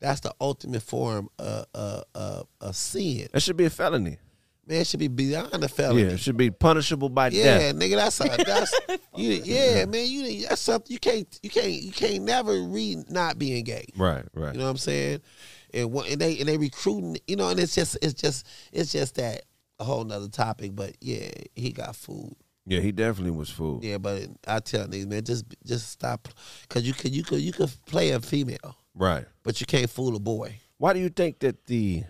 that's 0.00 0.20
the 0.20 0.34
ultimate 0.40 0.82
form 0.82 1.28
of 1.38 1.66
of, 1.74 2.04
of, 2.14 2.46
of 2.60 2.76
sin. 2.76 3.28
That 3.32 3.40
should 3.40 3.56
be 3.56 3.64
a 3.64 3.70
felony. 3.70 4.18
Man, 4.66 4.80
it 4.82 4.86
should 4.86 5.00
be 5.00 5.08
beyond 5.08 5.52
a 5.52 5.68
felony. 5.68 6.02
Yeah, 6.02 6.08
it 6.10 6.20
should 6.20 6.36
be 6.36 6.50
punishable 6.50 7.08
by 7.08 7.28
Yeah, 7.28 7.44
death. 7.44 7.62
Yeah, 7.62 7.72
nigga, 7.72 7.96
that's 7.96 8.20
a, 8.20 8.44
that's 8.44 8.80
you. 9.16 9.30
Yeah, 9.44 9.84
man, 9.86 10.06
you 10.06 10.46
that's 10.48 10.60
something 10.60 10.92
you 10.92 11.00
can't 11.00 11.26
you 11.42 11.50
can't 11.50 11.72
you 11.72 11.90
can't 11.92 12.22
never 12.22 12.60
read 12.62 13.10
not 13.10 13.38
being 13.38 13.64
gay. 13.64 13.86
Right, 13.96 14.24
right. 14.34 14.52
You 14.52 14.58
know 14.58 14.64
what 14.66 14.70
I'm 14.70 14.76
saying? 14.76 15.20
And 15.74 15.90
one, 15.90 16.06
and 16.08 16.20
they 16.20 16.38
and 16.38 16.48
they 16.48 16.58
recruiting, 16.58 17.16
you 17.26 17.34
know, 17.36 17.48
and 17.48 17.58
it's 17.58 17.74
just 17.74 17.98
it's 18.02 18.14
just 18.14 18.46
it's 18.72 18.92
just 18.92 19.16
that 19.16 19.42
a 19.80 19.84
whole 19.84 20.04
nother 20.04 20.28
topic. 20.28 20.76
But 20.76 20.96
yeah, 21.00 21.30
he 21.56 21.72
got 21.72 21.96
food. 21.96 22.34
Yeah, 22.64 22.78
he 22.78 22.92
definitely 22.92 23.32
was 23.32 23.50
fooled. 23.50 23.82
Yeah, 23.82 23.98
but 23.98 24.28
I 24.46 24.60
tell 24.60 24.86
niggas, 24.86 25.08
man, 25.08 25.24
just 25.24 25.44
just 25.66 25.90
stop, 25.90 26.28
cause 26.68 26.84
you 26.84 26.92
could 26.94 27.12
you 27.12 27.24
could 27.24 27.40
you 27.40 27.50
could 27.52 27.72
play 27.86 28.10
a 28.10 28.20
female, 28.20 28.76
Right. 28.94 29.24
but 29.42 29.60
you 29.60 29.66
can't 29.66 29.90
fool 29.90 30.14
a 30.14 30.20
boy. 30.20 30.60
Why 30.78 30.92
do 30.92 31.00
you 31.00 31.08
think 31.08 31.40
that 31.40 31.66
the? 31.66 32.04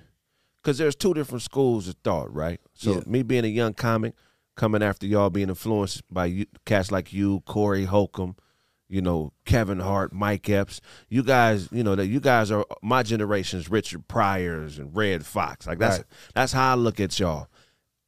Because 0.63 0.79
there's 0.79 0.95
two 0.95 1.13
different 1.15 1.43
schools 1.43 1.89
of 1.89 1.97
thought, 2.05 2.33
right? 2.33 2.61
So 2.75 2.95
Yeah. 2.95 3.01
me 3.07 3.23
being 3.23 3.45
a 3.45 3.49
young 3.49 3.75
comic, 3.75 4.15
coming 4.57 4.83
after 4.83 5.07
y'all, 5.07 5.31
being 5.31 5.49
influenced 5.49 6.03
by 6.13 6.27
you, 6.27 6.47
cats 6.67 6.93
like 6.93 7.13
you, 7.13 7.41
Corey 7.47 7.85
Holcomb, 7.87 8.37
you 8.89 9.01
know, 9.01 9.33
Kevin 9.47 9.81
Hart, 9.81 10.13
Mike 10.13 10.49
Epps. 10.51 10.81
You 11.09 11.23
guys, 11.23 11.69
you 11.73 11.83
know 11.83 11.95
that 11.95 12.07
you 12.07 12.21
guys 12.21 12.51
are 12.51 12.65
my 12.83 13.03
generation's 13.03 13.71
Richard 13.71 14.07
Pryors 14.09 14.79
and 14.79 14.95
Redd 14.95 15.25
Foxx. 15.25 15.67
Like 15.67 15.79
that's 15.79 15.99
Right. 15.99 16.07
that's 16.35 16.53
how 16.53 16.73
I 16.73 16.75
look 16.75 17.01
at 17.01 17.19
y'all. 17.19 17.49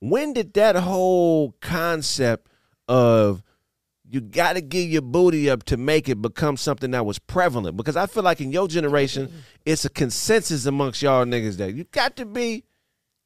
When 0.00 0.34
did 0.34 0.52
that 0.54 0.76
whole 0.76 1.52
concept 1.62 2.50
of 2.88 3.42
you 4.14 4.20
got 4.20 4.52
to 4.52 4.60
give 4.60 4.88
your 4.88 5.02
booty 5.02 5.50
up 5.50 5.64
to 5.64 5.76
make 5.76 6.08
it 6.08 6.22
become 6.22 6.56
something 6.56 6.92
that 6.92 7.04
was 7.04 7.18
prevalent? 7.18 7.76
Because 7.76 7.96
I 7.96 8.06
feel 8.06 8.22
like 8.22 8.40
in 8.40 8.52
your 8.52 8.68
generation, 8.68 9.28
it's 9.66 9.84
a 9.84 9.90
consensus 9.90 10.66
amongst 10.66 11.02
y'all 11.02 11.24
niggas 11.24 11.56
that 11.56 11.74
you 11.74 11.82
got 11.90 12.14
to 12.16 12.24
be, 12.24 12.62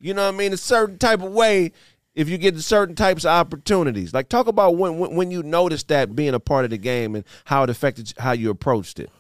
you 0.00 0.14
know 0.14 0.24
what 0.24 0.34
I 0.34 0.38
mean, 0.38 0.54
a 0.54 0.56
certain 0.56 0.96
type 0.96 1.20
of 1.20 1.30
way 1.30 1.72
if 2.14 2.30
you 2.30 2.38
get 2.38 2.58
certain 2.60 2.94
types 2.94 3.26
of 3.26 3.32
opportunities. 3.32 4.14
Like 4.14 4.30
talk 4.30 4.46
about 4.46 4.76
when 4.76 4.98
when, 4.98 5.14
when 5.14 5.30
you 5.30 5.42
noticed 5.42 5.88
that 5.88 6.16
being 6.16 6.32
a 6.32 6.40
part 6.40 6.64
of 6.64 6.70
the 6.70 6.78
game 6.78 7.14
and 7.14 7.24
how 7.44 7.64
it 7.64 7.70
affected 7.70 8.14
how 8.16 8.32
you 8.32 8.48
approached 8.48 8.98
it. 8.98 9.10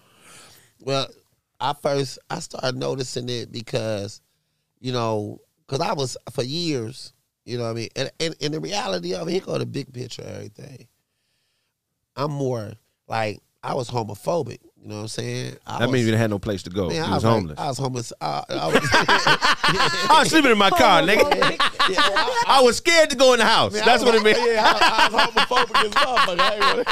Well, 0.80 1.06
I 1.60 1.74
first 1.74 2.18
I 2.30 2.38
started 2.38 2.76
noticing 2.76 3.28
it 3.28 3.52
because, 3.52 4.22
you 4.80 4.92
know, 4.92 5.38
because 5.66 5.86
I 5.86 5.92
was 5.92 6.16
for 6.32 6.42
years, 6.42 7.12
you 7.44 7.58
know 7.58 7.64
what 7.64 7.70
I 7.70 7.74
mean? 7.74 7.88
And, 7.94 8.10
and, 8.18 8.34
and 8.40 8.54
the 8.54 8.60
reality 8.60 9.14
of 9.14 9.28
it, 9.28 9.32
here 9.32 9.40
go 9.42 9.58
the 9.58 9.66
big 9.66 9.92
picture 9.92 10.22
everything. 10.22 10.88
I'm 12.18 12.32
more 12.32 12.72
like, 13.06 13.40
I 13.62 13.74
was 13.74 13.88
homophobic, 13.90 14.58
you 14.82 14.88
know 14.88 14.96
what 14.96 15.00
I'm 15.02 15.08
saying? 15.08 15.56
I 15.66 15.78
That 15.78 15.86
was, 15.86 15.92
means 15.92 16.04
you 16.06 16.10
didn't 16.12 16.20
have 16.20 16.30
no 16.30 16.38
place 16.38 16.62
to 16.64 16.70
go. 16.70 16.88
man, 16.88 16.96
you 16.96 17.02
I 17.02 17.14
was 17.14 17.24
like- 17.24 17.32
homeless. 17.32 17.58
I 17.58 17.68
was 17.68 17.78
homeless. 17.78 18.12
I, 18.20 18.44
I 18.50 18.66
was, 18.66 18.80
I 18.92 20.16
was 20.20 20.28
sleeping 20.30 20.50
in 20.50 20.58
my 20.58 20.70
car, 20.70 21.02
nigga. 21.02 21.67
I 21.96 22.60
was 22.62 22.76
scared 22.78 23.10
to 23.10 23.16
go 23.16 23.32
in 23.32 23.38
the 23.38 23.44
house. 23.44 23.72
Man, 23.72 23.82
That's 23.84 24.02
I 24.02 24.06
what 24.06 24.14
it 24.14 24.22
means. 24.22 24.38
Yeah, 24.38 24.62
I, 24.64 25.08
I 25.08 25.14
was 25.14 25.22
homophobic 25.32 25.84
as 25.84 25.90
motherfucker. 25.92 26.40
I, 26.40 26.54
ain't 26.54 26.88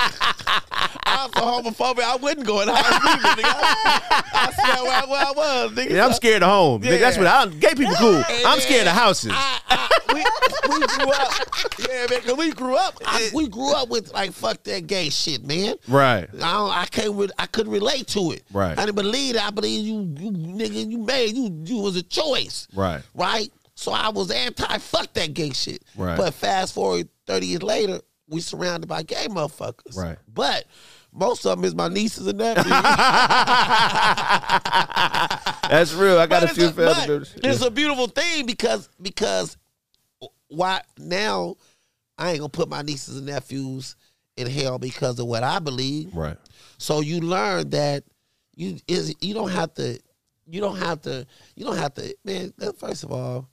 I 1.08 1.26
was 1.26 1.32
so 1.34 1.70
homophobic, 1.70 2.00
I 2.02 2.16
wouldn't 2.16 2.46
go 2.46 2.60
in 2.60 2.66
the 2.68 2.74
house 2.74 3.00
either, 3.04 3.42
nigga. 3.42 3.54
I, 3.54 4.22
I 4.32 4.52
swear 4.52 4.84
where, 4.84 5.02
I- 5.02 5.06
where 5.06 5.26
I 5.26 5.32
was, 5.64 5.72
nigga. 5.72 5.90
Yeah, 5.90 6.06
I'm 6.06 6.12
scared 6.12 6.42
of 6.42 6.48
home. 6.50 6.82
nigga. 6.82 7.00
That's 7.00 7.16
what 7.18 7.26
I, 7.26 7.46
gay 7.46 7.74
people 7.74 7.94
cool. 7.96 8.22
I'm 8.28 8.60
scared 8.60 8.86
of 8.86 8.92
houses. 8.92 9.32
we, 10.12 10.24
we 10.68 10.86
grew 10.86 11.10
up, 11.10 11.32
yeah, 11.78 12.06
man. 12.10 12.20
Cause 12.22 12.36
we 12.36 12.50
grew 12.52 12.76
up, 12.76 12.94
I, 13.04 13.30
we 13.34 13.48
grew 13.48 13.72
up 13.74 13.88
with 13.88 14.12
like 14.12 14.32
fuck 14.32 14.62
that 14.64 14.86
gay 14.86 15.10
shit, 15.10 15.44
man. 15.44 15.74
Right. 15.88 16.28
I 16.34 16.38
don't, 16.52 16.70
I 16.70 16.86
can't, 16.86 17.14
re- 17.14 17.28
I 17.38 17.46
couldn't 17.46 17.72
relate 17.72 18.06
to 18.08 18.32
it. 18.32 18.44
Right. 18.52 18.76
I 18.78 18.84
didn't 18.86 18.96
believe 18.96 19.36
it. 19.36 19.46
I 19.46 19.50
believe 19.50 19.84
you, 19.86 20.00
you 20.18 20.30
nigga, 20.32 20.90
you 20.90 20.98
made 20.98 21.34
you, 21.36 21.50
you 21.64 21.76
was 21.82 21.96
a 21.96 22.02
choice, 22.02 22.66
Right. 22.74 23.02
right? 23.14 23.50
So 23.76 23.92
I 23.92 24.08
was 24.08 24.30
anti 24.30 24.78
fuck 24.78 25.12
that 25.12 25.34
gay 25.34 25.50
shit. 25.50 25.84
Right. 25.96 26.16
But 26.16 26.34
fast 26.34 26.74
forward 26.74 27.08
thirty 27.26 27.46
years 27.46 27.62
later, 27.62 28.00
we 28.28 28.40
surrounded 28.40 28.88
by 28.88 29.02
gay 29.02 29.26
motherfuckers. 29.28 29.96
Right. 29.96 30.16
But 30.32 30.64
most 31.12 31.46
of 31.46 31.56
them 31.56 31.64
is 31.64 31.74
my 31.74 31.88
nieces 31.88 32.26
and 32.26 32.38
nephews. 32.38 32.64
That's 35.68 35.92
real. 35.94 36.18
I 36.18 36.26
got 36.26 36.42
a 36.42 36.48
few 36.48 36.70
but 36.70 36.96
family 36.96 37.26
It's 37.36 37.62
a 37.62 37.70
beautiful 37.70 38.08
thing 38.08 38.46
because 38.46 38.88
because 39.00 39.56
why 40.48 40.80
now 40.98 41.56
I 42.18 42.30
ain't 42.30 42.40
gonna 42.40 42.48
put 42.48 42.68
my 42.68 42.82
nieces 42.82 43.16
and 43.16 43.26
nephews 43.26 43.96
in 44.36 44.46
hell 44.46 44.78
because 44.78 45.18
of 45.18 45.26
what 45.26 45.42
I 45.42 45.58
believe. 45.58 46.14
Right. 46.14 46.36
So 46.78 47.00
you 47.00 47.20
learn 47.20 47.70
that 47.70 48.04
you 48.54 48.78
is 48.88 49.14
you 49.20 49.34
don't 49.34 49.50
have 49.50 49.74
to 49.74 49.98
you 50.46 50.60
don't 50.60 50.76
have 50.76 51.02
to 51.02 51.26
you 51.54 51.64
don't 51.64 51.76
have 51.76 51.94
to 51.94 52.14
man. 52.24 52.52
First 52.78 53.04
of 53.04 53.12
all, 53.12 53.48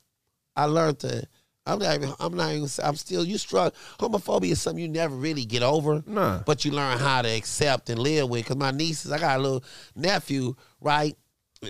I 0.56 0.66
learned 0.66 1.00
to 1.00 1.24
I'm 1.66 1.80
not 1.80 1.96
even. 1.96 2.14
I'm 2.20 2.34
not 2.36 2.52
even. 2.52 2.68
I'm 2.84 2.96
still. 2.98 3.24
You 3.24 3.38
struggle. 3.38 3.72
Homophobia 3.98 4.52
is 4.52 4.62
something 4.62 4.82
you 4.84 4.90
never 4.90 5.16
really 5.16 5.46
get 5.46 5.64
over. 5.64 6.04
Nah. 6.06 6.40
But 6.46 6.66
you 6.66 6.72
learn 6.72 6.98
how 6.98 7.22
to 7.22 7.30
accept 7.30 7.90
and 7.90 8.00
live 8.00 8.30
with. 8.30 8.46
Cause 8.46 8.58
my 8.58 8.72
nieces, 8.72 9.14
I 9.14 9.18
got 9.18 9.40
a 9.40 9.42
little 9.42 9.64
nephew, 9.96 10.56
right? 10.82 11.16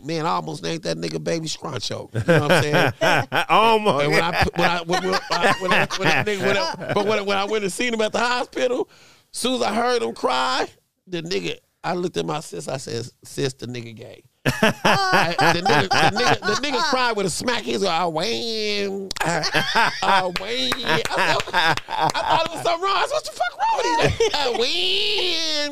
Man, 0.04 0.26
I 0.26 0.30
almost 0.30 0.64
named 0.64 0.82
that 0.84 0.98
nigga 0.98 1.24
Baby 1.24 1.46
Scruncho. 1.48 2.12
You 2.12 2.24
know 2.34 2.42
what 2.48 2.52
I'm 2.52 2.64
saying? 2.64 2.94
Almost. 3.50 4.06
And 4.06 4.12
when 4.14 4.24
I 4.24 4.46
when 4.56 4.70
I 4.72 4.82
when, 4.82 5.04
when, 5.04 5.14
I- 5.14 5.54
when, 5.62 5.72
I- 5.72 5.88
when 6.00 6.08
that 6.08 6.26
nigga 6.26 6.42
went 6.78 6.94
but 6.96 7.06
when, 7.06 7.26
when 7.28 7.38
I 7.38 7.44
went 7.46 7.64
and 7.64 7.72
seen 7.72 7.94
him 7.94 8.02
at 8.02 8.12
the 8.14 8.18
hospital, 8.20 8.90
soon 9.30 9.58
as 9.58 9.62
I 9.62 9.76
heard 9.76 10.02
him 10.02 10.16
cry, 10.16 10.68
the 11.06 11.22
nigga, 11.22 11.58
I 11.84 11.94
looked 11.94 12.18
at 12.18 12.26
my 12.26 12.40
sis. 12.40 12.68
I 12.68 12.78
said, 12.78 13.06
"Sis, 13.24 13.54
the 13.54 13.68
nigga 13.68 13.96
gay." 13.96 14.24
I- 14.46 14.74
ah, 14.84 15.34
the, 15.54 15.62
nigga, 15.62 15.88
the, 15.89 15.96
nigga, 16.20 16.39
the 16.41 16.56
nigga 16.68 16.82
cried 16.89 17.16
with 17.16 17.26
a 17.26 17.30
smack. 17.30 17.62
He's 17.64 17.82
like, 17.82 18.02
oh, 18.02 18.08
oh, 18.10 18.10
"I 18.10 18.12
win, 18.20 19.10
I 19.24 20.32
win." 20.41 20.72
I, 20.76 20.98
said, 20.98 21.08
I 21.08 22.10
thought 22.14 22.46
it 22.46 22.52
was 22.52 22.62
something 22.64 22.82
wrong. 22.84 22.98
I 22.98 23.06
said, 23.08 23.14
"What 23.14 23.24
the 23.26 23.32
fuck 23.32 23.54
wrong 23.58 23.76
with 23.78 23.88
you?" 24.20 24.30
I 24.34 24.38
win, 24.60 25.72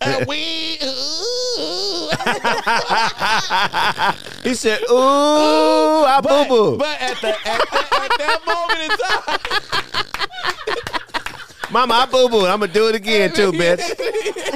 I 0.00 0.24
win. 0.26 0.78
he 4.42 4.54
said, 4.54 4.80
"Ooh, 4.90 6.04
I 6.04 6.20
boo 6.20 6.44
boo." 6.48 6.76
But 6.78 7.00
at 7.00 7.20
the 7.20 7.28
at, 7.28 7.44
that- 7.44 7.92
at 8.02 8.10
that 8.18 8.40
moment 8.46 8.80
in 8.82 8.90
time. 8.98 9.38
Mama, 11.70 11.94
I 11.94 12.06
boo 12.06 12.28
boo. 12.28 12.44
I'm 12.44 12.60
gonna 12.60 12.72
do 12.72 12.88
it 12.88 12.94
again 12.94 13.32
too, 13.32 13.50
bitch. 13.52 13.78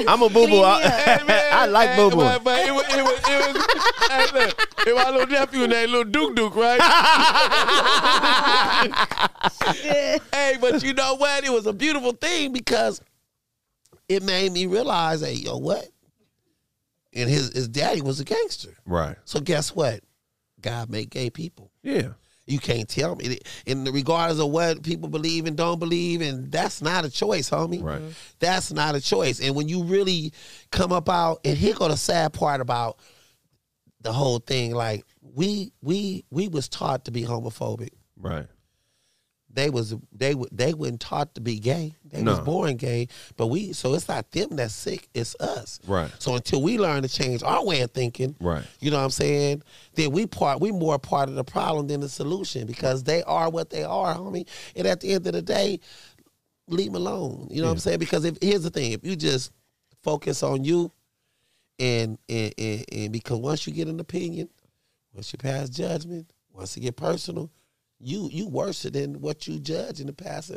I'm 0.07 0.21
a 0.21 0.29
boo 0.29 0.47
boo. 0.47 0.61
I 0.63 1.65
like 1.69 1.95
boo 1.95 2.11
boo. 2.11 2.17
But, 2.17 2.43
but 2.43 2.59
it 2.59 2.73
was, 2.73 2.85
it 2.89 3.03
was, 3.03 3.19
it 3.27 3.55
was, 3.55 3.65
hey, 4.09 4.25
look, 4.33 4.67
it 4.87 4.95
was 4.95 5.05
my 5.05 5.11
little 5.11 5.27
nephew 5.27 5.67
named 5.67 5.91
Little 5.91 6.11
Duke 6.11 6.35
Duke, 6.35 6.55
right? 6.55 6.81
hey, 10.31 10.57
but 10.59 10.83
you 10.83 10.93
know 10.93 11.15
what? 11.15 11.43
It 11.43 11.51
was 11.51 11.65
a 11.65 11.73
beautiful 11.73 12.11
thing 12.11 12.53
because 12.53 13.01
it 14.07 14.23
made 14.23 14.51
me 14.51 14.65
realize, 14.65 15.21
hey, 15.21 15.33
yo, 15.33 15.57
what? 15.57 15.87
And 17.13 17.29
his 17.29 17.53
his 17.53 17.67
daddy 17.67 18.01
was 18.01 18.19
a 18.19 18.25
gangster. 18.25 18.75
Right. 18.85 19.15
So 19.25 19.39
guess 19.39 19.75
what? 19.75 20.01
God 20.61 20.89
made 20.89 21.09
gay 21.09 21.29
people. 21.29 21.71
Yeah. 21.83 22.09
You 22.47 22.59
can't 22.59 22.87
tell 22.87 23.15
me. 23.15 23.39
In 23.65 23.83
regardless 23.83 24.39
of 24.39 24.49
what 24.49 24.81
people 24.81 25.09
believe 25.09 25.45
and 25.45 25.55
don't 25.55 25.79
believe, 25.79 26.21
and 26.21 26.49
that's 26.51 26.81
not 26.81 27.05
a 27.05 27.09
choice, 27.09 27.49
homie. 27.49 27.83
Right. 27.83 27.99
Mm-hmm. 27.99 28.09
That's 28.39 28.71
not 28.71 28.95
a 28.95 29.01
choice. 29.01 29.41
And 29.41 29.53
when 29.55 29.67
you 29.67 29.83
really 29.83 30.31
come 30.71 30.91
up 30.91 31.09
out, 31.09 31.41
and 31.43 31.57
here 31.57 31.75
go 31.75 31.89
the 31.89 31.97
sad 31.97 32.33
part 32.33 32.61
about 32.61 32.97
the 34.01 34.13
whole 34.13 34.39
thing. 34.39 34.73
Like 34.73 35.05
we 35.21 35.73
we 35.81 36.25
we 36.29 36.47
was 36.47 36.67
taught 36.67 37.05
to 37.05 37.11
be 37.11 37.23
homophobic. 37.23 37.91
Right. 38.17 38.47
They 39.57 39.71
was 39.71 39.95
they 40.11 40.35
they 40.51 40.75
weren't 40.75 40.99
taught 40.99 41.33
to 41.33 41.41
be 41.41 41.57
gay. 41.59 41.95
They 42.05 42.21
was 42.21 42.39
born 42.41 42.75
gay. 42.77 43.07
But 43.37 43.47
we 43.47 43.73
so 43.73 43.95
it's 43.95 44.07
not 44.07 44.29
them 44.29 44.49
that's 44.55 44.75
sick. 44.75 45.09
It's 45.15 45.35
us. 45.39 45.79
Right. 45.87 46.11
So 46.19 46.35
until 46.35 46.61
we 46.61 46.77
learn 46.77 47.01
to 47.01 47.09
change 47.09 47.41
our 47.41 47.65
way 47.65 47.81
of 47.81 47.89
thinking, 47.89 48.35
Right. 48.39 48.63
you 48.79 48.91
know 48.91 48.97
what 48.97 49.05
I'm 49.05 49.09
saying? 49.09 49.63
Then 49.95 50.11
we 50.11 50.27
part 50.27 50.61
we 50.61 50.71
more 50.71 50.99
part 50.99 51.27
of 51.27 51.33
the 51.33 51.43
problem 51.43 51.87
than 51.87 52.01
the 52.01 52.07
solution 52.09 52.67
because 52.67 53.03
they 53.03 53.23
are 53.23 53.49
what 53.49 53.71
they 53.71 53.83
are, 53.83 54.13
homie. 54.13 54.47
And 54.75 54.85
at 54.85 54.99
the 55.01 55.11
end 55.13 55.25
of 55.25 55.33
the 55.33 55.41
day, 55.41 55.79
leave 56.67 56.93
them 56.93 57.01
alone. 57.01 57.47
You 57.49 57.61
know 57.61 57.67
what 57.69 57.73
I'm 57.73 57.79
saying? 57.79 57.97
Because 57.97 58.25
if 58.25 58.37
here's 58.39 58.61
the 58.61 58.69
thing, 58.69 58.91
if 58.91 59.03
you 59.03 59.15
just 59.15 59.51
focus 60.03 60.43
on 60.43 60.65
you 60.65 60.91
and 61.79 62.19
and, 62.29 62.53
and 62.59 62.85
and 62.91 63.11
because 63.11 63.39
once 63.39 63.65
you 63.65 63.73
get 63.73 63.87
an 63.87 63.99
opinion, 63.99 64.49
once 65.13 65.33
you 65.33 65.39
pass 65.39 65.67
judgment, 65.71 66.31
once 66.53 66.77
it 66.77 66.81
get 66.81 66.95
personal, 66.95 67.49
you 67.99 68.29
you 68.31 68.47
worse 68.47 68.83
than 68.83 69.21
what 69.21 69.47
you 69.47 69.59
judge 69.59 69.99
in 69.99 70.07
the 70.07 70.13
past. 70.13 70.51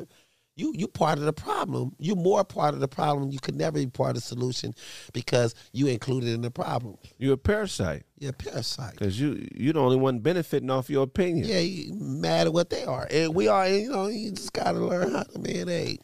You 0.56 0.72
you 0.76 0.88
part 0.88 1.18
of 1.18 1.24
the 1.24 1.32
problem. 1.32 1.94
You 1.98 2.14
more 2.14 2.44
part 2.44 2.74
of 2.74 2.80
the 2.80 2.88
problem. 2.88 3.30
You 3.30 3.38
could 3.38 3.56
never 3.56 3.78
be 3.78 3.86
part 3.86 4.10
of 4.10 4.16
the 4.16 4.20
solution 4.20 4.74
because 5.12 5.54
you 5.72 5.86
included 5.86 6.30
in 6.30 6.42
the 6.42 6.50
problem. 6.50 6.96
You're 7.18 7.34
a 7.34 7.38
parasite. 7.38 8.02
You're 8.18 8.30
a 8.30 8.34
parasite. 8.34 8.96
Cause 8.96 9.18
you 9.18 9.46
you 9.54 9.72
the 9.72 9.80
only 9.80 9.96
one 9.96 10.18
benefiting 10.18 10.70
off 10.70 10.90
your 10.90 11.04
opinion. 11.04 11.48
Yeah, 11.48 11.60
you 11.60 11.94
mad 11.94 12.46
at 12.46 12.52
what 12.52 12.68
they 12.68 12.84
are, 12.84 13.06
and 13.10 13.34
we 13.34 13.48
are. 13.48 13.68
You 13.68 13.90
know, 13.90 14.08
you 14.08 14.32
just 14.32 14.52
gotta 14.52 14.78
learn 14.78 15.12
how 15.12 15.22
to 15.22 15.38
man. 15.38 15.68
Hey, 15.68 15.98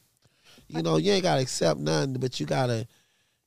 you 0.69 0.83
know, 0.83 0.97
you 0.97 1.13
ain't 1.13 1.23
gotta 1.23 1.43
accept 1.43 1.79
nothing, 1.79 2.15
but 2.15 2.41
you 2.41 2.47
gotta, 2.47 2.87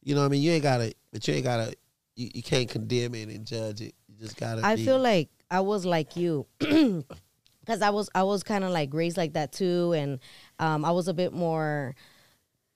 you 0.04 0.16
know, 0.16 0.22
what 0.22 0.28
I 0.28 0.30
mean, 0.30 0.42
you 0.42 0.52
ain't 0.52 0.64
gotta, 0.64 0.94
but 1.12 1.28
you 1.28 1.34
ain't 1.36 1.44
gotta. 1.44 1.74
You, 2.16 2.30
you 2.36 2.44
can't 2.44 2.70
condemn 2.70 3.16
it 3.16 3.30
and 3.30 3.46
judge 3.46 3.82
it. 3.82 3.96
You 4.08 4.16
just 4.20 4.38
gotta. 4.38 4.66
I 4.66 4.76
be- 4.76 4.86
feel 4.86 5.00
like 5.00 5.30
I 5.50 5.62
was 5.62 5.86
like 5.86 6.16
you 6.16 6.46
because 7.70 7.84
I 7.84 7.92
was 7.92 8.10
I 8.16 8.24
was 8.24 8.42
kind 8.42 8.64
of 8.64 8.72
like 8.72 8.96
raised 8.96 9.16
like 9.16 9.34
that 9.34 9.52
too, 9.52 9.94
and 9.94 10.20
um, 10.58 10.84
I 10.84 10.90
was 10.90 11.08
a 11.08 11.14
bit 11.14 11.34
more, 11.34 11.94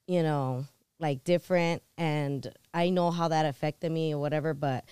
you 0.06 0.22
know, 0.22 0.66
like 1.00 1.24
different, 1.24 1.82
and 1.98 2.48
I 2.72 2.90
know 2.90 3.10
how 3.10 3.26
that 3.26 3.44
affected 3.44 3.90
me 3.90 4.14
or 4.14 4.20
whatever. 4.20 4.54
But 4.54 4.84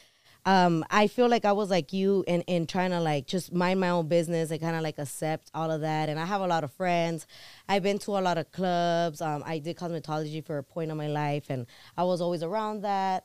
um, 0.45 0.85
I 0.91 1.07
feel 1.07 1.29
like 1.29 1.45
I 1.45 1.53
was 1.53 1.71
like 1.71 1.93
you 1.93 2.25
in 2.27 2.41
in 2.43 2.67
trying 2.67 2.91
to 2.91 2.99
like 2.99 3.29
just 3.29 3.53
mind 3.53 3.79
my 3.79 3.91
own 3.91 4.09
business 4.09 4.51
and 4.51 4.61
kind 4.61 4.75
of 4.75 4.83
like 4.83 4.99
accept 4.99 5.53
all 5.55 5.71
of 5.71 5.83
that. 5.83 6.09
And 6.09 6.19
I 6.19 6.25
have 6.25 6.41
a 6.41 6.49
lot 6.49 6.65
of 6.65 6.73
friends. 6.73 7.29
I've 7.69 7.85
been 7.85 8.01
to 8.01 8.19
a 8.19 8.23
lot 8.23 8.39
of 8.39 8.51
clubs. 8.51 9.21
Um, 9.21 9.45
I 9.47 9.61
did 9.61 9.77
cosmetology 9.77 10.45
for 10.45 10.59
a 10.59 10.65
point 10.65 10.91
of 10.91 10.97
my 10.97 11.07
life, 11.07 11.45
and 11.49 11.65
I 11.97 12.03
was 12.03 12.21
always 12.21 12.43
around 12.43 12.83
that. 12.83 13.25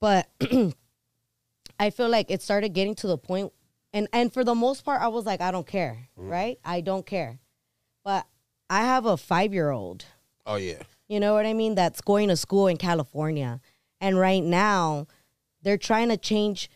But 0.00 0.28
I 1.78 1.90
feel 1.90 2.08
like 2.08 2.32
it 2.32 2.42
started 2.42 2.70
getting 2.70 2.96
to 2.96 3.06
the 3.06 3.16
point 3.16 3.52
and 3.92 4.08
and 4.12 4.32
for 4.32 4.44
the 4.44 4.54
most 4.54 4.84
part 4.84 5.02
I 5.02 5.08
was 5.08 5.26
like 5.26 5.40
I 5.40 5.50
don't 5.50 5.66
care, 5.66 6.08
mm. 6.18 6.30
right? 6.30 6.58
I 6.64 6.80
don't 6.80 7.06
care. 7.06 7.38
But 8.04 8.26
I 8.68 8.82
have 8.82 9.04
a 9.04 9.14
5-year-old, 9.14 10.06
Oh 10.46 10.56
yeah. 10.56 10.82
you 11.08 11.20
know 11.20 11.34
what 11.34 11.44
I 11.44 11.52
mean, 11.52 11.74
that's 11.74 12.00
going 12.00 12.28
to 12.28 12.36
school 12.36 12.66
in 12.66 12.76
California. 12.76 13.60
And 14.00 14.18
right 14.18 14.42
now 14.42 15.06
they're 15.62 15.76
trying 15.76 16.08
to 16.08 16.16
change 16.16 16.70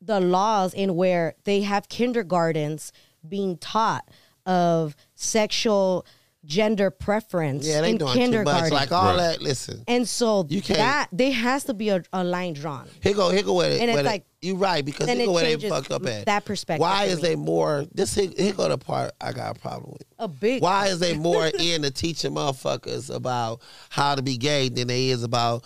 the 0.00 0.20
laws 0.20 0.72
in 0.72 0.94
where 0.94 1.34
they 1.44 1.62
have 1.62 1.88
kindergartens 1.88 2.92
being 3.28 3.58
taught 3.58 4.08
of 4.44 4.94
sexual 5.14 6.06
gender 6.46 6.90
preference 6.90 7.66
Yeah, 7.66 7.82
in 7.84 7.98
doing 7.98 8.12
too 8.12 8.18
kindergarten. 8.18 8.62
much. 8.64 8.72
Like 8.72 8.92
all 8.92 9.16
that. 9.16 9.42
Listen, 9.42 9.82
and 9.88 10.08
so 10.08 10.46
You 10.48 10.62
can't- 10.62 10.78
that 10.78 11.08
there 11.12 11.32
has 11.32 11.64
to 11.64 11.74
be 11.74 11.88
a, 11.90 12.02
a 12.12 12.22
line 12.24 12.54
drawn. 12.54 12.88
Here 13.02 13.14
go, 13.14 13.30
here 13.30 13.42
go 13.42 13.54
where 13.54 13.68
they, 13.70 13.80
And 13.80 13.90
it's 13.90 13.94
where 13.96 14.02
they- 14.04 14.08
like- 14.08 14.26
you 14.42 14.54
right 14.54 14.84
because 14.84 15.06
then 15.06 15.16
here 15.16 15.26
go 15.26 15.32
where 15.32 15.56
they 15.56 15.68
fuck 15.68 15.90
up 15.90 16.06
at 16.06 16.26
that 16.26 16.44
perspective 16.44 16.80
Why 16.80 17.04
is 17.06 17.20
they 17.20 17.34
more? 17.34 17.84
This 17.92 18.14
here, 18.14 18.30
here 18.36 18.52
go 18.52 18.68
the 18.68 18.78
part 18.78 19.10
I 19.20 19.32
got 19.32 19.56
a 19.56 19.60
problem 19.60 19.92
with. 19.92 20.04
A 20.20 20.28
big 20.28 20.62
Why 20.62 20.86
is 20.86 21.00
they 21.00 21.14
more 21.18 21.46
in 21.46 21.60
into 21.84 21.90
teaching 21.90 22.32
motherfuckers 22.32 23.12
about 23.12 23.60
how 23.88 24.14
to 24.14 24.22
be 24.22 24.36
gay 24.36 24.68
than 24.68 24.86
they 24.88 25.08
is 25.08 25.22
about? 25.24 25.64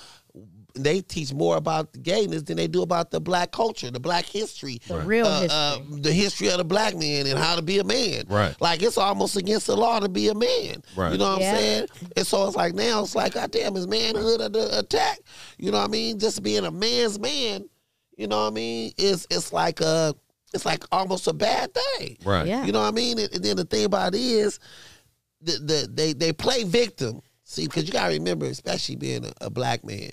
They 0.75 1.01
teach 1.01 1.33
more 1.33 1.57
about 1.57 1.93
the 1.93 1.99
gayness 1.99 2.43
than 2.45 2.57
they 2.57 2.67
do 2.67 2.83
about 2.83 3.11
the 3.11 3.21
black 3.21 3.53
culture, 3.53 3.91
the 3.91 4.01
black 4.01 4.25
history, 4.25 4.81
The 4.89 4.99
real 5.01 5.27
uh, 5.27 5.41
history. 5.43 5.97
uh, 5.97 6.01
the 6.03 6.13
history 6.13 6.49
of 6.49 6.59
the 6.59 6.65
black 6.65 6.97
man 6.97 7.27
and 7.27 7.39
how 7.39 7.57
to 7.57 7.63
be 7.63 7.79
a 7.79 7.85
man. 7.85 8.25
Right. 8.29 8.55
Like 8.61 8.83
it's 8.83 8.99
almost 8.99 9.37
against 9.37 9.67
the 9.67 9.77
law 9.77 10.01
to 10.01 10.09
be 10.09 10.29
a 10.29 10.35
man. 10.35 10.83
Right. 10.97 11.13
You 11.13 11.19
know 11.19 11.31
what 11.33 11.41
Yeah. 11.41 11.51
I'm 11.53 11.57
saying? 11.57 11.87
And 12.17 12.27
so 12.27 12.47
it's 12.47 12.57
like 12.57 12.75
now 12.75 13.03
it's 13.03 13.15
like, 13.15 13.35
goddamn, 13.35 13.77
is 13.77 13.87
manhood 13.87 14.41
under 14.41 14.67
attack? 14.73 15.21
You 15.59 15.71
know 15.73 15.79
what 15.79 15.89
I 15.89 15.91
mean? 15.91 16.19
Just 16.19 16.43
being 16.43 16.65
a 16.65 16.71
man's 16.71 17.19
man. 17.19 17.69
You 18.17 18.27
know 18.27 18.43
what 18.43 18.53
I 18.53 18.55
mean? 18.55 18.93
It's 18.99 19.27
it's 19.31 19.53
like 19.53 19.81
a 19.81 20.15
it's 20.53 20.67
like 20.67 20.85
almost 20.93 21.27
a 21.29 21.33
bad 21.33 21.73
thing. 21.73 22.19
Right. 22.25 22.47
Yeah. 22.47 22.65
You 22.65 22.73
know 22.73 22.81
what 22.81 22.89
I 22.89 22.91
mean? 22.91 23.19
And, 23.19 23.33
and 23.33 23.43
then 23.45 23.57
the 23.57 23.65
thing 23.65 23.85
about 23.85 24.15
it 24.15 24.21
is, 24.21 24.59
the, 25.41 25.53
the 25.53 25.89
they 25.93 26.13
they 26.13 26.33
play 26.33 26.65
victim. 26.65 27.21
See, 27.45 27.67
because 27.67 27.87
you 27.87 27.93
gotta 27.93 28.13
remember, 28.13 28.47
especially 28.47 28.97
being 28.97 29.25
a, 29.25 29.33
a 29.41 29.51
black 29.51 29.85
man, 29.85 30.11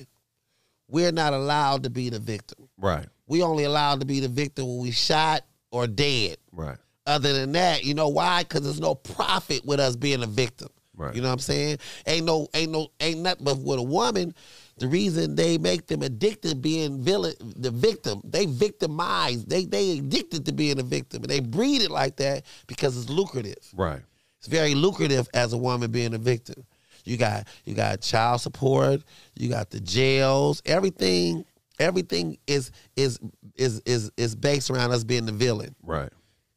we're 0.88 1.11
not 1.11 1.34
allowed 1.34 1.84
to 1.84 1.89
be 1.89 2.09
the 2.09 2.19
victim. 2.19 2.69
Right. 2.77 3.05
We 3.27 3.41
only 3.43 3.65
allowed 3.65 3.99
to 3.99 4.05
be 4.05 4.19
the 4.19 4.27
victim 4.27 4.68
when 4.68 4.80
we 4.80 4.91
shot 4.91 5.43
or 5.72 5.88
dead. 5.88 6.38
Right. 6.51 6.77
Other 7.05 7.34
than 7.34 7.53
that, 7.53 7.84
you 7.84 7.93
know 7.93 8.09
why? 8.09 8.43
Because 8.43 8.64
there's 8.64 8.81
no 8.81 8.95
profit 8.95 9.65
with 9.65 9.80
us 9.80 9.95
being 9.95 10.23
a 10.23 10.27
victim. 10.27 10.69
Right. 10.95 11.15
You 11.15 11.22
know 11.22 11.27
what 11.27 11.34
I'm 11.34 11.39
saying? 11.39 11.77
Ain't 12.07 12.26
no, 12.26 12.47
ain't 12.53 12.72
no, 12.72 12.88
ain't 12.99 13.19
nothing. 13.19 13.45
But 13.45 13.59
with 13.59 13.80
a 13.80 13.84
woman, 13.84 14.34
the 14.77 14.88
reason 14.88 15.35
they 15.35 15.57
make 15.57 15.85
them 15.88 16.01
addicted 16.01 16.61
being 16.61 17.01
villain, 17.01 17.35
the 17.39 17.69
victim, 17.69 18.22
they 18.23 18.45
victimize. 18.45 19.45
They 19.45 19.65
they 19.65 19.99
addicted 19.99 20.45
to 20.47 20.51
being 20.51 20.80
a 20.80 20.84
victim, 20.84 21.22
and 21.22 21.30
they 21.30 21.39
breed 21.39 21.84
it 21.84 21.91
like 21.91 22.18
that 22.18 22.45
because 22.65 22.97
it's 22.97 23.09
lucrative. 23.09 23.72
Right. 23.76 24.01
It's 24.39 24.47
very 24.47 24.73
lucrative 24.73 25.30
as 25.34 25.53
a 25.53 25.57
woman 25.57 25.91
being 25.91 26.14
a 26.14 26.18
victim. 26.18 26.65
You 27.07 27.17
got 27.17 27.47
you 27.65 27.73
got 27.73 28.01
child 28.01 28.41
support, 28.41 29.01
you 29.35 29.49
got 29.49 29.69
the 29.69 29.79
jails, 29.79 30.61
everything. 30.65 31.45
Everything 31.79 32.38
is 32.47 32.71
is 32.95 33.19
is 33.55 33.81
is 33.85 34.11
is 34.17 34.35
based 34.35 34.69
around 34.71 34.91
us 34.91 35.03
being 35.03 35.25
the 35.27 35.31
villain 35.31 35.75
Right. 35.84 36.09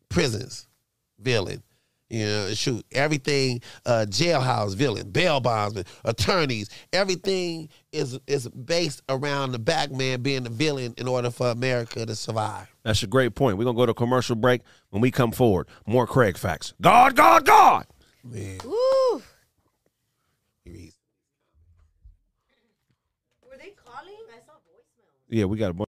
prisons, 0.08 0.66
villain. 1.18 1.62
You 2.08 2.26
know, 2.26 2.54
shoot, 2.54 2.84
everything, 2.90 3.60
uh, 3.86 4.04
jailhouse 4.08 4.74
villain, 4.74 5.10
bail 5.10 5.38
bondsman, 5.38 5.84
attorneys, 6.04 6.68
everything 6.92 7.68
is 7.92 8.18
is 8.26 8.48
based 8.48 9.02
around 9.08 9.52
the 9.52 9.60
back 9.60 9.92
man 9.92 10.20
being 10.20 10.42
the 10.42 10.50
villain 10.50 10.92
in 10.96 11.06
order 11.06 11.30
for 11.30 11.50
America 11.50 12.04
to 12.04 12.16
survive. 12.16 12.66
That's 12.82 13.04
a 13.04 13.06
great 13.06 13.36
point. 13.36 13.58
We're 13.58 13.64
gonna 13.64 13.76
go 13.76 13.86
to 13.86 13.94
commercial 13.94 14.34
break. 14.34 14.62
When 14.88 15.00
we 15.02 15.12
come 15.12 15.30
forward, 15.30 15.68
more 15.86 16.04
Craig 16.06 16.36
facts. 16.36 16.72
God, 16.80 17.14
God, 17.14 17.44
God. 17.46 17.86
Man. 18.24 18.58
Woo. 18.64 19.22
Yeah, 25.30 25.44
we 25.44 25.58
got 25.58 25.70
a 25.70 25.74
bunch. 25.74 25.86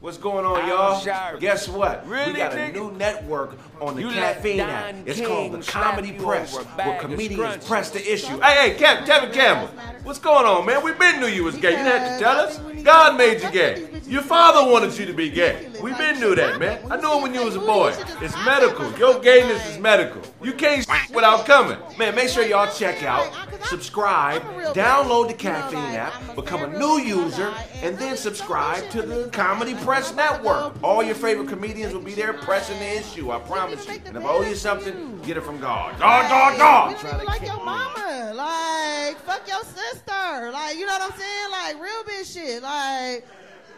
What's 0.00 0.18
going 0.18 0.44
on, 0.44 0.66
y'all? 0.66 1.38
Guess 1.38 1.68
what? 1.68 2.04
Really, 2.08 2.32
we 2.32 2.38
got 2.38 2.54
a 2.54 2.72
new 2.72 2.90
network 2.90 3.56
on 3.80 3.94
the 3.94 4.02
You 4.02 4.08
let 4.08 4.36
caffeine 4.36 4.60
app. 4.60 4.94
It's 5.06 5.18
King 5.18 5.28
called 5.28 5.52
the 5.52 5.70
Comedy 5.70 6.12
Press, 6.12 6.54
where 6.54 6.98
comedians 7.00 7.64
press 7.66 7.90
the 7.90 8.12
issue. 8.12 8.38
Hey, 8.40 8.70
hey, 8.70 8.76
Tev, 8.76 9.04
Tevin 9.04 9.32
Campbell, 9.32 9.68
what's 10.02 10.18
going 10.18 10.46
on, 10.46 10.66
man? 10.66 10.84
We've 10.84 10.98
been 10.98 11.20
knew 11.20 11.26
you 11.26 11.44
was 11.44 11.56
gay. 11.56 11.70
You 11.70 11.76
didn't 11.78 12.00
have 12.00 12.18
to 12.18 12.24
tell 12.24 12.36
us. 12.38 12.58
God 12.82 13.16
made 13.16 13.42
you 13.42 13.50
gay. 13.50 13.86
Your 14.06 14.22
father 14.22 14.70
wanted 14.70 14.98
you 14.98 15.06
to 15.06 15.12
be 15.12 15.30
gay. 15.30 15.70
We've 15.80 15.96
been 15.96 16.18
knew 16.18 16.34
that, 16.34 16.58
man. 16.58 16.80
I 16.90 16.96
knew 16.96 17.18
it 17.18 17.22
when 17.22 17.32
you 17.32 17.44
was 17.44 17.54
a 17.54 17.60
boy. 17.60 17.94
It's 18.20 18.34
medical. 18.44 18.90
Your 18.98 19.20
gayness 19.20 19.64
is 19.70 19.78
medical. 19.78 20.20
You 20.42 20.52
can't 20.52 20.84
without 21.14 21.46
coming. 21.46 21.78
Man, 21.96 22.16
make 22.16 22.28
sure 22.28 22.44
y'all 22.44 22.72
check 22.72 23.04
out, 23.04 23.32
subscribe, 23.66 24.42
download 24.74 25.28
the 25.28 25.34
caffeine 25.34 25.78
app, 25.94 26.34
become 26.34 26.62
a 26.62 26.78
new 26.78 26.98
user, 26.98 27.54
and 27.82 27.96
then 27.98 28.16
subscribe 28.16 28.90
to 28.90 29.02
the 29.02 29.28
Comedy 29.28 29.74
Press 29.74 30.12
Network. 30.14 30.74
All 30.82 31.02
your 31.04 31.14
favorite 31.14 31.48
comedians 31.48 31.94
will 31.94 32.00
be 32.00 32.14
there 32.14 32.32
pressing 32.32 32.78
the 32.80 32.98
issue. 32.98 33.30
I 33.30 33.38
promise 33.38 33.69
you. 33.70 34.00
And 34.06 34.16
if 34.16 34.24
I 34.24 34.28
owe 34.28 34.42
you 34.42 34.54
something, 34.54 35.20
get 35.22 35.36
it 35.36 35.42
from 35.42 35.60
God. 35.60 35.98
God, 35.98 36.28
God, 36.28 36.58
God. 36.58 37.20
You 37.20 37.26
like 37.26 37.42
your 37.42 37.64
mama. 37.64 38.32
Like, 38.34 39.16
fuck 39.20 39.46
your 39.46 39.62
sister. 39.64 40.50
Like, 40.52 40.76
you 40.76 40.86
know 40.86 40.92
what 40.92 41.12
I'm 41.12 41.18
saying? 41.18 41.50
Like, 41.50 41.82
real 41.82 42.02
bitch 42.04 42.32
shit. 42.32 42.62
Like, 42.62 43.26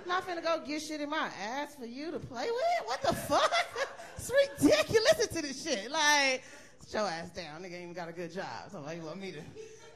I'm 0.02 0.08
not 0.08 0.26
finna 0.26 0.42
go 0.42 0.62
get 0.66 0.82
shit 0.82 1.00
in 1.00 1.10
my 1.10 1.28
ass 1.40 1.74
for 1.74 1.86
you 1.86 2.10
to 2.10 2.18
play 2.18 2.46
with. 2.46 2.86
What 2.86 3.02
the 3.02 3.12
fuck? 3.12 3.52
it's 4.16 4.30
ridiculous. 4.60 5.14
Listen 5.18 5.36
to 5.36 5.42
this 5.42 5.62
shit. 5.62 5.90
Like, 5.90 6.42
sit 6.80 6.94
your 6.94 7.08
ass 7.08 7.30
down. 7.30 7.62
Nigga 7.62 7.74
ain't 7.74 7.82
even 7.82 7.92
got 7.92 8.08
a 8.08 8.12
good 8.12 8.32
job. 8.32 8.70
So, 8.70 8.80
like, 8.80 8.98
you 8.98 9.04
want 9.04 9.20
me 9.20 9.32
to 9.32 9.40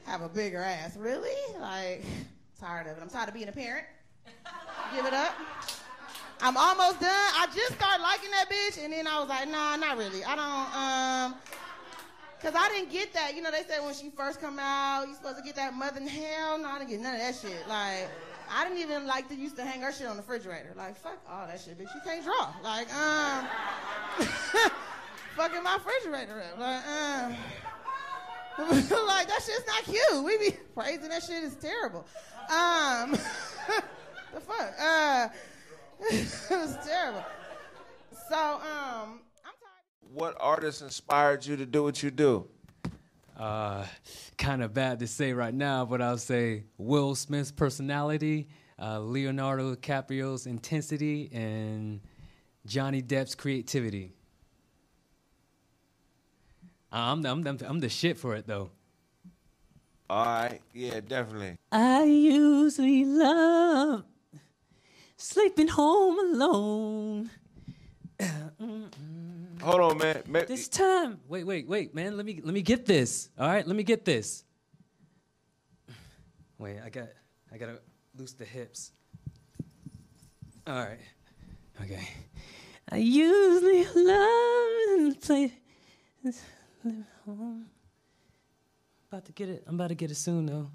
have 0.05 0.21
a 0.21 0.29
bigger 0.29 0.59
ass? 0.59 0.97
Really? 0.97 1.35
Like, 1.59 2.03
tired 2.59 2.87
of 2.87 2.97
it. 2.97 3.01
I'm 3.01 3.09
tired 3.09 3.29
of 3.29 3.33
being 3.33 3.49
a 3.49 3.51
parent. 3.51 3.85
Give 4.95 5.05
it 5.05 5.13
up. 5.13 5.33
I'm 6.41 6.55
almost 6.55 6.99
done. 6.99 7.09
I 7.09 7.47
just 7.53 7.73
started 7.73 8.01
liking 8.01 8.29
that 8.31 8.49
bitch, 8.49 8.83
and 8.83 8.93
then 8.93 9.07
I 9.07 9.19
was 9.19 9.29
like, 9.29 9.49
nah, 9.49 9.75
not 9.75 9.97
really. 9.97 10.23
I 10.23 10.35
don't, 10.35 11.33
um, 11.33 11.35
cause 12.41 12.53
I 12.55 12.69
didn't 12.69 12.91
get 12.91 13.13
that. 13.13 13.35
You 13.35 13.41
know, 13.41 13.51
they 13.51 13.63
said 13.67 13.83
when 13.83 13.93
she 13.93 14.09
first 14.11 14.39
come 14.39 14.59
out, 14.59 15.07
you 15.07 15.15
supposed 15.15 15.37
to 15.37 15.43
get 15.43 15.55
that 15.55 15.73
mother 15.73 15.99
in 15.99 16.07
hell. 16.07 16.59
No, 16.59 16.69
I 16.69 16.79
didn't 16.79 16.91
get 16.91 16.99
none 16.99 17.15
of 17.15 17.21
that 17.21 17.35
shit. 17.35 17.67
Like, 17.67 18.07
I 18.51 18.63
didn't 18.63 18.79
even 18.79 19.07
like 19.07 19.27
to 19.29 19.35
used 19.35 19.55
to 19.57 19.65
hang 19.65 19.81
her 19.81 19.91
shit 19.91 20.07
on 20.07 20.15
the 20.15 20.21
refrigerator. 20.21 20.73
Like, 20.75 20.95
fuck 20.95 21.17
all 21.29 21.47
that 21.47 21.59
shit, 21.59 21.77
bitch. 21.77 21.93
You 21.95 22.01
can't 22.03 22.23
draw. 22.23 22.53
Like, 22.63 22.93
um, 22.93 23.47
fucking 25.35 25.63
my 25.63 25.77
refrigerator 25.77 26.43
up. 26.53 26.59
Like, 26.59 26.87
um. 26.87 27.35
like 28.57 29.27
that 29.27 29.39
shit's 29.45 29.67
not 29.67 29.83
cute. 29.83 30.23
We 30.23 30.37
be 30.39 30.57
praising 30.73 31.09
that 31.09 31.21
shit 31.21 31.43
is 31.43 31.53
terrible. 31.55 32.07
Um, 32.49 33.11
the 34.33 34.39
fuck? 34.41 34.73
Uh, 34.79 35.27
it 36.11 36.49
was 36.49 36.77
terrible. 36.85 37.23
So, 38.29 38.59
um, 38.61 39.21
What 40.13 40.35
artist 40.39 40.81
inspired 40.81 41.45
you 41.45 41.55
to 41.57 41.65
do 41.65 41.83
what 41.83 42.01
you 42.03 42.11
do? 42.11 42.47
Uh, 43.37 43.85
kind 44.37 44.63
of 44.63 44.73
bad 44.73 44.99
to 44.99 45.07
say 45.07 45.33
right 45.33 45.53
now, 45.53 45.85
but 45.85 46.01
I'll 46.01 46.17
say 46.17 46.63
Will 46.77 47.13
Smith's 47.15 47.51
personality, 47.51 48.47
uh, 48.81 48.99
Leonardo 48.99 49.75
DiCaprio's 49.75 50.47
intensity, 50.47 51.29
and 51.31 52.01
Johnny 52.65 53.01
Depp's 53.01 53.35
creativity. 53.35 54.13
I'm, 56.91 57.25
I'm, 57.25 57.45
I'm, 57.45 57.57
I'm 57.65 57.79
the 57.79 57.89
shit 57.89 58.17
for 58.17 58.35
it 58.35 58.47
though. 58.47 58.71
All 60.09 60.25
right, 60.25 60.61
yeah, 60.73 60.99
definitely. 61.05 61.57
I 61.71 62.03
usually 62.03 63.03
love 63.05 64.03
sleeping 65.17 65.67
home 65.67 66.19
alone. 66.19 67.29
Hold 69.61 69.81
on, 69.81 69.97
man. 69.97 70.23
Ma- 70.27 70.41
This 70.47 70.67
time, 70.67 71.19
wait, 71.27 71.43
wait, 71.45 71.67
wait, 71.67 71.93
man. 71.93 72.15
Let 72.15 72.25
me 72.25 72.39
let 72.43 72.53
me 72.53 72.61
get 72.61 72.85
this. 72.85 73.29
All 73.37 73.47
right, 73.47 73.65
let 73.67 73.75
me 73.75 73.83
get 73.83 74.05
this. 74.05 74.43
Wait, 76.57 76.79
I 76.83 76.89
got 76.89 77.09
I 77.51 77.57
gotta 77.57 77.79
loose 78.17 78.33
the 78.33 78.45
hips. 78.45 78.91
All 80.65 80.75
right, 80.75 80.99
okay. 81.81 82.07
I 82.89 82.97
usually 82.97 83.83
love 83.85 85.13
to 85.13 85.17
play. 85.21 85.53
live 86.23 87.05
home. 87.25 87.65
About 89.11 89.25
to 89.25 89.31
get 89.31 89.49
it. 89.49 89.63
I'm 89.67 89.75
about 89.75 89.89
to 89.89 89.95
get 89.95 90.11
it 90.11 90.15
soon 90.15 90.45
though. 90.45 90.69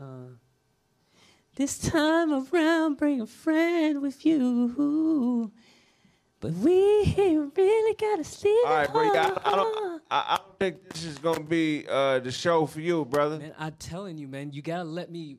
Uh, 0.00 0.34
this 1.56 1.78
time 1.78 2.32
around, 2.32 2.96
bring 2.96 3.20
a 3.20 3.26
friend 3.26 4.00
with 4.00 4.24
you. 4.24 5.52
But 6.40 6.54
we 6.54 6.72
ain't 7.16 7.56
really 7.56 7.94
gotta 7.94 8.24
sleep. 8.24 8.66
All 8.66 8.74
right, 8.74 8.92
bro. 8.92 9.12
Yeah, 9.12 9.30
I, 9.44 9.52
I 9.52 9.56
don't. 9.56 10.02
I, 10.10 10.18
I 10.28 10.36
don't 10.38 10.58
think 10.58 10.88
this 10.90 11.04
is 11.04 11.18
gonna 11.18 11.40
be 11.40 11.86
uh, 11.88 12.18
the 12.18 12.32
show 12.32 12.66
for 12.66 12.80
you, 12.80 13.04
brother. 13.04 13.38
Man, 13.38 13.54
I'm 13.58 13.74
telling 13.78 14.18
you, 14.18 14.26
man, 14.26 14.52
you 14.52 14.60
gotta 14.60 14.84
let 14.84 15.10
me 15.10 15.36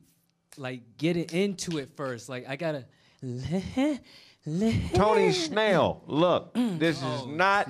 like 0.56 0.80
get 0.96 1.16
it 1.16 1.34
into 1.34 1.78
it 1.78 1.90
first. 1.96 2.28
Like 2.28 2.48
I 2.48 2.56
gotta. 2.56 2.86
Tony 4.94 5.32
Snell, 5.32 6.02
look, 6.06 6.52
this 6.54 7.02
is 7.02 7.26
not 7.26 7.68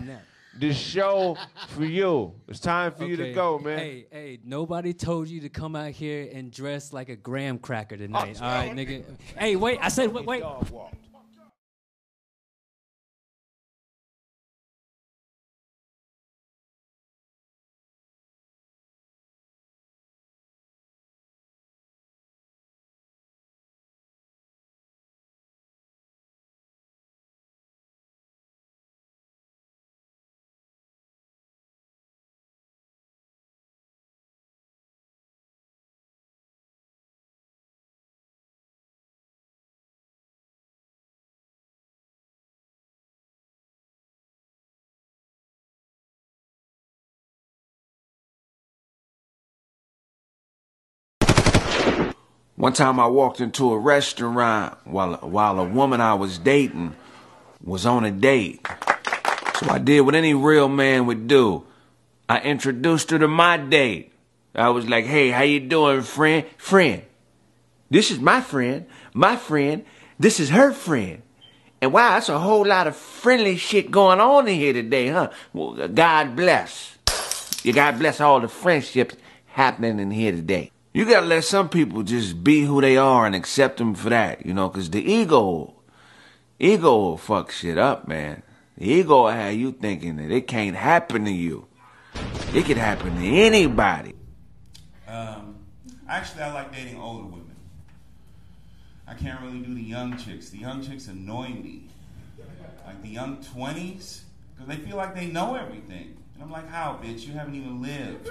the 0.59 0.73
show 0.73 1.37
for 1.69 1.85
you. 1.85 2.33
It's 2.49 2.61
time 2.61 2.93
for 2.93 3.05
you 3.05 3.17
to 3.17 3.33
go, 3.33 3.59
man. 3.59 3.79
Hey, 3.79 4.07
hey, 4.11 4.39
nobody 4.45 4.93
told 4.93 5.29
you 5.29 5.41
to 5.41 5.49
come 5.49 5.77
out 5.77 5.91
here 5.91 6.29
and 6.33 6.51
dress 6.51 6.93
like 6.93 7.09
a 7.09 7.17
graham 7.17 7.59
cracker 7.59 7.97
tonight. 7.97 8.39
all 8.43 8.49
right, 8.49 8.73
nigga. 8.73 9.05
Hey, 9.39 9.57
wait, 9.57 9.79
I 9.83 9.89
said 9.89 10.13
wait, 10.13 10.27
wait. 10.27 10.43
One 52.65 52.73
time 52.73 52.99
I 52.99 53.09
walked 53.09 53.43
into 53.43 53.73
a 53.73 53.79
restaurant 53.79 54.79
while 54.85 55.17
while 55.17 55.61
a 55.61 55.65
woman 55.65 56.01
I 56.01 56.15
was 56.15 56.39
dating 56.39 56.95
was 57.63 57.85
on 57.85 58.07
a 58.07 58.11
date. 58.11 58.67
So 59.57 59.69
I 59.69 59.77
did 59.77 60.01
what 60.01 60.15
any 60.15 60.33
real 60.33 60.71
man 60.71 61.05
would 61.05 61.29
do. 61.29 61.67
I 62.27 62.41
introduced 62.41 63.11
her 63.11 63.19
to 63.19 63.29
my 63.29 63.59
date. 63.59 64.15
I 64.55 64.71
was 64.71 64.89
like, 64.89 65.05
"Hey, 65.05 65.29
how 65.29 65.43
you 65.43 65.61
doing, 65.61 66.01
friend? 66.01 66.47
Friend. 66.57 67.03
This 67.91 68.11
is 68.11 68.19
my 68.19 68.41
friend. 68.41 68.87
My 69.13 69.37
friend. 69.37 69.85
This 70.19 70.41
is 70.41 70.49
her 70.49 70.73
friend." 70.73 71.21
And 71.83 71.93
wow, 71.93 72.15
that's 72.15 72.31
a 72.31 72.39
whole 72.39 72.65
lot 72.65 72.87
of 72.87 72.97
friendly 72.97 73.59
shit 73.59 73.91
going 73.91 74.21
on 74.21 74.49
in 74.49 74.55
here 74.55 74.73
today, 74.73 75.09
huh? 75.09 75.29
Well, 75.53 75.87
God 75.89 76.35
bless. 76.35 76.97
You 77.63 77.75
God 77.75 77.99
bless 77.99 78.23
all 78.23 78.41
the 78.41 78.49
friendships 78.49 79.17
happening 79.49 80.01
in 80.01 80.11
here 80.11 80.33
today. 80.33 80.71
You 80.95 81.05
gotta 81.05 81.27
let 81.27 81.43
some 81.43 81.69
people 81.69 82.05
just 82.05 82.45
be 82.45 82.63
who 82.63 82.81
they 82.81 82.97
are 82.97 83.27
and 83.27 83.35
accept 83.35 83.79
them 83.79 83.97
for 83.97 84.11
that, 84.11 84.47
you 84.47 84.55
know, 84.55 84.69
cause 84.69 84.89
the 84.89 85.03
ego, 85.03 85.75
ego 86.61 86.97
will 86.97 87.17
fuck 87.17 87.51
shit 87.51 87.77
up, 87.77 88.07
man. 88.07 88.45
The 88.79 88.89
ego 88.89 89.25
will 89.25 89.31
have 89.31 89.55
you 89.55 89.73
thinking 89.73 90.19
that 90.19 90.31
it 90.31 90.47
can't 90.47 90.77
happen 90.77 91.25
to 91.25 91.33
you. 91.33 91.67
It 92.55 92.65
could 92.67 92.77
happen 92.77 93.17
to 93.17 93.27
anybody. 93.27 94.15
Um, 95.09 95.57
actually, 96.09 96.43
I 96.43 96.55
like 96.55 96.73
dating 96.73 97.01
older 97.01 97.25
women. 97.25 97.57
I 99.09 99.15
can't 99.15 99.41
really 99.41 99.59
do 99.59 99.75
the 99.75 99.83
young 99.83 100.17
chicks. 100.17 100.51
The 100.51 100.59
young 100.59 100.81
chicks 100.81 101.09
annoy 101.09 101.49
me. 101.49 101.89
Like 102.87 103.03
the 103.03 103.09
young 103.09 103.39
20s, 103.39 104.21
because 104.55 104.69
they 104.69 104.77
feel 104.77 104.97
like 104.97 105.17
they 105.17 105.27
know 105.27 105.57
everything. 105.57 106.19
And 106.35 106.43
I'm 106.43 106.51
like, 106.51 106.69
how, 106.69 106.99
bitch? 107.03 107.27
You 107.27 107.33
haven't 107.35 107.55
even 107.55 107.81
lived. 107.81 108.27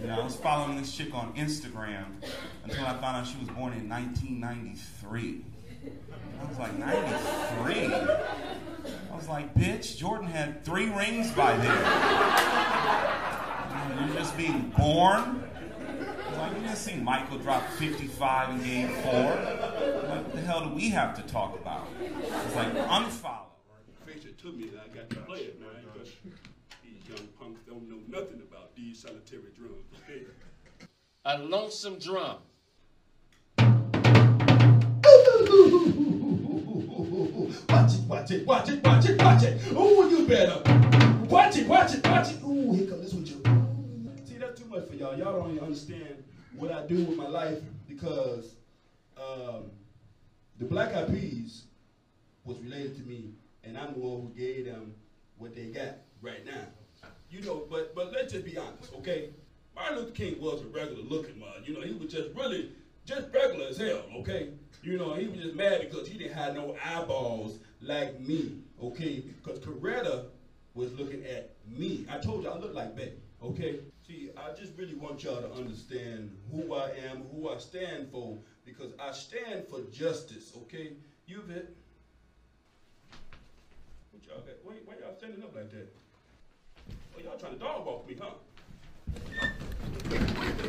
You 0.00 0.06
know, 0.06 0.20
I 0.20 0.24
was 0.24 0.36
following 0.36 0.76
this 0.76 0.94
chick 0.94 1.14
on 1.14 1.32
Instagram 1.34 2.22
until 2.64 2.84
I 2.84 2.92
found 2.98 3.16
out 3.16 3.26
she 3.26 3.38
was 3.38 3.48
born 3.48 3.72
in 3.72 3.88
1993. 3.88 5.44
I 6.40 6.44
was 6.48 6.58
like, 6.58 6.78
93? 6.78 7.94
I 9.10 9.16
was 9.16 9.28
like, 9.28 9.54
bitch, 9.54 9.96
Jordan 9.96 10.28
had 10.28 10.64
three 10.64 10.90
rings 10.90 11.32
by 11.32 11.56
then. 11.56 11.76
You're 14.06 14.16
just 14.16 14.36
being 14.36 14.72
born? 14.76 15.42
Like, 16.36 16.52
you 16.54 16.60
didn't 16.60 16.76
see 16.76 16.94
Michael 16.94 17.38
drop 17.38 17.66
55 17.70 18.50
in 18.50 18.62
game 18.62 18.88
four. 19.02 19.12
Like, 19.12 20.24
what 20.24 20.32
the 20.32 20.40
hell 20.42 20.68
do 20.68 20.74
we 20.74 20.90
have 20.90 21.16
to 21.16 21.22
talk 21.32 21.58
about? 21.58 21.88
It's 22.00 22.54
like, 22.54 22.72
unfollow. 22.74 23.46
Face 24.06 24.24
it 24.24 24.38
to 24.38 24.52
me, 24.52 24.70
I 24.72 24.96
got 24.96 25.10
to 25.10 25.16
play 25.16 25.40
it, 25.40 25.60
man, 25.60 25.70
because 25.92 26.12
these 26.82 27.08
young 27.08 27.26
punks 27.38 27.60
don't 27.78 27.88
know 27.88 28.18
nothing 28.18 28.40
about 28.40 28.74
these 28.74 29.00
solitary 29.00 29.52
drums. 29.56 29.86
Okay? 30.02 30.24
A 31.24 31.38
lonesome 31.38 31.98
drum. 31.98 32.38
Watch 37.68 37.94
it, 37.94 38.00
watch 38.06 38.30
it, 38.30 38.46
watch 38.46 38.68
it, 38.68 38.84
watch 38.84 39.08
it, 39.08 39.22
watch 39.22 39.42
it. 39.44 39.72
Ooh, 39.72 40.10
you 40.10 40.26
better. 40.26 40.60
Watch 41.28 41.56
it, 41.56 41.68
watch 41.68 41.94
it, 41.94 42.06
watch 42.06 42.30
it. 42.30 42.42
Ooh, 42.42 42.72
here 42.72 42.86
comes 42.86 43.02
this 43.02 43.14
one, 43.14 43.24
Joe. 43.24 44.24
See, 44.26 44.38
that's 44.38 44.60
too 44.60 44.66
much 44.66 44.88
for 44.88 44.94
y'all. 44.94 45.16
Y'all 45.16 45.40
don't 45.40 45.52
even 45.52 45.64
understand 45.64 46.24
what 46.56 46.72
I 46.72 46.86
do 46.86 47.04
with 47.04 47.16
my 47.16 47.28
life 47.28 47.58
because 47.86 48.54
um, 49.16 49.70
the 50.58 50.64
Black 50.64 50.94
Eyed 50.94 51.08
Peas 51.08 51.64
was 52.44 52.58
related 52.60 52.96
to 52.96 53.02
me, 53.02 53.34
and 53.62 53.78
I'm 53.78 53.92
the 53.92 54.00
one 54.00 54.22
who 54.22 54.32
gave 54.36 54.64
them 54.64 54.94
what 55.36 55.54
they 55.54 55.66
got 55.66 55.98
right 56.22 56.44
now. 56.44 56.66
You 57.30 57.42
know, 57.42 57.64
but 57.70 57.94
but 57.94 58.12
let's 58.12 58.32
just 58.32 58.44
be 58.44 58.56
honest, 58.56 58.92
okay? 58.98 59.30
Martin 59.74 59.98
Luther 59.98 60.10
King 60.12 60.40
was 60.40 60.62
a 60.62 60.66
regular 60.66 61.02
looking 61.02 61.38
man. 61.38 61.62
You 61.64 61.74
know, 61.74 61.82
he 61.82 61.92
was 61.94 62.10
just 62.12 62.30
really 62.34 62.70
just 63.04 63.32
regular 63.32 63.66
as 63.68 63.76
hell, 63.76 64.02
okay? 64.16 64.50
You 64.82 64.98
know, 64.98 65.14
he 65.14 65.28
was 65.28 65.38
just 65.40 65.54
mad 65.54 65.80
because 65.80 66.08
he 66.08 66.18
didn't 66.18 66.34
have 66.34 66.54
no 66.54 66.76
eyeballs 66.84 67.58
like 67.80 68.20
me, 68.20 68.58
okay? 68.82 69.22
Because 69.42 69.58
Coretta 69.60 70.24
was 70.74 70.92
looking 70.98 71.24
at 71.24 71.52
me. 71.66 72.06
I 72.10 72.18
told 72.18 72.42
you 72.42 72.50
I 72.50 72.58
look 72.58 72.74
like 72.74 72.96
Betty, 72.96 73.18
okay? 73.42 73.80
See, 74.06 74.30
I 74.36 74.54
just 74.58 74.72
really 74.76 74.94
want 74.94 75.22
y'all 75.22 75.40
to 75.40 75.52
understand 75.52 76.34
who 76.50 76.74
I 76.74 76.90
am, 77.10 77.24
who 77.32 77.50
I 77.50 77.58
stand 77.58 78.10
for, 78.10 78.36
because 78.64 78.92
I 78.98 79.12
stand 79.12 79.66
for 79.68 79.80
justice, 79.92 80.52
okay? 80.62 80.92
You 81.26 81.42
bet. 81.46 81.66
What 84.12 84.26
y'all 84.26 84.38
got? 84.38 84.54
Why, 84.64 84.74
why 84.84 84.94
y'all 85.00 85.16
standing 85.16 85.42
up 85.42 85.54
like 85.54 85.70
that? 85.70 85.94
Oh, 87.18 87.20
y'all 87.24 87.38
trying 87.38 87.52
to 87.54 87.58
dog 87.58 87.86
walk 87.86 88.08
me, 88.08 88.16
huh? 88.20 88.30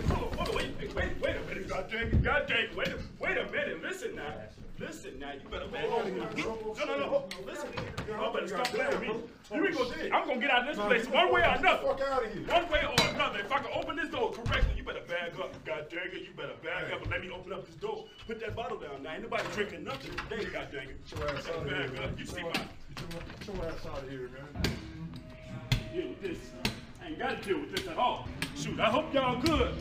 Hold 0.10 0.32
on, 0.32 0.38
hold 0.38 0.50
on, 0.50 0.56
wait, 0.56 0.72
wait, 0.80 0.96
wait, 0.96 1.22
wait 1.22 1.36
a 1.36 1.42
minute, 1.48 1.68
God 1.68 1.92
dang 1.92 2.08
it, 2.08 2.24
God 2.24 2.48
dang 2.48 2.64
it, 2.64 2.76
wait 2.76 2.88
a, 2.88 2.98
wait 3.20 3.38
a 3.38 3.46
minute, 3.52 3.84
listen 3.84 4.16
now, 4.16 4.34
listen 4.80 5.20
now, 5.20 5.34
you 5.34 5.48
better 5.52 5.68
back 5.68 5.86
off. 5.92 6.06
No, 6.08 6.86
no, 6.86 6.98
no, 6.98 7.08
hold- 7.08 7.36
listen, 7.46 7.68
y'all 8.08 8.34
better 8.34 8.48
stop 8.48 8.66
playing 8.68 8.90
with 8.90 9.02
me. 9.02 9.08
You 9.54 9.68
ain't 9.68 9.78
gonna, 9.78 10.16
I'm 10.16 10.28
gonna 10.28 10.40
get 10.42 10.50
out 10.50 10.68
of 10.68 10.76
this 10.76 10.86
place 10.86 11.08
one 11.08 11.32
way 11.34 11.42
or 11.42 11.54
another. 11.54 11.86
Fuck 11.88 12.02
out 12.02 12.26
of 12.26 12.34
here. 12.34 12.44
One 12.48 12.70
way 12.72 12.82
or 12.86 13.08
another. 13.14 13.40
If 13.40 13.52
I 13.52 13.60
can 13.60 13.72
open 13.76 13.96
this 13.96 14.10
door 14.10 14.32
correctly, 14.32 14.74
you 14.78 14.84
better 14.84 15.02
bag 15.08 15.40
up. 15.40 15.54
God 15.66 15.86
dang 15.90 16.10
it, 16.14 16.22
you 16.24 16.34
better 16.36 16.56
bag 16.64 16.92
up 16.94 17.02
and 17.02 17.12
let 17.12 17.22
me 17.22 17.30
open 17.30 17.54
up 17.54 17.66
this 17.66 17.76
door. 17.76 18.06
Put 18.28 18.40
that 18.40 18.56
bottle 18.56 18.80
down 18.80 19.04
now. 19.04 19.14
Ain't 19.14 19.24
nobody 19.24 19.44
drinking 19.54 19.84
nothing 19.84 20.12
today, 20.30 20.50
God 20.52 20.68
dang 20.72 20.90
it. 20.90 21.10
Get 21.10 21.20
your 21.20 21.30
ass 21.30 21.48
out 21.50 21.56
of 21.58 21.68
here, 21.68 21.88
man. 21.92 22.16
You 22.18 22.26
see 22.26 22.42
my. 22.42 22.52
Get 22.52 23.56
your 23.56 23.66
ass 23.66 23.86
out 23.86 24.04
of 24.04 24.10
here, 24.10 24.30
man. 24.30 24.64
Yeah, 26.00 26.06
this. 26.22 26.38
I 27.04 27.08
ain't 27.08 27.20
gotta 27.20 27.36
deal 27.46 27.60
with 27.60 27.76
this 27.76 27.86
at 27.86 27.98
all. 27.98 28.26
Shoot, 28.56 28.80
I 28.80 28.86
hope 28.86 29.14
y'all 29.14 29.42
good. 29.42 29.76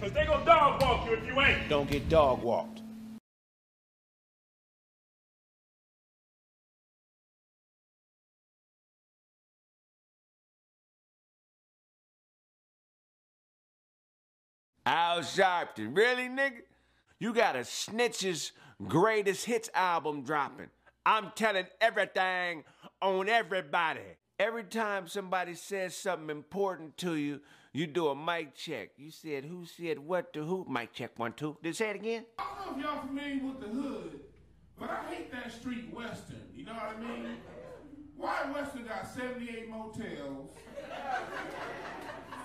Cause 0.00 0.12
they 0.12 0.24
gonna 0.26 0.44
dog 0.44 0.80
walk 0.80 1.06
you 1.06 1.14
if 1.14 1.26
you 1.26 1.40
ain't. 1.40 1.68
Don't 1.68 1.90
get 1.90 2.08
dog 2.08 2.40
walked. 2.42 2.82
Al 14.86 15.20
Sharpton, 15.20 15.96
really, 15.96 16.28
nigga? 16.28 16.60
You 17.18 17.34
got 17.34 17.56
a 17.56 17.60
Snitch's 17.60 18.52
greatest 18.86 19.46
hits 19.46 19.68
album 19.74 20.22
dropping. 20.22 20.68
I'm 21.04 21.32
telling 21.34 21.66
everything 21.80 22.62
on 23.02 23.28
everybody. 23.28 24.00
Every 24.38 24.64
time 24.64 25.06
somebody 25.06 25.54
says 25.54 25.96
something 25.96 26.28
important 26.28 26.96
to 26.98 27.14
you, 27.14 27.40
you 27.72 27.86
do 27.86 28.08
a 28.08 28.16
mic 28.16 28.54
check. 28.54 28.90
You 28.96 29.10
said 29.10 29.44
who 29.44 29.64
said 29.64 29.98
what 29.98 30.32
to 30.32 30.44
who? 30.44 30.66
Mic 30.68 30.92
check 30.92 31.18
one, 31.18 31.34
two. 31.34 31.56
Did 31.62 31.76
say 31.76 31.90
it 31.90 31.96
again? 31.96 32.24
I 32.38 32.44
don't 32.64 32.66
know 32.66 32.78
if 32.78 32.84
y'all 32.84 33.06
familiar 33.06 33.44
with 33.44 33.60
the 33.60 33.68
hood, 33.68 34.20
but 34.78 34.90
I 34.90 35.04
hate 35.12 35.30
that 35.32 35.52
street 35.52 35.94
western. 35.94 36.40
You 36.54 36.64
know 36.64 36.72
what 36.72 36.96
I 36.96 37.00
mean? 37.00 37.36
Why 38.16 38.50
Western 38.52 38.86
got 38.86 39.06
78 39.06 39.68
motels, 39.68 40.50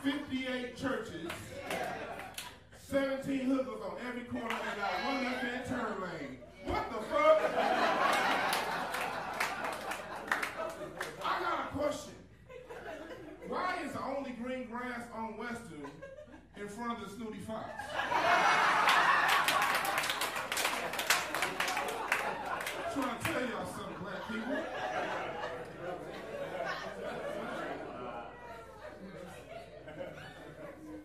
58 0.03 0.75
churches, 0.75 1.31
17 2.77 3.39
hookers 3.45 3.81
on 3.81 3.97
every 4.07 4.23
corner, 4.23 4.47
and 4.47 4.79
got 4.79 5.05
one 5.05 5.23
left 5.23 5.43
hand 5.43 5.65
turn 5.67 6.01
lane. 6.01 6.37
What 6.65 6.89
the 6.89 6.97
fuck? 7.05 7.41
I 11.23 11.39
got 11.41 11.65
a 11.65 11.77
question. 11.77 12.13
Why 13.47 13.77
is 13.85 13.93
the 13.93 14.03
only 14.03 14.31
green 14.31 14.67
on 15.29 15.37
Western 15.37 15.85
in 16.57 16.67
front 16.67 16.91
of 16.93 16.99
the 17.03 17.15
Snooty 17.15 17.39
Fox? 17.39 17.69
trying 22.93 23.19
to 23.19 23.23
tell 23.23 23.41
y'all 23.41 23.65
something, 23.65 23.95
black 24.01 24.27
people. 24.27 24.57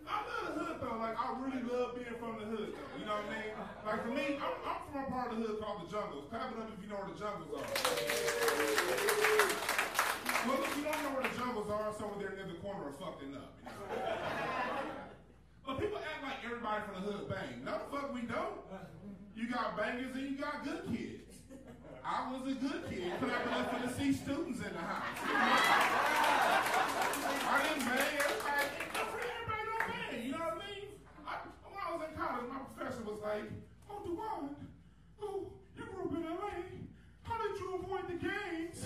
I 0.09 0.17
love 0.25 0.45
the 0.47 0.61
hood 0.61 0.77
though. 0.81 0.97
Like 0.97 1.17
I 1.21 1.37
really 1.41 1.63
love 1.63 1.95
being 1.95 2.17
from 2.19 2.39
the 2.39 2.47
hood. 2.47 2.73
Though. 2.73 2.99
You 2.99 3.05
know 3.05 3.13
what 3.13 3.29
I 3.29 3.37
mean? 3.37 3.53
Like 3.85 4.03
for 4.03 4.09
me, 4.09 4.39
I'm, 4.41 4.55
I'm 4.65 4.81
from 4.91 5.05
a 5.05 5.11
part 5.11 5.33
of 5.33 5.39
the 5.39 5.45
hood 5.45 5.61
called 5.61 5.87
the 5.87 5.91
Jungles. 5.93 6.25
Clap 6.31 6.53
it 6.53 6.59
up 6.59 6.71
if 6.73 6.83
you 6.83 6.89
know 6.89 6.97
where 6.97 7.13
the 7.13 7.19
Jungles 7.21 7.53
are. 7.53 7.69
Well, 10.49 10.61
if 10.65 10.77
you 10.77 10.85
don't 10.85 11.03
know 11.03 11.13
where 11.13 11.29
the 11.29 11.37
Jungles 11.37 11.69
are, 11.71 11.89
over 11.89 12.19
there 12.19 12.35
near 12.37 12.47
the 12.47 12.59
corner 12.61 12.89
of 12.89 12.97
fucking 12.97 13.35
up. 13.37 13.54
But 15.67 15.81
people 15.81 15.99
act 15.99 16.23
like 16.23 16.45
everybody 16.45 16.83
from 16.85 16.95
the 17.05 17.11
hood 17.11 17.29
bang. 17.29 17.65
No, 17.65 17.73
the 17.73 17.97
fuck 17.97 18.15
we 18.15 18.23
don't. 18.23 18.61
You 19.35 19.49
got 19.51 19.77
bangers 19.77 20.15
and 20.15 20.31
you 20.31 20.37
got 20.39 20.63
good 20.65 20.85
kids. 20.91 21.21
I 22.05 22.31
was 22.31 22.43
a 22.53 22.55
good 22.55 22.85
kid, 22.91 23.13
but 23.21 23.31
I 23.31 23.33
was 23.57 23.67
for 23.73 23.81
the 23.89 23.93
C 23.95 24.13
students 24.13 24.61
in 24.61 24.73
the 24.73 24.79
house. 24.79 25.17
I 27.47 27.63
didn't 27.65 27.85
bang. 27.89 28.15
Everybody, 28.21 28.69
everybody 28.93 29.65
don't 29.65 29.87
bang. 29.89 30.21
You 30.25 30.33
know 30.33 30.39
what 30.39 30.53
I 30.53 30.57
mean? 30.69 30.89
I, 31.27 31.29
when 31.65 31.81
I 31.81 31.97
was 31.97 32.03
in 32.05 32.13
college, 32.17 32.47
my 32.53 32.59
professor 32.77 33.03
was 33.05 33.21
like, 33.25 33.49
"Oh, 33.89 33.99
Dewan, 34.05 34.57
oh, 35.23 35.49
you 35.77 35.83
grew 35.85 36.05
up 36.05 36.13
in 36.13 36.23
LA. 36.29 36.61
How 37.23 37.37
did 37.41 37.57
you 37.59 37.67
avoid 37.81 38.05
the 38.07 38.19
gangs? 38.21 38.85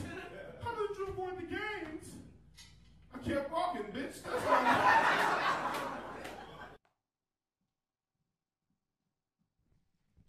How 0.62 0.72
did 0.78 0.96
you 0.96 1.06
avoid 1.08 1.36
the 1.38 1.46
gangs?" 1.50 1.97
I 3.28 3.30
kept 3.30 3.52
walking, 3.52 3.82
bitch. 3.92 4.22
That's 4.22 4.42
why. 4.46 5.84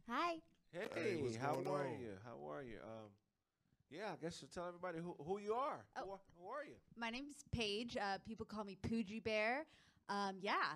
Hi. 0.09 0.35
Hey, 0.71 0.87
Hey, 0.95 1.37
how 1.41 1.53
are 1.65 1.85
on? 1.87 1.99
you? 1.99 2.11
How 2.25 2.51
are 2.51 2.63
you? 2.63 2.77
Um, 2.83 3.09
yeah, 3.89 4.11
I 4.13 4.15
guess 4.21 4.41
you 4.41 4.47
tell 4.53 4.67
everybody 4.67 4.99
who, 4.99 5.15
who 5.23 5.39
you 5.39 5.53
are. 5.53 5.79
Oh. 5.95 6.01
Who, 6.03 6.11
are- 6.11 6.19
who 6.39 6.47
are 6.49 6.65
you? 6.65 6.73
My 6.97 7.09
name's 7.09 7.43
Paige. 7.51 7.97
Uh, 7.97 8.17
people 8.25 8.45
call 8.45 8.63
me 8.63 8.77
Poogie 8.87 9.23
Bear. 9.23 9.65
Um, 10.09 10.37
yeah. 10.41 10.75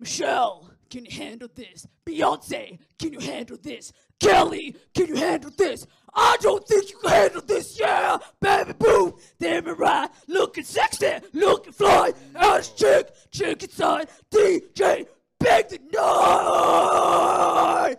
Michelle, 0.00 0.70
can 0.90 1.04
you 1.04 1.10
handle 1.10 1.48
this? 1.54 1.86
Beyonce, 2.06 2.78
can 2.98 3.12
you 3.12 3.20
handle 3.20 3.58
this? 3.62 3.92
Kelly, 4.20 4.74
can 4.94 5.08
you 5.08 5.16
handle 5.16 5.50
this? 5.56 5.86
I 6.14 6.36
don't 6.40 6.66
think 6.66 6.90
you 6.90 6.98
can 6.98 7.10
handle 7.10 7.42
this, 7.42 7.78
yeah! 7.78 8.18
Baby 8.40 8.72
boo, 8.78 9.18
damn 9.38 9.68
it 9.68 9.78
right, 9.78 10.08
looking 10.26 10.64
sexy, 10.64 11.12
looking 11.32 11.72
fly, 11.72 12.12
ass 12.34 12.70
chick, 12.70 13.10
chick 13.30 13.62
inside, 13.62 14.08
DJ, 14.32 15.06
big 15.38 15.68
the 15.68 15.78
night! 15.92 17.96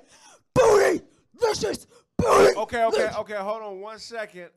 Booty, 0.54 1.02
vicious, 1.40 1.86
booty! 2.18 2.58
Okay, 2.58 2.84
okay, 2.86 2.98
vicious. 2.98 3.16
okay. 3.18 3.36
Hold 3.36 3.62
on 3.64 3.80
one 3.82 4.00
second. 4.00 4.50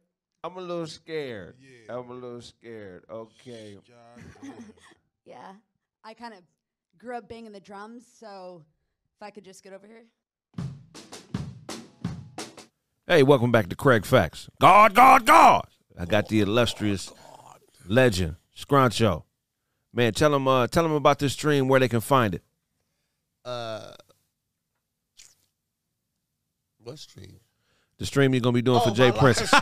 I'm 0.44 0.56
a 0.56 0.60
little 0.60 0.86
scared. 0.86 1.54
I'm 1.88 2.10
a 2.10 2.14
little 2.14 2.40
scared. 2.40 3.04
Okay. 3.10 3.76
Yeah. 5.24 5.52
I 6.02 6.14
kind 6.14 6.34
of 6.34 6.40
grew 7.02 7.16
up 7.16 7.28
banging 7.28 7.50
the 7.50 7.58
drums, 7.58 8.04
so 8.20 8.62
if 9.16 9.22
I 9.22 9.30
could 9.30 9.44
just 9.44 9.64
get 9.64 9.72
over 9.72 9.88
here. 9.88 10.04
Hey, 13.08 13.24
welcome 13.24 13.50
back 13.50 13.68
to 13.70 13.76
Craig 13.76 14.06
Facts. 14.06 14.48
God, 14.60 14.94
God, 14.94 15.26
God. 15.26 15.66
I 15.98 16.04
got 16.04 16.28
the 16.28 16.40
illustrious 16.40 17.12
legend, 17.86 18.36
Scruncho. 18.56 19.24
Man, 19.92 20.12
tell 20.14 20.30
them, 20.30 20.46
uh, 20.46 20.68
tell 20.68 20.84
them 20.84 20.92
about 20.92 21.18
this 21.18 21.32
stream 21.32 21.66
where 21.66 21.80
they 21.80 21.88
can 21.88 22.00
find 22.00 22.36
it. 22.36 22.42
Uh, 23.44 23.94
what 26.78 27.00
stream? 27.00 27.40
The 27.98 28.06
stream 28.06 28.32
you're 28.32 28.40
gonna 28.40 28.54
be 28.54 28.62
doing 28.62 28.80
Oh, 28.80 28.88
for 28.88 28.94
Jay 28.94 29.10
my 29.10 29.18
Prince. 29.18 29.40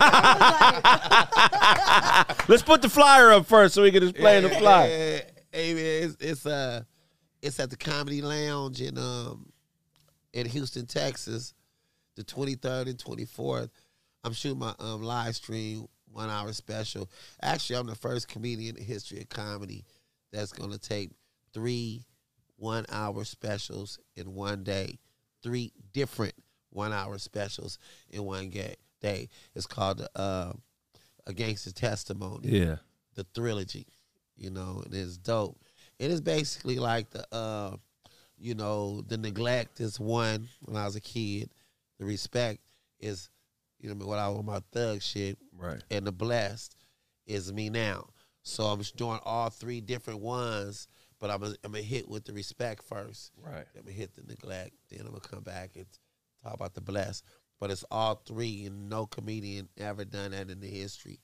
Let's 2.48 2.62
put 2.62 2.82
the 2.82 2.88
flyer 2.90 3.32
up 3.32 3.46
first 3.46 3.74
so 3.74 3.82
we 3.82 3.90
can 3.90 4.06
explain 4.08 4.42
the 4.42 4.50
flyer. 4.50 4.88
Yeah, 4.88 5.20
Hey 5.52 5.74
man, 5.74 6.02
it's, 6.04 6.16
it's 6.20 6.46
uh 6.46 6.82
it's 7.42 7.58
at 7.60 7.70
the 7.70 7.76
Comedy 7.76 8.22
Lounge 8.22 8.80
in 8.80 8.98
um 8.98 9.50
in 10.32 10.46
Houston, 10.46 10.86
Texas, 10.86 11.54
the 12.16 12.22
23rd 12.24 12.86
and 12.88 12.98
24th. 12.98 13.70
I'm 14.24 14.32
shooting 14.32 14.58
my 14.58 14.74
um 14.78 15.02
live 15.02 15.36
stream 15.36 15.86
one 16.12 16.28
hour 16.30 16.52
special. 16.52 17.08
Actually, 17.42 17.76
I'm 17.76 17.86
the 17.86 17.94
first 17.94 18.28
comedian 18.28 18.76
in 18.76 18.82
the 18.82 18.86
history 18.86 19.20
of 19.20 19.28
comedy 19.28 19.84
that's 20.32 20.52
gonna 20.52 20.78
take 20.78 21.10
three 21.52 22.04
one 22.56 22.84
hour 22.90 23.24
specials 23.24 23.98
in 24.16 24.34
one 24.34 24.62
day. 24.62 24.98
Three 25.42 25.72
different 25.92 26.34
one 26.70 26.92
hour 26.92 27.16
specials 27.18 27.78
in 28.10 28.24
one 28.24 28.50
ga- 28.50 28.76
day. 29.00 29.28
It's 29.54 29.66
called 29.66 29.98
the 29.98 30.10
uh, 30.20 30.52
A 31.26 31.32
Gangster 31.32 31.72
Testimony 31.72 32.48
Yeah. 32.60 32.76
the 33.14 33.24
trilogy, 33.34 33.86
you 34.36 34.50
know, 34.50 34.82
and 34.84 34.94
it's 34.94 35.16
dope. 35.16 35.58
It 36.00 36.10
is 36.10 36.22
basically 36.22 36.78
like 36.78 37.10
the, 37.10 37.26
uh, 37.30 37.76
you 38.38 38.54
know, 38.54 39.02
the 39.02 39.18
neglect 39.18 39.80
is 39.80 40.00
one 40.00 40.48
when 40.62 40.74
I 40.74 40.86
was 40.86 40.96
a 40.96 41.00
kid. 41.00 41.50
The 41.98 42.06
respect 42.06 42.60
is, 42.98 43.28
you 43.78 43.94
know, 43.94 44.06
what 44.06 44.18
I 44.18 44.28
was 44.28 44.42
my 44.42 44.62
thug 44.72 45.02
shit. 45.02 45.36
Right. 45.54 45.84
And 45.90 46.06
the 46.06 46.12
blessed 46.12 46.74
is 47.26 47.52
me 47.52 47.68
now. 47.68 48.06
So 48.42 48.64
I'm 48.64 48.78
just 48.78 48.96
doing 48.96 49.18
all 49.26 49.50
three 49.50 49.82
different 49.82 50.20
ones, 50.20 50.88
but 51.18 51.30
I'm 51.30 51.40
gonna 51.40 51.54
I'm 51.64 51.72
gonna 51.72 51.84
hit 51.84 52.08
with 52.08 52.24
the 52.24 52.32
respect 52.32 52.82
first. 52.82 53.32
Right. 53.36 53.66
I'm 53.76 53.82
gonna 53.82 53.92
hit 53.92 54.14
the 54.14 54.22
neglect, 54.22 54.72
then 54.88 55.00
I'm 55.00 55.08
gonna 55.08 55.20
come 55.20 55.42
back 55.42 55.72
and 55.76 55.84
talk 56.42 56.54
about 56.54 56.72
the 56.72 56.80
blessed. 56.80 57.26
But 57.60 57.70
it's 57.70 57.84
all 57.90 58.22
three, 58.26 58.64
and 58.64 58.88
no 58.88 59.04
comedian 59.04 59.68
ever 59.76 60.06
done 60.06 60.30
that 60.30 60.48
in 60.48 60.60
the 60.60 60.66
history 60.66 61.20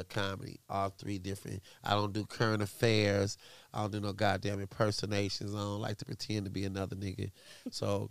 of 0.00 0.08
comedy. 0.08 0.60
All 0.68 0.90
three 0.90 1.18
different. 1.18 1.62
I 1.84 1.90
don't 1.90 2.12
do 2.12 2.24
current 2.24 2.62
affairs. 2.62 3.36
I 3.72 3.82
don't 3.82 3.92
do 3.92 4.00
no 4.00 4.12
goddamn 4.12 4.60
impersonations. 4.60 5.54
I 5.54 5.58
don't 5.58 5.80
like 5.80 5.98
to 5.98 6.04
pretend 6.04 6.46
to 6.46 6.50
be 6.50 6.64
another 6.64 6.96
nigga. 6.96 7.30
So 7.70 8.10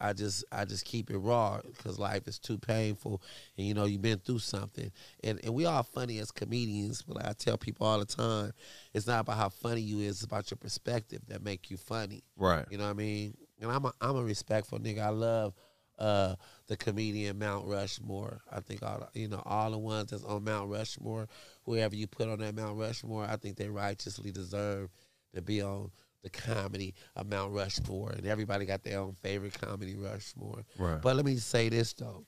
I 0.00 0.12
just 0.12 0.44
I 0.52 0.64
just 0.64 0.84
keep 0.84 1.10
it 1.10 1.18
raw 1.18 1.60
because 1.64 1.98
life 1.98 2.26
is 2.26 2.38
too 2.38 2.58
painful, 2.58 3.22
and 3.56 3.66
you 3.66 3.74
know 3.74 3.84
you've 3.84 4.02
been 4.02 4.18
through 4.18 4.40
something, 4.40 4.90
and 5.22 5.40
and 5.44 5.54
we 5.54 5.64
all 5.64 5.82
funny 5.82 6.18
as 6.18 6.30
comedians. 6.30 7.02
But 7.02 7.24
I 7.24 7.32
tell 7.32 7.56
people 7.56 7.86
all 7.86 7.98
the 7.98 8.04
time, 8.04 8.52
it's 8.92 9.06
not 9.06 9.20
about 9.20 9.36
how 9.36 9.48
funny 9.48 9.80
you 9.80 10.00
is; 10.00 10.16
it's 10.16 10.24
about 10.24 10.50
your 10.50 10.58
perspective 10.58 11.22
that 11.28 11.42
make 11.42 11.70
you 11.70 11.76
funny. 11.76 12.22
Right. 12.36 12.66
You 12.70 12.78
know 12.78 12.84
what 12.84 12.90
I 12.90 12.94
mean? 12.94 13.36
And 13.60 13.70
I'm 13.70 13.84
a 13.84 13.92
I'm 14.00 14.16
a 14.16 14.22
respectful 14.22 14.78
nigga. 14.78 15.00
I 15.00 15.10
love 15.10 15.54
uh 15.98 16.34
the 16.66 16.76
comedian 16.76 17.38
Mount 17.38 17.66
Rushmore. 17.66 18.40
I 18.50 18.60
think 18.60 18.82
all 18.82 19.08
you 19.14 19.28
know 19.28 19.42
all 19.44 19.70
the 19.70 19.78
ones 19.78 20.10
that's 20.10 20.24
on 20.24 20.44
Mount 20.44 20.70
Rushmore, 20.70 21.28
whoever 21.64 21.94
you 21.94 22.06
put 22.06 22.28
on 22.28 22.40
that 22.40 22.54
Mount 22.54 22.78
Rushmore, 22.78 23.26
I 23.28 23.36
think 23.36 23.56
they 23.56 23.68
righteously 23.68 24.30
deserve 24.30 24.90
to 25.34 25.42
be 25.42 25.62
on 25.62 25.90
the 26.22 26.30
comedy 26.30 26.94
of 27.16 27.28
Mount 27.28 27.52
Rushmore. 27.52 28.10
And 28.12 28.26
everybody 28.26 28.64
got 28.64 28.82
their 28.82 28.98
own 28.98 29.14
favorite 29.22 29.60
comedy 29.60 29.94
Rushmore. 29.94 30.64
Right. 30.78 31.00
But 31.00 31.16
let 31.16 31.24
me 31.24 31.36
say 31.36 31.68
this 31.68 31.92
though. 31.92 32.24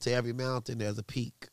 To 0.00 0.12
every 0.12 0.32
mountain 0.32 0.78
there's 0.78 0.98
a 0.98 1.02
peak. 1.02 1.48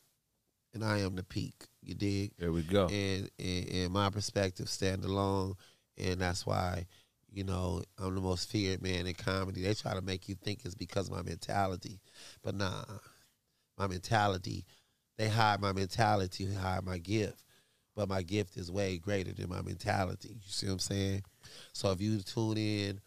And 0.74 0.84
I 0.84 0.98
am 0.98 1.14
the 1.14 1.22
peak. 1.22 1.54
You 1.82 1.94
dig? 1.94 2.32
There 2.38 2.52
we 2.52 2.62
go. 2.62 2.88
And 2.88 3.30
and 3.38 3.92
my 3.92 4.10
perspective 4.10 4.68
stand 4.68 5.04
alone. 5.04 5.54
And 5.96 6.20
that's 6.20 6.44
why, 6.44 6.86
you 7.34 7.44
know, 7.44 7.82
I'm 7.98 8.14
the 8.14 8.20
most 8.20 8.50
feared 8.50 8.82
man 8.82 9.06
in 9.06 9.14
comedy. 9.14 9.62
They 9.62 9.74
try 9.74 9.94
to 9.94 10.02
make 10.02 10.28
you 10.28 10.34
think 10.34 10.60
it's 10.64 10.74
because 10.74 11.08
of 11.08 11.16
my 11.16 11.22
mentality. 11.22 12.00
But 12.42 12.54
nah. 12.54 12.84
My 13.76 13.88
mentality, 13.88 14.64
they 15.18 15.28
hide 15.28 15.60
my 15.60 15.72
mentality, 15.72 16.46
hide 16.54 16.84
my 16.84 16.98
gift. 16.98 17.42
But 17.96 18.08
my 18.08 18.22
gift 18.22 18.56
is 18.56 18.70
way 18.70 18.98
greater 18.98 19.32
than 19.32 19.48
my 19.48 19.62
mentality. 19.62 20.28
You 20.28 20.48
see 20.48 20.66
what 20.66 20.74
I'm 20.74 20.78
saying? 20.78 21.22
So 21.72 21.90
if 21.90 22.00
you 22.00 22.20
tune 22.20 22.56
in 22.56 23.00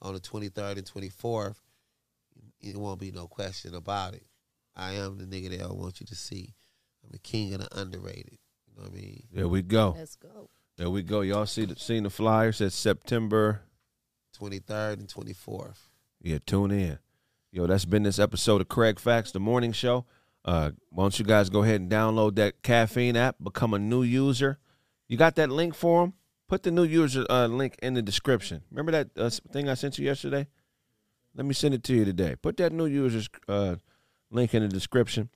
on 0.00 0.14
the 0.14 0.20
23rd 0.20 0.78
and 0.78 0.86
24th, 0.86 1.56
it 2.60 2.76
won't 2.76 3.00
be 3.00 3.10
no 3.10 3.26
question 3.26 3.74
about 3.74 4.14
it. 4.14 4.24
I 4.74 4.94
am 4.94 5.18
the 5.18 5.24
nigga 5.24 5.58
that 5.58 5.66
I 5.66 5.72
want 5.72 6.00
you 6.00 6.06
to 6.06 6.14
see. 6.14 6.54
I'm 7.04 7.10
the 7.10 7.18
king 7.18 7.52
of 7.54 7.60
the 7.60 7.80
underrated. 7.80 8.38
You 8.66 8.76
know 8.76 8.82
what 8.84 8.92
I 8.92 8.94
mean? 8.94 9.22
There 9.32 9.48
we 9.48 9.60
go. 9.60 9.94
Let's 9.96 10.16
go. 10.16 10.48
There 10.78 10.88
we 10.88 11.02
go. 11.02 11.22
Y'all 11.22 11.44
see 11.44 11.64
the 11.64 11.74
seen 11.74 12.04
the 12.04 12.10
flyer 12.10 12.52
says 12.52 12.72
September 12.72 13.62
23rd 14.40 15.00
and 15.00 15.08
24th. 15.08 15.78
Yeah, 16.22 16.38
tune 16.46 16.70
in. 16.70 17.00
Yo, 17.50 17.66
that's 17.66 17.84
been 17.84 18.04
this 18.04 18.20
episode 18.20 18.60
of 18.60 18.68
Craig 18.68 19.00
Facts, 19.00 19.32
the 19.32 19.40
morning 19.40 19.72
show. 19.72 20.06
Uh, 20.44 20.70
why 20.90 21.02
don't 21.02 21.18
you 21.18 21.24
guys 21.24 21.50
go 21.50 21.64
ahead 21.64 21.80
and 21.80 21.90
download 21.90 22.36
that 22.36 22.62
caffeine 22.62 23.16
app, 23.16 23.34
become 23.42 23.74
a 23.74 23.78
new 23.80 24.04
user. 24.04 24.60
You 25.08 25.16
got 25.16 25.34
that 25.34 25.50
link 25.50 25.74
for 25.74 26.02
them? 26.02 26.12
Put 26.46 26.62
the 26.62 26.70
new 26.70 26.84
user 26.84 27.26
uh, 27.28 27.48
link 27.48 27.74
in 27.82 27.94
the 27.94 28.02
description. 28.02 28.62
Remember 28.70 28.92
that 28.92 29.08
uh, 29.16 29.30
thing 29.52 29.68
I 29.68 29.74
sent 29.74 29.98
you 29.98 30.04
yesterday? 30.04 30.46
Let 31.34 31.44
me 31.44 31.54
send 31.54 31.74
it 31.74 31.82
to 31.84 31.92
you 31.92 32.04
today. 32.04 32.36
Put 32.40 32.56
that 32.58 32.72
new 32.72 32.86
user's 32.86 33.28
uh, 33.48 33.76
link 34.30 34.54
in 34.54 34.62
the 34.62 34.68
description. 34.68 35.28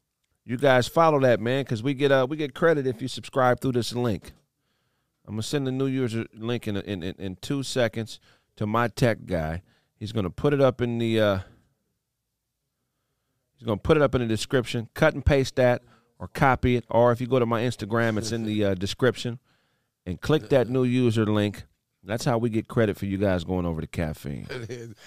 You 0.44 0.56
guys 0.56 0.86
follow 0.86 1.18
that 1.18 1.40
man, 1.40 1.64
because 1.64 1.82
we 1.82 1.94
get 1.94 2.12
uh 2.12 2.28
we 2.30 2.36
get 2.36 2.54
credit 2.54 2.86
if 2.86 3.02
you 3.02 3.08
subscribe 3.08 3.60
through 3.60 3.72
this 3.72 3.92
link. 3.92 4.32
I'm 5.26 5.34
gonna 5.34 5.42
send 5.42 5.66
the 5.66 5.72
new 5.72 5.86
user 5.86 6.26
link 6.34 6.66
in 6.66 6.76
in, 6.76 7.02
in, 7.02 7.14
in 7.18 7.36
two 7.36 7.62
seconds 7.62 8.18
to 8.56 8.66
my 8.66 8.88
tech 8.88 9.26
guy. 9.26 9.62
He's 9.96 10.12
gonna 10.12 10.30
put 10.30 10.52
it 10.52 10.60
up 10.60 10.80
in 10.80 10.98
the 10.98 11.20
uh, 11.20 11.38
he's 13.56 13.66
gonna 13.66 13.76
put 13.76 13.96
it 13.96 14.02
up 14.02 14.14
in 14.14 14.20
the 14.20 14.26
description. 14.26 14.88
Cut 14.94 15.14
and 15.14 15.24
paste 15.24 15.56
that, 15.56 15.82
or 16.18 16.28
copy 16.28 16.76
it, 16.76 16.84
or 16.90 17.12
if 17.12 17.20
you 17.20 17.26
go 17.26 17.38
to 17.38 17.46
my 17.46 17.62
Instagram, 17.62 18.18
it's 18.18 18.32
in 18.32 18.44
the 18.44 18.64
uh, 18.64 18.74
description, 18.74 19.38
and 20.04 20.20
click 20.20 20.48
that 20.48 20.68
new 20.68 20.84
user 20.84 21.24
link. 21.24 21.64
That's 22.04 22.24
how 22.24 22.38
we 22.38 22.50
get 22.50 22.66
credit 22.66 22.96
for 22.96 23.06
you 23.06 23.16
guys 23.16 23.44
going 23.44 23.64
over 23.64 23.80
to 23.80 23.86
caffeine. 23.86 24.48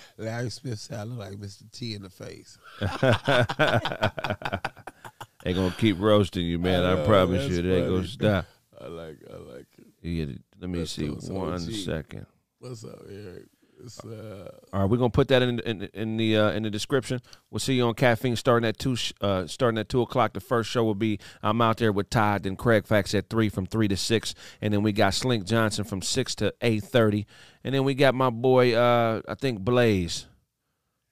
Larry 0.18 0.50
Smith 0.50 0.80
said 0.80 1.00
I 1.00 1.04
look 1.04 1.20
like 1.20 1.34
Mr. 1.34 1.70
T 1.70 1.94
in 1.94 2.04
the 2.04 2.10
face. 2.10 2.58
they 5.44 5.54
gonna 5.54 5.76
keep 5.78 6.00
roasting 6.00 6.46
you, 6.46 6.58
man. 6.58 6.86
I, 6.86 6.96
know, 6.96 7.06
promise 7.06 7.50
you, 7.50 7.62
they 7.62 7.82
ain't 7.82 7.90
gonna 7.90 8.08
stop. 8.08 8.46
I 8.80 8.88
like 8.88 9.18
I 9.32 9.38
like 9.38 9.68
it. 9.78 9.88
Yeah, 10.02 10.26
let 10.60 10.70
me 10.70 10.80
That's 10.80 10.92
see 10.92 11.10
what's 11.10 11.30
up, 11.30 11.36
one 11.36 11.60
G. 11.60 11.74
second. 11.84 12.26
What's 12.60 12.84
up, 12.84 13.00
Eric? 13.10 13.46
It's, 13.84 14.00
uh, 14.06 14.50
All 14.72 14.82
right, 14.82 14.90
we're 14.90 14.98
gonna 14.98 15.10
put 15.10 15.28
that 15.28 15.42
in 15.42 15.60
in, 15.60 15.84
in 15.94 16.18
the 16.18 16.38
uh, 16.38 16.52
in 16.52 16.64
the 16.64 16.70
description. 16.70 17.22
We'll 17.52 17.60
see 17.60 17.74
you 17.76 17.84
on 17.84 17.94
caffeine 17.94 18.36
starting 18.38 18.68
at 18.68 18.78
two 18.78 18.96
uh, 19.22 19.48
starting 19.48 19.78
at 19.78 19.90
two 19.90 20.02
o'clock. 20.02 20.34
The 20.34 20.40
first 20.40 20.70
show 20.70 20.84
will 20.84 20.96
be 20.96 21.20
I'm 21.44 21.62
out 21.62 21.78
there 21.78 21.92
with 21.92 22.10
Todd, 22.10 22.44
then 22.44 22.56
Craig 22.56 22.88
Facts 22.88 23.14
at 23.14 23.30
three 23.30 23.50
from 23.50 23.66
three 23.66 23.88
to 23.90 23.98
six, 23.98 24.34
and 24.62 24.74
then 24.74 24.82
we 24.82 24.94
got 24.94 25.14
Slink 25.14 25.46
Johnson 25.46 25.84
from 25.84 26.02
six 26.02 26.36
to 26.36 26.54
eight 26.62 26.84
thirty, 26.86 27.28
and 27.64 27.76
then 27.76 27.84
we 27.84 27.96
got 27.96 28.16
my 28.16 28.30
boy 28.30 28.74
uh, 28.76 29.22
I 29.28 29.36
think 29.36 29.60
Blaze. 29.60 30.28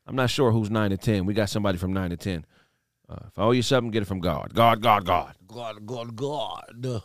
I'm 0.05 0.15
not 0.15 0.29
sure 0.29 0.51
who's 0.51 0.71
nine 0.71 0.91
to 0.91 0.97
ten. 0.97 1.25
We 1.25 1.33
got 1.33 1.49
somebody 1.49 1.77
from 1.77 1.91
nine 1.93 2.11
to 2.11 2.17
ten. 2.17 2.45
Uh, 3.09 3.17
if 3.27 3.37
I 3.37 3.43
owe 3.43 3.51
you 3.51 3.61
something, 3.61 3.91
get 3.91 4.03
it 4.03 4.05
from 4.05 4.21
God. 4.21 4.53
God, 4.53 4.81
God, 4.81 5.05
God. 5.05 5.35
God, 5.47 5.85
God, 5.85 6.15
God. 6.15 7.01